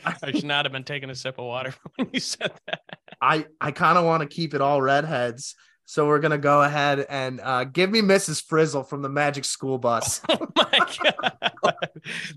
I 0.03 0.31
should 0.31 0.43
not 0.43 0.65
have 0.65 0.71
been 0.71 0.83
taking 0.83 1.11
a 1.11 1.15
sip 1.15 1.37
of 1.37 1.45
water 1.45 1.75
when 1.95 2.09
you 2.11 2.19
said 2.19 2.51
that. 2.65 2.81
I 3.21 3.45
I 3.61 3.69
kind 3.69 3.99
of 3.99 4.03
want 4.05 4.21
to 4.23 4.27
keep 4.27 4.55
it 4.55 4.61
all 4.61 4.81
redheads, 4.81 5.53
so 5.85 6.07
we're 6.07 6.19
gonna 6.19 6.39
go 6.39 6.63
ahead 6.63 7.05
and 7.07 7.39
uh, 7.39 7.65
give 7.65 7.91
me 7.91 8.01
Mrs. 8.01 8.43
Frizzle 8.43 8.81
from 8.81 9.03
the 9.03 9.09
Magic 9.09 9.45
School 9.45 9.77
Bus. 9.77 10.21
Oh 10.27 10.47
my 10.55 10.79
god. 11.03 11.89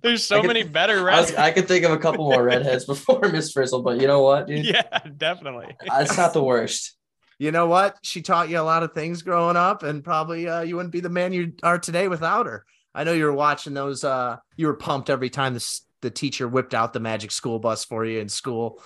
There's 0.03 0.27
so 0.27 0.43
could- 0.43 0.49
many 0.49 0.63
better 0.63 1.11
I, 1.11 1.21
was, 1.21 1.31
red. 1.33 1.41
I 1.41 1.51
could 1.53 1.67
think 1.67 1.87
of 1.87 1.93
a 1.93 1.99
couple 1.99 2.31
more 2.31 2.45
redheads 2.45 2.85
before 2.85 3.21
Miss 3.33 3.51
Frizzle, 3.53 3.83
but 3.83 3.99
you 3.99 4.07
know 4.07 4.21
what, 4.23 4.47
dude? 4.47 4.67
yeah, 4.67 4.99
definitely. 5.17 5.75
It's 5.81 6.19
not 6.19 6.35
the 6.35 6.45
worst. 6.45 6.97
You 7.43 7.51
know 7.51 7.67
what? 7.67 7.99
She 8.03 8.23
taught 8.23 8.51
you 8.51 8.61
a 8.61 8.63
lot 8.63 8.85
of 8.85 8.93
things 8.93 9.23
growing 9.23 9.57
up, 9.57 9.83
and 9.83 10.05
probably 10.05 10.49
uh, 10.49 10.61
you 10.61 10.77
wouldn't 10.77 10.93
be 10.93 11.01
the 11.01 11.09
man 11.09 11.33
you 11.33 11.55
are 11.65 11.77
today 11.77 12.07
without 12.07 12.47
her. 12.47 12.65
I 12.95 13.03
know 13.03 13.13
you 13.15 13.25
were 13.25 13.33
watching 13.33 13.75
those. 13.75 14.05
Uh, 14.05 14.37
you 14.57 14.69
were 14.69 14.75
pumped 14.77 15.11
every 15.11 15.29
time 15.29 15.55
the 15.55 15.81
the 16.03 16.11
teacher 16.11 16.47
whipped 16.47 16.73
out 16.73 16.93
the 16.93 17.01
Magic 17.01 17.33
School 17.33 17.59
Bus 17.59 17.85
for 17.85 18.05
you 18.05 18.21
in 18.21 18.29
school. 18.29 18.81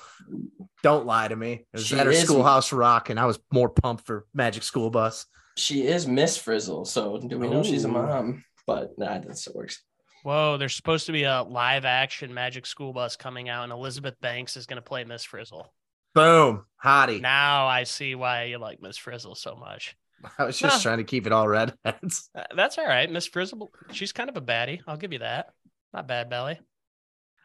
Don't 0.82 1.04
lie 1.04 1.28
to 1.28 1.36
me. 1.36 1.52
It 1.52 1.66
was 1.74 1.86
She 1.86 1.98
at 1.98 2.06
her 2.06 2.12
is- 2.12 2.22
Schoolhouse 2.22 2.72
Rock, 2.72 3.10
and 3.10 3.20
I 3.20 3.26
was 3.26 3.38
more 3.52 3.68
pumped 3.68 4.06
for 4.06 4.24
Magic 4.32 4.62
School 4.62 4.88
Bus. 4.88 5.26
She 5.58 5.86
is 5.86 6.06
Miss 6.06 6.38
Frizzle, 6.38 6.86
so 6.86 7.18
do 7.18 7.38
we 7.38 7.48
know 7.48 7.62
she's 7.62 7.84
a 7.84 7.88
mom? 7.88 8.42
But 8.66 8.98
nah, 8.98 9.18
that 9.18 9.36
still 9.36 9.52
works. 9.54 9.82
Whoa, 10.22 10.56
there's 10.56 10.74
supposed 10.74 11.04
to 11.06 11.12
be 11.12 11.24
a 11.24 11.42
live 11.42 11.84
action 11.84 12.32
Magic 12.32 12.64
School 12.64 12.94
Bus 12.94 13.16
coming 13.16 13.50
out, 13.50 13.64
and 13.64 13.72
Elizabeth 13.72 14.18
Banks 14.22 14.56
is 14.56 14.64
going 14.64 14.78
to 14.78 14.82
play 14.82 15.04
Miss 15.04 15.24
Frizzle. 15.24 15.70
Boom, 16.16 16.64
hottie. 16.82 17.20
Now 17.20 17.66
I 17.66 17.84
see 17.84 18.14
why 18.14 18.44
you 18.44 18.56
like 18.56 18.80
Miss 18.80 18.96
Frizzle 18.96 19.34
so 19.34 19.54
much. 19.54 19.94
I 20.38 20.44
was 20.44 20.58
just 20.58 20.76
Huh. 20.76 20.82
trying 20.82 20.98
to 20.98 21.04
keep 21.04 21.26
it 21.26 21.32
all 21.32 21.46
redheads. 21.46 22.30
Uh, 22.34 22.44
That's 22.56 22.78
all 22.78 22.86
right. 22.86 23.10
Miss 23.12 23.26
Frizzle, 23.26 23.70
she's 23.92 24.12
kind 24.12 24.30
of 24.30 24.36
a 24.38 24.40
baddie. 24.40 24.80
I'll 24.86 24.96
give 24.96 25.12
you 25.12 25.18
that. 25.18 25.50
Not 25.92 26.08
bad, 26.08 26.30
Belly. 26.30 26.58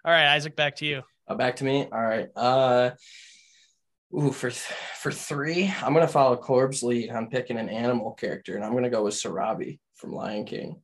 All 0.05 0.11
right, 0.13 0.27
Isaac, 0.33 0.55
back 0.55 0.77
to 0.77 0.85
you. 0.85 1.01
Uh, 1.27 1.35
back 1.35 1.57
to 1.57 1.65
me. 1.65 1.83
All 1.91 2.01
right. 2.01 2.29
Uh, 2.33 2.91
ooh, 4.17 4.31
for 4.31 4.49
th- 4.49 4.73
for 5.01 5.11
three, 5.11 5.69
I'm 5.83 5.93
gonna 5.93 6.07
follow 6.07 6.37
Corb's 6.37 6.81
lead. 6.81 7.09
I'm 7.09 7.27
picking 7.27 7.57
an 7.57 7.67
animal 7.67 8.13
character, 8.13 8.55
and 8.55 8.63
I'm 8.63 8.73
gonna 8.73 8.89
go 8.89 9.03
with 9.03 9.15
Sarabi 9.15 9.79
from 9.95 10.13
Lion 10.13 10.45
King. 10.45 10.81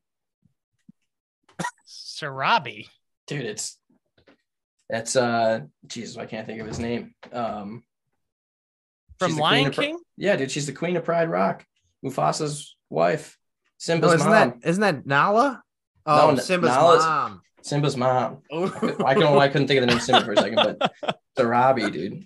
Sarabi. 1.88 2.90
Dude, 3.28 3.46
it's 3.46 3.80
that's 4.90 5.16
uh 5.16 5.62
Jesus, 5.88 6.18
I 6.18 6.26
can't 6.26 6.46
think 6.46 6.62
of 6.62 6.68
his 6.68 6.80
name. 6.80 7.14
Um 7.32 7.84
From 9.20 9.30
she's 9.30 9.36
the 9.38 9.42
Lion 9.42 9.68
of 9.68 9.74
Pri- 9.76 9.86
King? 9.86 10.00
yeah, 10.18 10.36
dude, 10.36 10.52
she's 10.52 10.66
the 10.68 10.74
queen 10.74 10.96
of 10.98 11.04
Pride 11.04 11.30
Rock. 11.30 11.66
Mufasa's 12.04 12.76
wife. 12.90 13.38
No, 13.40 13.78
Simba's 13.80 14.14
isn't 14.14 14.30
mom. 14.30 14.60
that 14.62 14.68
isn't 14.70 14.82
that 14.82 15.06
Nala? 15.06 15.62
Oh, 16.06 16.32
No, 16.32 16.36
Simba's 16.42 16.70
Nala's- 16.70 17.04
mom. 17.04 17.42
Simba's 17.64 17.98
mom. 17.98 18.42
I 18.54 18.56
don't 19.14 19.20
know 19.20 19.34
why 19.34 19.46
I 19.46 19.48
couldn't 19.50 19.68
think 19.68 19.82
of 19.82 19.88
the 19.88 19.94
name 19.94 20.00
Simba 20.00 20.24
for 20.24 20.32
a 20.32 20.38
second, 20.38 20.56
but 20.56 20.94
Sarabi, 21.38 21.92
dude. 21.92 22.26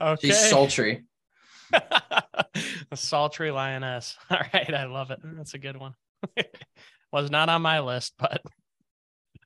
okay. 0.00 0.26
She's 0.28 0.38
sultry. 0.50 1.04
a 1.72 2.96
sultry 2.96 3.50
lioness. 3.52 4.16
All 4.28 4.38
right, 4.52 4.74
I 4.74 4.84
love 4.86 5.10
it. 5.12 5.20
That's 5.22 5.54
a 5.54 5.58
good 5.58 5.76
one. 5.76 5.94
Was 7.12 7.30
not 7.30 7.48
on 7.48 7.62
my 7.62 7.78
list, 7.80 8.14
but 8.18 8.42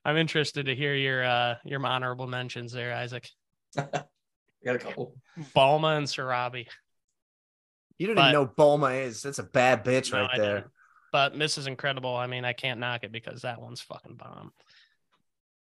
I'm 0.07 0.15
interested 0.17 0.67
to 0.67 0.75
hear 0.75 0.95
your 0.95 1.23
uh 1.25 1.55
your 1.65 1.85
honorable 1.85 2.27
mentions 2.27 2.71
there, 2.71 2.95
Isaac. 2.95 3.29
I 3.77 3.81
got 4.65 4.75
a 4.77 4.79
couple. 4.79 5.13
Bulma 5.53 5.97
and 5.97 6.07
Sarabi. 6.07 6.65
You 7.99 8.07
don't 8.07 8.15
But- 8.15 8.29
even 8.29 8.33
know 8.33 8.47
Bulma 8.47 9.03
is. 9.03 9.21
That's 9.21 9.39
a 9.39 9.43
bad 9.43 9.83
bitch 9.83 10.13
No, 10.13 10.21
right 10.21 10.29
I 10.33 10.37
there. 10.37 10.55
didn't. 10.55 10.71
But 11.11 11.33
Mrs. 11.35 11.67
Incredible, 11.67 12.15
I 12.15 12.27
mean, 12.27 12.45
I 12.45 12.53
can't 12.53 12.79
knock 12.79 13.03
it 13.03 13.11
because 13.11 13.41
that 13.41 13.61
one's 13.61 13.81
fucking 13.81 14.15
bomb. 14.15 14.51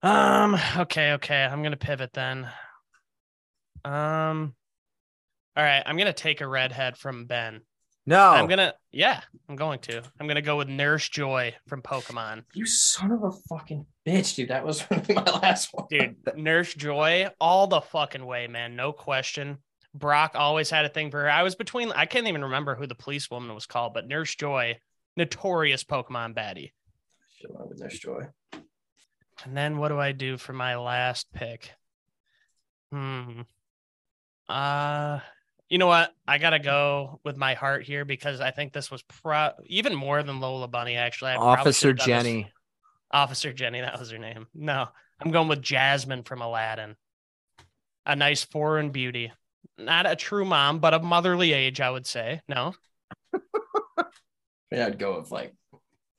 Um, 0.01 0.59
okay, 0.77 1.13
okay. 1.13 1.43
I'm 1.43 1.63
gonna 1.63 1.75
pivot 1.75 2.13
then. 2.13 2.47
Um 3.83 4.53
all 5.57 5.63
right, 5.63 5.81
I'm 5.85 5.97
gonna 5.97 6.13
take 6.13 6.41
a 6.41 6.47
redhead 6.47 6.97
from 6.97 7.25
Ben. 7.25 7.61
No, 8.05 8.29
I'm 8.29 8.47
gonna 8.47 8.73
yeah, 8.91 9.21
I'm 9.47 9.55
going 9.55 9.79
to. 9.81 10.01
I'm 10.19 10.27
gonna 10.27 10.41
go 10.41 10.57
with 10.57 10.67
Nurse 10.67 11.07
Joy 11.09 11.53
from 11.67 11.81
Pokemon. 11.81 12.43
You 12.53 12.65
son 12.65 13.11
of 13.11 13.23
a 13.23 13.31
fucking 13.31 13.85
bitch, 14.05 14.35
dude. 14.35 14.49
That 14.49 14.65
was 14.65 14.81
gonna 14.81 15.03
my 15.09 15.23
last 15.23 15.69
one. 15.73 15.85
Dude, 15.89 16.15
Nurse 16.35 16.73
Joy, 16.73 17.27
all 17.39 17.67
the 17.67 17.81
fucking 17.81 18.25
way, 18.25 18.47
man. 18.47 18.75
No 18.75 18.91
question. 18.91 19.59
Brock 19.93 20.31
always 20.35 20.69
had 20.69 20.85
a 20.85 20.89
thing 20.89 21.11
for 21.11 21.21
her. 21.21 21.29
I 21.29 21.43
was 21.43 21.55
between 21.55 21.91
I 21.91 22.05
can't 22.05 22.27
even 22.27 22.43
remember 22.43 22.75
who 22.75 22.87
the 22.87 22.95
police 22.95 23.29
woman 23.29 23.53
was 23.53 23.65
called, 23.65 23.93
but 23.93 24.07
Nurse 24.07 24.35
Joy, 24.35 24.79
notorious 25.15 25.83
Pokemon 25.83 26.35
baddie. 26.35 26.71
Shit, 27.37 27.51
went 27.51 27.69
with 27.69 27.79
Nurse 27.79 27.99
Joy. 27.99 28.23
And 29.43 29.55
then 29.55 29.77
what 29.77 29.89
do 29.89 29.99
I 29.99 30.11
do 30.11 30.37
for 30.37 30.53
my 30.53 30.77
last 30.77 31.31
pick? 31.33 31.71
Hmm. 32.91 33.41
Uh 34.47 35.19
you 35.69 35.77
know 35.77 35.87
what? 35.87 36.11
I 36.27 36.37
gotta 36.37 36.59
go 36.59 37.19
with 37.23 37.37
my 37.37 37.53
heart 37.53 37.83
here 37.83 38.05
because 38.05 38.41
I 38.41 38.51
think 38.51 38.73
this 38.73 38.89
was 38.89 39.01
pro 39.03 39.51
even 39.65 39.93
more 39.95 40.23
than 40.23 40.39
Lola 40.39 40.67
Bunny, 40.67 40.95
actually. 40.95 41.31
I 41.31 41.35
Officer 41.35 41.89
should've 41.89 41.97
this- 41.97 42.05
Jenny. 42.05 42.51
Officer 43.11 43.53
Jenny, 43.53 43.81
that 43.81 43.99
was 43.99 44.11
her 44.11 44.17
name. 44.19 44.47
No, 44.53 44.87
I'm 45.19 45.31
going 45.31 45.47
with 45.47 45.61
Jasmine 45.61 46.23
from 46.23 46.41
Aladdin. 46.41 46.95
A 48.05 48.15
nice 48.15 48.43
foreign 48.43 48.91
beauty. 48.91 49.31
Not 49.77 50.05
a 50.09 50.15
true 50.15 50.45
mom, 50.45 50.79
but 50.79 50.93
of 50.93 51.03
motherly 51.03 51.53
age, 51.53 51.79
I 51.81 51.89
would 51.89 52.05
say. 52.07 52.41
No. 52.47 52.73
Yeah, 54.71 54.85
I'd 54.85 54.99
go 54.99 55.17
with 55.19 55.31
like 55.31 55.55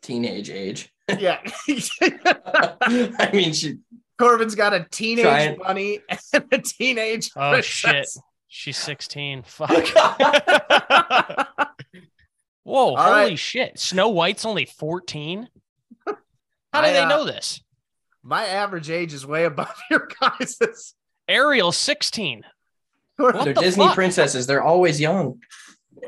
teenage 0.02 0.51
age. 0.51 0.93
Yeah. 1.18 1.39
I 1.68 3.31
mean, 3.32 3.52
she 3.52 3.78
Corbin's 4.18 4.56
got 4.56 4.74
a 4.74 4.86
teenage 4.90 5.24
Trying- 5.24 5.59
bunny 5.59 6.01
and 6.32 6.44
a 6.51 6.59
teenage. 6.59 7.31
Oh, 7.36 7.60
shit. 7.60 8.09
Princess. 8.51 8.56
She's 8.56 8.77
16. 8.77 9.43
Fuck. 9.47 9.70
Whoa, 12.62 12.94
All 12.94 12.97
holy 12.97 13.10
right. 13.10 13.39
shit. 13.39 13.78
Snow 13.78 14.09
White's 14.10 14.44
only 14.44 14.66
14? 14.66 15.48
How 16.06 16.12
do 16.82 16.86
I, 16.89 16.93
they 16.93 17.01
uh, 17.01 17.09
know 17.09 17.24
this? 17.24 17.62
My 18.22 18.44
average 18.47 18.90
age 18.90 19.12
is 19.14 19.27
way 19.27 19.44
above 19.44 19.74
your 19.90 20.09
guys's. 20.20 20.94
Ariel's 21.27 21.77
16. 21.78 22.43
Corbin- 23.18 23.44
they're 23.44 23.55
the 23.55 23.60
Disney 23.60 23.86
fuck? 23.86 23.94
princesses. 23.94 24.47
They're 24.47 24.62
always 24.62 25.01
young. 25.01 25.40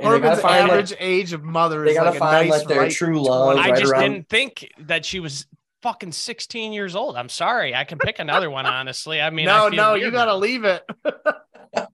And 0.01 0.15
they 0.15 0.21
gotta 0.21 0.41
find 0.41 0.71
average 0.71 0.91
like, 0.93 1.01
age 1.03 1.33
of 1.33 1.43
mother 1.43 1.85
they 1.85 1.93
gotta 1.95 2.11
like 2.11 2.17
a 2.17 2.19
find 2.19 2.49
nice 2.49 2.61
like 2.61 2.69
their 2.69 2.81
right 2.81 2.93
true 2.93 3.21
love. 3.23 3.59
I 3.59 3.71
right 3.71 3.79
just 3.79 3.93
around- 3.93 4.03
didn't 4.13 4.29
think 4.29 4.69
that 4.81 5.05
she 5.05 5.21
was 5.21 5.47
fucking 5.83 6.13
16 6.13 6.73
years 6.73 6.95
old. 6.95 7.17
I'm 7.17 7.29
sorry. 7.29 7.75
I 7.75 7.85
can 7.85 7.99
pick 7.99 8.19
another 8.19 8.49
one, 8.51 8.65
honestly. 8.67 9.21
I 9.21 9.31
mean, 9.31 9.47
no, 9.47 9.67
I 9.67 9.71
feel 9.71 9.77
no, 9.77 9.95
you 9.95 10.11
gotta 10.11 10.37
leave 10.37 10.65
it. 10.65 10.83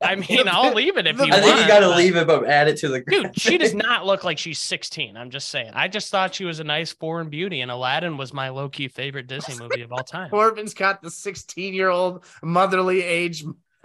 I 0.03 0.17
mean, 0.17 0.49
I'll 0.49 0.75
leave 0.75 0.97
it 0.97 1.07
if 1.07 1.17
The- 1.17 1.27
you 1.27 1.33
I 1.33 1.37
want. 1.37 1.45
think 1.45 1.61
you 1.61 1.69
got 1.69 1.81
to 1.81 1.91
leave 1.91 2.17
it, 2.17 2.27
but 2.27 2.45
add 2.47 2.67
it 2.69 2.79
to 2.79 2.89
the. 2.89 3.01
Dude, 3.01 3.39
she 3.41 3.59
does 3.59 3.75
not 3.87 4.05
look 4.07 4.25
like 4.25 4.37
she's 4.39 4.59
16. 4.59 5.17
I'm 5.17 5.31
just 5.31 5.49
saying. 5.51 5.71
I 5.75 5.87
just 5.89 6.11
thought 6.11 6.35
she 6.35 6.45
was 6.45 6.59
a 6.59 6.65
nice 6.65 6.93
foreign 6.93 7.29
beauty, 7.31 7.61
and 7.61 7.71
Aladdin 7.71 8.17
was 8.17 8.33
my 8.33 8.49
low 8.49 8.69
key 8.69 8.89
favorite 8.89 9.27
Disney 9.29 9.57
movie 9.61 9.83
of 9.83 9.93
all 9.93 10.03
time. 10.03 10.31
Corbin's 10.31 10.75
got 10.75 11.01
the 11.03 11.11
16 11.11 11.75
year 11.75 11.91
old 11.91 12.25
motherly 12.43 13.03
age. 13.03 13.45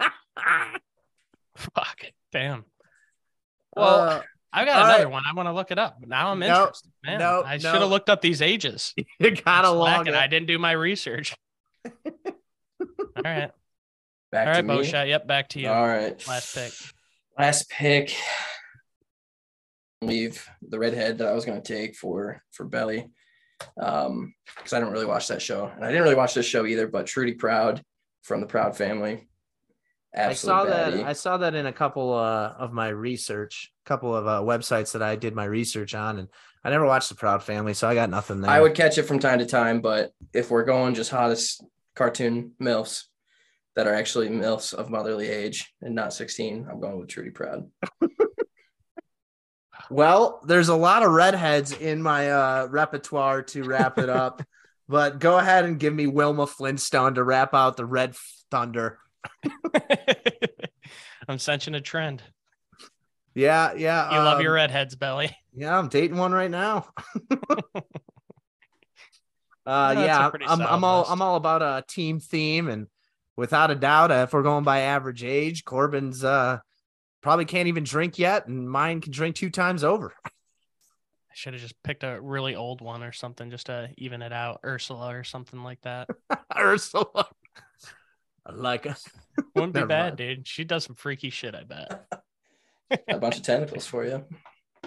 Fuck. 1.56 2.00
Damn. 2.32 2.64
Well, 3.76 4.00
Uh, 4.00 4.22
I 4.52 4.64
got 4.64 4.84
another 4.86 5.04
right. 5.04 5.12
one. 5.12 5.22
I 5.28 5.32
want 5.34 5.48
to 5.48 5.52
look 5.52 5.70
it 5.70 5.78
up. 5.78 5.98
Now 6.04 6.30
I'm 6.30 6.38
No, 6.38 6.46
interested. 6.62 6.90
Man, 7.04 7.18
no, 7.18 7.42
I 7.44 7.58
should 7.58 7.72
have 7.74 7.88
looked 7.88 8.08
up 8.08 8.20
these 8.20 8.40
ages. 8.42 8.94
you 8.96 9.30
gotta 9.32 9.68
I'm 9.68 9.76
log 9.76 9.94
slacking. 10.06 10.14
it. 10.14 10.16
I 10.16 10.26
didn't 10.28 10.46
do 10.46 10.58
my 10.58 10.72
research. 10.72 11.34
all 11.86 11.92
right. 13.24 13.50
Back 14.34 14.48
All 14.48 14.62
to 14.62 14.66
right. 14.66 14.78
Bosha. 14.78 15.06
Yep, 15.06 15.28
back 15.28 15.48
to 15.50 15.60
you. 15.60 15.68
All 15.68 15.86
right. 15.86 16.26
Last 16.26 16.56
pick. 16.56 16.72
Last 17.38 17.70
pick. 17.70 18.16
Leave 20.02 20.44
the 20.60 20.76
redhead 20.76 21.18
that 21.18 21.28
I 21.28 21.32
was 21.34 21.44
going 21.44 21.62
to 21.62 21.72
take 21.72 21.94
for 21.94 22.42
for 22.50 22.64
Belly, 22.64 23.08
um, 23.80 24.34
because 24.56 24.72
I 24.72 24.80
didn't 24.80 24.92
really 24.92 25.06
watch 25.06 25.28
that 25.28 25.40
show, 25.40 25.70
and 25.72 25.84
I 25.84 25.86
didn't 25.86 26.02
really 26.02 26.16
watch 26.16 26.34
this 26.34 26.46
show 26.46 26.66
either. 26.66 26.88
But 26.88 27.06
Trudy 27.06 27.34
Proud 27.34 27.80
from 28.22 28.40
the 28.40 28.48
Proud 28.48 28.76
family. 28.76 29.28
I 30.12 30.32
saw 30.32 30.64
Absolute 30.64 30.96
that. 30.96 31.06
I 31.06 31.12
saw 31.12 31.36
that 31.36 31.54
in 31.54 31.66
a 31.66 31.72
couple 31.72 32.12
uh, 32.12 32.54
of 32.58 32.72
my 32.72 32.88
research, 32.88 33.72
a 33.86 33.88
couple 33.88 34.16
of 34.16 34.26
uh, 34.26 34.40
websites 34.40 34.94
that 34.94 35.02
I 35.02 35.14
did 35.14 35.36
my 35.36 35.44
research 35.44 35.94
on, 35.94 36.18
and 36.18 36.28
I 36.64 36.70
never 36.70 36.86
watched 36.86 37.08
the 37.08 37.14
Proud 37.14 37.44
Family, 37.44 37.72
so 37.72 37.88
I 37.88 37.94
got 37.94 38.10
nothing 38.10 38.40
there. 38.40 38.50
I 38.50 38.60
would 38.60 38.74
catch 38.74 38.98
it 38.98 39.04
from 39.04 39.20
time 39.20 39.38
to 39.38 39.46
time, 39.46 39.80
but 39.80 40.10
if 40.32 40.50
we're 40.50 40.64
going 40.64 40.94
just 40.94 41.12
hottest 41.12 41.64
cartoon 41.94 42.50
milfs 42.60 43.04
that 43.76 43.86
are 43.86 43.94
actually 43.94 44.28
milfs 44.28 44.72
of 44.72 44.90
motherly 44.90 45.28
age 45.28 45.72
and 45.82 45.94
not 45.94 46.12
16, 46.12 46.66
I'm 46.70 46.80
going 46.80 46.98
with 46.98 47.08
Trudy 47.08 47.30
Proud. 47.30 47.70
Well, 49.90 50.40
there's 50.46 50.68
a 50.68 50.76
lot 50.76 51.02
of 51.02 51.12
redheads 51.12 51.72
in 51.72 52.02
my 52.02 52.30
uh, 52.30 52.66
repertoire 52.70 53.42
to 53.42 53.64
wrap 53.64 53.98
it 53.98 54.08
up, 54.08 54.42
but 54.88 55.18
go 55.18 55.38
ahead 55.38 55.64
and 55.64 55.78
give 55.78 55.94
me 55.94 56.06
Wilma 56.06 56.46
Flintstone 56.46 57.14
to 57.14 57.24
wrap 57.24 57.54
out 57.54 57.76
the 57.76 57.86
Red 57.86 58.16
Thunder. 58.50 58.98
I'm 61.28 61.38
sensing 61.38 61.74
a 61.74 61.80
trend. 61.80 62.22
Yeah, 63.34 63.74
yeah. 63.74 64.10
You 64.10 64.18
love 64.18 64.36
um, 64.38 64.42
your 64.42 64.54
redheads, 64.54 64.94
Belly. 64.94 65.36
Yeah, 65.54 65.76
I'm 65.78 65.88
dating 65.88 66.16
one 66.16 66.32
right 66.32 66.50
now. 66.50 66.88
uh, 69.66 69.94
that's 69.94 69.98
a 69.98 70.04
yeah, 70.04 70.30
I'm, 70.46 70.60
I'm 70.62 70.84
all 70.84 71.00
list. 71.00 71.10
I'm 71.10 71.22
all 71.22 71.36
about 71.36 71.62
a 71.62 71.84
team 71.88 72.20
theme, 72.20 72.68
and 72.68 72.86
without 73.36 73.70
a 73.70 73.74
doubt, 73.74 74.10
uh, 74.10 74.24
if 74.26 74.32
we're 74.32 74.42
going 74.42 74.64
by 74.64 74.80
average 74.80 75.24
age, 75.24 75.64
Corbin's 75.64 76.24
uh, 76.24 76.58
probably 77.22 77.44
can't 77.44 77.68
even 77.68 77.84
drink 77.84 78.18
yet, 78.18 78.46
and 78.46 78.68
mine 78.68 79.00
can 79.00 79.12
drink 79.12 79.36
two 79.36 79.50
times 79.50 79.84
over. 79.84 80.14
I 80.24 80.30
should 81.34 81.54
have 81.54 81.62
just 81.62 81.82
picked 81.82 82.04
a 82.04 82.20
really 82.20 82.54
old 82.54 82.80
one 82.80 83.02
or 83.02 83.10
something 83.12 83.50
just 83.50 83.66
to 83.66 83.90
even 83.98 84.22
it 84.22 84.32
out. 84.32 84.60
Ursula 84.64 85.16
or 85.16 85.24
something 85.24 85.62
like 85.64 85.80
that. 85.82 86.08
Ursula, 86.56 87.28
I 88.46 88.52
like 88.52 88.86
us. 88.86 89.08
Wouldn't 89.54 89.72
be 89.72 89.80
Never 89.80 89.88
bad, 89.88 90.04
mind. 90.04 90.16
dude. 90.16 90.48
She 90.48 90.62
does 90.64 90.84
some 90.84 90.94
freaky 90.94 91.30
shit, 91.30 91.56
I 91.56 91.64
bet. 91.64 92.06
a 93.08 93.18
bunch 93.18 93.36
of 93.38 93.42
tentacles 93.42 93.84
for 93.86 94.04
you. 94.04 94.24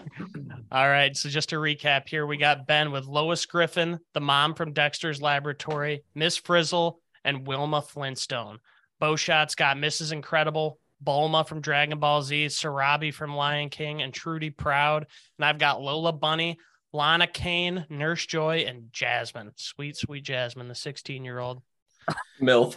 All 0.72 0.88
right. 0.88 1.18
So 1.18 1.28
just 1.28 1.50
to 1.50 1.58
recap 1.58 2.08
here, 2.08 2.26
we 2.26 2.38
got 2.38 2.66
Ben 2.68 2.92
with 2.92 3.06
Lois 3.06 3.46
Griffin, 3.46 4.00
the 4.14 4.22
mom 4.22 4.54
from 4.54 4.72
Dexter's 4.72 5.22
Laboratory, 5.22 6.04
Miss 6.16 6.38
Frizzle, 6.38 7.02
and 7.28 7.46
Wilma 7.46 7.82
Flintstone. 7.82 8.60
Bowshot's 9.00 9.54
got 9.54 9.78
Mrs. 9.78 10.14
Incredible, 10.14 10.80
Bulma 11.04 11.46
from 11.48 11.62
Dragon 11.62 12.00
Ball 12.00 12.24
Z, 12.24 12.48
Sarabi 12.48 13.14
from 13.14 13.36
Lion 13.36 13.70
King, 13.70 14.02
and 14.02 14.14
Trudy 14.14 14.50
Proud. 14.50 15.06
And 15.38 15.46
I've 15.46 15.60
got 15.60 15.82
Lola 15.82 16.14
Bunny, 16.14 16.58
Lana 16.94 17.28
Kane, 17.28 17.86
Nurse 17.90 18.26
Joy, 18.26 18.66
and 18.68 18.92
Jasmine. 18.92 19.52
Sweet, 19.58 19.98
sweet 19.98 20.24
Jasmine, 20.24 20.70
the 20.70 20.74
16 20.74 21.24
year 21.24 21.38
old. 21.38 21.62
MILF. 22.42 22.76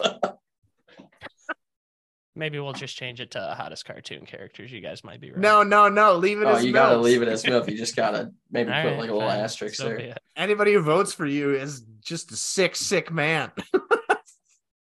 Maybe 2.35 2.59
we'll 2.59 2.73
just 2.73 2.95
change 2.95 3.19
it 3.19 3.31
to 3.31 3.55
hottest 3.57 3.85
cartoon 3.85 4.25
characters. 4.25 4.71
You 4.71 4.79
guys 4.79 5.03
might 5.03 5.19
be 5.19 5.31
right. 5.31 5.39
No, 5.39 5.63
no, 5.63 5.89
no. 5.89 6.15
Leave 6.15 6.41
it 6.41 6.45
oh, 6.45 6.55
as 6.55 6.63
you 6.63 6.71
got 6.71 6.91
to 6.91 6.97
leave 6.97 7.21
it 7.21 7.27
as 7.27 7.43
MILF. 7.43 7.67
You 7.69 7.77
just 7.77 7.95
got 7.95 8.11
to 8.11 8.31
maybe 8.49 8.71
All 8.71 8.81
put 8.81 8.89
right, 8.89 8.99
like 8.99 9.09
a 9.09 9.13
little 9.13 9.29
fine. 9.29 9.39
asterisk 9.39 9.75
So 9.75 9.89
there. 9.89 10.15
Anybody 10.35 10.73
who 10.73 10.81
votes 10.81 11.13
for 11.13 11.25
you 11.25 11.53
is 11.53 11.81
just 12.01 12.31
a 12.31 12.35
sick, 12.35 12.75
sick 12.75 13.11
man. 13.11 13.51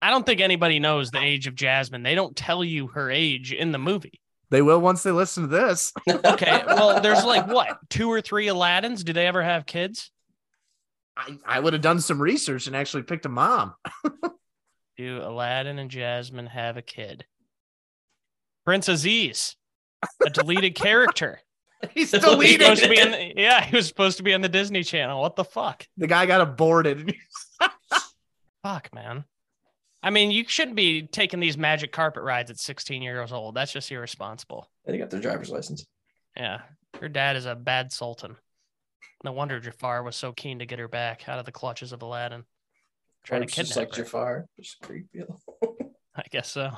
I 0.01 0.09
don't 0.11 0.25
think 0.25 0.41
anybody 0.41 0.79
knows 0.79 1.09
the 1.11 1.19
age 1.21 1.47
of 1.47 1.55
Jasmine. 1.55 2.03
They 2.03 2.15
don't 2.15 2.35
tell 2.35 2.63
you 2.63 2.87
her 2.87 3.09
age 3.09 3.51
in 3.51 3.71
the 3.71 3.79
movie. 3.79 4.19
They 4.49 4.61
will 4.61 4.79
once 4.79 5.03
they 5.03 5.11
listen 5.11 5.43
to 5.43 5.49
this. 5.49 5.91
Okay. 6.25 6.63
Well, 6.65 7.01
there's 7.01 7.25
like 7.25 7.47
what 7.47 7.77
two 7.89 8.09
or 8.11 8.21
three 8.21 8.47
Aladdins. 8.47 9.03
Do 9.03 9.11
they 9.13 9.27
ever 9.27 9.43
have 9.43 9.65
kids? 9.65 10.11
I, 11.17 11.37
I 11.45 11.59
would 11.59 11.73
have 11.73 11.81
done 11.81 11.99
some 11.99 12.21
research 12.21 12.67
and 12.67 12.75
actually 12.75 13.03
picked 13.03 13.25
a 13.25 13.29
mom. 13.29 13.73
Do 14.97 15.21
Aladdin 15.23 15.79
and 15.79 15.89
Jasmine 15.91 16.45
have 16.47 16.77
a 16.77 16.81
kid? 16.81 17.25
Prince 18.65 18.87
Aziz, 18.87 19.55
a 20.25 20.29
deleted 20.29 20.75
character. 20.75 21.39
He's 21.91 22.11
He 22.11 22.17
was 22.17 22.23
deleted. 22.25 22.61
supposed 22.61 22.83
to 22.83 22.89
be 22.89 22.99
in 22.99 23.11
the, 23.11 23.33
yeah, 23.35 23.63
he 23.63 23.75
was 23.75 23.87
supposed 23.87 24.17
to 24.17 24.23
be 24.23 24.33
on 24.33 24.41
the 24.41 24.49
Disney 24.49 24.83
Channel. 24.83 25.21
What 25.21 25.35
the 25.35 25.43
fuck? 25.43 25.85
the 25.97 26.07
guy 26.07 26.25
got 26.25 26.41
aborted. 26.41 27.13
Fuck, 28.63 28.89
man. 28.93 29.23
I 30.03 30.09
mean, 30.09 30.31
you 30.31 30.45
shouldn't 30.47 30.75
be 30.75 31.03
taking 31.03 31.39
these 31.39 31.57
magic 31.57 31.91
carpet 31.91 32.23
rides 32.23 32.51
at 32.51 32.59
16 32.59 33.01
years 33.01 33.31
old. 33.31 33.55
That's 33.55 33.71
just 33.71 33.91
irresponsible. 33.91 34.69
They 34.85 34.97
got 34.97 35.09
their 35.09 35.19
driver's 35.19 35.49
license. 35.49 35.85
Yeah. 36.35 36.61
Your 37.01 37.09
dad 37.09 37.35
is 37.35 37.45
a 37.45 37.55
bad 37.55 37.91
sultan. 37.91 38.35
No 39.23 39.31
wonder 39.31 39.59
Jafar 39.59 40.03
was 40.03 40.15
so 40.15 40.31
keen 40.31 40.59
to 40.59 40.65
get 40.65 40.79
her 40.79 40.87
back 40.87 41.27
out 41.27 41.39
of 41.39 41.45
the 41.45 41.51
clutches 41.51 41.91
of 41.91 42.01
Aladdin. 42.03 42.43
Trying 43.23 43.41
Or 43.41 43.45
to 43.45 43.47
it's 43.47 43.55
just 43.55 43.75
like 43.75 43.89
her. 43.95 44.03
Jafar, 44.03 44.45
just 44.59 44.79
creepy. 44.81 45.23
I 46.15 46.23
guess 46.31 46.49
so. 46.51 46.71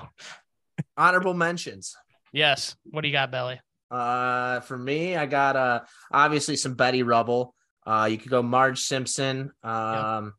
Honorable 0.97 1.33
mentions. 1.33 1.95
Yes. 2.31 2.75
What 2.85 3.01
do 3.01 3.07
you 3.07 3.13
got, 3.13 3.31
Belly? 3.31 3.59
Uh, 3.91 4.59
for 4.61 4.77
me, 4.77 5.15
I 5.15 5.25
got 5.25 5.55
uh 5.55 5.81
obviously 6.11 6.55
some 6.55 6.75
Betty 6.75 7.03
Rubble. 7.03 7.55
Uh, 7.85 8.07
you 8.09 8.17
could 8.17 8.29
go 8.29 8.41
Marge 8.43 8.79
Simpson. 8.79 9.51
Um, 9.63 10.33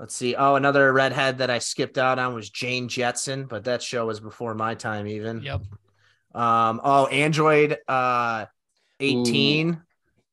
let's 0.00 0.16
see. 0.16 0.34
Oh, 0.34 0.56
another 0.56 0.92
redhead 0.92 1.38
that 1.38 1.50
I 1.50 1.58
skipped 1.60 1.98
out 1.98 2.18
on 2.18 2.34
was 2.34 2.50
Jane 2.50 2.88
Jetson, 2.88 3.44
but 3.44 3.64
that 3.64 3.82
show 3.82 4.06
was 4.06 4.18
before 4.18 4.54
my 4.54 4.74
time 4.74 5.06
even. 5.06 5.42
Yep. 5.42 5.60
Um, 6.34 6.80
oh, 6.82 7.06
Android 7.06 7.76
uh 7.86 8.46
18. 8.98 9.80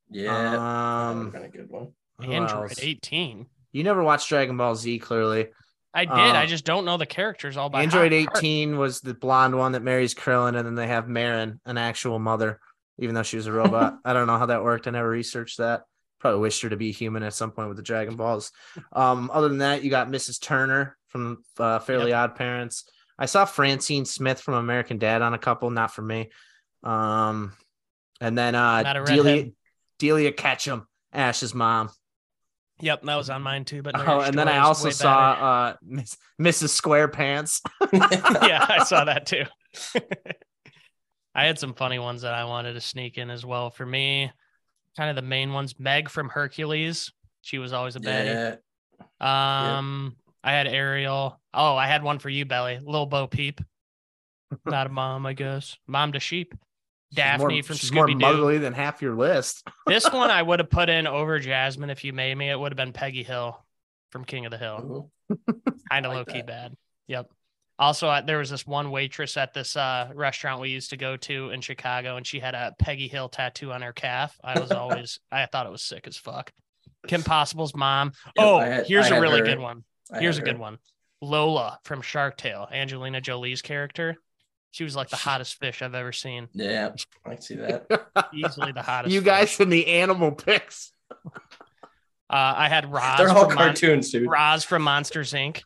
Yeah, 0.09 0.31
that 0.31 0.59
Um, 0.59 1.17
would've 1.17 1.33
been 1.33 1.43
a 1.43 1.49
good 1.49 1.69
one. 1.69 1.89
Android 2.21 2.71
else? 2.71 2.79
18. 2.81 3.45
You 3.73 3.83
never 3.83 4.01
watched 4.01 4.29
Dragon 4.29 4.57
Ball 4.57 4.75
Z, 4.75 4.99
clearly. 4.99 5.49
I 5.93 6.05
did. 6.05 6.11
Uh, 6.13 6.33
I 6.39 6.45
just 6.45 6.63
don't 6.65 6.85
know 6.85 6.97
the 6.97 7.05
characters 7.05 7.57
all 7.57 7.69
by 7.69 7.81
Android 7.83 8.13
heart. 8.13 8.37
18 8.37 8.77
was 8.77 9.01
the 9.01 9.13
blonde 9.13 9.57
one 9.57 9.73
that 9.73 9.83
marries 9.83 10.13
Krillin, 10.13 10.55
and 10.55 10.65
then 10.65 10.75
they 10.75 10.87
have 10.87 11.07
Marron, 11.07 11.59
an 11.65 11.77
actual 11.77 12.19
mother, 12.19 12.59
even 12.99 13.15
though 13.15 13.23
she 13.23 13.35
was 13.37 13.47
a 13.47 13.51
robot. 13.51 13.97
I 14.05 14.13
don't 14.13 14.27
know 14.27 14.37
how 14.37 14.45
that 14.47 14.63
worked. 14.63 14.87
I 14.87 14.91
never 14.91 15.09
researched 15.09 15.57
that. 15.57 15.83
Probably 16.19 16.39
wished 16.39 16.61
her 16.63 16.69
to 16.69 16.77
be 16.77 16.91
human 16.91 17.23
at 17.23 17.33
some 17.33 17.51
point 17.51 17.67
with 17.67 17.77
the 17.77 17.83
Dragon 17.83 18.15
Balls. 18.15 18.51
Um, 18.91 19.29
other 19.31 19.49
than 19.49 19.59
that, 19.59 19.83
you 19.83 19.89
got 19.89 20.09
Mrs. 20.09 20.41
Turner 20.41 20.97
from 21.07 21.43
uh, 21.59 21.79
Fairly 21.79 22.13
Odd 22.13 22.35
Parents. 22.35 22.89
I 23.19 23.25
saw 23.25 23.45
Francine 23.45 24.05
Smith 24.05 24.39
from 24.39 24.55
American 24.55 24.97
Dad 24.97 25.21
on 25.21 25.33
a 25.33 25.39
couple, 25.39 25.69
not 25.69 25.93
for 25.93 26.01
me. 26.01 26.29
Um, 26.83 27.53
and 28.21 28.37
then 28.37 28.55
uh, 28.55 29.03
Delia. 29.05 29.51
Delia 29.99 30.31
Ketchum, 30.31 30.87
Ash's 31.13 31.53
mom. 31.53 31.89
Yep, 32.79 33.03
that 33.03 33.15
was 33.15 33.29
on 33.29 33.41
mine 33.41 33.65
too. 33.65 33.81
But 33.81 33.95
Oh, 33.97 34.21
and 34.21 34.37
then 34.37 34.47
I 34.47 34.59
also 34.59 34.91
saw 34.91 35.31
uh, 35.31 35.75
Miss, 35.83 36.15
Mrs. 36.39 36.79
SquarePants. 36.79 37.61
yeah, 38.47 38.65
I 38.67 38.83
saw 38.83 39.05
that 39.05 39.25
too. 39.25 39.43
I 41.35 41.45
had 41.45 41.57
some 41.57 41.73
funny 41.73 41.99
ones 41.99 42.21
that 42.21 42.33
I 42.33 42.45
wanted 42.45 42.73
to 42.73 42.81
sneak 42.81 43.17
in 43.17 43.29
as 43.29 43.45
well. 43.45 43.71
For 43.71 43.85
me, 43.85 44.31
kind 44.97 45.09
of 45.09 45.15
the 45.15 45.21
main 45.21 45.53
ones. 45.53 45.79
Meg 45.79 46.09
from 46.09 46.27
Hercules. 46.29 47.11
She 47.41 47.59
was 47.59 47.71
always 47.71 47.95
a 47.95 47.99
baddie. 48.01 48.57
Yeah, 49.21 49.77
Um, 49.77 50.15
I 50.43 50.51
had 50.51 50.67
Ariel. 50.67 51.39
Oh, 51.53 51.75
I 51.75 51.87
had 51.87 52.03
one 52.03 52.19
for 52.19 52.29
you, 52.29 52.45
Belly. 52.45 52.79
Little 52.83 53.05
Bo 53.05 53.27
Peep. 53.27 53.61
Not 54.65 54.87
a 54.87 54.89
mom, 54.89 55.25
I 55.25 55.33
guess. 55.33 55.77
Mom 55.87 56.11
to 56.13 56.19
sheep. 56.19 56.53
Daphne 57.13 57.53
more, 57.55 57.63
from 57.63 57.75
she's 57.77 57.89
Scooby 57.89 58.11
Doo. 58.11 58.17
motherly 58.17 58.57
than 58.57 58.73
half 58.73 59.01
your 59.01 59.15
list. 59.15 59.65
This 59.87 60.11
one 60.11 60.29
I 60.29 60.41
would 60.41 60.59
have 60.59 60.69
put 60.69 60.89
in 60.89 61.07
over 61.07 61.39
Jasmine 61.39 61.89
if 61.89 62.03
you 62.03 62.11
made 62.11 62.37
me. 62.37 62.49
It 62.49 62.59
would 62.59 62.73
have 62.73 62.77
been 62.77 62.91
Peggy 62.91 63.23
Hill 63.23 63.57
from 64.11 64.25
King 64.25 64.45
of 64.45 64.51
the 64.51 64.57
Hill. 64.57 65.09
Kind 65.89 66.05
of 66.05 66.11
like 66.13 66.27
low 66.27 66.33
key 66.33 66.41
bad. 66.41 66.75
Yep. 67.07 67.29
Also, 67.79 68.07
uh, 68.07 68.21
there 68.21 68.39
was 68.39 68.49
this 68.49 68.65
one 68.65 68.89
waitress 68.89 69.37
at 69.37 69.53
this 69.53 69.75
uh, 69.75 70.09
restaurant 70.15 70.59
we 70.61 70.69
used 70.69 70.89
to 70.89 70.97
go 70.97 71.15
to 71.17 71.51
in 71.51 71.61
Chicago, 71.61 72.17
and 72.17 72.25
she 72.25 72.39
had 72.39 72.55
a 72.55 72.73
Peggy 72.79 73.07
Hill 73.07 73.29
tattoo 73.29 73.71
on 73.71 73.81
her 73.83 73.93
calf. 73.93 74.35
I 74.43 74.59
was 74.59 74.71
always, 74.71 75.19
I 75.31 75.45
thought 75.45 75.67
it 75.67 75.71
was 75.71 75.83
sick 75.83 76.07
as 76.07 76.17
fuck. 76.17 76.51
Kim 77.07 77.21
Possible's 77.23 77.75
mom. 77.75 78.13
Yep, 78.35 78.45
oh, 78.45 78.59
had- 78.59 78.87
here's 78.87 79.11
I 79.11 79.17
a 79.17 79.21
really 79.21 79.39
her. 79.39 79.45
good 79.45 79.59
one. 79.59 79.83
I 80.11 80.19
Here's 80.19 80.37
a 80.37 80.41
good 80.41 80.55
her. 80.55 80.59
one. 80.61 80.77
Lola 81.21 81.79
from 81.83 82.01
Shark 82.01 82.37
Tale, 82.37 82.67
Angelina 82.71 83.21
Jolie's 83.21 83.61
character. 83.61 84.15
She 84.71 84.83
was 84.83 84.95
like 84.95 85.09
the 85.09 85.15
hottest 85.15 85.55
fish 85.59 85.81
I've 85.81 85.95
ever 85.95 86.11
seen. 86.11 86.47
Yeah, 86.53 86.89
I 87.25 87.35
see 87.35 87.55
that. 87.55 87.87
Easily 88.33 88.71
the 88.71 88.81
hottest. 88.83 89.13
you 89.13 89.21
fish. 89.21 89.25
guys 89.25 89.59
in 89.59 89.69
the 89.69 89.87
animal 89.87 90.31
pics. 90.31 90.91
Uh, 91.25 91.29
I 92.29 92.69
had 92.69 92.85
Roz. 92.91 93.17
They're 93.17 93.29
all 93.29 93.45
from 93.45 93.55
Mon- 93.55 93.67
cartoons, 93.67 94.11
dude. 94.11 94.29
Roz 94.29 94.63
from 94.63 94.81
Monsters 94.83 95.33
Inc. 95.33 95.61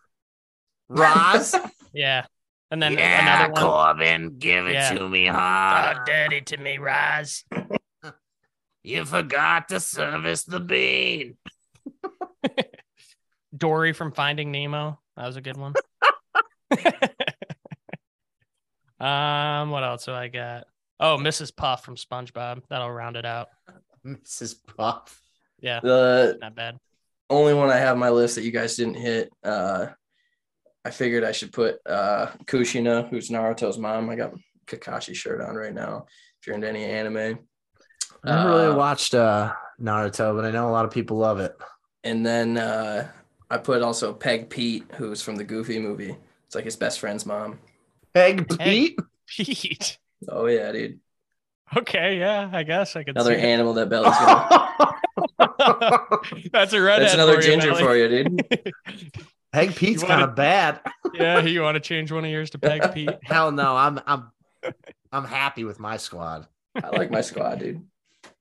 Roz, 0.90 1.56
Yeah. 1.94 2.26
And 2.70 2.82
then 2.82 2.94
yeah, 2.94 3.46
another 3.48 3.54
one. 3.54 3.62
Corbin, 3.64 4.36
give 4.40 4.66
it 4.68 4.74
Yeah. 4.74 4.94
to 4.94 5.10
me 5.10 5.28
huh? 5.28 5.96
Oh, 5.98 6.04
dirty 6.06 6.42
to 6.42 6.58
me, 6.58 6.78
Roz. 6.78 7.44
You 8.84 9.06
forgot 9.06 9.70
to 9.70 9.80
service 9.80 10.44
the 10.46 10.60
bean. 10.60 11.38
Dory 13.56 13.94
from 13.94 14.12
Finding 14.14 14.52
Nemo. 14.52 15.00
That 15.18 15.28
was 15.28 15.36
a 15.36 15.42
good 15.42 15.58
one. 15.58 15.74
um, 19.00 19.70
what 19.72 19.84
else 19.84 20.06
do 20.06 20.14
I 20.14 20.28
got? 20.30 20.66
Oh, 21.00 21.18
Mrs. 21.18 21.56
Puff 21.56 21.84
from 21.84 21.96
SpongeBob. 21.96 22.62
That'll 22.70 22.92
round 22.92 23.18
it 23.18 23.26
out. 23.26 23.50
Mrs. 24.06 24.56
Puff. 24.78 25.20
Yeah, 25.60 25.80
The 25.82 26.38
not 26.42 26.56
bad. 26.56 26.78
only 27.30 27.54
one 27.54 27.70
I 27.70 27.78
have 27.78 27.94
on 27.94 28.00
my 28.00 28.10
list 28.10 28.36
that 28.36 28.44
you 28.44 28.52
guys 28.52 28.76
didn't 28.76 28.96
hit. 28.96 29.32
Uh, 29.44 29.88
I 30.84 30.90
figured 30.90 31.24
I 31.24 31.32
should 31.32 31.54
put 31.54 31.78
uh, 31.86 32.28
Kushina, 32.46 33.08
who's 33.10 33.30
Naruto's 33.30 33.78
mom. 33.78 34.10
I 34.10 34.16
got 34.16 34.34
Kakashi 34.68 35.16
shirt 35.16 35.42
on 35.42 35.56
right 35.56 35.74
now. 35.74 36.06
If 36.40 36.48
you're 36.48 36.56
into 36.56 36.68
any 36.70 36.84
anime, 36.86 37.40
I 38.24 38.36
never 38.36 38.50
really 38.50 38.66
Uh, 38.68 38.76
watched 38.76 39.14
uh, 39.14 39.54
Naruto, 39.80 40.36
but 40.36 40.46
I 40.46 40.52
know 40.52 40.70
a 40.70 40.72
lot 40.72 40.86
of 40.86 40.92
people 40.92 41.18
love 41.18 41.40
it. 41.40 41.56
and 42.04 42.26
then 42.26 42.58
uh, 42.58 43.08
I 43.50 43.58
put 43.58 43.82
also 43.84 44.14
Peg 44.14 44.50
Pete, 44.50 44.86
who's 44.96 45.22
from 45.22 45.36
the 45.36 45.44
Goofy 45.44 45.78
movie. 45.78 46.16
It's 46.48 46.56
like 46.56 46.66
his 46.66 46.76
best 46.76 47.00
friend's 47.00 47.26
mom. 47.26 47.60
Peg 48.14 48.52
Hey. 48.60 48.90
Pete. 48.90 49.00
Pete. 49.28 49.98
Oh 50.30 50.46
yeah, 50.46 50.72
dude. 50.72 51.00
Okay, 51.76 52.20
yeah, 52.20 52.48
I 52.54 52.62
guess 52.62 52.96
I 52.96 53.04
could 53.04 53.16
Another 53.16 53.34
see 53.34 53.42
it. 53.42 53.46
animal 53.46 53.74
that 53.74 53.90
Belly's 53.90 54.16
gonna. 54.20 54.60
That's 56.54 56.74
a 56.74 56.82
redhead. 56.82 57.02
That's 57.04 57.14
another 57.16 57.36
for 57.38 57.42
ginger 57.42 57.72
Belly. 57.72 57.84
for 57.84 57.96
you, 57.96 58.08
dude. 58.08 58.72
Peg 59.54 59.76
Pete's 59.76 60.04
kind 60.04 60.22
of 60.24 60.36
bad. 60.36 60.80
yeah, 61.14 61.42
you 61.42 61.62
want 61.62 61.76
to 61.76 61.80
change 61.82 62.12
one 62.12 62.24
of 62.26 62.32
yours 62.32 62.50
to 62.52 62.58
Peg 62.60 62.92
Pete? 62.94 63.10
Hell 63.24 63.52
no, 63.52 63.76
I'm 63.76 64.00
I'm 64.08 64.32
I'm 65.12 65.26
happy 65.26 65.64
with 65.64 65.80
my 65.80 65.98
squad. 65.98 66.48
I 66.76 66.90
like 66.90 67.12
my 67.12 67.22
squad, 67.22 67.60
dude. 67.60 67.86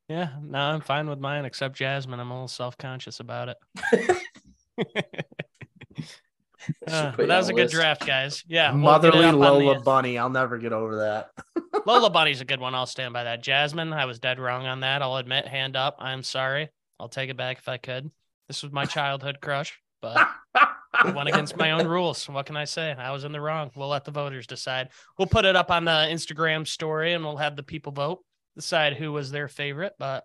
Yeah, 0.08 0.30
no, 0.42 0.58
I'm 0.58 0.80
fine 0.80 1.08
with 1.08 1.18
mine 1.18 1.44
except 1.44 1.76
Jasmine. 1.76 2.18
I'm 2.20 2.30
a 2.30 2.34
little 2.34 2.48
self 2.48 2.76
conscious 2.78 3.20
about 3.20 3.48
it. 3.48 3.56
Uh, 6.86 7.12
but 7.16 7.26
that 7.26 7.38
was 7.38 7.46
the 7.46 7.54
a 7.54 7.56
good 7.56 7.62
list. 7.64 7.74
draft, 7.74 8.06
guys. 8.06 8.44
Yeah, 8.46 8.70
we'll 8.72 8.80
Motherly 8.82 9.32
Lola 9.32 9.78
the- 9.78 9.80
Bunny. 9.80 10.18
I'll 10.18 10.28
never 10.28 10.58
get 10.58 10.72
over 10.74 10.96
that. 10.98 11.30
Lola 11.86 12.10
Bunny's 12.10 12.42
a 12.42 12.44
good 12.44 12.60
one. 12.60 12.74
I'll 12.74 12.84
stand 12.86 13.14
by 13.14 13.24
that. 13.24 13.42
Jasmine, 13.42 13.94
I 13.94 14.04
was 14.04 14.18
dead 14.18 14.38
wrong 14.38 14.66
on 14.66 14.80
that. 14.80 15.00
I'll 15.00 15.16
admit, 15.16 15.48
hand 15.48 15.74
up. 15.74 15.96
I'm 16.00 16.22
sorry. 16.22 16.68
I'll 17.00 17.08
take 17.08 17.30
it 17.30 17.36
back 17.38 17.58
if 17.58 17.68
I 17.68 17.78
could. 17.78 18.10
This 18.46 18.62
was 18.62 18.72
my 18.72 18.84
childhood 18.84 19.38
crush, 19.40 19.80
but 20.00 20.28
I 20.92 21.12
went 21.14 21.28
against 21.28 21.56
my 21.56 21.72
own 21.72 21.86
rules. 21.86 22.28
What 22.28 22.46
can 22.46 22.56
I 22.56 22.64
say? 22.64 22.92
I 22.92 23.12
was 23.12 23.24
in 23.24 23.32
the 23.32 23.40
wrong. 23.40 23.70
We'll 23.74 23.88
let 23.88 24.04
the 24.04 24.10
voters 24.10 24.46
decide. 24.46 24.90
We'll 25.18 25.28
put 25.28 25.44
it 25.44 25.56
up 25.56 25.70
on 25.70 25.84
the 25.84 25.90
Instagram 25.90 26.66
story 26.66 27.12
and 27.12 27.24
we'll 27.24 27.36
have 27.36 27.56
the 27.56 27.62
people 27.62 27.92
vote, 27.92 28.20
decide 28.56 28.96
who 28.96 29.12
was 29.12 29.30
their 29.30 29.48
favorite. 29.48 29.94
But 29.98 30.24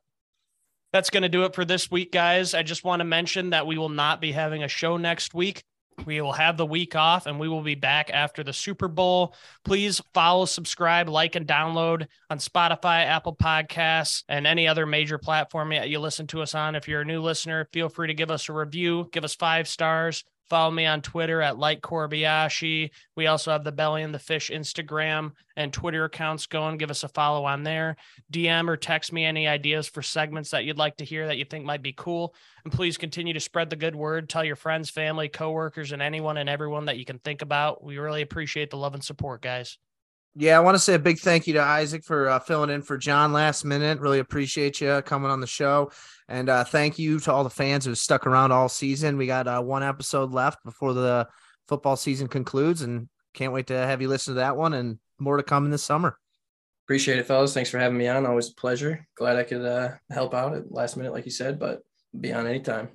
that's 0.91 1.09
going 1.09 1.23
to 1.23 1.29
do 1.29 1.43
it 1.43 1.53
for 1.53 1.65
this 1.65 1.91
week, 1.91 2.11
guys. 2.11 2.53
I 2.53 2.63
just 2.63 2.83
want 2.83 3.01
to 3.01 3.05
mention 3.05 3.49
that 3.49 3.67
we 3.67 3.77
will 3.77 3.89
not 3.89 4.21
be 4.21 4.31
having 4.31 4.63
a 4.63 4.67
show 4.67 4.97
next 4.97 5.33
week. 5.33 5.63
We 6.05 6.21
will 6.21 6.33
have 6.33 6.57
the 6.57 6.65
week 6.65 6.95
off 6.95 7.25
and 7.25 7.39
we 7.39 7.47
will 7.47 7.61
be 7.61 7.75
back 7.75 8.09
after 8.11 8.43
the 8.43 8.53
Super 8.53 8.87
Bowl. 8.87 9.33
Please 9.63 10.01
follow, 10.13 10.45
subscribe, 10.45 11.09
like, 11.09 11.35
and 11.35 11.47
download 11.47 12.07
on 12.29 12.39
Spotify, 12.39 13.05
Apple 13.05 13.35
Podcasts, 13.35 14.23
and 14.27 14.45
any 14.45 14.67
other 14.67 14.85
major 14.85 15.17
platform 15.17 15.69
that 15.69 15.89
you 15.89 15.99
listen 15.99 16.27
to 16.27 16.41
us 16.41 16.53
on. 16.53 16.75
If 16.75 16.87
you're 16.87 17.01
a 17.01 17.05
new 17.05 17.21
listener, 17.21 17.67
feel 17.71 17.89
free 17.89 18.07
to 18.07 18.13
give 18.13 18.31
us 18.31 18.49
a 18.49 18.53
review, 18.53 19.09
give 19.11 19.23
us 19.23 19.35
five 19.35 19.67
stars. 19.67 20.23
Follow 20.49 20.69
me 20.69 20.85
on 20.85 21.01
Twitter 21.01 21.41
at 21.41 21.57
Light 21.57 21.81
Corbiashi. 21.81 22.91
We 23.15 23.27
also 23.27 23.51
have 23.51 23.63
the 23.63 23.71
Belly 23.71 24.03
and 24.03 24.13
the 24.13 24.19
Fish 24.19 24.51
Instagram 24.53 25.31
and 25.55 25.73
Twitter 25.73 26.05
accounts 26.05 26.45
going. 26.45 26.77
Give 26.77 26.91
us 26.91 27.03
a 27.03 27.07
follow 27.07 27.45
on 27.45 27.63
there. 27.63 27.95
DM 28.31 28.67
or 28.67 28.77
text 28.77 29.11
me 29.11 29.25
any 29.25 29.47
ideas 29.47 29.87
for 29.87 30.03
segments 30.03 30.51
that 30.51 30.63
you'd 30.63 30.77
like 30.77 30.97
to 30.97 31.05
hear 31.05 31.27
that 31.27 31.37
you 31.37 31.45
think 31.45 31.65
might 31.65 31.81
be 31.81 31.93
cool. 31.93 32.35
And 32.63 32.71
please 32.71 32.97
continue 32.97 33.33
to 33.33 33.39
spread 33.39 33.69
the 33.69 33.75
good 33.75 33.95
word. 33.95 34.29
Tell 34.29 34.43
your 34.43 34.55
friends, 34.55 34.89
family, 34.89 35.29
coworkers, 35.29 35.91
and 35.91 36.01
anyone 36.01 36.37
and 36.37 36.49
everyone 36.49 36.85
that 36.85 36.97
you 36.97 37.05
can 37.05 37.19
think 37.19 37.41
about. 37.41 37.83
We 37.83 37.97
really 37.97 38.21
appreciate 38.21 38.69
the 38.69 38.77
love 38.77 38.93
and 38.93 39.03
support, 39.03 39.41
guys. 39.41 39.79
Yeah, 40.37 40.57
I 40.57 40.59
want 40.59 40.75
to 40.75 40.79
say 40.79 40.95
a 40.95 40.99
big 40.99 41.19
thank 41.19 41.47
you 41.47 41.53
to 41.53 41.61
Isaac 41.61 42.03
for 42.03 42.27
uh, 42.27 42.39
filling 42.39 42.69
in 42.69 42.81
for 42.81 42.97
John 42.97 43.31
last 43.31 43.63
minute. 43.63 44.01
Really 44.01 44.19
appreciate 44.19 44.81
you 44.81 45.01
coming 45.05 45.31
on 45.31 45.39
the 45.39 45.47
show. 45.47 45.91
And 46.27 46.49
uh, 46.49 46.65
thank 46.65 46.99
you 46.99 47.19
to 47.21 47.31
all 47.31 47.45
the 47.45 47.49
fans 47.49 47.85
who 47.85 47.95
stuck 47.95 48.27
around 48.27 48.51
all 48.51 48.67
season. 48.67 49.17
We 49.17 49.27
got 49.27 49.47
uh, 49.47 49.61
one 49.61 49.81
episode 49.81 50.31
left 50.31 50.61
before 50.65 50.93
the 50.93 51.29
football 51.69 51.95
season 51.95 52.27
concludes, 52.27 52.81
and 52.81 53.07
can't 53.33 53.53
wait 53.53 53.67
to 53.67 53.77
have 53.77 54.01
you 54.01 54.09
listen 54.09 54.33
to 54.33 54.39
that 54.39 54.57
one 54.57 54.73
and 54.73 54.99
more 55.19 55.37
to 55.37 55.43
come 55.43 55.63
in 55.63 55.71
the 55.71 55.77
summer. 55.77 56.17
Appreciate 56.85 57.17
it, 57.17 57.25
fellas. 57.25 57.53
Thanks 57.53 57.69
for 57.69 57.79
having 57.79 57.97
me 57.97 58.09
on. 58.09 58.25
Always 58.25 58.49
a 58.49 58.55
pleasure. 58.55 59.07
Glad 59.15 59.37
I 59.37 59.43
could 59.43 59.65
uh, 59.65 59.91
help 60.09 60.33
out 60.33 60.53
at 60.53 60.69
last 60.69 60.97
minute, 60.97 61.13
like 61.13 61.25
you 61.25 61.31
said, 61.31 61.59
but 61.59 61.81
be 62.19 62.33
on 62.33 62.45
anytime. 62.45 62.89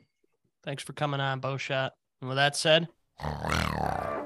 Thanks 0.62 0.82
for 0.82 0.92
coming 0.92 1.20
on, 1.20 1.40
Bowshot. 1.40 1.90
And 2.20 2.28
with 2.28 2.36
that 2.36 2.54
said, 2.54 2.88